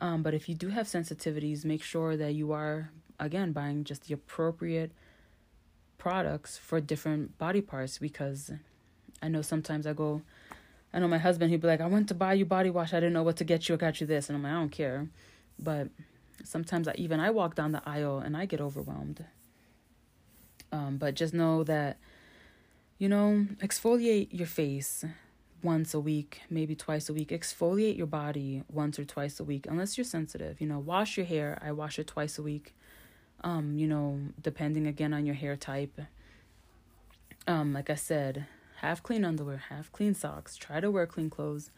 Um, 0.00 0.22
but 0.22 0.34
if 0.34 0.48
you 0.48 0.54
do 0.54 0.68
have 0.68 0.86
sensitivities, 0.86 1.64
make 1.64 1.82
sure 1.82 2.16
that 2.16 2.34
you 2.34 2.52
are 2.52 2.90
again 3.18 3.52
buying 3.52 3.84
just 3.84 4.08
the 4.08 4.14
appropriate 4.14 4.92
products 5.96 6.58
for 6.58 6.80
different 6.80 7.38
body 7.38 7.60
parts 7.60 7.98
because 7.98 8.50
I 9.22 9.28
know 9.28 9.42
sometimes 9.42 9.86
I 9.86 9.92
go 9.92 10.22
I 10.92 10.98
know 10.98 11.08
my 11.08 11.18
husband 11.18 11.50
he'd 11.50 11.60
be 11.60 11.66
like, 11.66 11.80
I 11.80 11.86
went 11.86 12.08
to 12.08 12.14
buy 12.14 12.34
you 12.34 12.44
body 12.44 12.70
wash, 12.70 12.92
I 12.92 12.96
didn't 12.96 13.14
know 13.14 13.22
what 13.22 13.36
to 13.36 13.44
get 13.44 13.68
you, 13.68 13.74
I 13.74 13.78
got 13.78 14.00
you 14.00 14.06
this 14.06 14.28
and 14.28 14.36
I'm 14.36 14.42
like, 14.42 14.52
I 14.52 14.56
don't 14.56 14.68
care. 14.70 15.08
But 15.58 15.88
sometimes 16.44 16.88
I, 16.88 16.94
even 16.96 17.20
I 17.20 17.30
walk 17.30 17.54
down 17.54 17.72
the 17.72 17.82
aisle 17.86 18.18
and 18.18 18.36
I 18.36 18.46
get 18.46 18.60
overwhelmed. 18.60 19.24
Um, 20.70 20.96
but 20.96 21.14
just 21.14 21.34
know 21.34 21.64
that 21.64 21.98
you 23.02 23.08
know, 23.08 23.48
exfoliate 23.58 24.28
your 24.30 24.46
face 24.46 25.04
once 25.60 25.92
a 25.92 25.98
week, 25.98 26.42
maybe 26.48 26.76
twice 26.76 27.08
a 27.08 27.12
week. 27.12 27.30
Exfoliate 27.30 27.96
your 27.96 28.06
body 28.06 28.62
once 28.70 28.96
or 28.96 29.04
twice 29.04 29.40
a 29.40 29.44
week, 29.44 29.66
unless 29.68 29.98
you're 29.98 30.04
sensitive. 30.04 30.60
You 30.60 30.68
know, 30.68 30.78
wash 30.78 31.16
your 31.16 31.26
hair. 31.26 31.58
I 31.60 31.72
wash 31.72 31.98
it 31.98 32.06
twice 32.06 32.38
a 32.38 32.42
week. 32.42 32.76
Um, 33.42 33.76
you 33.76 33.88
know, 33.88 34.20
depending 34.40 34.86
again 34.86 35.12
on 35.12 35.26
your 35.26 35.34
hair 35.34 35.56
type. 35.56 36.00
Um, 37.48 37.72
like 37.72 37.90
I 37.90 37.96
said, 37.96 38.46
have 38.88 39.02
clean 39.02 39.24
underwear, 39.24 39.58
have 39.68 39.92
clean 39.92 40.14
socks. 40.14 40.56
Try 40.56 40.80
to 40.80 40.90
wear 40.90 41.06
clean 41.06 41.30
clothes. 41.30 41.70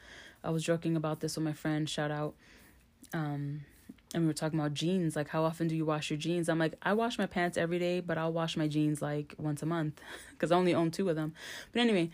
I 0.43 0.51
was 0.51 0.65
joking 0.65 0.97
about 0.97 1.21
this 1.21 1.37
with 1.37 1.45
my 1.45 1.53
friend. 1.53 1.89
Shout 1.89 2.11
out. 2.11 2.35
Um, 3.13 3.63
and 4.15 4.23
we 4.23 4.29
were 4.29 4.33
talking 4.33 4.59
about 4.59 4.75
jeans 4.75 5.17
like 5.17 5.29
how 5.29 5.43
often 5.43 5.67
do 5.67 5.75
you 5.75 5.85
wash 5.85 6.09
your 6.09 6.17
jeans 6.17 6.49
i'm 6.49 6.59
like 6.59 6.75
i 6.83 6.93
wash 6.93 7.19
my 7.19 7.27
pants 7.27 7.59
every 7.59 7.81
day 7.81 7.99
but 7.99 8.17
i'll 8.17 8.33
wash 8.33 8.57
my 8.57 8.69
jeans 8.69 9.03
like 9.03 9.35
once 9.39 9.61
a 9.61 9.67
month 9.67 10.01
because 10.31 10.53
i 10.53 10.57
only 10.57 10.73
own 10.73 10.91
two 10.91 11.09
of 11.09 11.17
them 11.17 11.35
but 11.73 11.81
anyway 11.81 12.09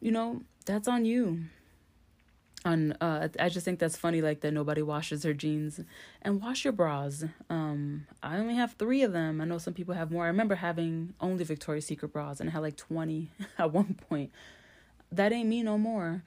you 0.00 0.12
know 0.12 0.42
that's 0.66 0.86
on 0.86 1.04
you 1.04 1.40
on 2.64 2.92
uh 3.00 3.28
i 3.40 3.48
just 3.48 3.64
think 3.64 3.78
that's 3.78 3.96
funny 3.96 4.22
like 4.22 4.40
that 4.40 4.52
nobody 4.52 4.82
washes 4.82 5.22
their 5.22 5.32
jeans 5.32 5.80
and 6.22 6.40
wash 6.40 6.64
your 6.64 6.72
bras 6.72 7.24
um 7.50 8.06
i 8.22 8.36
only 8.36 8.54
have 8.54 8.74
three 8.74 9.02
of 9.02 9.12
them 9.12 9.40
i 9.40 9.44
know 9.44 9.58
some 9.58 9.74
people 9.74 9.94
have 9.94 10.10
more 10.10 10.24
i 10.24 10.28
remember 10.28 10.54
having 10.54 11.12
only 11.20 11.42
victoria's 11.42 11.86
secret 11.86 12.12
bras 12.12 12.40
and 12.40 12.48
i 12.48 12.52
had 12.52 12.62
like 12.62 12.76
20 12.76 13.30
at 13.58 13.72
one 13.72 13.96
point 14.08 14.30
that 15.10 15.32
ain't 15.32 15.48
me 15.48 15.62
no 15.62 15.76
more 15.76 16.22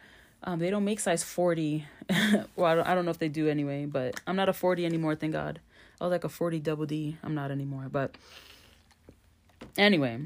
um, 0.46 0.60
they 0.60 0.70
don't 0.70 0.86
make 0.86 1.00
size 1.00 1.24
40. 1.24 1.86
well, 2.56 2.66
I 2.66 2.76
don't, 2.76 2.88
I 2.88 2.96
don't 2.96 3.06
know 3.06 3.12
if 3.12 3.18
they 3.18 3.30
do 3.30 3.50
anyway, 3.50 3.86
but 3.86 4.22
I'm 4.28 4.36
not 4.36 4.48
a 4.48 4.54
40 4.54 4.86
anymore, 4.86 5.16
thank 5.16 5.34
God. 5.34 5.60
I 6.00 6.04
was 6.04 6.12
like 6.12 6.24
a 6.24 6.30
40 6.30 6.60
double 6.60 6.86
D. 6.86 7.18
I'm 7.24 7.34
not 7.34 7.52
anymore, 7.52 7.88
but 7.92 8.16
anyway, 9.78 10.20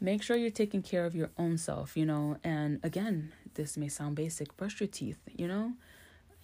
make 0.00 0.22
sure 0.22 0.36
you're 0.36 0.50
taking 0.50 0.82
care 0.82 1.04
of 1.04 1.16
your 1.16 1.30
own 1.36 1.58
self, 1.58 1.96
you 1.96 2.06
know. 2.06 2.36
And 2.44 2.80
again, 2.84 3.32
this 3.58 3.76
may 3.76 3.88
sound 3.88 4.16
basic, 4.16 4.56
brush 4.56 4.80
your 4.80 4.86
teeth, 4.86 5.18
you 5.36 5.46
know. 5.46 5.72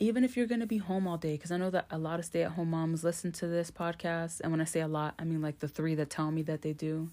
Even 0.01 0.25
if 0.25 0.37
you're 0.37 0.47
going 0.47 0.61
to 0.61 0.67
be 0.67 0.79
home 0.79 1.07
all 1.07 1.17
day, 1.17 1.37
because 1.37 1.53
I 1.53 1.57
know 1.57 1.71
that 1.71 1.87
a 1.91 1.97
lot 1.97 2.19
of 2.19 2.25
stay 2.27 2.43
at 2.43 2.51
home 2.51 2.71
moms 2.71 3.05
listen 3.05 3.33
to 3.33 3.47
this 3.47 3.71
podcast. 3.71 4.41
And 4.41 4.51
when 4.51 4.61
I 4.61 4.65
say 4.65 4.81
a 4.81 4.89
lot, 4.89 5.15
I 5.19 5.25
mean 5.25 5.41
like 5.41 5.61
the 5.61 5.69
three 5.69 5.95
that 5.95 6.11
tell 6.11 6.33
me 6.33 6.43
that 6.43 6.63
they 6.63 6.73
do. 6.73 7.11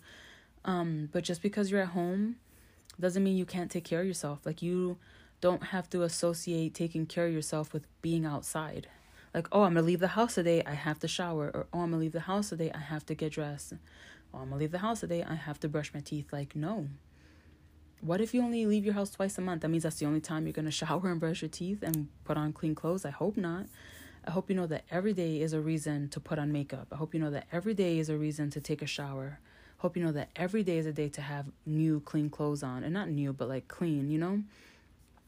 Um, 0.66 1.08
but 1.12 1.24
just 1.24 1.44
because 1.44 1.72
you're 1.72 1.82
at 1.82 1.90
home, 1.90 2.38
doesn't 3.00 3.24
mean 3.24 3.38
you 3.38 3.46
can't 3.46 3.70
take 3.70 3.84
care 3.84 4.02
of 4.02 4.08
yourself. 4.08 4.40
Like 4.44 4.62
you 4.62 4.98
don't 5.40 5.66
have 5.66 5.90
to 5.92 6.04
associate 6.04 6.74
taking 6.74 7.06
care 7.06 7.28
of 7.28 7.34
yourself 7.34 7.72
with 7.72 7.88
being 8.02 8.26
outside. 8.26 8.88
Like, 9.34 9.48
oh, 9.52 9.62
I'm 9.64 9.76
gonna 9.76 9.86
leave 9.86 10.00
the 10.00 10.10
house 10.10 10.36
today, 10.36 10.64
I 10.66 10.74
have 10.74 11.00
to 11.00 11.08
shower. 11.08 11.52
Or, 11.54 11.68
oh, 11.72 11.82
I'm 11.82 11.92
gonna 11.92 11.98
leave 11.98 12.12
the 12.12 12.22
house 12.22 12.50
today, 12.50 12.72
I 12.74 12.80
have 12.80 13.06
to 13.06 13.16
get 13.16 13.34
dressed. 13.34 13.74
Oh, 14.34 14.40
I'm 14.40 14.50
gonna 14.50 14.58
leave 14.58 14.72
the 14.72 14.80
house 14.80 15.02
today, 15.02 15.24
I 15.24 15.36
have 15.36 15.60
to 15.62 15.70
brush 15.70 15.94
my 15.94 16.00
teeth. 16.00 16.34
Like, 16.34 16.56
no. 16.56 16.88
What 18.02 18.20
if 18.20 18.34
you 18.34 18.42
only 18.42 18.66
leave 18.66 18.84
your 18.84 18.96
house 18.96 19.12
twice 19.12 19.38
a 19.38 19.42
month? 19.42 19.62
That 19.62 19.70
means 19.70 19.84
that's 19.84 19.98
the 19.98 20.08
only 20.08 20.22
time 20.22 20.48
you're 20.48 20.54
gonna 20.54 20.72
shower 20.72 21.12
and 21.12 21.20
brush 21.20 21.44
your 21.44 21.50
teeth 21.50 21.84
and 21.84 22.08
put 22.26 22.36
on 22.36 22.52
clean 22.52 22.74
clothes? 22.74 23.06
I 23.06 23.12
hope 23.12 23.38
not. 23.38 23.68
I 24.26 24.32
hope 24.32 24.50
you 24.50 24.56
know 24.56 24.68
that 24.68 24.86
every 24.90 25.14
day 25.14 25.40
is 25.42 25.54
a 25.54 25.62
reason 25.62 26.10
to 26.10 26.20
put 26.20 26.40
on 26.40 26.52
makeup. 26.52 26.88
I 26.92 26.96
hope 26.96 27.14
you 27.14 27.20
know 27.20 27.30
that 27.30 27.48
every 27.52 27.76
day 27.76 28.00
is 28.00 28.10
a 28.10 28.18
reason 28.18 28.50
to 28.52 28.60
take 28.62 28.82
a 28.82 28.88
shower. 28.88 29.40
Hope 29.78 29.96
you 29.96 30.04
know 30.04 30.12
that 30.12 30.30
every 30.36 30.64
day 30.64 30.78
is 30.78 30.86
a 30.86 30.92
day 30.92 31.10
to 31.10 31.22
have 31.22 31.48
new 31.66 32.00
clean 32.02 32.30
clothes 32.30 32.64
on. 32.64 32.84
And 32.84 32.94
not 32.94 33.10
new, 33.10 33.34
but 33.34 33.48
like 33.48 33.68
clean, 33.68 34.10
you 34.10 34.18
know? 34.18 34.44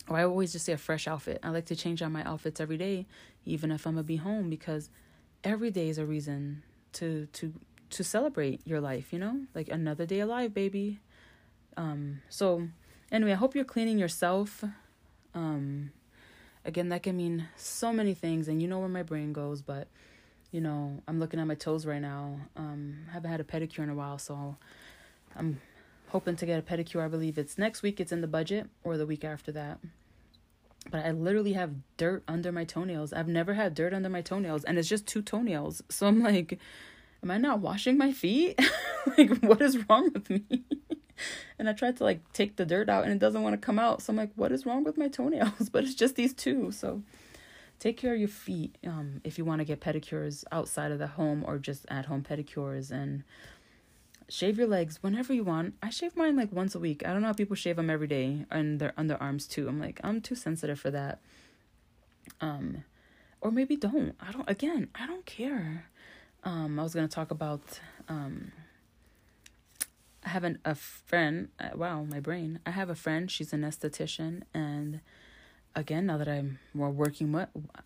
Or 0.08 0.18
I 0.18 0.24
always 0.24 0.52
just 0.52 0.66
say 0.66 0.74
a 0.74 0.78
fresh 0.78 1.08
outfit. 1.08 1.40
I 1.44 1.50
like 1.50 1.66
to 1.68 1.76
change 1.76 2.02
out 2.02 2.12
my 2.12 2.24
outfits 2.24 2.60
every 2.60 2.78
day, 2.78 3.06
even 3.46 3.72
if 3.72 3.86
I'm 3.86 3.94
gonna 3.94 4.04
be 4.04 4.18
home, 4.18 4.50
because 4.50 4.90
every 5.44 5.70
day 5.70 5.90
is 5.90 6.00
a 6.00 6.06
reason 6.06 6.64
to 6.94 7.28
to 7.34 7.54
to 7.92 8.04
celebrate 8.04 8.62
your 8.66 8.82
life, 8.82 9.14
you 9.14 9.20
know? 9.20 9.42
Like 9.54 9.70
another 9.70 10.08
day 10.08 10.20
alive, 10.20 10.56
baby. 10.56 11.00
Um 11.78 12.22
so 12.30 12.68
anyway, 13.12 13.32
I 13.32 13.36
hope 13.36 13.56
you're 13.56 13.64
cleaning 13.66 13.98
yourself. 13.98 14.64
Um 15.34 15.92
again 16.66 16.90
that 16.90 17.04
can 17.04 17.18
mean 17.18 17.48
so 17.56 17.92
many 17.92 18.14
things 18.14 18.48
and 18.48 18.62
you 18.62 18.68
know 18.68 18.80
where 18.80 18.90
my 18.90 19.04
brain 19.04 19.34
goes 19.34 19.62
but 19.62 19.88
you 20.52 20.62
know 20.62 21.02
i'm 21.08 21.20
looking 21.20 21.40
at 21.40 21.48
my 21.48 21.56
toes 21.56 21.86
right 21.86 22.02
now. 22.02 22.40
Um 22.56 23.06
I 23.10 23.14
haven't 23.14 23.32
had 23.32 23.42
a 23.42 23.44
pedicure 23.44 23.80
in 23.80 23.90
a 23.90 23.96
while 23.96 24.18
so 24.18 24.56
i'm 25.36 25.60
hoping 26.10 26.36
to 26.36 26.46
get 26.46 26.60
a 26.60 26.62
pedicure. 26.62 27.04
I 27.04 27.08
believe 27.08 27.38
it's 27.40 27.58
next 27.58 27.82
week 27.82 28.00
it's 28.00 28.12
in 28.12 28.22
the 28.22 28.28
budget 28.28 28.70
or 28.84 28.98
the 28.98 29.06
week 29.06 29.24
after 29.26 29.52
that. 29.54 29.80
But 30.92 31.06
i 31.06 31.12
literally 31.12 31.54
have 31.54 31.72
dirt 31.98 32.24
under 32.28 32.52
my 32.52 32.66
toenails. 32.66 33.14
I've 33.14 33.28
never 33.28 33.56
had 33.56 33.74
dirt 33.74 33.94
under 33.94 34.10
my 34.10 34.22
toenails 34.22 34.64
and 34.64 34.78
it's 34.78 34.88
just 34.88 35.08
two 35.08 35.22
toenails. 35.22 35.82
So 35.90 36.08
i'm 36.08 36.22
like 36.22 36.60
am 37.24 37.32
i 37.32 37.38
not 37.38 37.60
washing 37.60 37.98
my 37.98 38.12
feet? 38.12 38.60
Like 39.18 39.38
what 39.44 39.62
is 39.62 39.78
wrong 39.90 40.12
with 40.14 40.30
me 40.30 40.44
and 41.60 41.70
I 41.70 41.74
tried 41.74 41.98
to 41.98 42.04
like 42.04 42.32
take 42.34 42.56
the 42.56 42.66
dirt 42.66 42.90
out 42.90 43.04
and 43.04 43.14
it 43.14 43.20
doesn't 43.20 43.42
want 43.42 43.54
to 43.54 43.66
come 43.66 43.80
out. 43.80 44.02
So 44.02 44.12
I'm 44.12 44.18
like, 44.18 44.32
what 44.36 44.52
is 44.52 44.66
wrong 44.66 44.84
with 44.84 44.98
my 44.98 45.08
toenails? 45.08 45.70
But 45.72 45.84
it's 45.84 45.96
just 45.96 46.16
these 46.16 46.34
two. 46.34 46.72
So 46.72 47.02
take 47.80 47.98
care 47.98 48.14
of 48.14 48.20
your 48.20 48.30
feet 48.30 48.78
um, 48.86 49.22
if 49.24 49.38
you 49.38 49.46
want 49.46 49.60
to 49.60 49.66
get 49.66 49.80
pedicures 49.80 50.44
outside 50.52 50.92
of 50.92 51.00
the 51.00 51.08
home 51.08 51.44
or 51.46 51.58
just 51.58 51.86
at 51.90 52.06
home 52.06 52.24
pedicures 52.24 52.92
and 52.92 53.24
shave 54.30 54.58
your 54.58 54.68
legs 54.68 55.02
whenever 55.02 55.34
you 55.34 55.44
want. 55.44 55.76
I 55.82 55.90
shave 55.90 56.16
mine 56.16 56.36
like 56.36 56.52
once 56.52 56.76
a 56.76 56.80
week. 56.80 57.04
I 57.06 57.12
don't 57.12 57.22
know 57.22 57.28
how 57.28 57.34
people 57.34 57.56
shave 57.56 57.76
them 57.76 57.90
every 57.90 58.08
day 58.08 58.46
and 58.50 58.80
their 58.80 58.94
underarms 58.98 59.50
too. 59.50 59.68
I'm 59.68 59.80
like, 59.80 60.00
I'm 60.04 60.22
too 60.22 60.36
sensitive 60.36 60.80
for 60.80 60.92
that. 60.92 61.20
Um, 62.40 62.84
or 63.42 63.52
maybe 63.52 63.76
don't. 63.76 64.16
I 64.22 64.32
don't. 64.32 64.50
Again, 64.50 64.88
I 64.96 65.06
don't 65.06 65.26
care. 65.26 65.86
Um, 66.44 66.80
I 66.80 66.84
was 66.84 66.94
gonna 66.94 67.08
talk 67.08 67.32
about 67.32 67.62
um 68.08 68.52
I 70.26 70.30
have 70.30 70.44
an, 70.44 70.60
a 70.64 70.76
friend. 70.76 71.50
Uh, 71.60 71.70
wow, 71.76 72.04
my 72.04 72.20
brain. 72.20 72.60
I 72.66 72.72
have 72.72 72.90
a 72.90 72.96
friend. 72.96 73.30
She's 73.30 73.54
an 73.54 73.62
esthetician, 73.62 74.44
and 74.54 75.02
again, 75.76 76.06
now 76.06 76.18
that 76.18 76.28
I'm 76.28 76.60
more 76.74 76.90
working, 76.90 77.36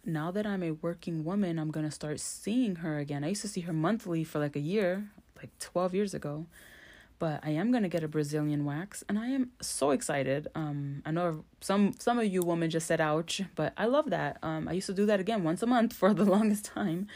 now 0.06 0.32
that 0.32 0.46
I'm 0.46 0.64
a 0.64 0.72
working 0.72 1.24
woman, 1.24 1.58
I'm 1.58 1.72
gonna 1.72 1.92
start 1.92 2.20
seeing 2.20 2.78
her 2.78 3.00
again. 3.00 3.24
I 3.24 3.30
used 3.30 3.42
to 3.42 3.48
see 3.48 3.62
her 3.62 3.74
monthly 3.74 4.24
for 4.24 4.40
like 4.40 4.56
a 4.56 4.60
year, 4.62 5.08
like 5.38 5.50
twelve 5.60 5.96
years 5.96 6.14
ago, 6.14 6.46
but 7.20 7.40
I 7.44 7.52
am 7.52 7.72
gonna 7.72 7.90
get 7.90 8.04
a 8.04 8.08
Brazilian 8.08 8.66
wax, 8.66 9.04
and 9.10 9.18
I 9.18 9.28
am 9.28 9.52
so 9.62 9.92
excited. 9.92 10.48
Um, 10.54 11.02
I 11.06 11.12
know 11.12 11.44
some 11.62 11.94
some 11.98 12.20
of 12.20 12.26
you 12.26 12.42
women 12.44 12.70
just 12.70 12.88
said 12.88 13.02
ouch, 13.02 13.42
but 13.56 13.74
I 13.78 13.86
love 13.86 14.10
that. 14.12 14.38
Um, 14.44 14.68
I 14.68 14.74
used 14.74 14.88
to 14.88 14.94
do 14.94 15.06
that 15.08 15.20
again 15.20 15.44
once 15.44 15.64
a 15.64 15.68
month 15.68 15.94
for 16.02 16.14
the 16.14 16.26
longest 16.26 16.66
time, 16.66 17.08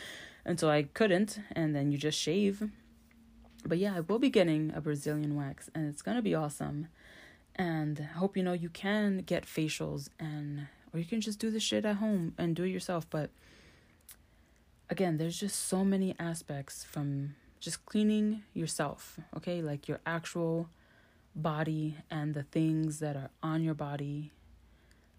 until 0.45 0.69
I 0.69 0.83
couldn't, 0.83 1.39
and 1.51 1.75
then 1.75 1.91
you 1.91 1.97
just 1.99 2.17
shave 2.17 2.71
but 3.65 3.77
yeah, 3.77 3.95
I 3.95 3.99
will 4.01 4.19
be 4.19 4.29
getting 4.29 4.71
a 4.75 4.81
Brazilian 4.81 5.35
wax 5.35 5.69
and 5.73 5.87
it's 5.87 6.01
gonna 6.01 6.21
be 6.21 6.35
awesome. 6.35 6.87
And 7.55 8.07
I 8.13 8.17
hope 8.17 8.37
you 8.37 8.43
know 8.43 8.53
you 8.53 8.69
can 8.69 9.19
get 9.19 9.45
facials 9.45 10.09
and 10.19 10.67
or 10.93 10.99
you 10.99 11.05
can 11.05 11.21
just 11.21 11.39
do 11.39 11.49
the 11.49 11.59
shit 11.59 11.85
at 11.85 11.97
home 11.97 12.33
and 12.37 12.55
do 12.55 12.63
it 12.63 12.69
yourself. 12.69 13.09
But 13.09 13.29
again, 14.89 15.17
there's 15.17 15.39
just 15.39 15.67
so 15.67 15.85
many 15.85 16.15
aspects 16.19 16.83
from 16.83 17.35
just 17.59 17.85
cleaning 17.85 18.43
yourself, 18.53 19.19
okay? 19.37 19.61
Like 19.61 19.87
your 19.87 19.99
actual 20.05 20.69
body 21.35 21.97
and 22.09 22.33
the 22.33 22.43
things 22.43 22.99
that 22.99 23.15
are 23.15 23.29
on 23.41 23.63
your 23.63 23.73
body. 23.73 24.31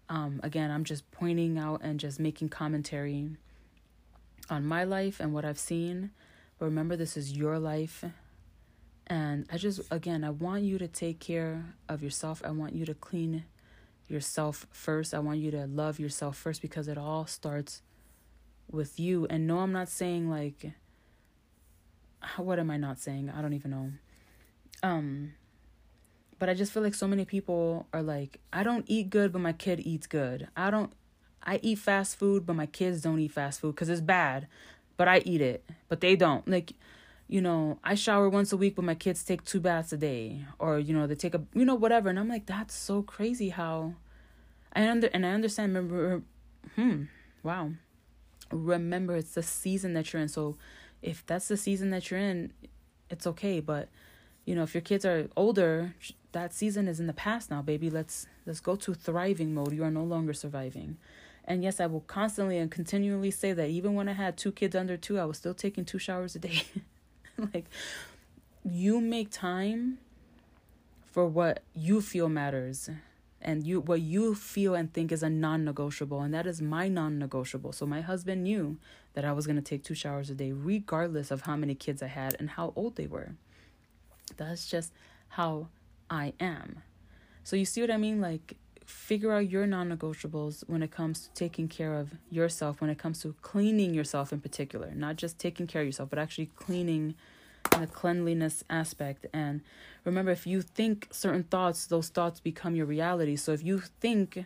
Um, 0.09 0.39
again, 0.43 0.69
I'm 0.69 0.83
just 0.83 1.09
pointing 1.11 1.57
out 1.57 1.81
and 1.83 1.99
just 1.99 2.19
making 2.19 2.49
commentary 2.49 3.29
on 4.49 4.65
my 4.65 4.83
life 4.83 5.19
and 5.19 5.33
what 5.33 5.45
I've 5.45 5.57
seen. 5.57 6.11
But 6.59 6.65
remember, 6.65 6.95
this 6.95 7.17
is 7.17 7.31
your 7.31 7.57
life 7.57 8.03
and 9.07 9.45
I 9.51 9.57
just, 9.57 9.81
again, 9.91 10.23
I 10.23 10.29
want 10.29 10.63
you 10.63 10.77
to 10.77 10.87
take 10.87 11.19
care 11.19 11.75
of 11.89 12.01
yourself. 12.01 12.41
I 12.45 12.51
want 12.51 12.73
you 12.73 12.85
to 12.85 12.93
clean 12.93 13.45
yourself 14.07 14.65
first. 14.71 15.13
I 15.13 15.19
want 15.19 15.39
you 15.39 15.51
to 15.51 15.65
love 15.67 15.99
yourself 15.99 16.37
first 16.37 16.61
because 16.61 16.87
it 16.87 16.97
all 16.97 17.25
starts 17.25 17.81
with 18.71 18.99
you. 18.99 19.27
And 19.29 19.45
no, 19.45 19.59
I'm 19.59 19.71
not 19.71 19.89
saying 19.89 20.29
like, 20.29 20.71
what 22.37 22.59
am 22.59 22.71
I 22.71 22.77
not 22.77 22.99
saying? 22.99 23.29
I 23.29 23.41
don't 23.41 23.53
even 23.53 23.71
know. 23.71 23.91
Um, 24.81 25.33
but 26.39 26.49
I 26.49 26.53
just 26.53 26.71
feel 26.71 26.83
like 26.83 26.95
so 26.95 27.07
many 27.07 27.25
people 27.25 27.87
are 27.93 28.01
like, 28.01 28.39
I 28.51 28.63
don't 28.63 28.85
eat 28.87 29.09
good, 29.09 29.31
but 29.31 29.39
my 29.39 29.53
kid 29.53 29.81
eats 29.81 30.07
good. 30.07 30.47
I 30.55 30.71
don't, 30.71 30.93
I 31.43 31.59
eat 31.61 31.79
fast 31.79 32.17
food, 32.17 32.45
but 32.45 32.55
my 32.55 32.65
kids 32.65 33.01
don't 33.01 33.19
eat 33.19 33.31
fast 33.31 33.59
food 33.59 33.75
because 33.75 33.89
it's 33.89 34.01
bad, 34.01 34.47
but 34.95 35.07
I 35.07 35.19
eat 35.19 35.41
it, 35.41 35.65
but 35.89 35.99
they 35.99 36.15
don't. 36.15 36.47
Like, 36.47 36.73
you 37.33 37.41
know, 37.41 37.79
I 37.83 37.95
shower 37.95 38.29
once 38.29 38.53
a 38.53 38.57
week, 38.57 38.75
but 38.75 38.85
my 38.85 38.93
kids 38.93 39.23
take 39.23 39.43
two 39.43 39.59
baths 39.59 39.91
a 39.91 39.97
day, 39.97 40.45
or 40.59 40.77
you 40.77 40.93
know, 40.93 41.07
they 41.07 41.15
take 41.15 41.33
a, 41.33 41.41
you 41.55 41.65
know, 41.65 41.73
whatever. 41.73 42.07
And 42.07 42.19
I'm 42.19 42.29
like, 42.29 42.45
that's 42.45 42.75
so 42.75 43.01
crazy 43.01 43.49
how, 43.49 43.95
I 44.75 44.87
under 44.87 45.07
and 45.07 45.25
I 45.25 45.31
understand. 45.31 45.73
Remember, 45.73 46.21
hmm, 46.75 47.05
wow. 47.41 47.71
Remember, 48.51 49.15
it's 49.15 49.33
the 49.33 49.41
season 49.41 49.95
that 49.95 50.13
you're 50.13 50.21
in. 50.21 50.27
So, 50.27 50.57
if 51.01 51.25
that's 51.25 51.47
the 51.47 51.57
season 51.57 51.89
that 51.89 52.11
you're 52.11 52.19
in, 52.19 52.53
it's 53.09 53.25
okay. 53.25 53.59
But, 53.59 53.89
you 54.45 54.53
know, 54.53 54.61
if 54.61 54.75
your 54.75 54.81
kids 54.81 55.03
are 55.03 55.27
older, 55.35 55.95
that 56.33 56.53
season 56.53 56.87
is 56.87 56.99
in 56.99 57.07
the 57.07 57.13
past 57.13 57.49
now, 57.49 57.63
baby. 57.63 57.89
Let's 57.89 58.27
let's 58.45 58.59
go 58.59 58.75
to 58.75 58.93
thriving 58.93 59.55
mode. 59.55 59.73
You 59.73 59.83
are 59.85 59.89
no 59.89 60.03
longer 60.03 60.33
surviving. 60.33 60.97
And 61.45 61.63
yes, 61.63 61.79
I 61.79 61.87
will 61.87 62.01
constantly 62.01 62.59
and 62.59 62.69
continually 62.69 63.31
say 63.31 63.53
that 63.53 63.69
even 63.69 63.95
when 63.95 64.07
I 64.07 64.13
had 64.13 64.37
two 64.37 64.51
kids 64.51 64.75
under 64.75 64.97
two, 64.97 65.17
I 65.17 65.25
was 65.25 65.39
still 65.39 65.55
taking 65.55 65.83
two 65.83 65.97
showers 65.97 66.35
a 66.35 66.39
day. 66.39 66.61
like 67.53 67.65
you 68.63 69.01
make 69.01 69.29
time 69.31 69.97
for 71.05 71.27
what 71.27 71.61
you 71.73 72.01
feel 72.01 72.29
matters 72.29 72.89
and 73.41 73.63
you 73.63 73.81
what 73.81 74.01
you 74.01 74.33
feel 74.33 74.73
and 74.73 74.93
think 74.93 75.11
is 75.11 75.21
a 75.21 75.29
non-negotiable 75.29 76.21
and 76.21 76.33
that 76.33 76.47
is 76.47 76.61
my 76.61 76.87
non-negotiable. 76.87 77.71
So 77.71 77.85
my 77.85 78.01
husband 78.01 78.43
knew 78.43 78.77
that 79.13 79.25
i 79.25 79.31
was 79.31 79.45
going 79.45 79.57
to 79.57 79.61
take 79.61 79.83
two 79.83 79.93
showers 79.93 80.29
a 80.29 80.33
day 80.33 80.51
regardless 80.51 81.29
of 81.29 81.41
how 81.41 81.55
many 81.55 81.75
kids 81.75 82.01
i 82.01 82.07
had 82.07 82.35
and 82.39 82.51
how 82.51 82.73
old 82.75 82.95
they 82.95 83.07
were. 83.07 83.33
That's 84.37 84.69
just 84.69 84.93
how 85.29 85.67
i 86.09 86.33
am. 86.39 86.81
So 87.43 87.55
you 87.55 87.65
see 87.65 87.81
what 87.81 87.91
i 87.91 87.97
mean? 87.97 88.21
Like 88.21 88.57
figure 88.85 89.31
out 89.31 89.49
your 89.49 89.65
non-negotiables 89.65 90.63
when 90.67 90.83
it 90.83 90.91
comes 90.91 91.27
to 91.27 91.33
taking 91.33 91.67
care 91.67 91.95
of 91.95 92.11
yourself 92.29 92.81
when 92.81 92.89
it 92.89 92.97
comes 92.97 93.21
to 93.21 93.33
cleaning 93.41 93.93
yourself 93.93 94.33
in 94.33 94.41
particular 94.41 94.91
not 94.95 95.15
just 95.15 95.39
taking 95.39 95.67
care 95.67 95.81
of 95.81 95.87
yourself 95.87 96.09
but 96.09 96.19
actually 96.19 96.47
cleaning 96.55 97.15
the 97.79 97.87
cleanliness 97.87 98.63
aspect. 98.69 99.25
And 99.33 99.61
remember 100.05 100.31
if 100.31 100.45
you 100.45 100.61
think 100.61 101.07
certain 101.11 101.43
thoughts 101.43 101.87
those 101.87 102.09
thoughts 102.09 102.39
become 102.39 102.75
your 102.75 102.85
reality. 102.85 103.35
So 103.35 103.51
if 103.51 103.63
you 103.63 103.79
think 103.79 104.45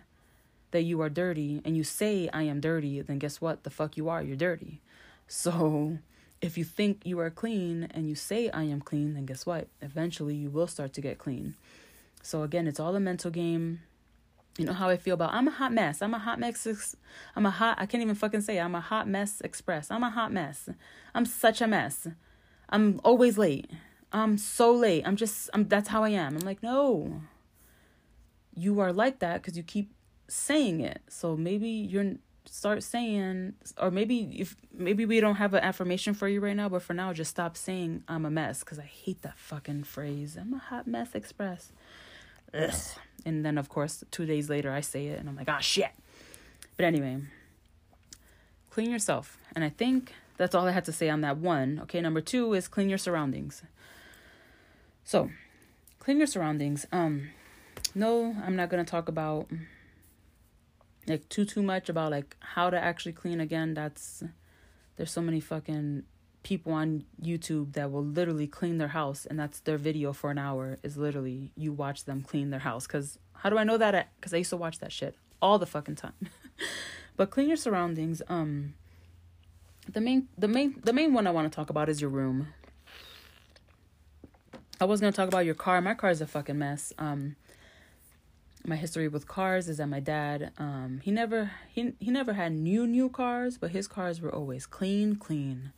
that 0.72 0.84
you 0.84 1.02
are 1.02 1.10
dirty 1.10 1.62
and 1.64 1.78
you 1.78 1.84
say 1.84 2.30
i 2.34 2.44
am 2.44 2.60
dirty 2.60 3.02
then 3.02 3.20
guess 3.20 3.40
what? 3.40 3.64
The 3.64 3.70
fuck 3.70 3.98
you 3.98 4.10
are 4.10 4.22
you're 4.22 4.36
dirty. 4.36 4.82
So 5.28 5.98
if 6.42 6.58
you 6.58 6.64
think 6.64 7.02
you 7.04 7.20
are 7.20 7.30
clean 7.30 7.90
and 7.92 8.08
you 8.08 8.16
say 8.16 8.50
i 8.50 8.64
am 8.64 8.82
clean 8.82 9.14
then 9.14 9.26
guess 9.26 9.46
what? 9.46 9.68
Eventually 9.82 10.36
you 10.36 10.50
will 10.50 10.68
start 10.68 10.94
to 10.94 11.02
get 11.02 11.18
clean. 11.18 11.56
So 12.22 12.44
again 12.44 12.68
it's 12.68 12.80
all 12.80 12.96
a 12.96 13.00
mental 13.00 13.32
game 13.32 13.82
you 14.58 14.66
know 14.66 14.74
how 14.74 14.90
I 14.90 14.98
feel 14.98 15.14
about 15.14 15.34
I'm 15.34 15.48
a 15.48 15.52
hot 15.52 15.72
mess. 15.72 16.02
I'm 16.02 16.14
a 16.14 16.20
hot 16.20 16.40
mess. 16.40 16.96
I'm 17.36 17.46
a 17.46 17.52
hot. 17.52 17.78
I 17.80 17.86
can't 17.86 18.02
even 18.02 18.16
fucking 18.16 18.42
say. 18.42 18.58
It. 18.58 18.62
I'm 18.62 18.76
a 18.76 18.82
hot 18.82 19.08
mess 19.08 19.42
express. 19.42 19.92
I'm 19.92 20.04
a 20.04 20.10
hot 20.10 20.32
mess. 20.32 20.70
I'm 21.14 21.26
such 21.26 21.62
a 21.62 21.68
mess. 21.68 22.08
I'm 22.70 23.00
always 23.04 23.38
late. 23.38 23.70
I'm 24.12 24.38
so 24.38 24.72
late. 24.72 25.04
I'm 25.06 25.16
just 25.16 25.50
I'm 25.54 25.68
that's 25.68 25.90
how 25.90 26.04
I 26.04 26.10
am. 26.10 26.36
I'm 26.36 26.46
like, 26.46 26.64
"No. 26.64 27.22
You 28.56 28.80
are 28.80 28.92
like 28.92 29.20
that 29.20 29.44
cuz 29.44 29.56
you 29.56 29.64
keep 29.64 29.94
saying 30.28 30.82
it. 30.82 31.02
So 31.08 31.38
maybe 31.38 31.70
you're 31.70 32.16
start 32.46 32.82
saying 32.82 33.54
or 33.78 33.92
maybe 33.92 34.40
if 34.40 34.56
maybe 34.74 35.06
we 35.06 35.20
don't 35.20 35.36
have 35.36 35.54
an 35.54 35.64
affirmation 35.64 36.14
for 36.14 36.28
you 36.28 36.40
right 36.40 36.56
now, 36.56 36.70
but 36.70 36.82
for 36.82 36.94
now 36.94 37.14
just 37.14 37.32
stop 37.32 37.58
saying 37.58 38.04
I'm 38.08 38.26
a 38.26 38.32
mess 38.32 38.64
cuz 38.64 38.80
I 38.80 38.84
hate 38.84 39.22
that 39.22 39.38
fucking 39.38 39.84
phrase. 39.84 40.38
I'm 40.38 40.54
a 40.54 40.60
hot 40.60 40.88
mess 40.88 41.14
express. 41.14 41.72
Ugh. 42.54 42.72
And 43.28 43.44
then, 43.44 43.58
of 43.58 43.68
course, 43.68 44.06
two 44.10 44.26
days 44.26 44.50
later, 44.50 44.72
I 44.72 44.80
say 44.80 45.08
it 45.08 45.20
and 45.20 45.28
I'm 45.28 45.36
like, 45.36 45.50
ah, 45.50 45.60
shit. 45.60 45.92
But 46.78 46.86
anyway, 46.86 47.18
clean 48.70 48.90
yourself. 48.90 49.38
And 49.54 49.66
I 49.66 49.70
think 49.70 50.14
that's 50.38 50.56
all 50.56 50.66
I 50.66 50.72
had 50.72 50.86
to 50.86 50.94
say 50.94 51.10
on 51.10 51.20
that 51.22 51.38
one. 51.38 51.82
Okay, 51.84 52.00
number 52.00 52.22
two 52.22 52.54
is 52.54 52.70
clean 52.70 52.88
your 52.88 52.98
surroundings. 52.98 53.64
So, 55.04 55.30
clean 56.00 56.20
your 56.20 56.28
surroundings. 56.28 56.86
Um, 56.94 57.32
no, 57.94 58.34
I'm 58.46 58.56
not 58.56 58.70
gonna 58.70 58.86
talk 58.86 59.10
about 59.10 59.48
like 61.06 61.28
too 61.28 61.44
too 61.44 61.62
much 61.62 61.90
about 61.90 62.12
like 62.12 62.38
how 62.40 62.70
to 62.70 62.80
actually 62.80 63.14
clean 63.14 63.42
again. 63.42 63.74
That's 63.74 64.24
there's 64.96 65.12
so 65.12 65.22
many 65.22 65.42
fucking 65.42 66.04
people 66.44 66.74
on 66.74 67.04
YouTube 67.22 67.74
that 67.74 67.92
will 67.92 68.04
literally 68.04 68.48
clean 68.48 68.78
their 68.78 68.90
house 68.90 69.26
and 69.26 69.40
that's 69.40 69.60
their 69.62 69.78
video 69.78 70.14
for 70.14 70.32
an 70.32 70.38
hour 70.38 70.78
is 70.84 70.98
literally 70.98 71.52
you 71.56 71.74
watch 71.74 72.06
them 72.06 72.22
clean 72.22 72.50
their 72.50 72.60
house 72.62 72.88
cuz 72.88 73.20
how 73.34 73.50
do 73.50 73.58
I 73.58 73.64
know 73.64 73.78
that 73.78 74.10
cuz 74.22 74.34
I 74.34 74.38
used 74.38 74.52
to 74.52 74.58
watch 74.58 74.80
that 74.80 74.92
shit 74.92 75.16
all 75.42 75.60
the 75.60 75.66
fucking 75.66 75.96
time. 75.96 76.14
but 77.18 77.30
clean 77.30 77.48
your 77.48 77.58
surroundings 77.58 78.22
um 78.28 78.74
the 79.92 80.02
main 80.02 80.28
the 80.38 80.48
main 80.48 80.82
the 80.84 80.94
main 80.94 81.14
one 81.14 81.28
I 81.28 81.32
want 81.32 81.52
to 81.52 81.56
talk 81.56 81.70
about 81.70 81.90
is 81.90 82.02
your 82.02 82.10
room. 82.10 82.48
I 84.80 84.86
was 84.86 85.02
going 85.02 85.12
to 85.12 85.18
talk 85.18 85.28
about 85.28 85.46
your 85.46 85.56
car. 85.56 85.82
My 85.82 85.96
car 85.96 86.12
is 86.12 86.22
a 86.22 86.28
fucking 86.28 86.58
mess. 86.58 86.94
Um 86.98 87.36
my 88.68 88.76
history 88.76 89.08
with 89.08 89.28
cars 89.28 89.70
is 89.70 89.78
that 89.78 89.88
my 89.88 90.02
dad 90.02 90.52
um 90.58 91.00
he 91.04 91.10
never 91.10 91.52
he 91.70 91.94
he 92.00 92.12
never 92.12 92.34
had 92.34 92.52
new 92.52 92.86
new 92.86 93.10
cars 93.10 93.58
but 93.58 93.72
his 93.72 93.88
cars 93.88 94.20
were 94.20 94.34
always 94.34 94.66
clean 94.66 95.16
clean 95.16 95.72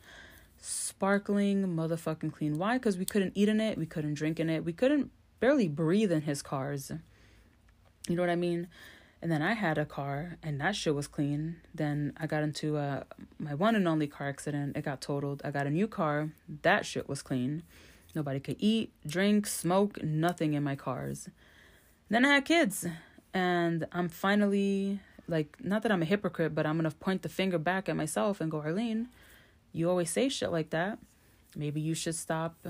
sparkling 0.61 1.67
motherfucking 1.67 2.33
clean. 2.33 2.57
Why? 2.57 2.77
Because 2.77 2.97
we 2.97 3.05
couldn't 3.05 3.33
eat 3.35 3.49
in 3.49 3.61
it 3.61 3.77
we 3.77 3.85
couldn't 3.85 4.15
drink 4.15 4.39
in 4.39 4.49
it 4.49 4.65
we 4.65 4.73
couldn't 4.73 5.11
barely 5.39 5.67
breathe 5.67 6.11
in 6.11 6.21
his 6.21 6.41
cars. 6.41 6.91
You 8.07 8.15
know 8.15 8.21
what 8.21 8.29
i 8.29 8.35
mean? 8.35 8.67
And 9.21 9.31
then 9.31 9.41
i 9.41 9.53
had 9.53 9.77
a 9.77 9.85
car 9.85 10.37
and 10.41 10.59
that 10.61 10.75
shit 10.75 10.95
was 10.95 11.07
clean. 11.07 11.57
Then 11.73 12.13
i 12.17 12.27
got 12.27 12.43
into 12.43 12.77
uh 12.77 13.03
my 13.37 13.53
one 13.53 13.75
and 13.75 13.87
only 13.87 14.07
car 14.07 14.29
accident. 14.29 14.75
It 14.77 14.83
got 14.83 15.01
totaled. 15.01 15.41
I 15.43 15.51
got 15.51 15.67
a 15.67 15.71
new 15.71 15.87
car. 15.87 16.29
That 16.61 16.85
shit 16.85 17.07
was 17.07 17.21
clean. 17.21 17.63
Nobody 18.15 18.39
could 18.39 18.57
eat 18.59 18.91
drink 19.05 19.45
smoke 19.45 20.01
nothing 20.03 20.53
in 20.53 20.63
my 20.63 20.75
cars. 20.75 21.29
Then 22.09 22.25
I 22.25 22.35
had 22.35 22.45
kids, 22.45 22.87
and 23.33 23.85
I'm 23.91 24.09
finally 24.09 24.99
like, 25.27 25.57
not 25.63 25.83
that 25.83 25.91
I'm 25.91 26.01
a 26.01 26.05
hypocrite, 26.05 26.55
but 26.55 26.65
I'm 26.65 26.77
gonna 26.77 26.91
point 26.91 27.21
the 27.21 27.29
finger 27.29 27.59
back 27.59 27.87
at 27.87 27.95
myself 27.95 28.41
and 28.41 28.49
go, 28.49 28.61
Arlene, 28.61 29.09
you 29.71 29.89
always 29.89 30.09
say 30.09 30.29
shit 30.29 30.51
like 30.51 30.69
that. 30.71 30.99
Maybe 31.55 31.81
you 31.81 31.93
should 31.93 32.15
stop 32.15 32.67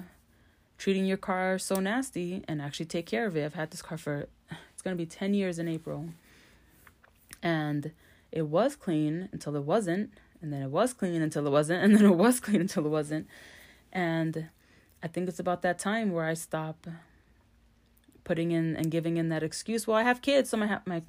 treating 0.78 1.06
your 1.06 1.18
car 1.18 1.58
so 1.58 1.76
nasty 1.76 2.44
and 2.48 2.62
actually 2.62 2.86
take 2.86 3.06
care 3.06 3.26
of 3.26 3.36
it. 3.36 3.46
I've 3.46 3.54
had 3.54 3.72
this 3.72 3.82
car 3.82 3.98
for 3.98 4.28
it's 4.72 4.82
gonna 4.82 4.96
be 4.96 5.06
10 5.06 5.34
years 5.34 5.60
in 5.60 5.68
April. 5.68 6.10
And 7.44 7.92
it 8.32 8.44
was 8.44 8.76
clean 8.76 9.30
until 9.32 9.56
it 9.56 9.64
wasn't, 9.64 10.12
and 10.42 10.54
then 10.54 10.62
it 10.62 10.72
was 10.72 10.94
clean 10.94 11.22
until 11.22 11.46
it 11.48 11.50
wasn't, 11.50 11.84
and 11.84 11.96
then 11.96 12.06
it 12.06 12.16
was 12.16 12.40
clean 12.40 12.62
until 12.62 12.86
it 12.86 12.90
wasn't. 12.90 13.28
And 13.92 14.50
I 15.02 15.08
think 15.08 15.28
it's 15.30 15.40
about 15.40 15.62
that 15.64 15.80
time 15.80 16.12
where 16.12 16.26
I 16.26 16.34
stop 16.34 16.88
putting 18.24 18.52
in 18.52 18.76
and 18.76 18.92
giving 18.92 19.18
in 19.18 19.30
that 19.30 19.42
excuse. 19.42 19.88
Well, 19.88 19.98
I 19.98 20.04
have 20.04 20.22
kids, 20.22 20.50
so 20.50 20.58
my 20.58 20.80
my 20.86 21.02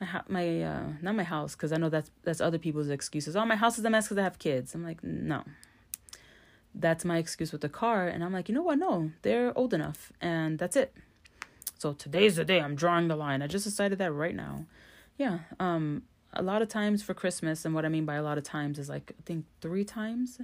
my 0.00 0.22
my 0.28 0.62
uh 0.62 0.86
not 1.02 1.14
my 1.14 1.24
house 1.24 1.54
because 1.54 1.72
I 1.72 1.76
know 1.76 1.88
that's 1.88 2.10
that's 2.22 2.40
other 2.40 2.58
people's 2.58 2.88
excuses. 2.88 3.36
Oh, 3.36 3.44
my 3.44 3.56
house 3.56 3.78
is 3.78 3.84
a 3.84 3.90
mess 3.90 4.06
because 4.06 4.18
I 4.18 4.22
have 4.22 4.38
kids. 4.38 4.74
I'm 4.74 4.84
like, 4.84 5.02
no. 5.02 5.44
That's 6.74 7.04
my 7.04 7.18
excuse 7.18 7.50
with 7.50 7.62
the 7.62 7.68
car, 7.68 8.06
and 8.06 8.22
I'm 8.22 8.32
like, 8.32 8.48
you 8.48 8.54
know 8.54 8.62
what? 8.62 8.78
No, 8.78 9.10
they're 9.22 9.56
old 9.56 9.74
enough, 9.74 10.12
and 10.20 10.58
that's 10.58 10.76
it. 10.76 10.94
So 11.78 11.92
today's 11.92 12.36
the 12.36 12.44
day 12.44 12.60
I'm 12.60 12.74
drawing 12.74 13.08
the 13.08 13.16
line. 13.16 13.42
I 13.42 13.46
just 13.46 13.64
decided 13.64 13.98
that 13.98 14.12
right 14.12 14.34
now. 14.34 14.66
Yeah. 15.16 15.40
Um. 15.58 16.02
A 16.34 16.42
lot 16.42 16.60
of 16.60 16.68
times 16.68 17.02
for 17.02 17.14
Christmas, 17.14 17.64
and 17.64 17.74
what 17.74 17.86
I 17.86 17.88
mean 17.88 18.04
by 18.04 18.16
a 18.16 18.22
lot 18.22 18.36
of 18.38 18.44
times 18.44 18.78
is 18.78 18.88
like 18.88 19.12
I 19.18 19.22
think 19.24 19.46
three 19.60 19.84
times 19.84 20.38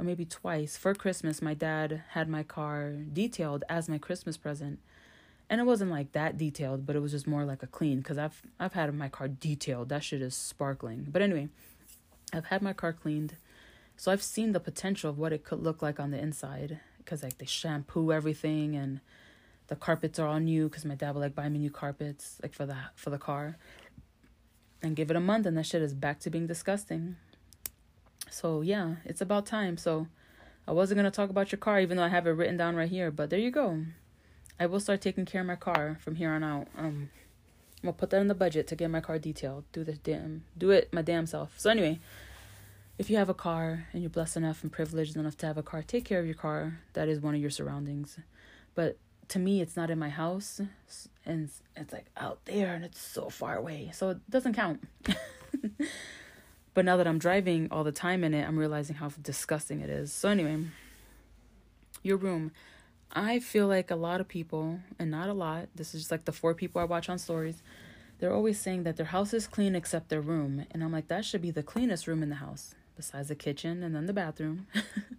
or 0.00 0.04
maybe 0.04 0.24
twice 0.24 0.78
for 0.78 0.94
Christmas, 0.94 1.42
my 1.42 1.52
dad 1.52 2.02
had 2.10 2.26
my 2.26 2.42
car 2.42 2.94
detailed 3.12 3.64
as 3.68 3.86
my 3.86 3.98
Christmas 3.98 4.38
present. 4.38 4.78
And 5.50 5.60
it 5.60 5.64
wasn't 5.64 5.90
like 5.90 6.12
that 6.12 6.38
detailed, 6.38 6.86
but 6.86 6.94
it 6.94 7.00
was 7.00 7.10
just 7.10 7.26
more 7.26 7.44
like 7.44 7.64
a 7.64 7.66
clean 7.66 8.04
cuz 8.04 8.16
I've 8.16 8.40
I've 8.60 8.74
had 8.74 8.94
my 8.94 9.08
car 9.08 9.26
detailed. 9.26 9.88
That 9.88 10.04
shit 10.04 10.22
is 10.22 10.36
sparkling. 10.36 11.08
But 11.10 11.22
anyway, 11.22 11.48
I've 12.32 12.46
had 12.46 12.62
my 12.62 12.72
car 12.72 12.92
cleaned. 12.92 13.34
So 13.96 14.12
I've 14.12 14.22
seen 14.22 14.52
the 14.52 14.60
potential 14.60 15.10
of 15.10 15.18
what 15.18 15.32
it 15.32 15.44
could 15.44 15.60
look 15.60 15.82
like 15.82 15.98
on 15.98 16.12
the 16.12 16.18
inside 16.18 16.78
cuz 17.04 17.24
like 17.24 17.38
they 17.38 17.46
shampoo 17.46 18.12
everything 18.12 18.76
and 18.76 19.00
the 19.66 19.74
carpets 19.74 20.20
are 20.20 20.28
all 20.28 20.38
new 20.38 20.68
cuz 20.68 20.84
my 20.84 20.94
dad 20.94 21.14
would 21.14 21.20
like 21.20 21.34
buy 21.34 21.48
me 21.48 21.58
new 21.58 21.70
carpets 21.70 22.38
like 22.42 22.54
for 22.54 22.64
the 22.64 22.76
for 22.94 23.10
the 23.10 23.18
car. 23.18 23.56
And 24.82 24.94
give 24.94 25.10
it 25.10 25.16
a 25.16 25.26
month 25.32 25.46
and 25.46 25.58
that 25.58 25.66
shit 25.66 25.82
is 25.82 25.94
back 25.94 26.20
to 26.20 26.30
being 26.30 26.46
disgusting. 26.46 27.16
So 28.30 28.60
yeah, 28.60 28.96
it's 29.04 29.20
about 29.20 29.46
time. 29.46 29.76
So 29.76 30.06
I 30.68 30.72
wasn't 30.72 30.98
gonna 30.98 31.10
talk 31.10 31.30
about 31.30 31.50
your 31.50 31.58
car, 31.58 31.80
even 31.80 31.96
though 31.96 32.04
I 32.04 32.08
have 32.08 32.28
it 32.28 32.30
written 32.30 32.56
down 32.56 32.76
right 32.76 32.88
here. 32.88 33.10
But 33.10 33.30
there 33.30 33.40
you 33.40 33.50
go. 33.50 33.84
I 34.60 34.66
will 34.66 34.78
start 34.78 35.00
taking 35.00 35.24
care 35.24 35.40
of 35.40 35.46
my 35.46 35.56
car 35.56 35.98
from 36.00 36.14
here 36.14 36.30
on 36.30 36.44
out. 36.44 36.68
Um, 36.76 37.10
I'm 37.82 37.86
gonna 37.86 37.92
put 37.94 38.10
that 38.10 38.20
in 38.20 38.28
the 38.28 38.34
budget 38.34 38.66
to 38.68 38.76
get 38.76 38.90
my 38.90 39.00
car 39.00 39.18
detailed. 39.18 39.64
Do 39.72 39.82
this 39.82 39.98
damn, 39.98 40.44
do 40.56 40.70
it 40.70 40.92
my 40.92 41.02
damn 41.02 41.26
self. 41.26 41.54
So 41.58 41.70
anyway, 41.70 41.98
if 42.98 43.08
you 43.08 43.16
have 43.16 43.28
a 43.28 43.34
car 43.34 43.86
and 43.92 44.02
you're 44.02 44.10
blessed 44.10 44.36
enough 44.36 44.62
and 44.62 44.70
privileged 44.70 45.16
enough 45.16 45.36
to 45.38 45.46
have 45.46 45.56
a 45.56 45.62
car, 45.62 45.82
take 45.82 46.04
care 46.04 46.20
of 46.20 46.26
your 46.26 46.34
car. 46.34 46.78
That 46.92 47.08
is 47.08 47.20
one 47.20 47.34
of 47.34 47.40
your 47.40 47.50
surroundings. 47.50 48.18
But 48.74 48.98
to 49.28 49.38
me, 49.38 49.62
it's 49.62 49.76
not 49.76 49.90
in 49.90 49.98
my 49.98 50.10
house, 50.10 50.60
and 51.24 51.50
it's 51.74 51.92
like 51.92 52.06
out 52.16 52.44
there, 52.44 52.74
and 52.74 52.84
it's 52.84 53.00
so 53.00 53.30
far 53.30 53.56
away, 53.56 53.90
so 53.94 54.10
it 54.10 54.30
doesn't 54.30 54.54
count. 54.54 54.86
But 56.72 56.84
now 56.84 56.96
that 56.96 57.06
I'm 57.06 57.18
driving 57.18 57.68
all 57.70 57.84
the 57.84 57.92
time 57.92 58.22
in 58.22 58.32
it, 58.32 58.46
I'm 58.46 58.58
realizing 58.58 58.96
how 58.96 59.10
disgusting 59.20 59.80
it 59.80 59.90
is. 59.90 60.12
So, 60.12 60.28
anyway, 60.28 60.64
your 62.02 62.16
room. 62.16 62.52
I 63.12 63.40
feel 63.40 63.66
like 63.66 63.90
a 63.90 63.96
lot 63.96 64.20
of 64.20 64.28
people, 64.28 64.80
and 64.98 65.10
not 65.10 65.28
a 65.28 65.32
lot, 65.32 65.68
this 65.74 65.94
is 65.94 66.02
just 66.02 66.10
like 66.10 66.24
the 66.24 66.32
four 66.32 66.54
people 66.54 66.80
I 66.80 66.84
watch 66.84 67.08
on 67.08 67.18
stories, 67.18 67.62
they're 68.18 68.32
always 68.32 68.60
saying 68.60 68.84
that 68.84 68.96
their 68.96 69.06
house 69.06 69.32
is 69.34 69.46
clean 69.46 69.74
except 69.74 70.08
their 70.08 70.20
room. 70.20 70.66
And 70.70 70.84
I'm 70.84 70.92
like, 70.92 71.08
that 71.08 71.24
should 71.24 71.42
be 71.42 71.50
the 71.50 71.62
cleanest 71.62 72.06
room 72.06 72.22
in 72.22 72.28
the 72.28 72.36
house, 72.36 72.74
besides 72.96 73.28
the 73.28 73.34
kitchen 73.34 73.82
and 73.82 73.94
then 73.94 74.06
the 74.06 74.12
bathroom. 74.12 74.66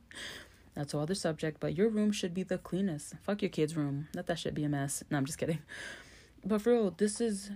That's 0.74 0.94
a 0.94 1.00
other 1.00 1.16
subject, 1.16 1.60
but 1.60 1.76
your 1.76 1.90
room 1.90 2.12
should 2.12 2.34
be 2.34 2.44
the 2.44 2.58
cleanest. 2.58 3.16
Fuck 3.24 3.42
your 3.42 3.50
kid's 3.50 3.76
room. 3.76 4.08
Let 4.16 4.28
that 4.28 4.40
shit 4.40 4.54
be 4.54 4.64
a 4.64 4.70
mess. 4.70 5.04
No, 5.10 5.18
I'm 5.18 5.26
just 5.26 5.38
kidding. 5.38 5.60
But 6.46 6.62
for 6.62 6.72
real, 6.72 6.92
this 6.92 7.20
is 7.20 7.52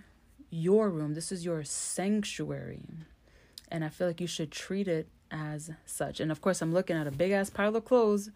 your 0.50 0.90
room. 0.90 1.14
This 1.14 1.32
is 1.32 1.46
your 1.46 1.64
sanctuary 1.64 2.84
and 3.72 3.84
I 3.84 3.90
feel 3.90 4.08
like 4.08 4.22
you 4.22 4.28
should 4.28 4.52
treat 4.52 4.88
it 4.88 5.08
as 5.32 5.72
such. 5.86 6.20
And 6.20 6.32
of 6.32 6.42
course, 6.42 6.62
I'm 6.62 6.74
looking 6.74 6.96
at 6.96 7.08
a 7.08 7.12
big 7.12 7.32
ass 7.32 7.50
pile 7.50 7.76
of 7.76 7.86
clothes 7.86 8.30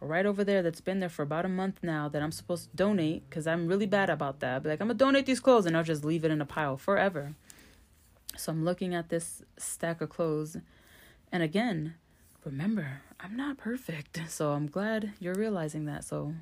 right 0.00 0.24
over 0.24 0.44
there 0.44 0.62
that's 0.62 0.80
been 0.80 1.00
there 1.00 1.08
for 1.08 1.22
about 1.22 1.44
a 1.44 1.48
month 1.48 1.80
now 1.82 2.08
that 2.08 2.22
I'm 2.22 2.32
supposed 2.32 2.70
to 2.70 2.76
donate 2.76 3.28
because 3.28 3.46
I'm 3.46 3.66
really 3.66 3.86
bad 3.86 4.08
about 4.08 4.40
that. 4.40 4.62
But 4.62 4.70
like, 4.70 4.80
I'm 4.80 4.88
gonna 4.88 4.98
donate 4.98 5.26
these 5.26 5.40
clothes 5.40 5.66
and 5.66 5.76
I'll 5.76 5.84
just 5.84 6.04
leave 6.04 6.24
it 6.24 6.30
in 6.30 6.40
a 6.40 6.46
pile 6.46 6.76
forever. 6.76 7.34
So 8.36 8.52
I'm 8.52 8.64
looking 8.64 8.94
at 8.94 9.10
this 9.10 9.42
stack 9.58 10.00
of 10.00 10.08
clothes, 10.08 10.56
and 11.30 11.42
again, 11.42 11.94
remember, 12.44 13.02
I'm 13.18 13.36
not 13.36 13.58
perfect. 13.58 14.20
So 14.28 14.52
I'm 14.52 14.66
glad 14.66 15.12
you're 15.20 15.34
realizing 15.34 15.84
that. 15.86 16.04
So 16.04 16.34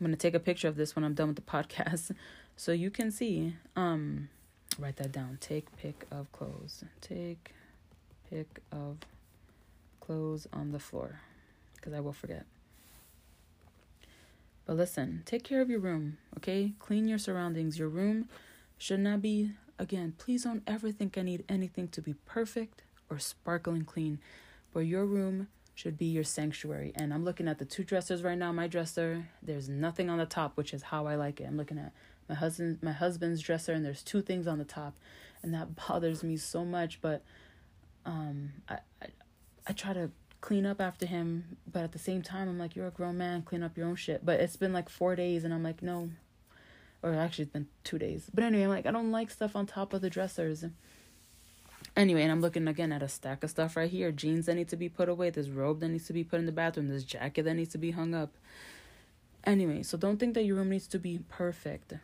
I'm 0.00 0.06
gonna 0.06 0.16
take 0.16 0.34
a 0.34 0.40
picture 0.40 0.68
of 0.68 0.76
this 0.76 0.96
when 0.96 1.04
I'm 1.04 1.14
done 1.14 1.28
with 1.28 1.36
the 1.36 1.42
podcast 1.42 2.12
so 2.56 2.72
you 2.72 2.90
can 2.90 3.10
see. 3.10 3.56
Um, 3.76 4.30
write 4.78 4.96
that 4.96 5.12
down. 5.12 5.38
Take 5.40 5.76
pick 5.76 6.06
of 6.10 6.32
clothes. 6.32 6.84
Take 7.00 7.52
pick 8.30 8.60
of 8.72 8.98
clothes 10.00 10.46
on 10.52 10.72
the 10.72 10.78
floor 10.78 11.20
because 11.88 11.96
I 11.96 12.00
will 12.00 12.12
forget. 12.12 12.44
But 14.66 14.76
listen, 14.76 15.22
take 15.24 15.42
care 15.42 15.62
of 15.62 15.70
your 15.70 15.80
room, 15.80 16.18
okay? 16.36 16.74
Clean 16.78 17.08
your 17.08 17.16
surroundings. 17.16 17.78
Your 17.78 17.88
room 17.88 18.28
should 18.76 19.00
not 19.00 19.22
be, 19.22 19.52
again, 19.78 20.12
please 20.18 20.44
don't 20.44 20.62
ever 20.66 20.92
think 20.92 21.16
I 21.16 21.22
need 21.22 21.44
anything 21.48 21.88
to 21.88 22.02
be 22.02 22.14
perfect 22.26 22.82
or 23.08 23.18
sparkling 23.18 23.84
clean. 23.84 24.18
But 24.74 24.80
your 24.80 25.06
room 25.06 25.48
should 25.74 25.96
be 25.96 26.04
your 26.04 26.24
sanctuary. 26.24 26.92
And 26.94 27.14
I'm 27.14 27.24
looking 27.24 27.48
at 27.48 27.58
the 27.58 27.64
two 27.64 27.84
dressers 27.84 28.22
right 28.22 28.36
now. 28.36 28.52
My 28.52 28.66
dresser, 28.66 29.30
there's 29.42 29.70
nothing 29.70 30.10
on 30.10 30.18
the 30.18 30.26
top, 30.26 30.58
which 30.58 30.74
is 30.74 30.82
how 30.82 31.06
I 31.06 31.14
like 31.14 31.40
it. 31.40 31.44
I'm 31.44 31.56
looking 31.56 31.78
at 31.78 31.92
my 32.28 32.34
husband 32.34 32.80
my 32.82 32.92
husband's 32.92 33.40
dresser 33.40 33.72
and 33.72 33.82
there's 33.82 34.02
two 34.02 34.20
things 34.20 34.46
on 34.46 34.58
the 34.58 34.64
top 34.64 34.98
and 35.42 35.54
that 35.54 35.68
bothers 35.88 36.22
me 36.22 36.36
so 36.36 36.62
much 36.62 37.00
but 37.00 37.22
um 38.04 38.50
I, 38.68 38.80
I 39.00 39.06
I 39.66 39.72
try 39.72 39.94
to 39.94 40.10
clean 40.40 40.64
up 40.64 40.80
after 40.80 41.04
him 41.04 41.56
but 41.70 41.82
at 41.82 41.92
the 41.92 41.98
same 41.98 42.22
time 42.22 42.48
I'm 42.48 42.58
like 42.58 42.76
you're 42.76 42.86
a 42.86 42.92
grown 42.92 43.18
man 43.18 43.42
clean 43.42 43.62
up 43.62 43.76
your 43.76 43.86
own 43.86 43.96
shit. 43.96 44.24
But 44.24 44.40
it's 44.40 44.56
been 44.56 44.72
like 44.72 44.88
4 44.88 45.16
days 45.16 45.44
and 45.44 45.52
I'm 45.52 45.62
like 45.62 45.82
no. 45.82 46.10
Or 47.02 47.14
actually 47.14 47.44
it's 47.44 47.52
been 47.52 47.68
2 47.84 47.98
days. 47.98 48.30
But 48.32 48.44
anyway 48.44 48.64
I'm 48.64 48.70
like 48.70 48.86
I 48.86 48.90
don't 48.90 49.10
like 49.10 49.30
stuff 49.30 49.56
on 49.56 49.66
top 49.66 49.92
of 49.92 50.00
the 50.00 50.10
dressers. 50.10 50.64
Anyway 51.96 52.22
and 52.22 52.30
I'm 52.30 52.40
looking 52.40 52.68
again 52.68 52.92
at 52.92 53.02
a 53.02 53.08
stack 53.08 53.42
of 53.42 53.50
stuff 53.50 53.76
right 53.76 53.90
here. 53.90 54.12
Jeans 54.12 54.46
that 54.46 54.54
need 54.54 54.68
to 54.68 54.76
be 54.76 54.88
put 54.88 55.08
away. 55.08 55.30
This 55.30 55.48
robe 55.48 55.80
that 55.80 55.88
needs 55.88 56.06
to 56.06 56.12
be 56.12 56.24
put 56.24 56.38
in 56.38 56.46
the 56.46 56.52
bathroom. 56.52 56.88
This 56.88 57.04
jacket 57.04 57.42
that 57.42 57.54
needs 57.54 57.70
to 57.70 57.78
be 57.78 57.90
hung 57.90 58.14
up. 58.14 58.36
Anyway 59.44 59.82
so 59.82 59.98
don't 59.98 60.18
think 60.18 60.34
that 60.34 60.44
your 60.44 60.56
room 60.56 60.70
needs 60.70 60.86
to 60.88 60.98
be 60.98 61.20
perfect. 61.28 61.94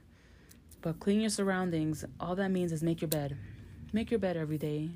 But 0.83 1.01
clean 1.01 1.21
your 1.21 1.31
surroundings. 1.31 2.05
All 2.21 2.35
that 2.35 2.51
means 2.51 2.73
is 2.73 2.83
make 2.83 3.01
your 3.01 3.09
bed. 3.09 3.37
Make 3.93 4.11
your 4.11 4.21
bed 4.21 4.37
every 4.37 4.59
day. 4.59 4.91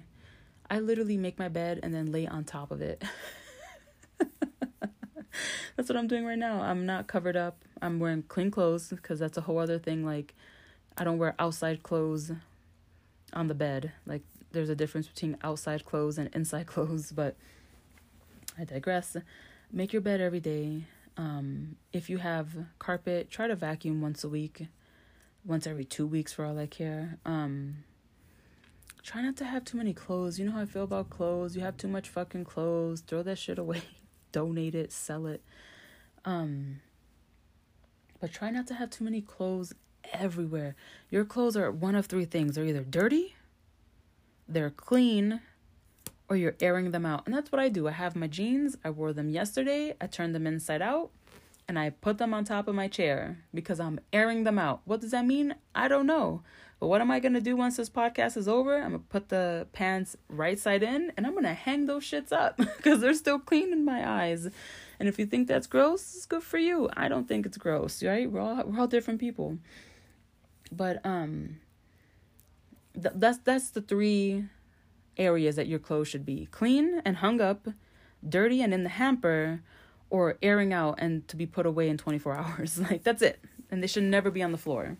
I 0.70 0.80
literally 0.80 1.16
make 1.16 1.38
my 1.38 1.48
bed 1.48 1.80
and 1.82 1.94
then 1.94 2.12
lay 2.12 2.26
on 2.26 2.44
top 2.44 2.70
of 2.70 2.82
it. 2.82 3.02
that's 5.76 5.88
what 5.88 5.96
I'm 5.96 6.06
doing 6.06 6.24
right 6.26 6.38
now. 6.38 6.60
I'm 6.60 6.84
not 6.84 7.06
covered 7.06 7.36
up. 7.36 7.64
I'm 7.80 7.98
wearing 8.00 8.22
clean 8.22 8.50
clothes 8.50 8.88
because 8.88 9.18
that's 9.18 9.38
a 9.38 9.42
whole 9.42 9.58
other 9.58 9.78
thing. 9.78 10.04
Like, 10.04 10.34
I 10.96 11.04
don't 11.04 11.18
wear 11.18 11.34
outside 11.38 11.82
clothes 11.82 12.32
on 13.32 13.46
the 13.46 13.54
bed. 13.54 13.92
Like, 14.06 14.22
there's 14.52 14.68
a 14.68 14.74
difference 14.74 15.06
between 15.06 15.36
outside 15.42 15.84
clothes 15.84 16.18
and 16.18 16.28
inside 16.34 16.66
clothes, 16.74 17.12
but 17.12 17.36
I 18.58 18.64
digress. 18.64 19.16
Make 19.72 19.92
your 19.92 20.02
bed 20.02 20.20
every 20.20 20.40
day. 20.40 20.84
Um, 21.16 21.76
if 21.92 22.08
you 22.08 22.18
have 22.18 22.48
carpet, 22.78 23.30
try 23.30 23.48
to 23.48 23.56
vacuum 23.56 24.00
once 24.00 24.22
a 24.24 24.28
week, 24.28 24.66
once 25.44 25.66
every 25.66 25.84
two 25.84 26.06
weeks 26.06 26.32
for 26.32 26.44
all 26.44 26.58
I 26.58 26.66
care. 26.66 27.18
Um, 27.24 27.84
try 29.02 29.22
not 29.22 29.36
to 29.36 29.44
have 29.44 29.64
too 29.64 29.76
many 29.76 29.92
clothes. 29.92 30.38
You 30.38 30.46
know 30.46 30.52
how 30.52 30.60
I 30.60 30.66
feel 30.66 30.84
about 30.84 31.10
clothes. 31.10 31.56
You 31.56 31.62
have 31.62 31.76
too 31.76 31.88
much 31.88 32.08
fucking 32.08 32.44
clothes. 32.44 33.00
Throw 33.00 33.22
that 33.22 33.38
shit 33.38 33.58
away. 33.58 33.82
Donate 34.32 34.74
it, 34.74 34.92
sell 34.92 35.26
it. 35.26 35.42
Um, 36.24 36.80
but 38.20 38.32
try 38.32 38.50
not 38.50 38.66
to 38.68 38.74
have 38.74 38.90
too 38.90 39.04
many 39.04 39.20
clothes 39.20 39.72
everywhere. 40.12 40.76
Your 41.10 41.24
clothes 41.24 41.56
are 41.56 41.70
one 41.70 41.94
of 41.94 42.06
three 42.06 42.24
things. 42.24 42.54
They're 42.54 42.64
either 42.64 42.84
dirty, 42.84 43.34
they're 44.46 44.70
clean, 44.70 45.40
or 46.28 46.36
you're 46.36 46.56
airing 46.60 46.90
them 46.90 47.06
out. 47.06 47.22
And 47.26 47.34
that's 47.34 47.50
what 47.50 47.60
I 47.60 47.68
do. 47.68 47.88
I 47.88 47.92
have 47.92 48.14
my 48.14 48.26
jeans. 48.26 48.76
I 48.84 48.90
wore 48.90 49.12
them 49.12 49.30
yesterday. 49.30 49.94
I 50.00 50.06
turned 50.06 50.34
them 50.34 50.46
inside 50.46 50.82
out 50.82 51.10
and 51.68 51.78
I 51.78 51.90
put 51.90 52.18
them 52.18 52.32
on 52.32 52.44
top 52.44 52.66
of 52.66 52.74
my 52.74 52.88
chair 52.88 53.38
because 53.52 53.78
I'm 53.78 54.00
airing 54.12 54.44
them 54.44 54.58
out. 54.58 54.80
What 54.84 55.00
does 55.00 55.10
that 55.10 55.26
mean? 55.26 55.54
I 55.74 55.88
don't 55.88 56.06
know. 56.06 56.42
But 56.80 56.86
what 56.86 57.00
am 57.00 57.10
I 57.10 57.18
to 57.20 57.40
do 57.40 57.56
once 57.56 57.76
this 57.76 57.90
podcast 57.90 58.36
is 58.36 58.46
over? 58.46 58.80
I'm 58.80 58.92
to 58.92 58.98
put 58.98 59.30
the 59.30 59.66
pants 59.72 60.16
right 60.28 60.58
side 60.58 60.82
in 60.82 61.12
and 61.16 61.26
I'm 61.26 61.34
to 61.42 61.52
hang 61.52 61.86
those 61.86 62.04
shits 62.04 62.32
up 62.32 62.56
because 62.76 63.00
they're 63.00 63.14
still 63.14 63.38
clean 63.38 63.72
in 63.72 63.84
my 63.84 64.08
eyes. 64.08 64.48
And 65.00 65.08
if 65.08 65.18
you 65.18 65.26
think 65.26 65.48
that's 65.48 65.66
gross, 65.66 66.14
it's 66.14 66.26
good 66.26 66.42
for 66.42 66.58
you. 66.58 66.88
I 66.96 67.08
don't 67.08 67.26
think 67.26 67.46
it's 67.46 67.56
gross, 67.56 68.02
right? 68.02 68.30
We're 68.30 68.40
all 68.40 68.62
we're 68.64 68.80
all 68.80 68.86
different 68.86 69.18
people. 69.18 69.58
But 70.70 71.04
um 71.04 71.56
th- 72.94 73.14
that's 73.16 73.38
that's 73.38 73.70
the 73.70 73.80
three 73.80 74.44
areas 75.16 75.56
that 75.56 75.66
your 75.66 75.80
clothes 75.80 76.08
should 76.08 76.24
be 76.24 76.46
clean 76.52 77.02
and 77.04 77.16
hung 77.16 77.40
up, 77.40 77.66
dirty 78.28 78.62
and 78.62 78.72
in 78.72 78.84
the 78.84 78.90
hamper, 78.90 79.62
or 80.10 80.38
airing 80.42 80.72
out 80.72 80.94
and 80.98 81.26
to 81.26 81.36
be 81.36 81.44
put 81.46 81.66
away 81.66 81.88
in 81.88 81.98
24 81.98 82.34
hours. 82.38 82.78
Like, 82.78 83.02
that's 83.02 83.20
it. 83.20 83.40
And 83.68 83.82
they 83.82 83.88
should 83.88 84.04
never 84.04 84.30
be 84.30 84.44
on 84.44 84.52
the 84.52 84.58
floor 84.58 84.96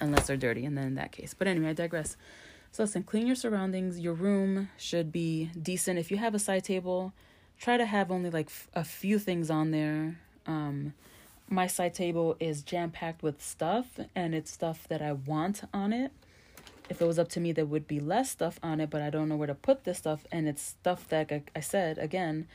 unless 0.00 0.26
they're 0.26 0.36
dirty, 0.36 0.64
and 0.64 0.76
then 0.76 0.86
in 0.86 0.94
that 0.96 1.12
case. 1.12 1.34
But 1.34 1.48
anyway, 1.48 1.70
I 1.70 1.72
digress. 1.72 2.16
So, 2.72 2.82
listen, 2.82 3.04
clean 3.04 3.26
your 3.26 3.36
surroundings. 3.36 4.00
Your 4.00 4.14
room 4.14 4.68
should 4.76 5.12
be 5.12 5.50
decent. 5.60 5.98
If 5.98 6.10
you 6.10 6.16
have 6.16 6.34
a 6.34 6.38
side 6.38 6.64
table, 6.64 7.12
try 7.58 7.76
to 7.76 7.86
have 7.86 8.10
only 8.10 8.30
like 8.30 8.46
f- 8.46 8.68
a 8.74 8.84
few 8.84 9.18
things 9.18 9.50
on 9.50 9.70
there. 9.70 10.18
Um, 10.46 10.94
my 11.48 11.66
side 11.66 11.94
table 11.94 12.36
is 12.40 12.62
jam 12.62 12.90
packed 12.90 13.22
with 13.22 13.42
stuff, 13.42 14.00
and 14.14 14.34
it's 14.34 14.50
stuff 14.50 14.88
that 14.88 15.00
I 15.00 15.12
want 15.12 15.62
on 15.72 15.92
it 15.92 16.12
if 16.88 17.00
it 17.00 17.06
was 17.06 17.18
up 17.18 17.28
to 17.30 17.40
me, 17.40 17.52
there 17.52 17.64
would 17.64 17.86
be 17.86 18.00
less 18.00 18.30
stuff 18.30 18.58
on 18.62 18.80
it, 18.80 18.90
but 18.90 19.00
I 19.00 19.10
don't 19.10 19.28
know 19.28 19.36
where 19.36 19.46
to 19.46 19.54
put 19.54 19.84
this 19.84 19.98
stuff. 19.98 20.26
And 20.30 20.48
it's 20.48 20.62
stuff 20.62 21.08
that 21.08 21.30
like 21.30 21.50
I 21.56 21.60
said 21.60 21.98
again 21.98 22.46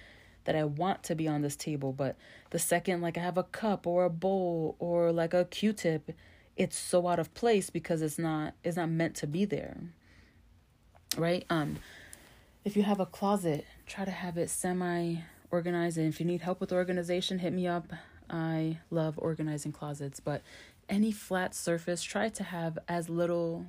that 0.46 0.56
I 0.56 0.64
want 0.64 1.04
to 1.04 1.16
be 1.16 1.28
on 1.28 1.42
this 1.42 1.56
table. 1.56 1.94
But 1.94 2.16
the 2.52 2.60
second, 2.60 3.02
like 3.02 3.18
I 3.18 3.22
have 3.22 3.38
a 3.38 3.44
cup 3.44 3.88
or 3.88 4.06
a 4.06 4.10
bowl 4.10 4.76
or 4.80 5.12
like 5.12 5.34
a 5.34 5.46
Q-tip, 5.46 6.12
it's 6.60 6.78
so 6.78 7.08
out 7.08 7.20
of 7.20 7.34
place 7.34 7.70
because 7.70 8.02
it's 8.04 8.20
not 8.20 8.54
it's 8.64 8.78
not 8.78 8.90
meant 8.90 9.16
to 9.16 9.28
be 9.28 9.46
there. 9.46 9.78
Right? 11.18 11.46
Um, 11.50 11.78
if 12.66 12.76
you 12.76 12.84
have 12.84 13.00
a 13.00 13.06
closet, 13.06 13.66
try 13.88 14.06
to 14.06 14.12
have 14.12 14.38
it 14.38 14.50
semi 14.50 15.22
organized. 15.50 15.98
And 15.98 16.08
if 16.08 16.20
you 16.20 16.26
need 16.26 16.42
help 16.42 16.60
with 16.60 16.72
organization, 16.72 17.40
hit 17.40 17.54
me 17.54 17.66
up. 17.66 17.92
I 18.30 18.78
love 18.92 19.16
organizing 19.18 19.72
closets, 19.72 20.20
but 20.20 20.44
any 20.88 21.12
flat 21.12 21.56
surface, 21.56 22.04
try 22.04 22.30
to 22.30 22.44
have 22.44 22.78
as 22.88 23.10
little 23.10 23.66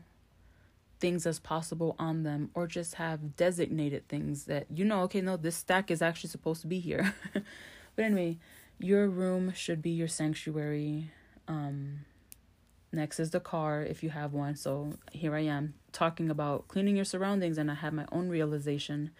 things 0.98 1.26
as 1.26 1.38
possible 1.38 1.96
on 1.98 2.24
them 2.24 2.50
or 2.52 2.66
just 2.66 2.96
have 2.96 3.34
designated 3.36 4.06
things 4.06 4.44
that 4.44 4.66
you 4.68 4.84
know 4.84 5.00
okay 5.00 5.22
no 5.22 5.34
this 5.34 5.56
stack 5.56 5.90
is 5.90 6.02
actually 6.02 6.28
supposed 6.28 6.60
to 6.60 6.66
be 6.66 6.78
here 6.78 7.14
but 7.32 8.04
anyway 8.04 8.36
your 8.78 9.08
room 9.08 9.50
should 9.54 9.80
be 9.80 9.88
your 9.88 10.06
sanctuary 10.06 11.10
um 11.48 12.00
next 12.92 13.20
is 13.20 13.30
the 13.30 13.40
car 13.40 13.82
if 13.82 14.02
you 14.02 14.10
have 14.10 14.32
one 14.32 14.56
so 14.56 14.92
here 15.12 15.34
i 15.34 15.40
am 15.40 15.74
talking 15.92 16.30
about 16.30 16.66
cleaning 16.68 16.96
your 16.96 17.04
surroundings 17.04 17.58
and 17.58 17.70
i 17.70 17.74
had 17.74 17.92
my 17.92 18.04
own 18.12 18.28
realization 18.28 19.10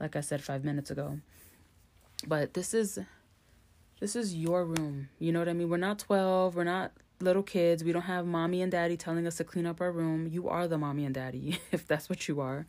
like 0.00 0.16
i 0.16 0.20
said 0.20 0.42
5 0.42 0.64
minutes 0.64 0.90
ago 0.90 1.18
but 2.26 2.54
this 2.54 2.74
is 2.74 2.98
this 4.00 4.16
is 4.16 4.34
your 4.34 4.64
room 4.64 5.08
you 5.18 5.32
know 5.32 5.38
what 5.38 5.48
i 5.48 5.52
mean 5.52 5.68
we're 5.68 5.76
not 5.76 5.98
12 5.98 6.56
we're 6.56 6.64
not 6.64 6.92
little 7.22 7.42
kids. 7.42 7.82
We 7.82 7.92
don't 7.92 8.02
have 8.02 8.26
mommy 8.26 8.60
and 8.60 8.70
daddy 8.70 8.96
telling 8.96 9.26
us 9.26 9.36
to 9.36 9.44
clean 9.44 9.66
up 9.66 9.80
our 9.80 9.92
room. 9.92 10.26
You 10.26 10.48
are 10.48 10.68
the 10.68 10.78
mommy 10.78 11.04
and 11.04 11.14
daddy, 11.14 11.60
if 11.72 11.86
that's 11.86 12.08
what 12.08 12.28
you 12.28 12.40
are. 12.40 12.66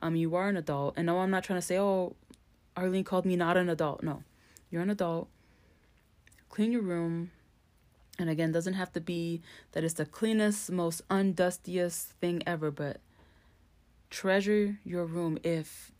Um, 0.00 0.16
you 0.16 0.34
are 0.34 0.48
an 0.48 0.56
adult. 0.56 0.94
And 0.96 1.06
no, 1.06 1.18
I'm 1.18 1.30
not 1.30 1.44
trying 1.44 1.58
to 1.58 1.66
say, 1.66 1.78
oh, 1.78 2.16
Arlene 2.76 3.04
called 3.04 3.26
me 3.26 3.36
not 3.36 3.56
an 3.56 3.68
adult. 3.68 4.02
No, 4.02 4.22
you're 4.70 4.82
an 4.82 4.90
adult. 4.90 5.28
Clean 6.48 6.72
your 6.72 6.82
room. 6.82 7.32
And 8.18 8.28
again, 8.28 8.52
doesn't 8.52 8.74
have 8.74 8.92
to 8.92 9.00
be 9.00 9.40
that 9.72 9.84
it's 9.84 9.94
the 9.94 10.04
cleanest, 10.04 10.70
most 10.70 11.06
undustiest 11.08 12.12
thing 12.20 12.42
ever, 12.46 12.70
but 12.70 12.98
treasure 14.10 14.78
your 14.84 15.06
room 15.06 15.38
if, 15.42 15.92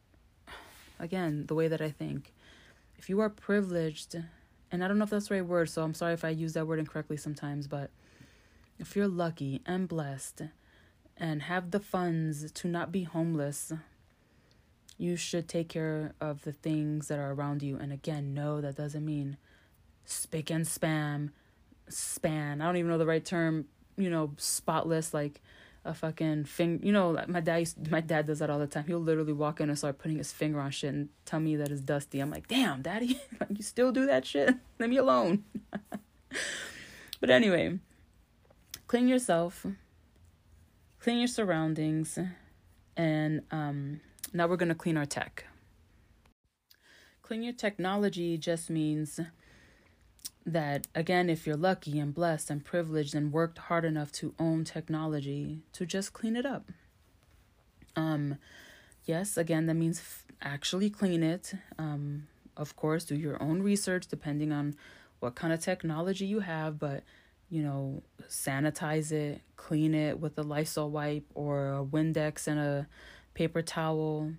again, 0.99 1.47
the 1.47 1.55
way 1.55 1.69
that 1.69 1.81
I 1.81 1.91
think, 1.91 2.33
if 2.99 3.09
you 3.09 3.21
are 3.21 3.31
privileged 3.31 4.17
and 4.73 4.85
I 4.85 4.89
don't 4.89 4.99
know 4.99 5.05
if 5.05 5.11
that's 5.11 5.29
the 5.29 5.35
right 5.35 5.47
word, 5.47 5.69
so 5.69 5.83
I'm 5.83 5.95
sorry 5.95 6.15
if 6.15 6.25
I 6.25 6.29
use 6.29 6.53
that 6.53 6.67
word 6.67 6.79
incorrectly 6.79 7.17
sometimes, 7.17 7.67
but 7.67 7.91
if 8.79 8.95
you're 8.95 9.09
lucky 9.09 9.63
and 9.67 9.89
blessed 9.89 10.43
and 11.17 11.43
have 11.43 11.71
the 11.71 11.81
funds 11.81 12.51
to 12.53 12.69
not 12.69 12.93
be 12.93 13.05
homeless, 13.05 13.73
you 14.97 15.17
should 15.17 15.49
take 15.49 15.69
care 15.69 16.13
of 16.21 16.43
the 16.43 16.53
things 16.53 17.09
that 17.09 17.19
are 17.19 17.33
around 17.33 17.63
you. 17.63 17.77
And 17.77 17.93
again, 17.93 18.33
no, 18.33 18.61
that 18.61 18.77
doesn't 18.77 19.05
mean 19.05 19.39
spick 20.05 20.51
and 20.51 20.65
spam, 20.65 21.31
span. 21.91 22.61
I 22.61 22.67
don't 22.67 22.77
even 22.77 22.91
know 22.91 22.99
the 22.99 23.07
right 23.07 23.25
term, 23.25 23.67
you 23.97 24.11
know, 24.11 24.33
spotless, 24.37 25.13
like 25.13 25.41
a 25.85 25.95
fucking 25.95 26.45
finger. 26.45 26.85
You 26.85 26.93
know, 26.93 27.23
my 27.27 27.41
dad 27.41 27.59
used, 27.59 27.91
my 27.91 28.01
dad 28.01 28.27
does 28.27 28.41
that 28.41 28.51
all 28.51 28.59
the 28.59 28.67
time. 28.67 28.85
He'll 28.87 28.99
literally 28.99 29.33
walk 29.33 29.61
in 29.61 29.69
and 29.69 29.79
start 29.79 29.99
putting 29.99 30.19
his 30.19 30.33
finger 30.33 30.61
on 30.61 30.71
shit 30.71 30.93
and 30.93 31.09
tell 31.25 31.41
me 31.41 31.57
that 31.57 31.71
it's 31.71 31.81
dusty. 31.81 32.21
I'm 32.21 32.31
like, 32.31 32.49
damn, 32.49 32.83
daddy, 32.83 33.21
you 33.49 33.63
still 33.63 33.93
do 33.93 34.07
that 34.07 34.27
shit? 34.27 34.55
Leave 34.79 34.91
me 34.91 34.97
alone. 34.97 35.45
but 37.21 37.31
anyway, 37.31 37.79
clean 38.87 39.09
yourself, 39.09 39.67
clean 40.99 41.19
your 41.19 41.29
surroundings, 41.29 42.19
and 42.97 43.43
um, 43.51 44.01
now 44.33 44.47
we're 44.47 44.57
gonna 44.57 44.75
clean 44.75 44.97
our 44.97 45.07
tech. 45.07 45.45
Clean 47.23 47.43
your 47.43 47.53
technology 47.53 48.37
just 48.37 48.69
means 48.71 49.21
that 50.53 50.87
again 50.95 51.31
if 51.31 51.47
you're 51.47 51.57
lucky 51.57 51.99
and 51.99 52.15
blessed 52.15 52.51
and 52.51 52.65
privileged 52.65 53.15
and 53.15 53.33
worked 53.33 53.59
hard 53.59 53.85
enough 53.85 54.13
to 54.13 54.35
own 54.39 54.65
technology 54.65 55.63
to 55.73 55.87
just 55.87 56.13
clean 56.13 56.37
it 56.37 56.47
up. 56.47 56.71
Um 57.97 58.37
yes 59.05 59.37
again 59.37 59.67
that 59.67 59.75
means 59.75 60.01
f- 60.01 60.27
actually 60.43 60.91
clean 60.91 61.23
it. 61.23 61.55
Um 61.79 62.27
of 62.57 62.77
course 62.77 63.05
do 63.05 63.15
your 63.15 63.43
own 63.43 63.63
research 63.63 64.07
depending 64.07 64.53
on 64.53 64.75
what 65.21 65.35
kind 65.35 65.53
of 65.53 65.61
technology 65.61 66.27
you 66.27 66.41
have 66.41 66.79
but 66.79 67.03
you 67.49 67.63
know 67.63 68.03
sanitize 68.29 69.13
it 69.13 69.41
clean 69.57 69.95
it 69.95 70.19
with 70.19 70.39
a 70.39 70.43
lysol 70.43 70.91
wipe 70.91 71.27
or 71.35 71.73
a 71.75 71.85
windex 71.85 72.47
and 72.47 72.59
a 72.59 72.87
paper 73.35 73.63
towel. 73.63 74.33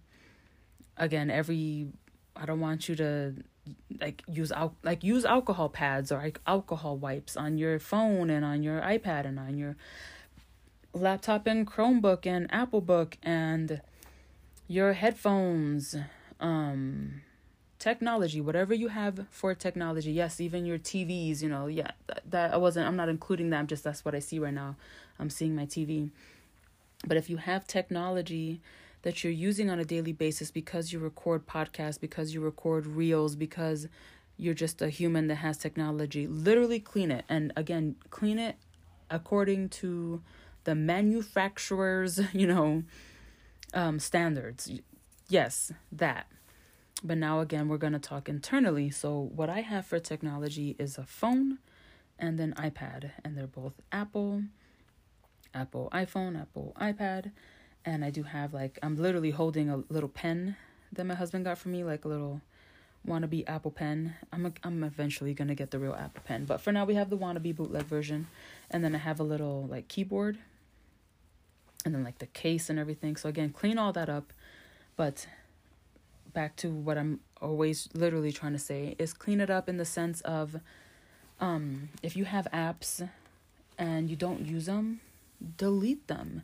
Again 0.98 1.30
every 1.30 1.88
i 2.36 2.46
don't 2.46 2.60
want 2.60 2.88
you 2.88 2.96
to 2.96 3.34
like 4.00 4.24
use 4.28 4.52
al- 4.52 4.76
like 4.84 5.04
use 5.04 5.26
alcohol 5.26 5.70
pads 5.70 6.12
or 6.12 6.18
like 6.18 6.40
alcohol 6.48 6.98
wipes 6.98 7.38
on 7.38 7.58
your 7.58 7.80
phone 7.80 8.30
and 8.30 8.44
on 8.44 8.64
your 8.64 8.82
iPad 8.82 9.26
and 9.26 9.40
on 9.40 9.58
your 9.58 9.76
laptop 10.94 11.48
and 11.48 11.68
Chromebook 11.68 12.26
and 12.26 12.52
Apple 12.52 12.82
Book 12.82 13.18
and 13.24 13.82
your 14.68 14.94
headphones 14.94 15.96
um 16.40 17.22
technology 17.78 18.42
whatever 18.42 18.74
you 18.74 18.88
have 18.88 19.26
for 19.30 19.54
technology. 19.54 20.12
Yes 20.12 20.42
even 20.42 20.66
your 20.66 20.80
TVs 20.80 21.42
you 21.42 21.50
know 21.50 21.68
yeah 21.68 21.92
that, 22.08 22.24
that 22.30 22.54
I 22.54 22.58
wasn't 22.58 22.88
I'm 22.88 22.96
not 22.96 23.10
including 23.10 23.52
that 23.52 23.60
I'm 23.60 23.68
just 23.68 23.84
that's 23.84 24.04
what 24.04 24.16
I 24.16 24.20
see 24.20 24.40
right 24.40 24.54
now. 24.54 24.76
I'm 25.20 25.30
seeing 25.30 25.56
my 25.56 25.66
TV 25.66 26.10
but 27.06 27.18
if 27.18 27.30
you 27.30 27.38
have 27.38 27.68
technology 27.68 28.62
that 29.04 29.24
you're 29.24 29.34
using 29.34 29.70
on 29.70 29.80
a 29.80 29.86
daily 29.86 30.14
basis 30.14 30.52
because 30.52 30.94
you 30.94 31.00
record 31.00 31.48
podcasts, 31.48 32.00
because 32.00 32.34
you 32.34 32.42
record 32.42 32.86
reels, 32.86 33.36
because 33.36 33.88
you're 34.38 34.54
just 34.54 34.82
a 34.82 34.90
human 34.90 35.28
that 35.28 35.36
has 35.36 35.58
technology. 35.58 36.28
Literally 36.28 36.80
clean 36.80 37.12
it. 37.12 37.26
And 37.30 37.54
again, 37.56 37.96
clean 38.10 38.40
it 38.40 38.56
according 39.10 39.70
to 39.70 40.22
the 40.64 40.76
manufacturer's, 40.76 42.20
you 42.34 42.48
know, 42.48 42.84
um, 43.74 44.00
standards. 44.00 44.72
Yes, 45.30 45.72
that. 45.92 46.28
But 47.04 47.18
now 47.18 47.40
again, 47.40 47.68
we're 47.68 47.78
going 47.78 47.94
to 47.94 48.00
talk 48.00 48.30
internally. 48.30 48.92
So, 48.92 49.32
what 49.34 49.50
I 49.50 49.62
have 49.62 49.86
for 49.86 50.00
technology 50.00 50.76
is 50.78 50.98
a 50.98 51.06
phone 51.06 51.58
and 52.20 52.40
an 52.40 52.54
iPad, 52.58 53.12
and 53.26 53.36
they're 53.36 53.48
both 53.48 53.74
Apple, 53.92 54.44
Apple 55.54 55.90
iPhone, 55.92 56.40
Apple 56.40 56.76
iPad. 56.80 57.32
And 57.84 58.06
I 58.06 58.10
do 58.10 58.24
have 58.24 58.54
like, 58.54 58.78
I'm 58.84 58.96
literally 58.96 59.32
holding 59.32 59.70
a 59.70 59.84
little 59.90 60.10
pen 60.10 60.56
that 60.94 61.06
my 61.06 61.16
husband 61.16 61.46
got 61.46 61.58
for 61.58 61.70
me, 61.70 61.84
like 61.84 62.06
a 62.06 62.08
little 62.08 62.42
wannabe 63.08 63.44
Apple 63.48 63.72
pen. 63.72 64.16
I'm 64.32 64.46
a, 64.46 64.54
I'm 64.64 64.84
eventually 64.84 65.34
gonna 65.34 65.56
get 65.56 65.72
the 65.72 65.80
real 65.80 65.94
Apple 65.94 66.22
pen, 66.26 66.46
but 66.46 66.62
for 66.62 66.72
now 66.72 66.86
we 66.86 66.96
have 66.96 67.10
the 67.10 67.18
wannabe 67.18 67.56
bootleg 67.56 67.86
version, 67.86 68.28
and 68.70 68.84
then 68.84 68.94
I 68.94 69.00
have 69.00 69.20
a 69.20 69.24
little 69.24 69.66
like 69.68 69.88
keyboard, 69.88 70.38
and 71.84 71.96
then 71.96 72.04
like 72.04 72.20
the 72.20 72.28
case 72.28 72.70
and 72.70 72.78
everything. 72.78 73.16
So 73.16 73.30
again, 73.30 73.50
clean 73.50 73.80
all 73.80 73.92
that 73.94 74.10
up, 74.10 74.32
but 74.96 75.28
back 76.34 76.56
to 76.58 76.70
what 76.70 76.98
I'm 76.98 77.22
always 77.42 77.90
literally 77.96 78.32
trying 78.32 78.54
to 78.54 78.60
say 78.60 78.96
is 79.00 79.14
clean 79.14 79.42
it 79.42 79.50
up 79.50 79.68
in 79.68 79.78
the 79.78 79.86
sense 79.86 80.22
of, 80.22 80.58
um, 81.40 81.90
if 82.04 82.16
you 82.16 82.26
have 82.26 82.48
apps, 82.54 83.10
and 83.80 84.10
you 84.10 84.16
don't 84.16 84.46
use 84.46 84.68
them, 84.68 85.02
delete 85.58 86.08
them. 86.08 86.44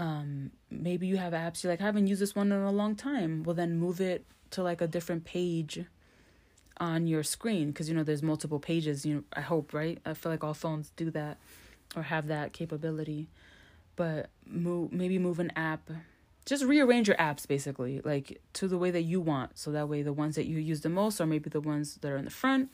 Um, 0.00 0.50
maybe 0.70 1.06
you 1.06 1.18
have 1.18 1.34
apps 1.34 1.62
you're 1.62 1.70
like 1.70 1.82
I 1.82 1.84
haven't 1.84 2.06
used 2.06 2.22
this 2.22 2.34
one 2.34 2.50
in 2.50 2.58
a 2.58 2.72
long 2.72 2.96
time. 2.96 3.42
Well, 3.42 3.54
then 3.54 3.78
move 3.78 4.00
it 4.00 4.24
to 4.52 4.62
like 4.62 4.80
a 4.80 4.86
different 4.86 5.26
page 5.26 5.84
on 6.78 7.06
your 7.06 7.22
screen 7.22 7.68
because 7.68 7.90
you 7.90 7.94
know 7.94 8.02
there's 8.02 8.22
multiple 8.22 8.58
pages 8.58 9.04
you 9.04 9.14
know 9.14 9.22
i 9.34 9.42
hope 9.42 9.74
right? 9.74 9.98
I 10.06 10.14
feel 10.14 10.32
like 10.32 10.42
all 10.42 10.54
phones 10.54 10.90
do 10.96 11.10
that 11.10 11.36
or 11.94 12.04
have 12.04 12.28
that 12.28 12.54
capability. 12.54 13.28
But 13.96 14.30
move 14.46 14.90
maybe 14.90 15.18
move 15.18 15.38
an 15.38 15.52
app. 15.54 15.90
Just 16.46 16.64
rearrange 16.64 17.06
your 17.06 17.18
apps 17.18 17.46
basically 17.46 18.00
like 18.02 18.40
to 18.54 18.68
the 18.68 18.78
way 18.78 18.90
that 18.90 19.02
you 19.02 19.20
want. 19.20 19.58
So 19.58 19.70
that 19.72 19.90
way 19.90 20.00
the 20.00 20.14
ones 20.14 20.34
that 20.36 20.46
you 20.46 20.56
use 20.56 20.80
the 20.80 20.88
most 20.88 21.20
are 21.20 21.26
maybe 21.26 21.50
the 21.50 21.60
ones 21.60 21.98
that 22.00 22.10
are 22.10 22.16
in 22.16 22.24
the 22.24 22.30
front. 22.30 22.70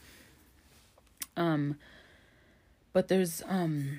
Um 1.37 1.77
but 2.93 3.09
there's 3.09 3.43
um 3.49 3.99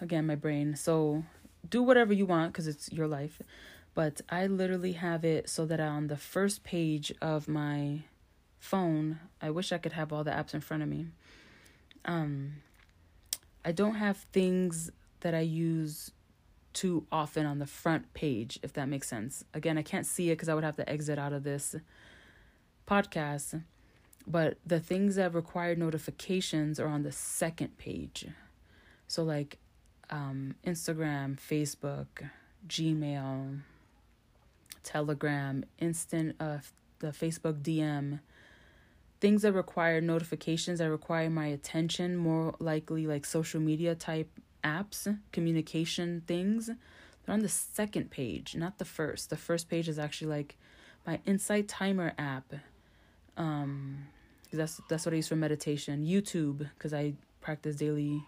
again 0.00 0.26
my 0.26 0.34
brain 0.34 0.74
so 0.74 1.24
do 1.68 1.82
whatever 1.82 2.12
you 2.12 2.26
want 2.26 2.52
because 2.52 2.66
it's 2.66 2.90
your 2.92 3.06
life 3.06 3.40
but 3.94 4.20
I 4.28 4.46
literally 4.46 4.92
have 4.92 5.24
it 5.24 5.48
so 5.48 5.66
that 5.66 5.80
on 5.80 6.06
the 6.06 6.16
first 6.16 6.62
page 6.62 7.12
of 7.20 7.48
my 7.48 8.04
phone, 8.58 9.18
I 9.42 9.50
wish 9.50 9.72
I 9.72 9.78
could 9.78 9.92
have 9.92 10.12
all 10.12 10.22
the 10.22 10.30
apps 10.30 10.54
in 10.54 10.60
front 10.60 10.82
of 10.82 10.88
me. 10.88 11.06
Um, 12.04 12.54
I 13.64 13.72
don't 13.72 13.96
have 13.96 14.18
things 14.32 14.90
that 15.20 15.34
I 15.34 15.40
use 15.40 16.12
too 16.72 17.04
often 17.10 17.46
on 17.46 17.58
the 17.58 17.66
front 17.66 18.14
page, 18.14 18.60
if 18.62 18.72
that 18.74 18.88
makes 18.88 19.08
sense. 19.08 19.44
Again, 19.52 19.76
I 19.76 19.82
can't 19.82 20.06
see 20.06 20.30
it 20.30 20.34
because 20.34 20.48
I 20.48 20.54
would 20.54 20.64
have 20.64 20.76
to 20.76 20.88
exit 20.88 21.18
out 21.18 21.32
of 21.32 21.42
this 21.42 21.74
podcast. 22.86 23.64
But 24.26 24.58
the 24.64 24.78
things 24.78 25.16
that 25.16 25.34
require 25.34 25.74
notifications 25.74 26.78
are 26.78 26.86
on 26.86 27.02
the 27.02 27.12
second 27.12 27.76
page. 27.76 28.28
So, 29.08 29.24
like 29.24 29.58
um, 30.10 30.54
Instagram, 30.66 31.38
Facebook, 31.38 32.28
Gmail, 32.68 33.60
Telegram, 34.82 35.64
instant 35.78 36.36
uh 36.40 36.58
the 37.00 37.08
Facebook 37.08 37.62
DM, 37.62 38.20
things 39.20 39.42
that 39.42 39.52
require 39.54 40.02
notifications 40.02 40.80
that 40.80 40.90
require 40.90 41.30
my 41.30 41.46
attention, 41.46 42.16
more 42.16 42.54
likely 42.58 43.06
like 43.06 43.24
social 43.24 43.58
media 43.58 43.94
type 43.94 44.28
apps, 44.62 45.18
communication 45.32 46.22
things. 46.26 46.66
They're 46.66 47.32
on 47.32 47.40
the 47.40 47.48
second 47.48 48.10
page, 48.10 48.54
not 48.54 48.78
the 48.78 48.84
first. 48.84 49.30
The 49.30 49.36
first 49.36 49.70
page 49.70 49.88
is 49.88 49.98
actually 49.98 50.28
like 50.28 50.56
my 51.06 51.20
Insight 51.26 51.68
Timer 51.68 52.12
app. 52.18 52.52
Um 53.36 54.06
that's 54.52 54.80
that's 54.88 55.06
what 55.06 55.14
I 55.14 55.16
use 55.16 55.28
for 55.28 55.36
meditation. 55.36 56.04
YouTube 56.04 56.68
because 56.76 56.92
I 56.92 57.14
practice 57.40 57.76
daily 57.76 58.24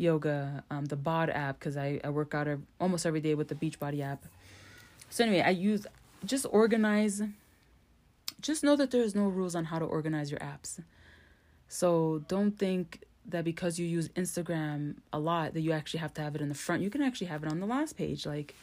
yoga. 0.00 0.64
Um, 0.70 0.86
the 0.86 0.96
Bod 0.96 1.30
app 1.30 1.58
because 1.58 1.76
I, 1.76 2.00
I 2.02 2.10
work 2.10 2.34
out 2.34 2.48
almost 2.80 3.06
every 3.06 3.20
day 3.20 3.34
with 3.34 3.48
the 3.48 3.54
Beachbody 3.54 4.02
app. 4.02 4.24
So 5.10 5.24
anyway, 5.24 5.42
I 5.42 5.50
use 5.50 5.86
just 6.24 6.46
organize. 6.50 7.22
Just 8.40 8.64
know 8.64 8.74
that 8.76 8.90
there 8.90 9.02
is 9.02 9.14
no 9.14 9.28
rules 9.28 9.54
on 9.54 9.66
how 9.66 9.78
to 9.78 9.84
organize 9.84 10.30
your 10.30 10.40
apps. 10.40 10.82
So 11.68 12.24
don't 12.26 12.58
think 12.58 13.04
that 13.26 13.44
because 13.44 13.78
you 13.78 13.86
use 13.86 14.08
Instagram 14.10 14.96
a 15.12 15.18
lot 15.18 15.54
that 15.54 15.60
you 15.60 15.72
actually 15.72 16.00
have 16.00 16.14
to 16.14 16.22
have 16.22 16.34
it 16.34 16.40
in 16.40 16.48
the 16.48 16.54
front. 16.54 16.82
You 16.82 16.90
can 16.90 17.02
actually 17.02 17.26
have 17.26 17.44
it 17.44 17.50
on 17.50 17.60
the 17.60 17.66
last 17.66 17.96
page. 17.96 18.24
Like 18.26 18.54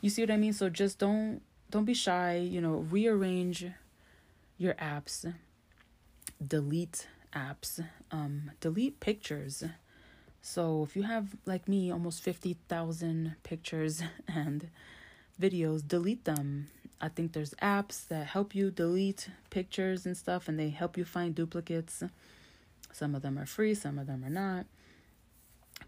you 0.00 0.10
see 0.10 0.22
what 0.22 0.30
I 0.30 0.36
mean? 0.36 0.52
So 0.52 0.68
just 0.68 0.98
don't 0.98 1.40
don't 1.70 1.84
be 1.84 1.94
shy, 1.94 2.36
you 2.36 2.60
know, 2.60 2.86
rearrange 2.90 3.66
your 4.58 4.74
apps. 4.74 5.32
Delete 6.44 7.06
apps. 7.34 7.84
Um 8.10 8.50
delete 8.60 8.98
pictures. 9.00 9.64
So 10.42 10.82
if 10.82 10.96
you 10.96 11.02
have 11.02 11.36
like 11.46 11.68
me 11.68 11.90
almost 11.90 12.22
50,000 12.22 13.36
pictures 13.42 14.02
and 14.28 14.68
videos, 15.40 15.86
delete 15.86 16.24
them. 16.24 16.68
I 17.00 17.08
think 17.08 17.32
there's 17.32 17.54
apps 17.62 18.06
that 18.08 18.26
help 18.26 18.54
you 18.54 18.70
delete 18.70 19.28
pictures 19.48 20.04
and 20.04 20.16
stuff, 20.16 20.48
and 20.48 20.58
they 20.58 20.68
help 20.68 20.98
you 20.98 21.04
find 21.04 21.34
duplicates. 21.34 22.02
Some 22.92 23.14
of 23.14 23.22
them 23.22 23.38
are 23.38 23.46
free, 23.46 23.74
some 23.74 23.98
of 23.98 24.06
them 24.06 24.22
are 24.24 24.30
not. 24.30 24.66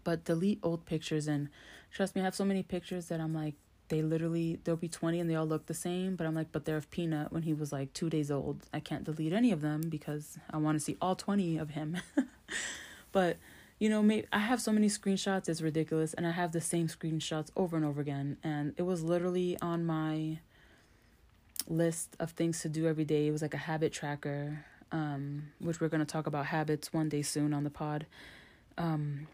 But 0.03 0.25
delete 0.25 0.59
old 0.63 0.85
pictures, 0.85 1.27
and 1.27 1.49
trust 1.91 2.15
me, 2.15 2.21
I 2.21 2.23
have 2.23 2.33
so 2.33 2.45
many 2.45 2.63
pictures 2.63 3.07
that 3.07 3.19
I'm 3.19 3.33
like, 3.33 3.53
they 3.89 4.01
literally, 4.01 4.59
there'll 4.63 4.77
be 4.77 4.87
20 4.87 5.19
and 5.19 5.29
they 5.29 5.35
all 5.35 5.45
look 5.45 5.67
the 5.67 5.73
same, 5.75 6.15
but 6.15 6.25
I'm 6.25 6.33
like, 6.33 6.51
but 6.51 6.65
they're 6.65 6.77
of 6.77 6.89
Peanut 6.89 7.31
when 7.31 7.43
he 7.43 7.53
was 7.53 7.71
like 7.71 7.93
two 7.93 8.09
days 8.09 8.31
old. 8.31 8.65
I 8.73 8.79
can't 8.79 9.03
delete 9.03 9.33
any 9.33 9.51
of 9.51 9.61
them 9.61 9.81
because 9.87 10.39
I 10.49 10.57
want 10.57 10.77
to 10.77 10.83
see 10.83 10.97
all 10.99 11.15
20 11.15 11.57
of 11.57 11.71
him. 11.71 11.97
but 13.11 13.37
you 13.83 13.89
know, 13.89 14.01
maybe 14.01 14.25
I 14.31 14.39
have 14.39 14.61
so 14.61 14.71
many 14.71 14.87
screenshots, 14.87 15.49
it's 15.49 15.59
ridiculous, 15.61 16.13
and 16.13 16.25
I 16.25 16.31
have 16.31 16.53
the 16.53 16.61
same 16.61 16.87
screenshots 16.87 17.49
over 17.57 17.75
and 17.75 17.85
over 17.85 17.99
again. 17.99 18.37
And 18.41 18.73
it 18.77 18.83
was 18.83 19.03
literally 19.03 19.57
on 19.61 19.85
my 19.85 20.39
list 21.67 22.15
of 22.17 22.31
things 22.31 22.61
to 22.61 22.69
do 22.69 22.87
every 22.87 23.03
day. 23.03 23.27
It 23.27 23.31
was 23.31 23.41
like 23.41 23.53
a 23.53 23.57
habit 23.57 23.91
tracker, 23.91 24.63
um, 24.93 25.49
which 25.59 25.81
we're 25.81 25.89
gonna 25.89 26.05
talk 26.05 26.27
about 26.27 26.45
habits 26.45 26.93
one 26.93 27.09
day 27.09 27.23
soon 27.23 27.53
on 27.53 27.65
the 27.65 27.69
pod. 27.69 28.05
Um, 28.77 29.27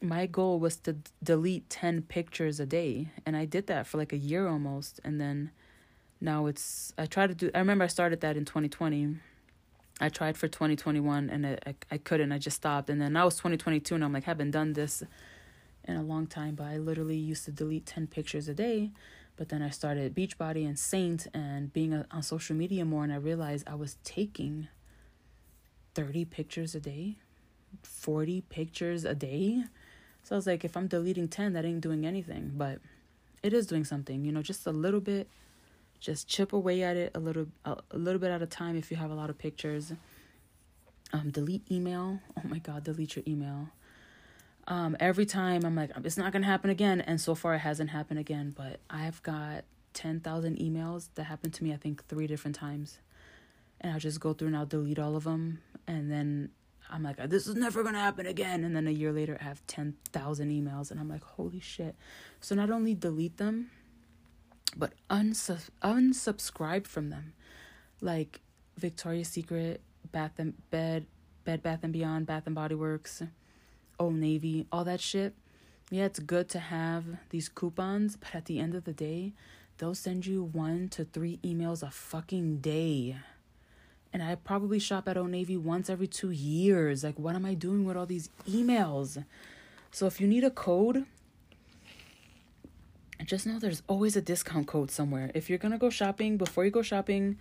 my 0.00 0.24
goal 0.24 0.58
was 0.58 0.78
to 0.78 0.94
d- 0.94 1.10
delete 1.22 1.68
10 1.68 2.00
pictures 2.00 2.58
a 2.58 2.64
day 2.64 3.10
and 3.26 3.36
i 3.36 3.44
did 3.44 3.66
that 3.66 3.86
for 3.86 3.98
like 3.98 4.14
a 4.14 4.16
year 4.16 4.48
almost 4.48 4.98
and 5.04 5.20
then 5.20 5.50
now 6.22 6.46
it's 6.46 6.94
i 6.96 7.04
try 7.04 7.26
to 7.26 7.34
do 7.34 7.50
i 7.54 7.58
remember 7.58 7.84
i 7.84 7.86
started 7.86 8.22
that 8.22 8.34
in 8.34 8.46
2020 8.46 9.18
I 10.00 10.08
tried 10.08 10.36
for 10.36 10.48
2021 10.48 11.28
and 11.28 11.46
I, 11.46 11.58
I, 11.66 11.74
I 11.92 11.98
couldn't. 11.98 12.32
I 12.32 12.38
just 12.38 12.56
stopped. 12.56 12.88
And 12.88 13.00
then 13.00 13.12
now 13.12 13.26
it's 13.26 13.36
2022 13.36 13.94
and 13.94 14.04
I'm 14.04 14.12
like, 14.12 14.24
I 14.26 14.30
haven't 14.30 14.52
done 14.52 14.72
this 14.72 15.02
in 15.84 15.96
a 15.96 16.02
long 16.02 16.26
time. 16.26 16.54
But 16.54 16.64
I 16.64 16.78
literally 16.78 17.16
used 17.16 17.44
to 17.44 17.52
delete 17.52 17.86
10 17.86 18.06
pictures 18.06 18.48
a 18.48 18.54
day. 18.54 18.90
But 19.36 19.50
then 19.50 19.62
I 19.62 19.70
started 19.70 20.14
Beachbody 20.14 20.66
and 20.66 20.78
Saint 20.78 21.26
and 21.34 21.72
being 21.72 21.92
a, 21.92 22.06
on 22.10 22.22
social 22.22 22.56
media 22.56 22.84
more. 22.84 23.04
And 23.04 23.12
I 23.12 23.16
realized 23.16 23.68
I 23.68 23.74
was 23.74 23.98
taking 24.02 24.68
30 25.94 26.24
pictures 26.24 26.74
a 26.74 26.80
day, 26.80 27.18
40 27.82 28.42
pictures 28.42 29.04
a 29.04 29.14
day. 29.14 29.64
So 30.22 30.34
I 30.34 30.36
was 30.36 30.46
like, 30.46 30.64
if 30.64 30.76
I'm 30.76 30.86
deleting 30.86 31.28
10, 31.28 31.52
that 31.52 31.64
ain't 31.66 31.80
doing 31.82 32.06
anything. 32.06 32.52
But 32.54 32.78
it 33.42 33.52
is 33.52 33.66
doing 33.66 33.84
something, 33.84 34.24
you 34.24 34.32
know, 34.32 34.42
just 34.42 34.66
a 34.66 34.72
little 34.72 35.00
bit 35.00 35.28
just 36.00 36.26
chip 36.26 36.52
away 36.52 36.82
at 36.82 36.96
it 36.96 37.12
a 37.14 37.20
little 37.20 37.46
a, 37.64 37.76
a 37.90 37.98
little 37.98 38.18
bit 38.18 38.30
at 38.30 38.42
a 38.42 38.46
time 38.46 38.76
if 38.76 38.90
you 38.90 38.96
have 38.96 39.10
a 39.10 39.14
lot 39.14 39.30
of 39.30 39.38
pictures. 39.38 39.92
Um 41.12 41.30
delete 41.30 41.70
email. 41.70 42.20
Oh 42.38 42.48
my 42.48 42.58
god 42.58 42.84
delete 42.84 43.16
your 43.16 43.24
email. 43.28 43.68
Um 44.66 44.96
every 44.98 45.26
time 45.26 45.64
i'm 45.64 45.74
like 45.76 45.90
it's 46.04 46.16
not 46.16 46.32
gonna 46.32 46.46
happen 46.46 46.70
again 46.70 47.00
and 47.00 47.20
so 47.20 47.34
far 47.34 47.54
it 47.54 47.58
hasn't 47.58 47.90
happened 47.90 48.18
again 48.18 48.54
but 48.56 48.80
i've 48.88 49.22
got 49.22 49.64
10,000 49.94 50.58
emails 50.58 51.08
that 51.16 51.24
happened 51.24 51.52
to 51.54 51.64
me 51.64 51.72
i 51.72 51.76
think 51.76 52.06
three 52.06 52.26
different 52.26 52.56
times. 52.56 52.98
And 53.80 53.92
i'll 53.92 53.98
just 53.98 54.20
go 54.20 54.32
through 54.32 54.48
and 54.48 54.56
i'll 54.56 54.66
delete 54.66 54.98
all 54.98 55.16
of 55.16 55.24
them 55.24 55.60
and 55.86 56.10
then 56.10 56.50
i'm 56.88 57.02
like 57.02 57.16
this 57.28 57.46
is 57.46 57.56
never 57.56 57.82
gonna 57.82 57.98
happen 57.98 58.26
again. 58.26 58.64
And 58.64 58.74
then 58.74 58.86
a 58.86 58.92
year 58.92 59.12
later 59.12 59.36
i 59.40 59.44
have 59.44 59.66
10,000 59.66 60.50
emails 60.50 60.90
and 60.90 60.98
i'm 60.98 61.08
like 61.08 61.24
holy 61.24 61.60
shit. 61.60 61.94
So 62.40 62.54
not 62.54 62.70
only 62.70 62.94
delete 62.94 63.36
them 63.36 63.70
but 64.76 64.92
unsub- 65.10 65.70
unsubscribe 65.82 66.86
from 66.86 67.10
them 67.10 67.32
like 68.00 68.40
victoria's 68.76 69.28
secret 69.28 69.80
bath 70.12 70.32
and 70.38 70.54
bed 70.70 71.06
bed 71.44 71.62
bath 71.62 71.80
and 71.82 71.92
beyond 71.92 72.26
bath 72.26 72.44
and 72.46 72.54
body 72.54 72.74
works 72.74 73.22
old 73.98 74.14
navy 74.14 74.66
all 74.72 74.84
that 74.84 75.00
shit 75.00 75.34
yeah 75.90 76.04
it's 76.04 76.18
good 76.18 76.48
to 76.48 76.58
have 76.58 77.04
these 77.30 77.48
coupons 77.48 78.16
but 78.16 78.34
at 78.34 78.46
the 78.46 78.58
end 78.58 78.74
of 78.74 78.84
the 78.84 78.92
day 78.92 79.32
they'll 79.78 79.94
send 79.94 80.26
you 80.26 80.42
one 80.42 80.88
to 80.88 81.04
three 81.04 81.38
emails 81.44 81.82
a 81.82 81.90
fucking 81.90 82.58
day 82.58 83.16
And 84.12 84.22
I 84.22 84.34
probably 84.34 84.78
shop 84.80 85.08
at 85.08 85.16
Old 85.16 85.30
Navy 85.30 85.56
once 85.56 85.88
every 85.88 86.08
two 86.08 86.30
years. 86.30 87.04
Like, 87.04 87.18
what 87.18 87.36
am 87.36 87.44
I 87.44 87.54
doing 87.54 87.84
with 87.84 87.96
all 87.96 88.06
these 88.06 88.28
emails? 88.48 89.24
So, 89.92 90.06
if 90.06 90.20
you 90.20 90.26
need 90.26 90.42
a 90.42 90.50
code, 90.50 91.06
just 93.24 93.46
know 93.46 93.58
there's 93.58 93.82
always 93.86 94.16
a 94.16 94.22
discount 94.22 94.66
code 94.66 94.90
somewhere. 94.90 95.30
If 95.34 95.48
you're 95.48 95.58
gonna 95.58 95.78
go 95.78 95.90
shopping, 95.90 96.36
before 96.36 96.64
you 96.64 96.70
go 96.70 96.82
shopping, 96.82 97.36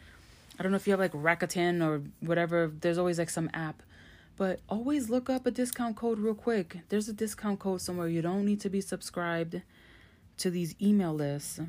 I 0.59 0.63
don't 0.63 0.71
know 0.71 0.75
if 0.75 0.85
you 0.87 0.91
have 0.91 0.99
like 0.99 1.13
Rakuten 1.13 1.85
or 1.85 2.01
whatever, 2.19 2.71
there's 2.81 2.97
always 2.97 3.17
like 3.17 3.29
some 3.29 3.49
app. 3.53 3.81
But 4.35 4.61
always 4.69 5.09
look 5.09 5.29
up 5.29 5.45
a 5.45 5.51
discount 5.51 5.95
code 5.95 6.19
real 6.19 6.33
quick. 6.33 6.79
There's 6.89 7.09
a 7.09 7.13
discount 7.13 7.59
code 7.59 7.81
somewhere. 7.81 8.07
You 8.07 8.21
don't 8.21 8.45
need 8.45 8.61
to 8.61 8.69
be 8.69 8.81
subscribed 8.81 9.61
to 10.37 10.49
these 10.49 10.75
email 10.81 11.13
lists. 11.13 11.59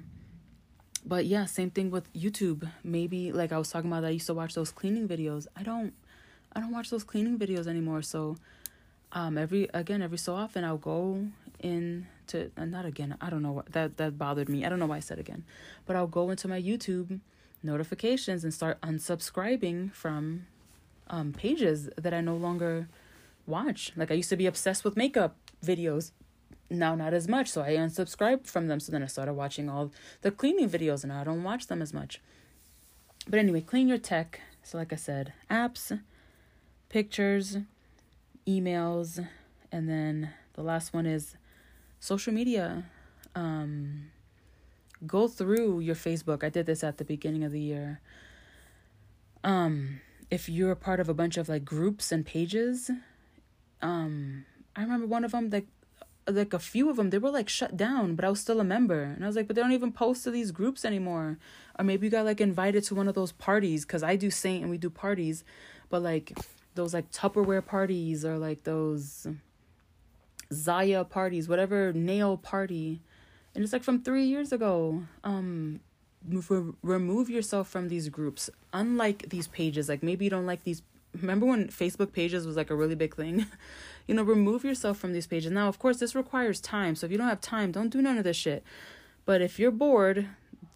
But 1.05 1.27
yeah, 1.27 1.47
same 1.47 1.71
thing 1.71 1.91
with 1.91 2.13
YouTube. 2.13 2.71
Maybe 2.85 3.33
like 3.33 3.53
I 3.53 3.59
was 3.59 3.71
talking 3.71 3.91
about 3.91 4.05
I 4.05 4.11
used 4.11 4.27
to 4.27 4.35
watch 4.35 4.55
those 4.55 4.71
cleaning 4.71 5.09
videos. 5.09 5.47
I 5.57 5.63
don't 5.63 5.95
I 6.53 6.61
don't 6.61 6.73
watch 6.73 6.91
those 6.91 7.05
cleaning 7.05 7.39
videos 7.39 7.67
anymore. 7.67 8.03
So 8.03 8.37
um 9.13 9.39
every 9.39 9.69
again 9.75 10.03
every 10.03 10.19
so 10.19 10.35
often 10.35 10.65
I'll 10.65 10.77
go 10.77 11.27
in 11.61 12.07
to 12.31 12.51
uh, 12.57 12.65
not 12.65 12.85
again. 12.85 13.17
I 13.21 13.31
don't 13.31 13.43
know 13.43 13.53
what 13.53 13.73
that 13.73 13.97
that 13.99 14.19
bothered 14.19 14.49
me. 14.49 14.65
I 14.65 14.69
don't 14.69 14.79
know 14.79 14.87
why 14.87 14.97
I 14.97 15.01
said 15.01 15.19
again. 15.19 15.45
But 15.87 15.97
I'll 15.97 16.07
go 16.07 16.31
into 16.31 16.49
my 16.49 16.61
YouTube 16.61 17.21
notifications 17.63 18.45
and 18.45 18.53
start 18.55 18.81
unsubscribing 18.81 19.93
from 19.93 20.47
um 21.09 21.33
pages 21.33 21.89
that 21.97 22.15
I 22.15 22.21
no 22.21 22.37
longer 22.37 22.89
watch. 23.47 23.93
Like 23.97 24.11
I 24.11 24.15
used 24.15 24.31
to 24.31 24.37
be 24.37 24.47
obsessed 24.47 24.85
with 24.85 24.97
makeup 24.97 25.37
videos. 25.65 26.13
Now 26.73 26.95
not 26.95 27.13
as 27.13 27.27
much, 27.27 27.49
so 27.49 27.63
I 27.63 27.71
unsubscribed 27.71 28.47
from 28.47 28.69
them. 28.69 28.79
So 28.79 28.93
then 28.93 29.03
I 29.03 29.07
started 29.07 29.35
watching 29.35 29.69
all 29.69 29.91
the 30.23 30.31
cleaning 30.31 30.71
videos 30.71 31.03
and 31.03 31.13
I 31.13 31.25
don't 31.25 31.43
watch 31.43 31.67
them 31.67 31.83
as 31.83 31.93
much. 31.93 32.21
But 33.29 33.41
anyway, 33.41 33.61
clean 33.61 33.89
your 33.89 33.99
tech. 33.99 34.41
So 34.63 34.79
like 34.79 34.93
I 34.93 34.97
said, 34.97 35.33
apps, 35.51 36.01
pictures, 36.89 37.59
emails, 38.47 39.27
and 39.73 39.89
then 39.89 40.31
the 40.55 40.63
last 40.63 40.93
one 40.93 41.07
is 41.07 41.37
social 42.01 42.33
media. 42.33 42.85
Um, 43.35 44.11
go 45.07 45.29
through 45.29 45.81
your 45.81 45.95
Facebook. 45.95 46.43
I 46.43 46.49
did 46.49 46.67
this 46.67 46.83
at 46.83 46.99
the 46.99 47.05
beginning 47.05 47.45
of 47.45 47.53
the 47.53 47.61
year. 47.61 48.01
Um, 49.45 50.01
if 50.31 50.49
you're 50.49 50.73
a 50.73 50.77
part 50.77 51.01
of 51.01 51.09
a 51.09 51.15
bunch 51.15 51.37
of 51.37 51.49
like 51.49 51.65
groups 51.65 52.11
and 52.11 52.27
pages, 52.27 52.91
um, 53.83 54.45
I 54.75 54.83
remember 54.83 55.07
one 55.07 55.25
of 55.25 55.33
them 55.33 55.51
like 55.51 55.67
like 56.29 56.53
a 56.53 56.59
few 56.59 56.89
of 56.91 56.97
them 56.97 57.11
they 57.11 57.19
were 57.19 57.31
like 57.31 57.49
shut 57.49 57.77
down, 57.77 58.15
but 58.15 58.25
I 58.25 58.31
was 58.31 58.41
still 58.41 58.61
a 58.61 58.65
member, 58.65 59.03
and 59.03 59.25
I 59.25 59.27
was 59.27 59.37
like, 59.37 59.47
but 59.47 59.57
they 59.57 59.63
don't 59.63 59.73
even 59.73 59.93
post 59.93 60.25
to 60.25 60.31
these 60.31 60.53
groups 60.53 60.85
anymore. 60.85 61.39
Or 61.79 61.85
maybe 61.85 62.07
you 62.07 62.11
got 62.11 62.25
like 62.25 62.41
invited 62.41 62.85
to 62.85 62.95
one 62.95 63.09
of 63.09 63.15
those 63.15 63.33
parties 63.33 63.85
because 63.85 64.03
I 64.03 64.17
do 64.17 64.31
Saint 64.31 64.63
and 64.63 64.71
we 64.71 64.79
do 64.79 64.91
parties, 64.91 65.45
but 65.89 66.03
like 66.03 66.39
those 66.75 66.95
like 66.95 67.11
Tupperware 67.11 67.65
parties 67.65 68.25
or 68.25 68.39
like 68.39 68.65
those 68.65 69.27
Zaya 70.53 71.05
parties, 71.05 71.49
whatever 71.49 71.93
nail 71.93 72.37
party, 72.37 73.01
and 73.55 73.65
it's 73.65 73.73
like 73.73 73.83
from 73.83 74.03
three 74.03 74.25
years 74.25 74.53
ago. 74.53 75.03
Um, 75.25 75.81
re- 76.29 76.73
remove 76.83 77.31
yourself 77.31 77.69
from 77.69 77.89
these 77.89 78.09
groups. 78.09 78.51
Unlike 78.73 79.31
these 79.31 79.49
pages, 79.49 79.89
like 79.89 80.03
maybe 80.03 80.25
you 80.25 80.31
don't 80.31 80.47
like 80.47 80.65
these. 80.65 80.83
Remember 81.15 81.47
when 81.47 81.69
Facebook 81.69 82.13
pages 82.13 82.47
was 82.47 82.57
like 82.57 82.71
a 82.71 82.77
really 82.77 82.95
big 82.95 83.17
thing? 83.17 83.47
you 84.07 84.15
know, 84.15 84.23
remove 84.23 84.65
yourself 84.65 84.99
from 84.99 85.13
these 85.13 85.27
pages. 85.27 85.51
Now, 85.51 85.69
of 85.69 85.79
course, 85.79 85.99
this 85.99 86.15
requires 86.15 86.61
time. 86.61 86.95
So 86.95 87.07
if 87.07 87.13
you 87.13 87.19
don't 87.19 87.29
have 87.29 87.41
time, 87.41 87.73
don't 87.73 87.89
do 87.89 88.01
none 88.01 88.19
of 88.19 88.25
this 88.25 88.37
shit. 88.37 88.63
But 89.25 89.43
if 89.43 89.59
you're 89.59 89.73
bored, 89.73 90.29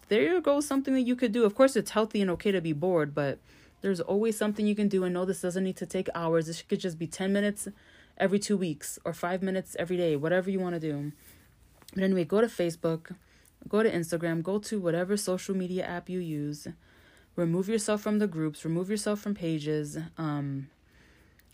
there 0.09 0.39
goes 0.41 0.65
something 0.65 0.93
that 0.93 1.01
you 1.01 1.15
could 1.15 1.31
do. 1.31 1.45
Of 1.45 1.55
course, 1.55 1.75
it's 1.75 1.91
healthy 1.91 2.21
and 2.21 2.29
okay 2.31 2.51
to 2.51 2.61
be 2.61 2.73
bored, 2.73 3.15
but 3.15 3.39
there's 3.81 4.01
always 4.01 4.37
something 4.37 4.67
you 4.67 4.75
can 4.75 4.89
do. 4.89 5.03
And 5.05 5.13
know 5.13 5.25
this 5.25 5.41
doesn't 5.41 5.63
need 5.63 5.77
to 5.77 5.85
take 5.85 6.09
hours. 6.13 6.47
This 6.47 6.61
could 6.61 6.81
just 6.81 6.99
be 6.99 7.07
10 7.07 7.31
minutes 7.31 7.69
every 8.17 8.39
two 8.39 8.57
weeks 8.57 8.97
or 9.05 9.13
five 9.13 9.41
minutes 9.41 9.75
every 9.77 9.97
day, 9.97 10.15
whatever 10.15 10.49
you 10.49 10.59
want 10.59 10.75
to 10.75 10.79
do. 10.79 11.11
But 11.93 12.03
anyway, 12.03 12.25
go 12.25 12.41
to 12.41 12.47
Facebook, 12.47 13.15
go 13.67 13.83
to 13.83 13.91
Instagram, 13.91 14.43
go 14.43 14.59
to 14.59 14.79
whatever 14.79 15.17
social 15.17 15.55
media 15.55 15.85
app 15.85 16.09
you 16.09 16.19
use. 16.19 16.67
Remove 17.35 17.67
yourself 17.67 18.01
from 18.01 18.19
the 18.19 18.27
groups, 18.27 18.63
remove 18.63 18.89
yourself 18.89 19.19
from 19.19 19.35
pages. 19.35 19.97
Um, 20.17 20.69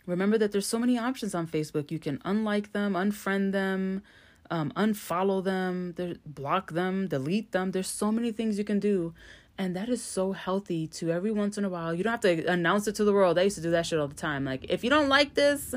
remember 0.06 0.38
that 0.38 0.52
there's 0.52 0.66
so 0.66 0.78
many 0.78 0.96
options 0.96 1.34
on 1.34 1.46
Facebook. 1.46 1.90
You 1.90 1.98
can 1.98 2.20
unlike 2.24 2.72
them, 2.72 2.94
unfriend 2.94 3.52
them, 3.52 4.02
um, 4.50 4.72
unfollow 4.76 5.42
them, 5.42 5.94
block 6.24 6.72
them, 6.72 7.08
delete 7.08 7.52
them. 7.52 7.72
There's 7.72 7.88
so 7.88 8.12
many 8.12 8.30
things 8.30 8.58
you 8.58 8.64
can 8.64 8.78
do. 8.78 9.14
And 9.58 9.76
that 9.76 9.88
is 9.88 10.02
so 10.02 10.32
healthy 10.32 10.86
to 10.88 11.10
every 11.10 11.30
once 11.30 11.58
in 11.58 11.64
a 11.64 11.68
while. 11.68 11.94
You 11.94 12.04
don't 12.04 12.12
have 12.12 12.20
to 12.20 12.46
announce 12.46 12.86
it 12.86 12.94
to 12.96 13.04
the 13.04 13.12
world. 13.12 13.38
I 13.38 13.42
used 13.42 13.56
to 13.56 13.62
do 13.62 13.70
that 13.72 13.86
shit 13.86 13.98
all 13.98 14.08
the 14.08 14.14
time. 14.14 14.44
Like, 14.44 14.66
if 14.68 14.82
you 14.82 14.90
don't 14.90 15.08
like 15.08 15.34
this, 15.34 15.74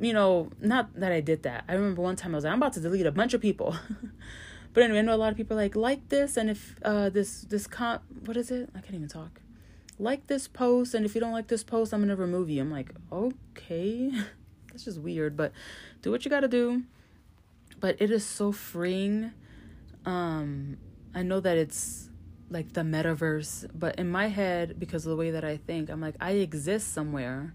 you 0.00 0.12
know, 0.12 0.50
not 0.60 0.94
that 0.98 1.12
I 1.12 1.20
did 1.20 1.42
that. 1.44 1.64
I 1.68 1.74
remember 1.74 2.02
one 2.02 2.16
time 2.16 2.34
I 2.34 2.36
was 2.36 2.44
like, 2.44 2.52
I'm 2.52 2.58
about 2.58 2.72
to 2.74 2.80
delete 2.80 3.06
a 3.06 3.12
bunch 3.12 3.34
of 3.34 3.40
people. 3.40 3.76
but 4.72 4.82
anyway, 4.82 5.00
I 5.00 5.02
know 5.02 5.14
a 5.14 5.16
lot 5.16 5.30
of 5.30 5.36
people 5.36 5.56
like 5.56 5.76
like 5.76 6.08
this, 6.08 6.36
and 6.36 6.50
if 6.50 6.76
uh 6.82 7.10
this 7.10 7.42
this 7.42 7.66
con 7.66 8.00
what 8.24 8.36
is 8.36 8.50
it? 8.50 8.70
I 8.74 8.80
can't 8.80 8.94
even 8.94 9.08
talk. 9.08 9.40
Like 9.98 10.26
this 10.26 10.48
post, 10.48 10.94
and 10.94 11.06
if 11.06 11.14
you 11.14 11.20
don't 11.20 11.32
like 11.32 11.48
this 11.48 11.62
post, 11.62 11.94
I'm 11.94 12.00
gonna 12.00 12.16
remove 12.16 12.50
you. 12.50 12.60
I'm 12.60 12.70
like, 12.70 12.90
okay, 13.12 14.10
that's 14.68 14.84
just 14.84 15.00
weird, 15.00 15.36
but 15.36 15.52
do 16.02 16.10
what 16.10 16.24
you 16.24 16.30
gotta 16.30 16.48
do. 16.48 16.82
But 17.78 17.96
it 18.00 18.10
is 18.10 18.26
so 18.26 18.50
freeing. 18.50 19.32
Um, 20.04 20.78
I 21.14 21.22
know 21.22 21.40
that 21.40 21.56
it's 21.56 22.10
like 22.50 22.72
the 22.72 22.82
metaverse, 22.82 23.70
but 23.74 23.96
in 23.96 24.10
my 24.10 24.28
head, 24.28 24.78
because 24.78 25.06
of 25.06 25.10
the 25.10 25.16
way 25.16 25.30
that 25.30 25.44
I 25.44 25.56
think, 25.56 25.88
I'm 25.90 26.00
like, 26.00 26.16
I 26.20 26.32
exist 26.32 26.92
somewhere 26.92 27.54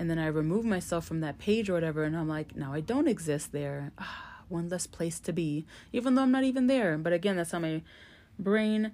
and 0.00 0.08
then 0.08 0.18
I 0.18 0.28
remove 0.28 0.64
myself 0.64 1.04
from 1.04 1.20
that 1.20 1.38
page 1.38 1.68
or 1.68 1.74
whatever, 1.74 2.04
and 2.04 2.16
I'm 2.16 2.26
like, 2.26 2.56
now 2.56 2.72
I 2.72 2.80
don't 2.80 3.06
exist 3.06 3.52
there. 3.52 3.92
Ah, 3.98 4.44
one 4.48 4.70
less 4.70 4.86
place 4.86 5.20
to 5.20 5.30
be, 5.30 5.66
even 5.92 6.14
though 6.14 6.22
I'm 6.22 6.32
not 6.32 6.42
even 6.42 6.68
there. 6.68 6.96
But 6.96 7.12
again, 7.12 7.36
that's 7.36 7.50
how 7.50 7.58
my 7.58 7.82
brain 8.38 8.92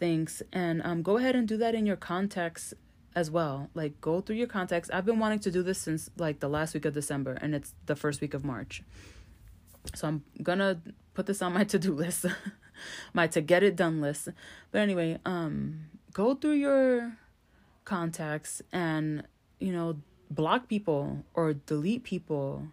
thinks. 0.00 0.42
And 0.52 0.82
um, 0.82 1.02
go 1.02 1.16
ahead 1.16 1.36
and 1.36 1.46
do 1.46 1.56
that 1.58 1.76
in 1.76 1.86
your 1.86 1.94
contacts 1.94 2.74
as 3.14 3.30
well. 3.30 3.70
Like, 3.72 4.00
go 4.00 4.20
through 4.20 4.34
your 4.34 4.48
contacts. 4.48 4.90
I've 4.92 5.06
been 5.06 5.20
wanting 5.20 5.38
to 5.40 5.52
do 5.52 5.62
this 5.62 5.78
since 5.78 6.10
like 6.18 6.40
the 6.40 6.48
last 6.48 6.74
week 6.74 6.84
of 6.84 6.92
December, 6.92 7.34
and 7.34 7.54
it's 7.54 7.72
the 7.86 7.94
first 7.94 8.20
week 8.20 8.34
of 8.34 8.44
March. 8.44 8.82
So 9.94 10.08
I'm 10.08 10.24
gonna 10.42 10.82
put 11.14 11.26
this 11.26 11.40
on 11.40 11.52
my 11.52 11.62
to 11.72 11.78
do 11.78 11.94
list, 11.94 12.26
my 13.14 13.28
to 13.28 13.40
get 13.40 13.62
it 13.62 13.76
done 13.76 14.00
list. 14.00 14.28
But 14.72 14.80
anyway, 14.80 15.20
um, 15.24 15.86
go 16.12 16.34
through 16.34 16.54
your 16.54 17.16
contacts 17.84 18.60
and 18.72 19.22
you 19.60 19.72
know 19.72 19.96
block 20.30 20.68
people 20.68 21.24
or 21.34 21.54
delete 21.54 22.04
people 22.04 22.68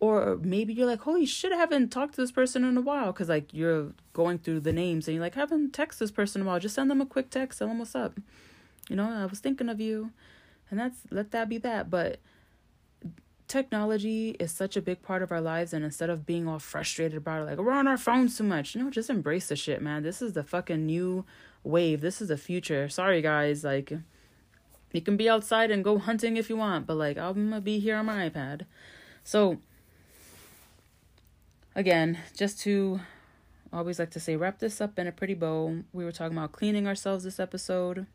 or 0.00 0.38
maybe 0.42 0.72
you're 0.74 0.86
like 0.86 1.00
holy 1.00 1.24
shit 1.24 1.52
i 1.52 1.56
haven't 1.56 1.90
talked 1.90 2.14
to 2.14 2.20
this 2.20 2.32
person 2.32 2.64
in 2.64 2.76
a 2.76 2.80
while 2.80 3.06
because 3.06 3.28
like 3.28 3.52
you're 3.52 3.92
going 4.12 4.38
through 4.38 4.60
the 4.60 4.72
names 4.72 5.06
and 5.06 5.14
you're 5.14 5.22
like 5.22 5.36
I 5.36 5.40
haven't 5.40 5.72
texted 5.72 5.98
this 5.98 6.10
person 6.10 6.40
in 6.42 6.46
a 6.46 6.50
while 6.50 6.60
just 6.60 6.74
send 6.74 6.90
them 6.90 7.00
a 7.00 7.06
quick 7.06 7.30
text 7.30 7.58
tell 7.58 7.68
them 7.68 7.78
what's 7.78 7.94
up. 7.94 8.18
You 8.88 8.96
know 8.96 9.10
i 9.10 9.26
was 9.26 9.38
thinking 9.38 9.68
of 9.68 9.80
you 9.80 10.10
and 10.70 10.78
that's 10.78 10.98
let 11.10 11.30
that 11.30 11.48
be 11.48 11.58
that 11.58 11.90
but 11.90 12.18
technology 13.46 14.30
is 14.40 14.50
such 14.50 14.76
a 14.76 14.82
big 14.82 15.02
part 15.02 15.22
of 15.22 15.30
our 15.30 15.40
lives 15.40 15.72
and 15.72 15.84
instead 15.84 16.10
of 16.10 16.26
being 16.26 16.48
all 16.48 16.58
frustrated 16.58 17.16
about 17.16 17.42
it 17.42 17.44
like 17.44 17.58
we're 17.58 17.72
on 17.72 17.86
our 17.86 17.98
phones 17.98 18.36
too 18.36 18.44
much 18.44 18.74
you 18.74 18.82
know 18.82 18.90
just 18.90 19.10
embrace 19.10 19.48
the 19.48 19.56
shit 19.56 19.82
man. 19.82 20.02
This 20.02 20.22
is 20.22 20.32
the 20.32 20.42
fucking 20.42 20.84
new 20.84 21.24
wave. 21.62 22.00
This 22.00 22.20
is 22.20 22.28
the 22.28 22.36
future. 22.36 22.88
Sorry 22.88 23.22
guys 23.22 23.64
like 23.64 23.92
you 24.94 25.00
can 25.00 25.16
be 25.16 25.28
outside 25.28 25.70
and 25.70 25.82
go 25.82 25.98
hunting 25.98 26.36
if 26.36 26.48
you 26.48 26.56
want, 26.56 26.86
but 26.86 26.96
like 26.96 27.18
I'm 27.18 27.50
gonna 27.50 27.60
be 27.60 27.78
here 27.78 27.96
on 27.96 28.06
my 28.06 28.28
iPad. 28.28 28.62
So 29.24 29.58
again, 31.74 32.18
just 32.36 32.60
to 32.60 33.00
always 33.72 33.98
like 33.98 34.10
to 34.12 34.20
say 34.20 34.36
wrap 34.36 34.60
this 34.60 34.80
up 34.80 34.98
in 34.98 35.06
a 35.06 35.12
pretty 35.12 35.34
bow. 35.34 35.82
We 35.92 36.04
were 36.04 36.12
talking 36.12 36.38
about 36.38 36.52
cleaning 36.52 36.86
ourselves 36.86 37.24
this 37.24 37.40
episode. 37.40 38.06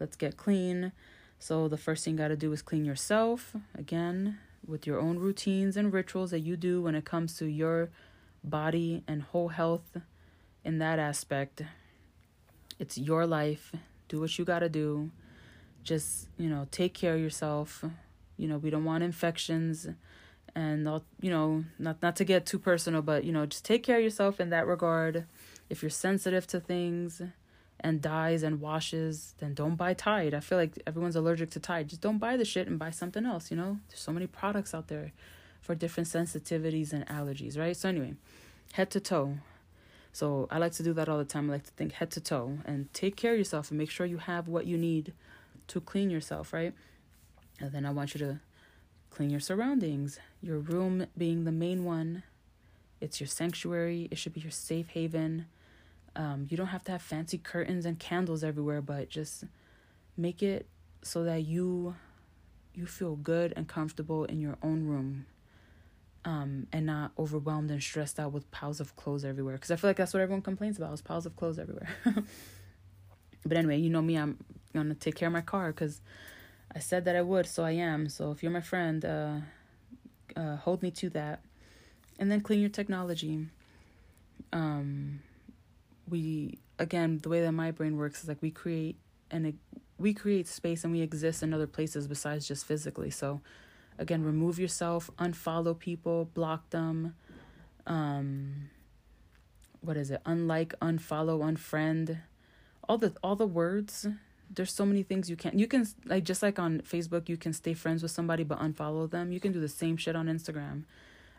Let's 0.00 0.16
get 0.16 0.36
clean. 0.36 0.92
So 1.38 1.68
the 1.68 1.76
first 1.76 2.04
thing 2.04 2.14
you 2.14 2.18
got 2.18 2.28
to 2.28 2.36
do 2.36 2.52
is 2.52 2.62
clean 2.62 2.84
yourself 2.84 3.54
again 3.76 4.38
with 4.66 4.86
your 4.86 4.98
own 4.98 5.18
routines 5.18 5.76
and 5.76 5.92
rituals 5.92 6.32
that 6.32 6.40
you 6.40 6.56
do 6.56 6.82
when 6.82 6.94
it 6.94 7.04
comes 7.04 7.36
to 7.38 7.46
your 7.46 7.90
body 8.42 9.04
and 9.06 9.22
whole 9.22 9.48
health 9.48 9.96
in 10.64 10.78
that 10.78 10.98
aspect. 10.98 11.62
It's 12.78 12.98
your 12.98 13.26
life. 13.26 13.72
Do 14.08 14.20
what 14.20 14.36
you 14.38 14.44
got 14.44 14.60
to 14.60 14.68
do 14.68 15.10
just 15.86 16.28
you 16.36 16.50
know 16.50 16.66
take 16.70 16.92
care 16.92 17.14
of 17.14 17.20
yourself. 17.20 17.84
You 18.36 18.48
know 18.48 18.58
we 18.58 18.70
don't 18.70 18.84
want 18.84 19.02
infections 19.02 19.88
and 20.54 20.86
you 21.20 21.30
know 21.30 21.64
not 21.78 22.02
not 22.02 22.16
to 22.16 22.24
get 22.24 22.46
too 22.46 22.58
personal 22.58 23.02
but 23.02 23.24
you 23.24 23.32
know 23.32 23.46
just 23.46 23.64
take 23.64 23.82
care 23.82 23.98
of 23.98 24.02
yourself 24.02 24.40
in 24.40 24.50
that 24.50 24.66
regard. 24.66 25.24
If 25.70 25.82
you're 25.82 25.90
sensitive 25.90 26.46
to 26.48 26.60
things 26.60 27.22
and 27.80 28.02
dyes 28.02 28.42
and 28.42 28.60
washes 28.60 29.34
then 29.38 29.54
don't 29.54 29.76
buy 29.76 29.94
tide. 29.94 30.34
I 30.34 30.40
feel 30.40 30.58
like 30.58 30.82
everyone's 30.86 31.16
allergic 31.16 31.50
to 31.50 31.60
tide. 31.60 31.88
Just 31.88 32.00
don't 32.00 32.18
buy 32.18 32.36
the 32.36 32.44
shit 32.44 32.66
and 32.66 32.78
buy 32.78 32.90
something 32.90 33.24
else 33.24 33.50
you 33.50 33.56
know? 33.56 33.78
There's 33.88 34.00
so 34.00 34.12
many 34.12 34.26
products 34.26 34.74
out 34.74 34.88
there 34.88 35.12
for 35.60 35.74
different 35.74 36.08
sensitivities 36.08 36.92
and 36.92 37.06
allergies 37.06 37.58
right? 37.58 37.76
So 37.76 37.88
anyway 37.88 38.14
head 38.72 38.90
to 38.90 39.00
toe. 39.00 39.38
So 40.12 40.48
i 40.50 40.56
like 40.56 40.72
to 40.72 40.82
do 40.82 40.94
that 40.94 41.08
all 41.10 41.18
the 41.18 41.26
time. 41.26 41.50
I 41.50 41.54
like 41.54 41.64
to 41.64 41.70
think 41.72 41.92
head 41.92 42.10
to 42.12 42.20
toe 42.20 42.58
and 42.64 42.92
take 42.94 43.16
care 43.16 43.32
of 43.32 43.38
yourself 43.38 43.70
and 43.70 43.78
make 43.78 43.90
sure 43.90 44.06
you 44.06 44.18
have 44.18 44.48
what 44.48 44.66
you 44.66 44.78
need 44.78 45.12
to 45.68 45.80
clean 45.80 46.10
yourself, 46.10 46.52
right? 46.52 46.74
And 47.60 47.72
then 47.72 47.86
I 47.86 47.90
want 47.90 48.14
you 48.14 48.18
to 48.20 48.40
clean 49.10 49.30
your 49.30 49.40
surroundings. 49.40 50.18
Your 50.42 50.58
room 50.58 51.06
being 51.16 51.44
the 51.44 51.52
main 51.52 51.84
one. 51.84 52.22
It's 53.00 53.20
your 53.20 53.26
sanctuary. 53.26 54.08
It 54.10 54.18
should 54.18 54.34
be 54.34 54.40
your 54.40 54.50
safe 54.50 54.88
haven. 54.88 55.46
Um, 56.14 56.46
you 56.48 56.56
don't 56.56 56.68
have 56.68 56.84
to 56.84 56.92
have 56.92 57.02
fancy 57.02 57.38
curtains 57.38 57.84
and 57.84 57.98
candles 57.98 58.42
everywhere, 58.42 58.80
but 58.80 59.08
just 59.08 59.44
make 60.16 60.42
it 60.42 60.66
so 61.02 61.24
that 61.24 61.44
you 61.44 61.94
you 62.74 62.86
feel 62.86 63.16
good 63.16 63.54
and 63.56 63.66
comfortable 63.66 64.24
in 64.24 64.38
your 64.38 64.58
own 64.62 64.86
room 64.86 65.24
um, 66.26 66.66
and 66.72 66.84
not 66.84 67.12
overwhelmed 67.18 67.70
and 67.70 67.82
stressed 67.82 68.18
out 68.20 68.32
with 68.32 68.50
piles 68.50 68.80
of 68.80 68.94
clothes 68.96 69.24
everywhere. 69.24 69.54
Because 69.54 69.70
I 69.70 69.76
feel 69.76 69.88
like 69.88 69.96
that's 69.96 70.12
what 70.12 70.20
everyone 70.20 70.42
complains 70.42 70.76
about 70.76 70.92
is 70.92 71.00
piles 71.00 71.24
of 71.24 71.36
clothes 71.36 71.58
everywhere. 71.58 71.88
but 73.46 73.56
anyway, 73.56 73.78
you 73.78 73.88
know 73.88 74.02
me, 74.02 74.16
I'm 74.16 74.36
gonna 74.76 74.94
take 74.94 75.16
care 75.16 75.28
of 75.28 75.32
my 75.32 75.40
car 75.40 75.72
because 75.72 76.00
I 76.74 76.78
said 76.78 77.04
that 77.06 77.16
I 77.16 77.22
would, 77.22 77.46
so 77.46 77.64
I 77.64 77.72
am. 77.72 78.08
So 78.08 78.30
if 78.30 78.42
you're 78.42 78.52
my 78.52 78.60
friend, 78.60 79.04
uh, 79.04 79.36
uh, 80.36 80.56
hold 80.56 80.82
me 80.82 80.90
to 80.92 81.10
that. 81.10 81.40
And 82.18 82.30
then 82.30 82.40
clean 82.40 82.60
your 82.60 82.70
technology. 82.70 83.46
Um, 84.52 85.20
we 86.08 86.58
again, 86.78 87.18
the 87.22 87.28
way 87.28 87.40
that 87.40 87.52
my 87.52 87.70
brain 87.70 87.96
works 87.96 88.22
is 88.22 88.28
like 88.28 88.42
we 88.42 88.50
create 88.50 88.96
and 89.30 89.58
we 89.98 90.14
create 90.14 90.46
space 90.46 90.84
and 90.84 90.92
we 90.92 91.00
exist 91.00 91.42
in 91.42 91.52
other 91.54 91.66
places 91.66 92.06
besides 92.06 92.46
just 92.46 92.66
physically. 92.66 93.10
So 93.10 93.40
again, 93.98 94.22
remove 94.22 94.58
yourself, 94.58 95.10
unfollow 95.18 95.78
people, 95.78 96.26
block 96.34 96.70
them. 96.70 97.14
Um, 97.86 98.70
what 99.80 99.96
is 99.96 100.10
it? 100.10 100.20
Unlike, 100.26 100.74
unfollow, 100.80 101.40
unfriend. 101.40 102.18
All 102.88 102.98
the 102.98 103.14
all 103.22 103.36
the 103.36 103.46
words. 103.46 104.06
There's 104.52 104.72
so 104.72 104.86
many 104.86 105.02
things 105.02 105.28
you 105.28 105.36
can 105.36 105.58
you 105.58 105.66
can 105.66 105.86
like 106.04 106.24
just 106.24 106.42
like 106.42 106.58
on 106.58 106.80
Facebook 106.80 107.28
you 107.28 107.36
can 107.36 107.52
stay 107.52 107.74
friends 107.74 108.02
with 108.02 108.10
somebody 108.10 108.44
but 108.44 108.58
unfollow 108.58 109.10
them. 109.10 109.32
You 109.32 109.40
can 109.40 109.52
do 109.52 109.60
the 109.60 109.68
same 109.68 109.96
shit 109.96 110.16
on 110.16 110.26
Instagram. 110.26 110.84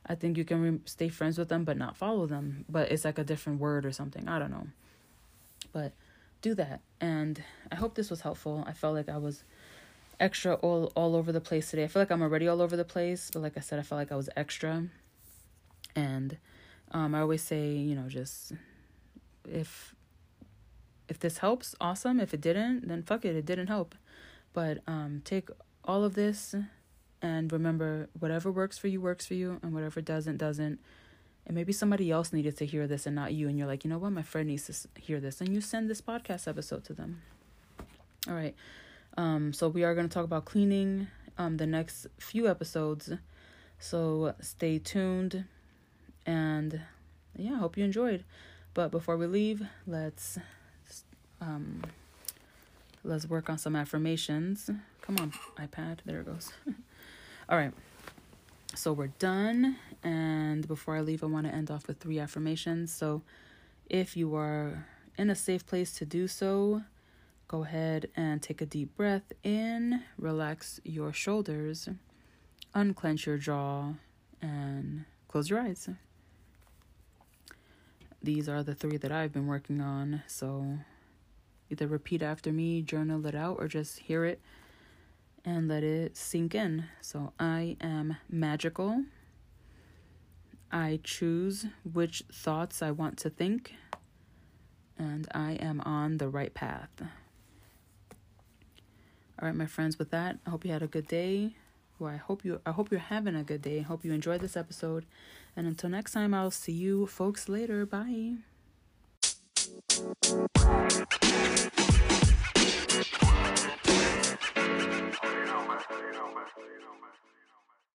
I 0.05 0.15
think 0.15 0.37
you 0.37 0.45
can 0.45 0.61
re- 0.61 0.79
stay 0.85 1.09
friends 1.09 1.37
with 1.37 1.49
them 1.49 1.63
but 1.63 1.77
not 1.77 1.97
follow 1.97 2.25
them, 2.25 2.65
but 2.69 2.91
it's 2.91 3.05
like 3.05 3.17
a 3.17 3.23
different 3.23 3.59
word 3.59 3.85
or 3.85 3.91
something. 3.91 4.27
I 4.27 4.39
don't 4.39 4.51
know. 4.51 4.67
But 5.73 5.93
do 6.41 6.53
that. 6.55 6.81
And 7.01 7.43
I 7.71 7.75
hope 7.75 7.95
this 7.95 8.09
was 8.09 8.21
helpful. 8.21 8.63
I 8.67 8.73
felt 8.73 8.95
like 8.95 9.09
I 9.09 9.17
was 9.17 9.43
extra 10.19 10.55
all 10.55 10.91
all 10.95 11.15
over 11.15 11.31
the 11.31 11.41
place 11.41 11.69
today. 11.69 11.83
I 11.83 11.87
feel 11.87 12.01
like 12.01 12.11
I'm 12.11 12.21
already 12.21 12.47
all 12.47 12.61
over 12.61 12.75
the 12.75 12.85
place, 12.85 13.29
but 13.31 13.41
like 13.41 13.57
I 13.57 13.61
said, 13.61 13.79
I 13.79 13.83
felt 13.83 13.99
like 13.99 14.11
I 14.11 14.15
was 14.15 14.29
extra. 14.35 14.83
And 15.95 16.37
um, 16.91 17.15
I 17.15 17.21
always 17.21 17.41
say, 17.41 17.71
you 17.71 17.95
know, 17.95 18.07
just 18.07 18.53
if 19.49 19.95
if 21.09 21.19
this 21.19 21.39
helps, 21.39 21.75
awesome. 21.79 22.19
If 22.19 22.33
it 22.33 22.41
didn't, 22.41 22.87
then 22.87 23.03
fuck 23.03 23.25
it, 23.25 23.35
it 23.35 23.45
didn't 23.45 23.67
help. 23.67 23.95
But 24.53 24.79
um, 24.87 25.21
take 25.23 25.49
all 25.83 26.03
of 26.03 26.15
this 26.15 26.55
and 27.21 27.51
remember 27.51 28.09
whatever 28.19 28.51
works 28.51 28.77
for 28.77 28.87
you 28.87 29.01
works 29.01 29.25
for 29.25 29.33
you, 29.33 29.59
and 29.61 29.73
whatever 29.73 30.01
doesn't 30.01 30.37
doesn't. 30.37 30.79
And 31.45 31.55
maybe 31.55 31.71
somebody 31.71 32.11
else 32.11 32.33
needed 32.33 32.57
to 32.57 32.65
hear 32.65 32.87
this 32.87 33.05
and 33.05 33.15
not 33.15 33.33
you, 33.33 33.47
and 33.47 33.57
you're 33.57 33.67
like, 33.67 33.83
you 33.83 33.89
know 33.89 33.97
what, 33.97 34.11
my 34.11 34.21
friend 34.21 34.47
needs 34.47 34.67
to 34.67 35.01
hear 35.01 35.19
this, 35.19 35.39
and 35.39 35.53
you 35.53 35.61
send 35.61 35.89
this 35.89 36.01
podcast 36.01 36.47
episode 36.47 36.83
to 36.85 36.93
them. 36.93 37.21
All 38.27 38.33
right. 38.33 38.55
Um, 39.15 39.53
so 39.53 39.67
we 39.67 39.83
are 39.83 39.95
going 39.95 40.07
to 40.07 40.13
talk 40.13 40.25
about 40.25 40.45
cleaning 40.45 41.07
um, 41.37 41.57
the 41.57 41.65
next 41.65 42.07
few 42.19 42.47
episodes. 42.47 43.11
So 43.79 44.35
stay 44.41 44.79
tuned 44.79 45.45
and 46.25 46.81
yeah, 47.35 47.57
hope 47.57 47.77
you 47.77 47.83
enjoyed. 47.83 48.23
But 48.73 48.91
before 48.91 49.17
we 49.17 49.25
leave, 49.27 49.63
let's 49.85 50.37
um 51.41 51.83
let's 53.03 53.27
work 53.27 53.49
on 53.49 53.57
some 53.57 53.75
affirmations. 53.75 54.69
Come 55.01 55.17
on, 55.17 55.31
iPad. 55.57 55.99
There 56.05 56.19
it 56.19 56.25
goes. 56.25 56.51
All 57.49 57.57
right. 57.57 57.73
So 58.75 58.93
we're 58.93 59.07
done 59.07 59.77
and 60.03 60.67
before 60.67 60.95
I 60.95 61.01
leave, 61.01 61.23
I 61.23 61.27
want 61.27 61.47
to 61.47 61.53
end 61.53 61.71
off 61.71 61.87
with 61.87 61.99
three 61.99 62.19
affirmations. 62.19 62.91
So 62.93 63.21
if 63.89 64.17
you 64.17 64.35
are 64.35 64.85
in 65.17 65.29
a 65.29 65.35
safe 65.35 65.65
place 65.65 65.93
to 65.93 66.05
do 66.05 66.27
so, 66.27 66.81
Go 67.47 67.63
ahead 67.63 68.09
and 68.17 68.43
take 68.43 68.61
a 68.61 68.65
deep 68.65 68.97
breath 68.97 69.31
in, 69.41 70.03
relax 70.17 70.81
your 70.83 71.13
shoulders, 71.13 71.87
unclench 72.73 73.25
your 73.25 73.37
jaw, 73.37 73.93
and 74.41 75.05
close 75.29 75.49
your 75.49 75.61
eyes. 75.61 75.87
These 78.21 78.49
are 78.49 78.63
the 78.63 78.75
three 78.75 78.97
that 78.97 79.13
I've 79.13 79.31
been 79.31 79.47
working 79.47 79.79
on, 79.79 80.23
so 80.27 80.79
either 81.69 81.87
repeat 81.87 82.21
after 82.21 82.51
me, 82.51 82.81
journal 82.81 83.25
it 83.25 83.35
out, 83.35 83.57
or 83.59 83.67
just 83.67 83.99
hear 83.99 84.25
it 84.25 84.41
and 85.45 85.67
let 85.67 85.83
it 85.83 86.17
sink 86.17 86.53
in. 86.53 86.85
So 86.99 87.33
I 87.39 87.77
am 87.79 88.17
magical. 88.29 89.03
I 90.71 90.99
choose 91.03 91.65
which 91.89 92.23
thoughts 92.31 92.81
I 92.81 92.91
want 92.91 93.17
to 93.19 93.29
think, 93.29 93.75
and 94.97 95.27
I 95.33 95.53
am 95.53 95.79
on 95.81 96.17
the 96.17 96.27
right 96.27 96.53
path. 96.53 96.89
All 99.39 99.47
right, 99.47 99.55
my 99.55 99.67
friends, 99.67 99.97
with 99.97 100.09
that, 100.11 100.39
I 100.45 100.49
hope 100.49 100.65
you 100.65 100.71
had 100.71 100.83
a 100.83 100.87
good 100.87 101.07
day. 101.07 101.55
Well, 101.99 102.11
I 102.13 102.17
hope 102.17 102.43
you 102.43 102.59
I 102.65 102.71
hope 102.71 102.91
you're 102.91 102.99
having 102.99 103.35
a 103.35 103.43
good 103.43 103.61
day. 103.61 103.79
I 103.79 103.83
hope 103.83 104.03
you 104.03 104.11
enjoyed 104.11 104.41
this 104.41 104.57
episode. 104.57 105.05
And 105.55 105.65
until 105.65 105.89
next 105.89 106.11
time, 106.11 106.33
I'll 106.33 106.51
see 106.51 106.73
you 106.73 107.07
folks 107.07 107.47
later. 107.47 107.85
Bye. 107.85 108.37
Thank 109.97 110.25
you. 110.25 110.47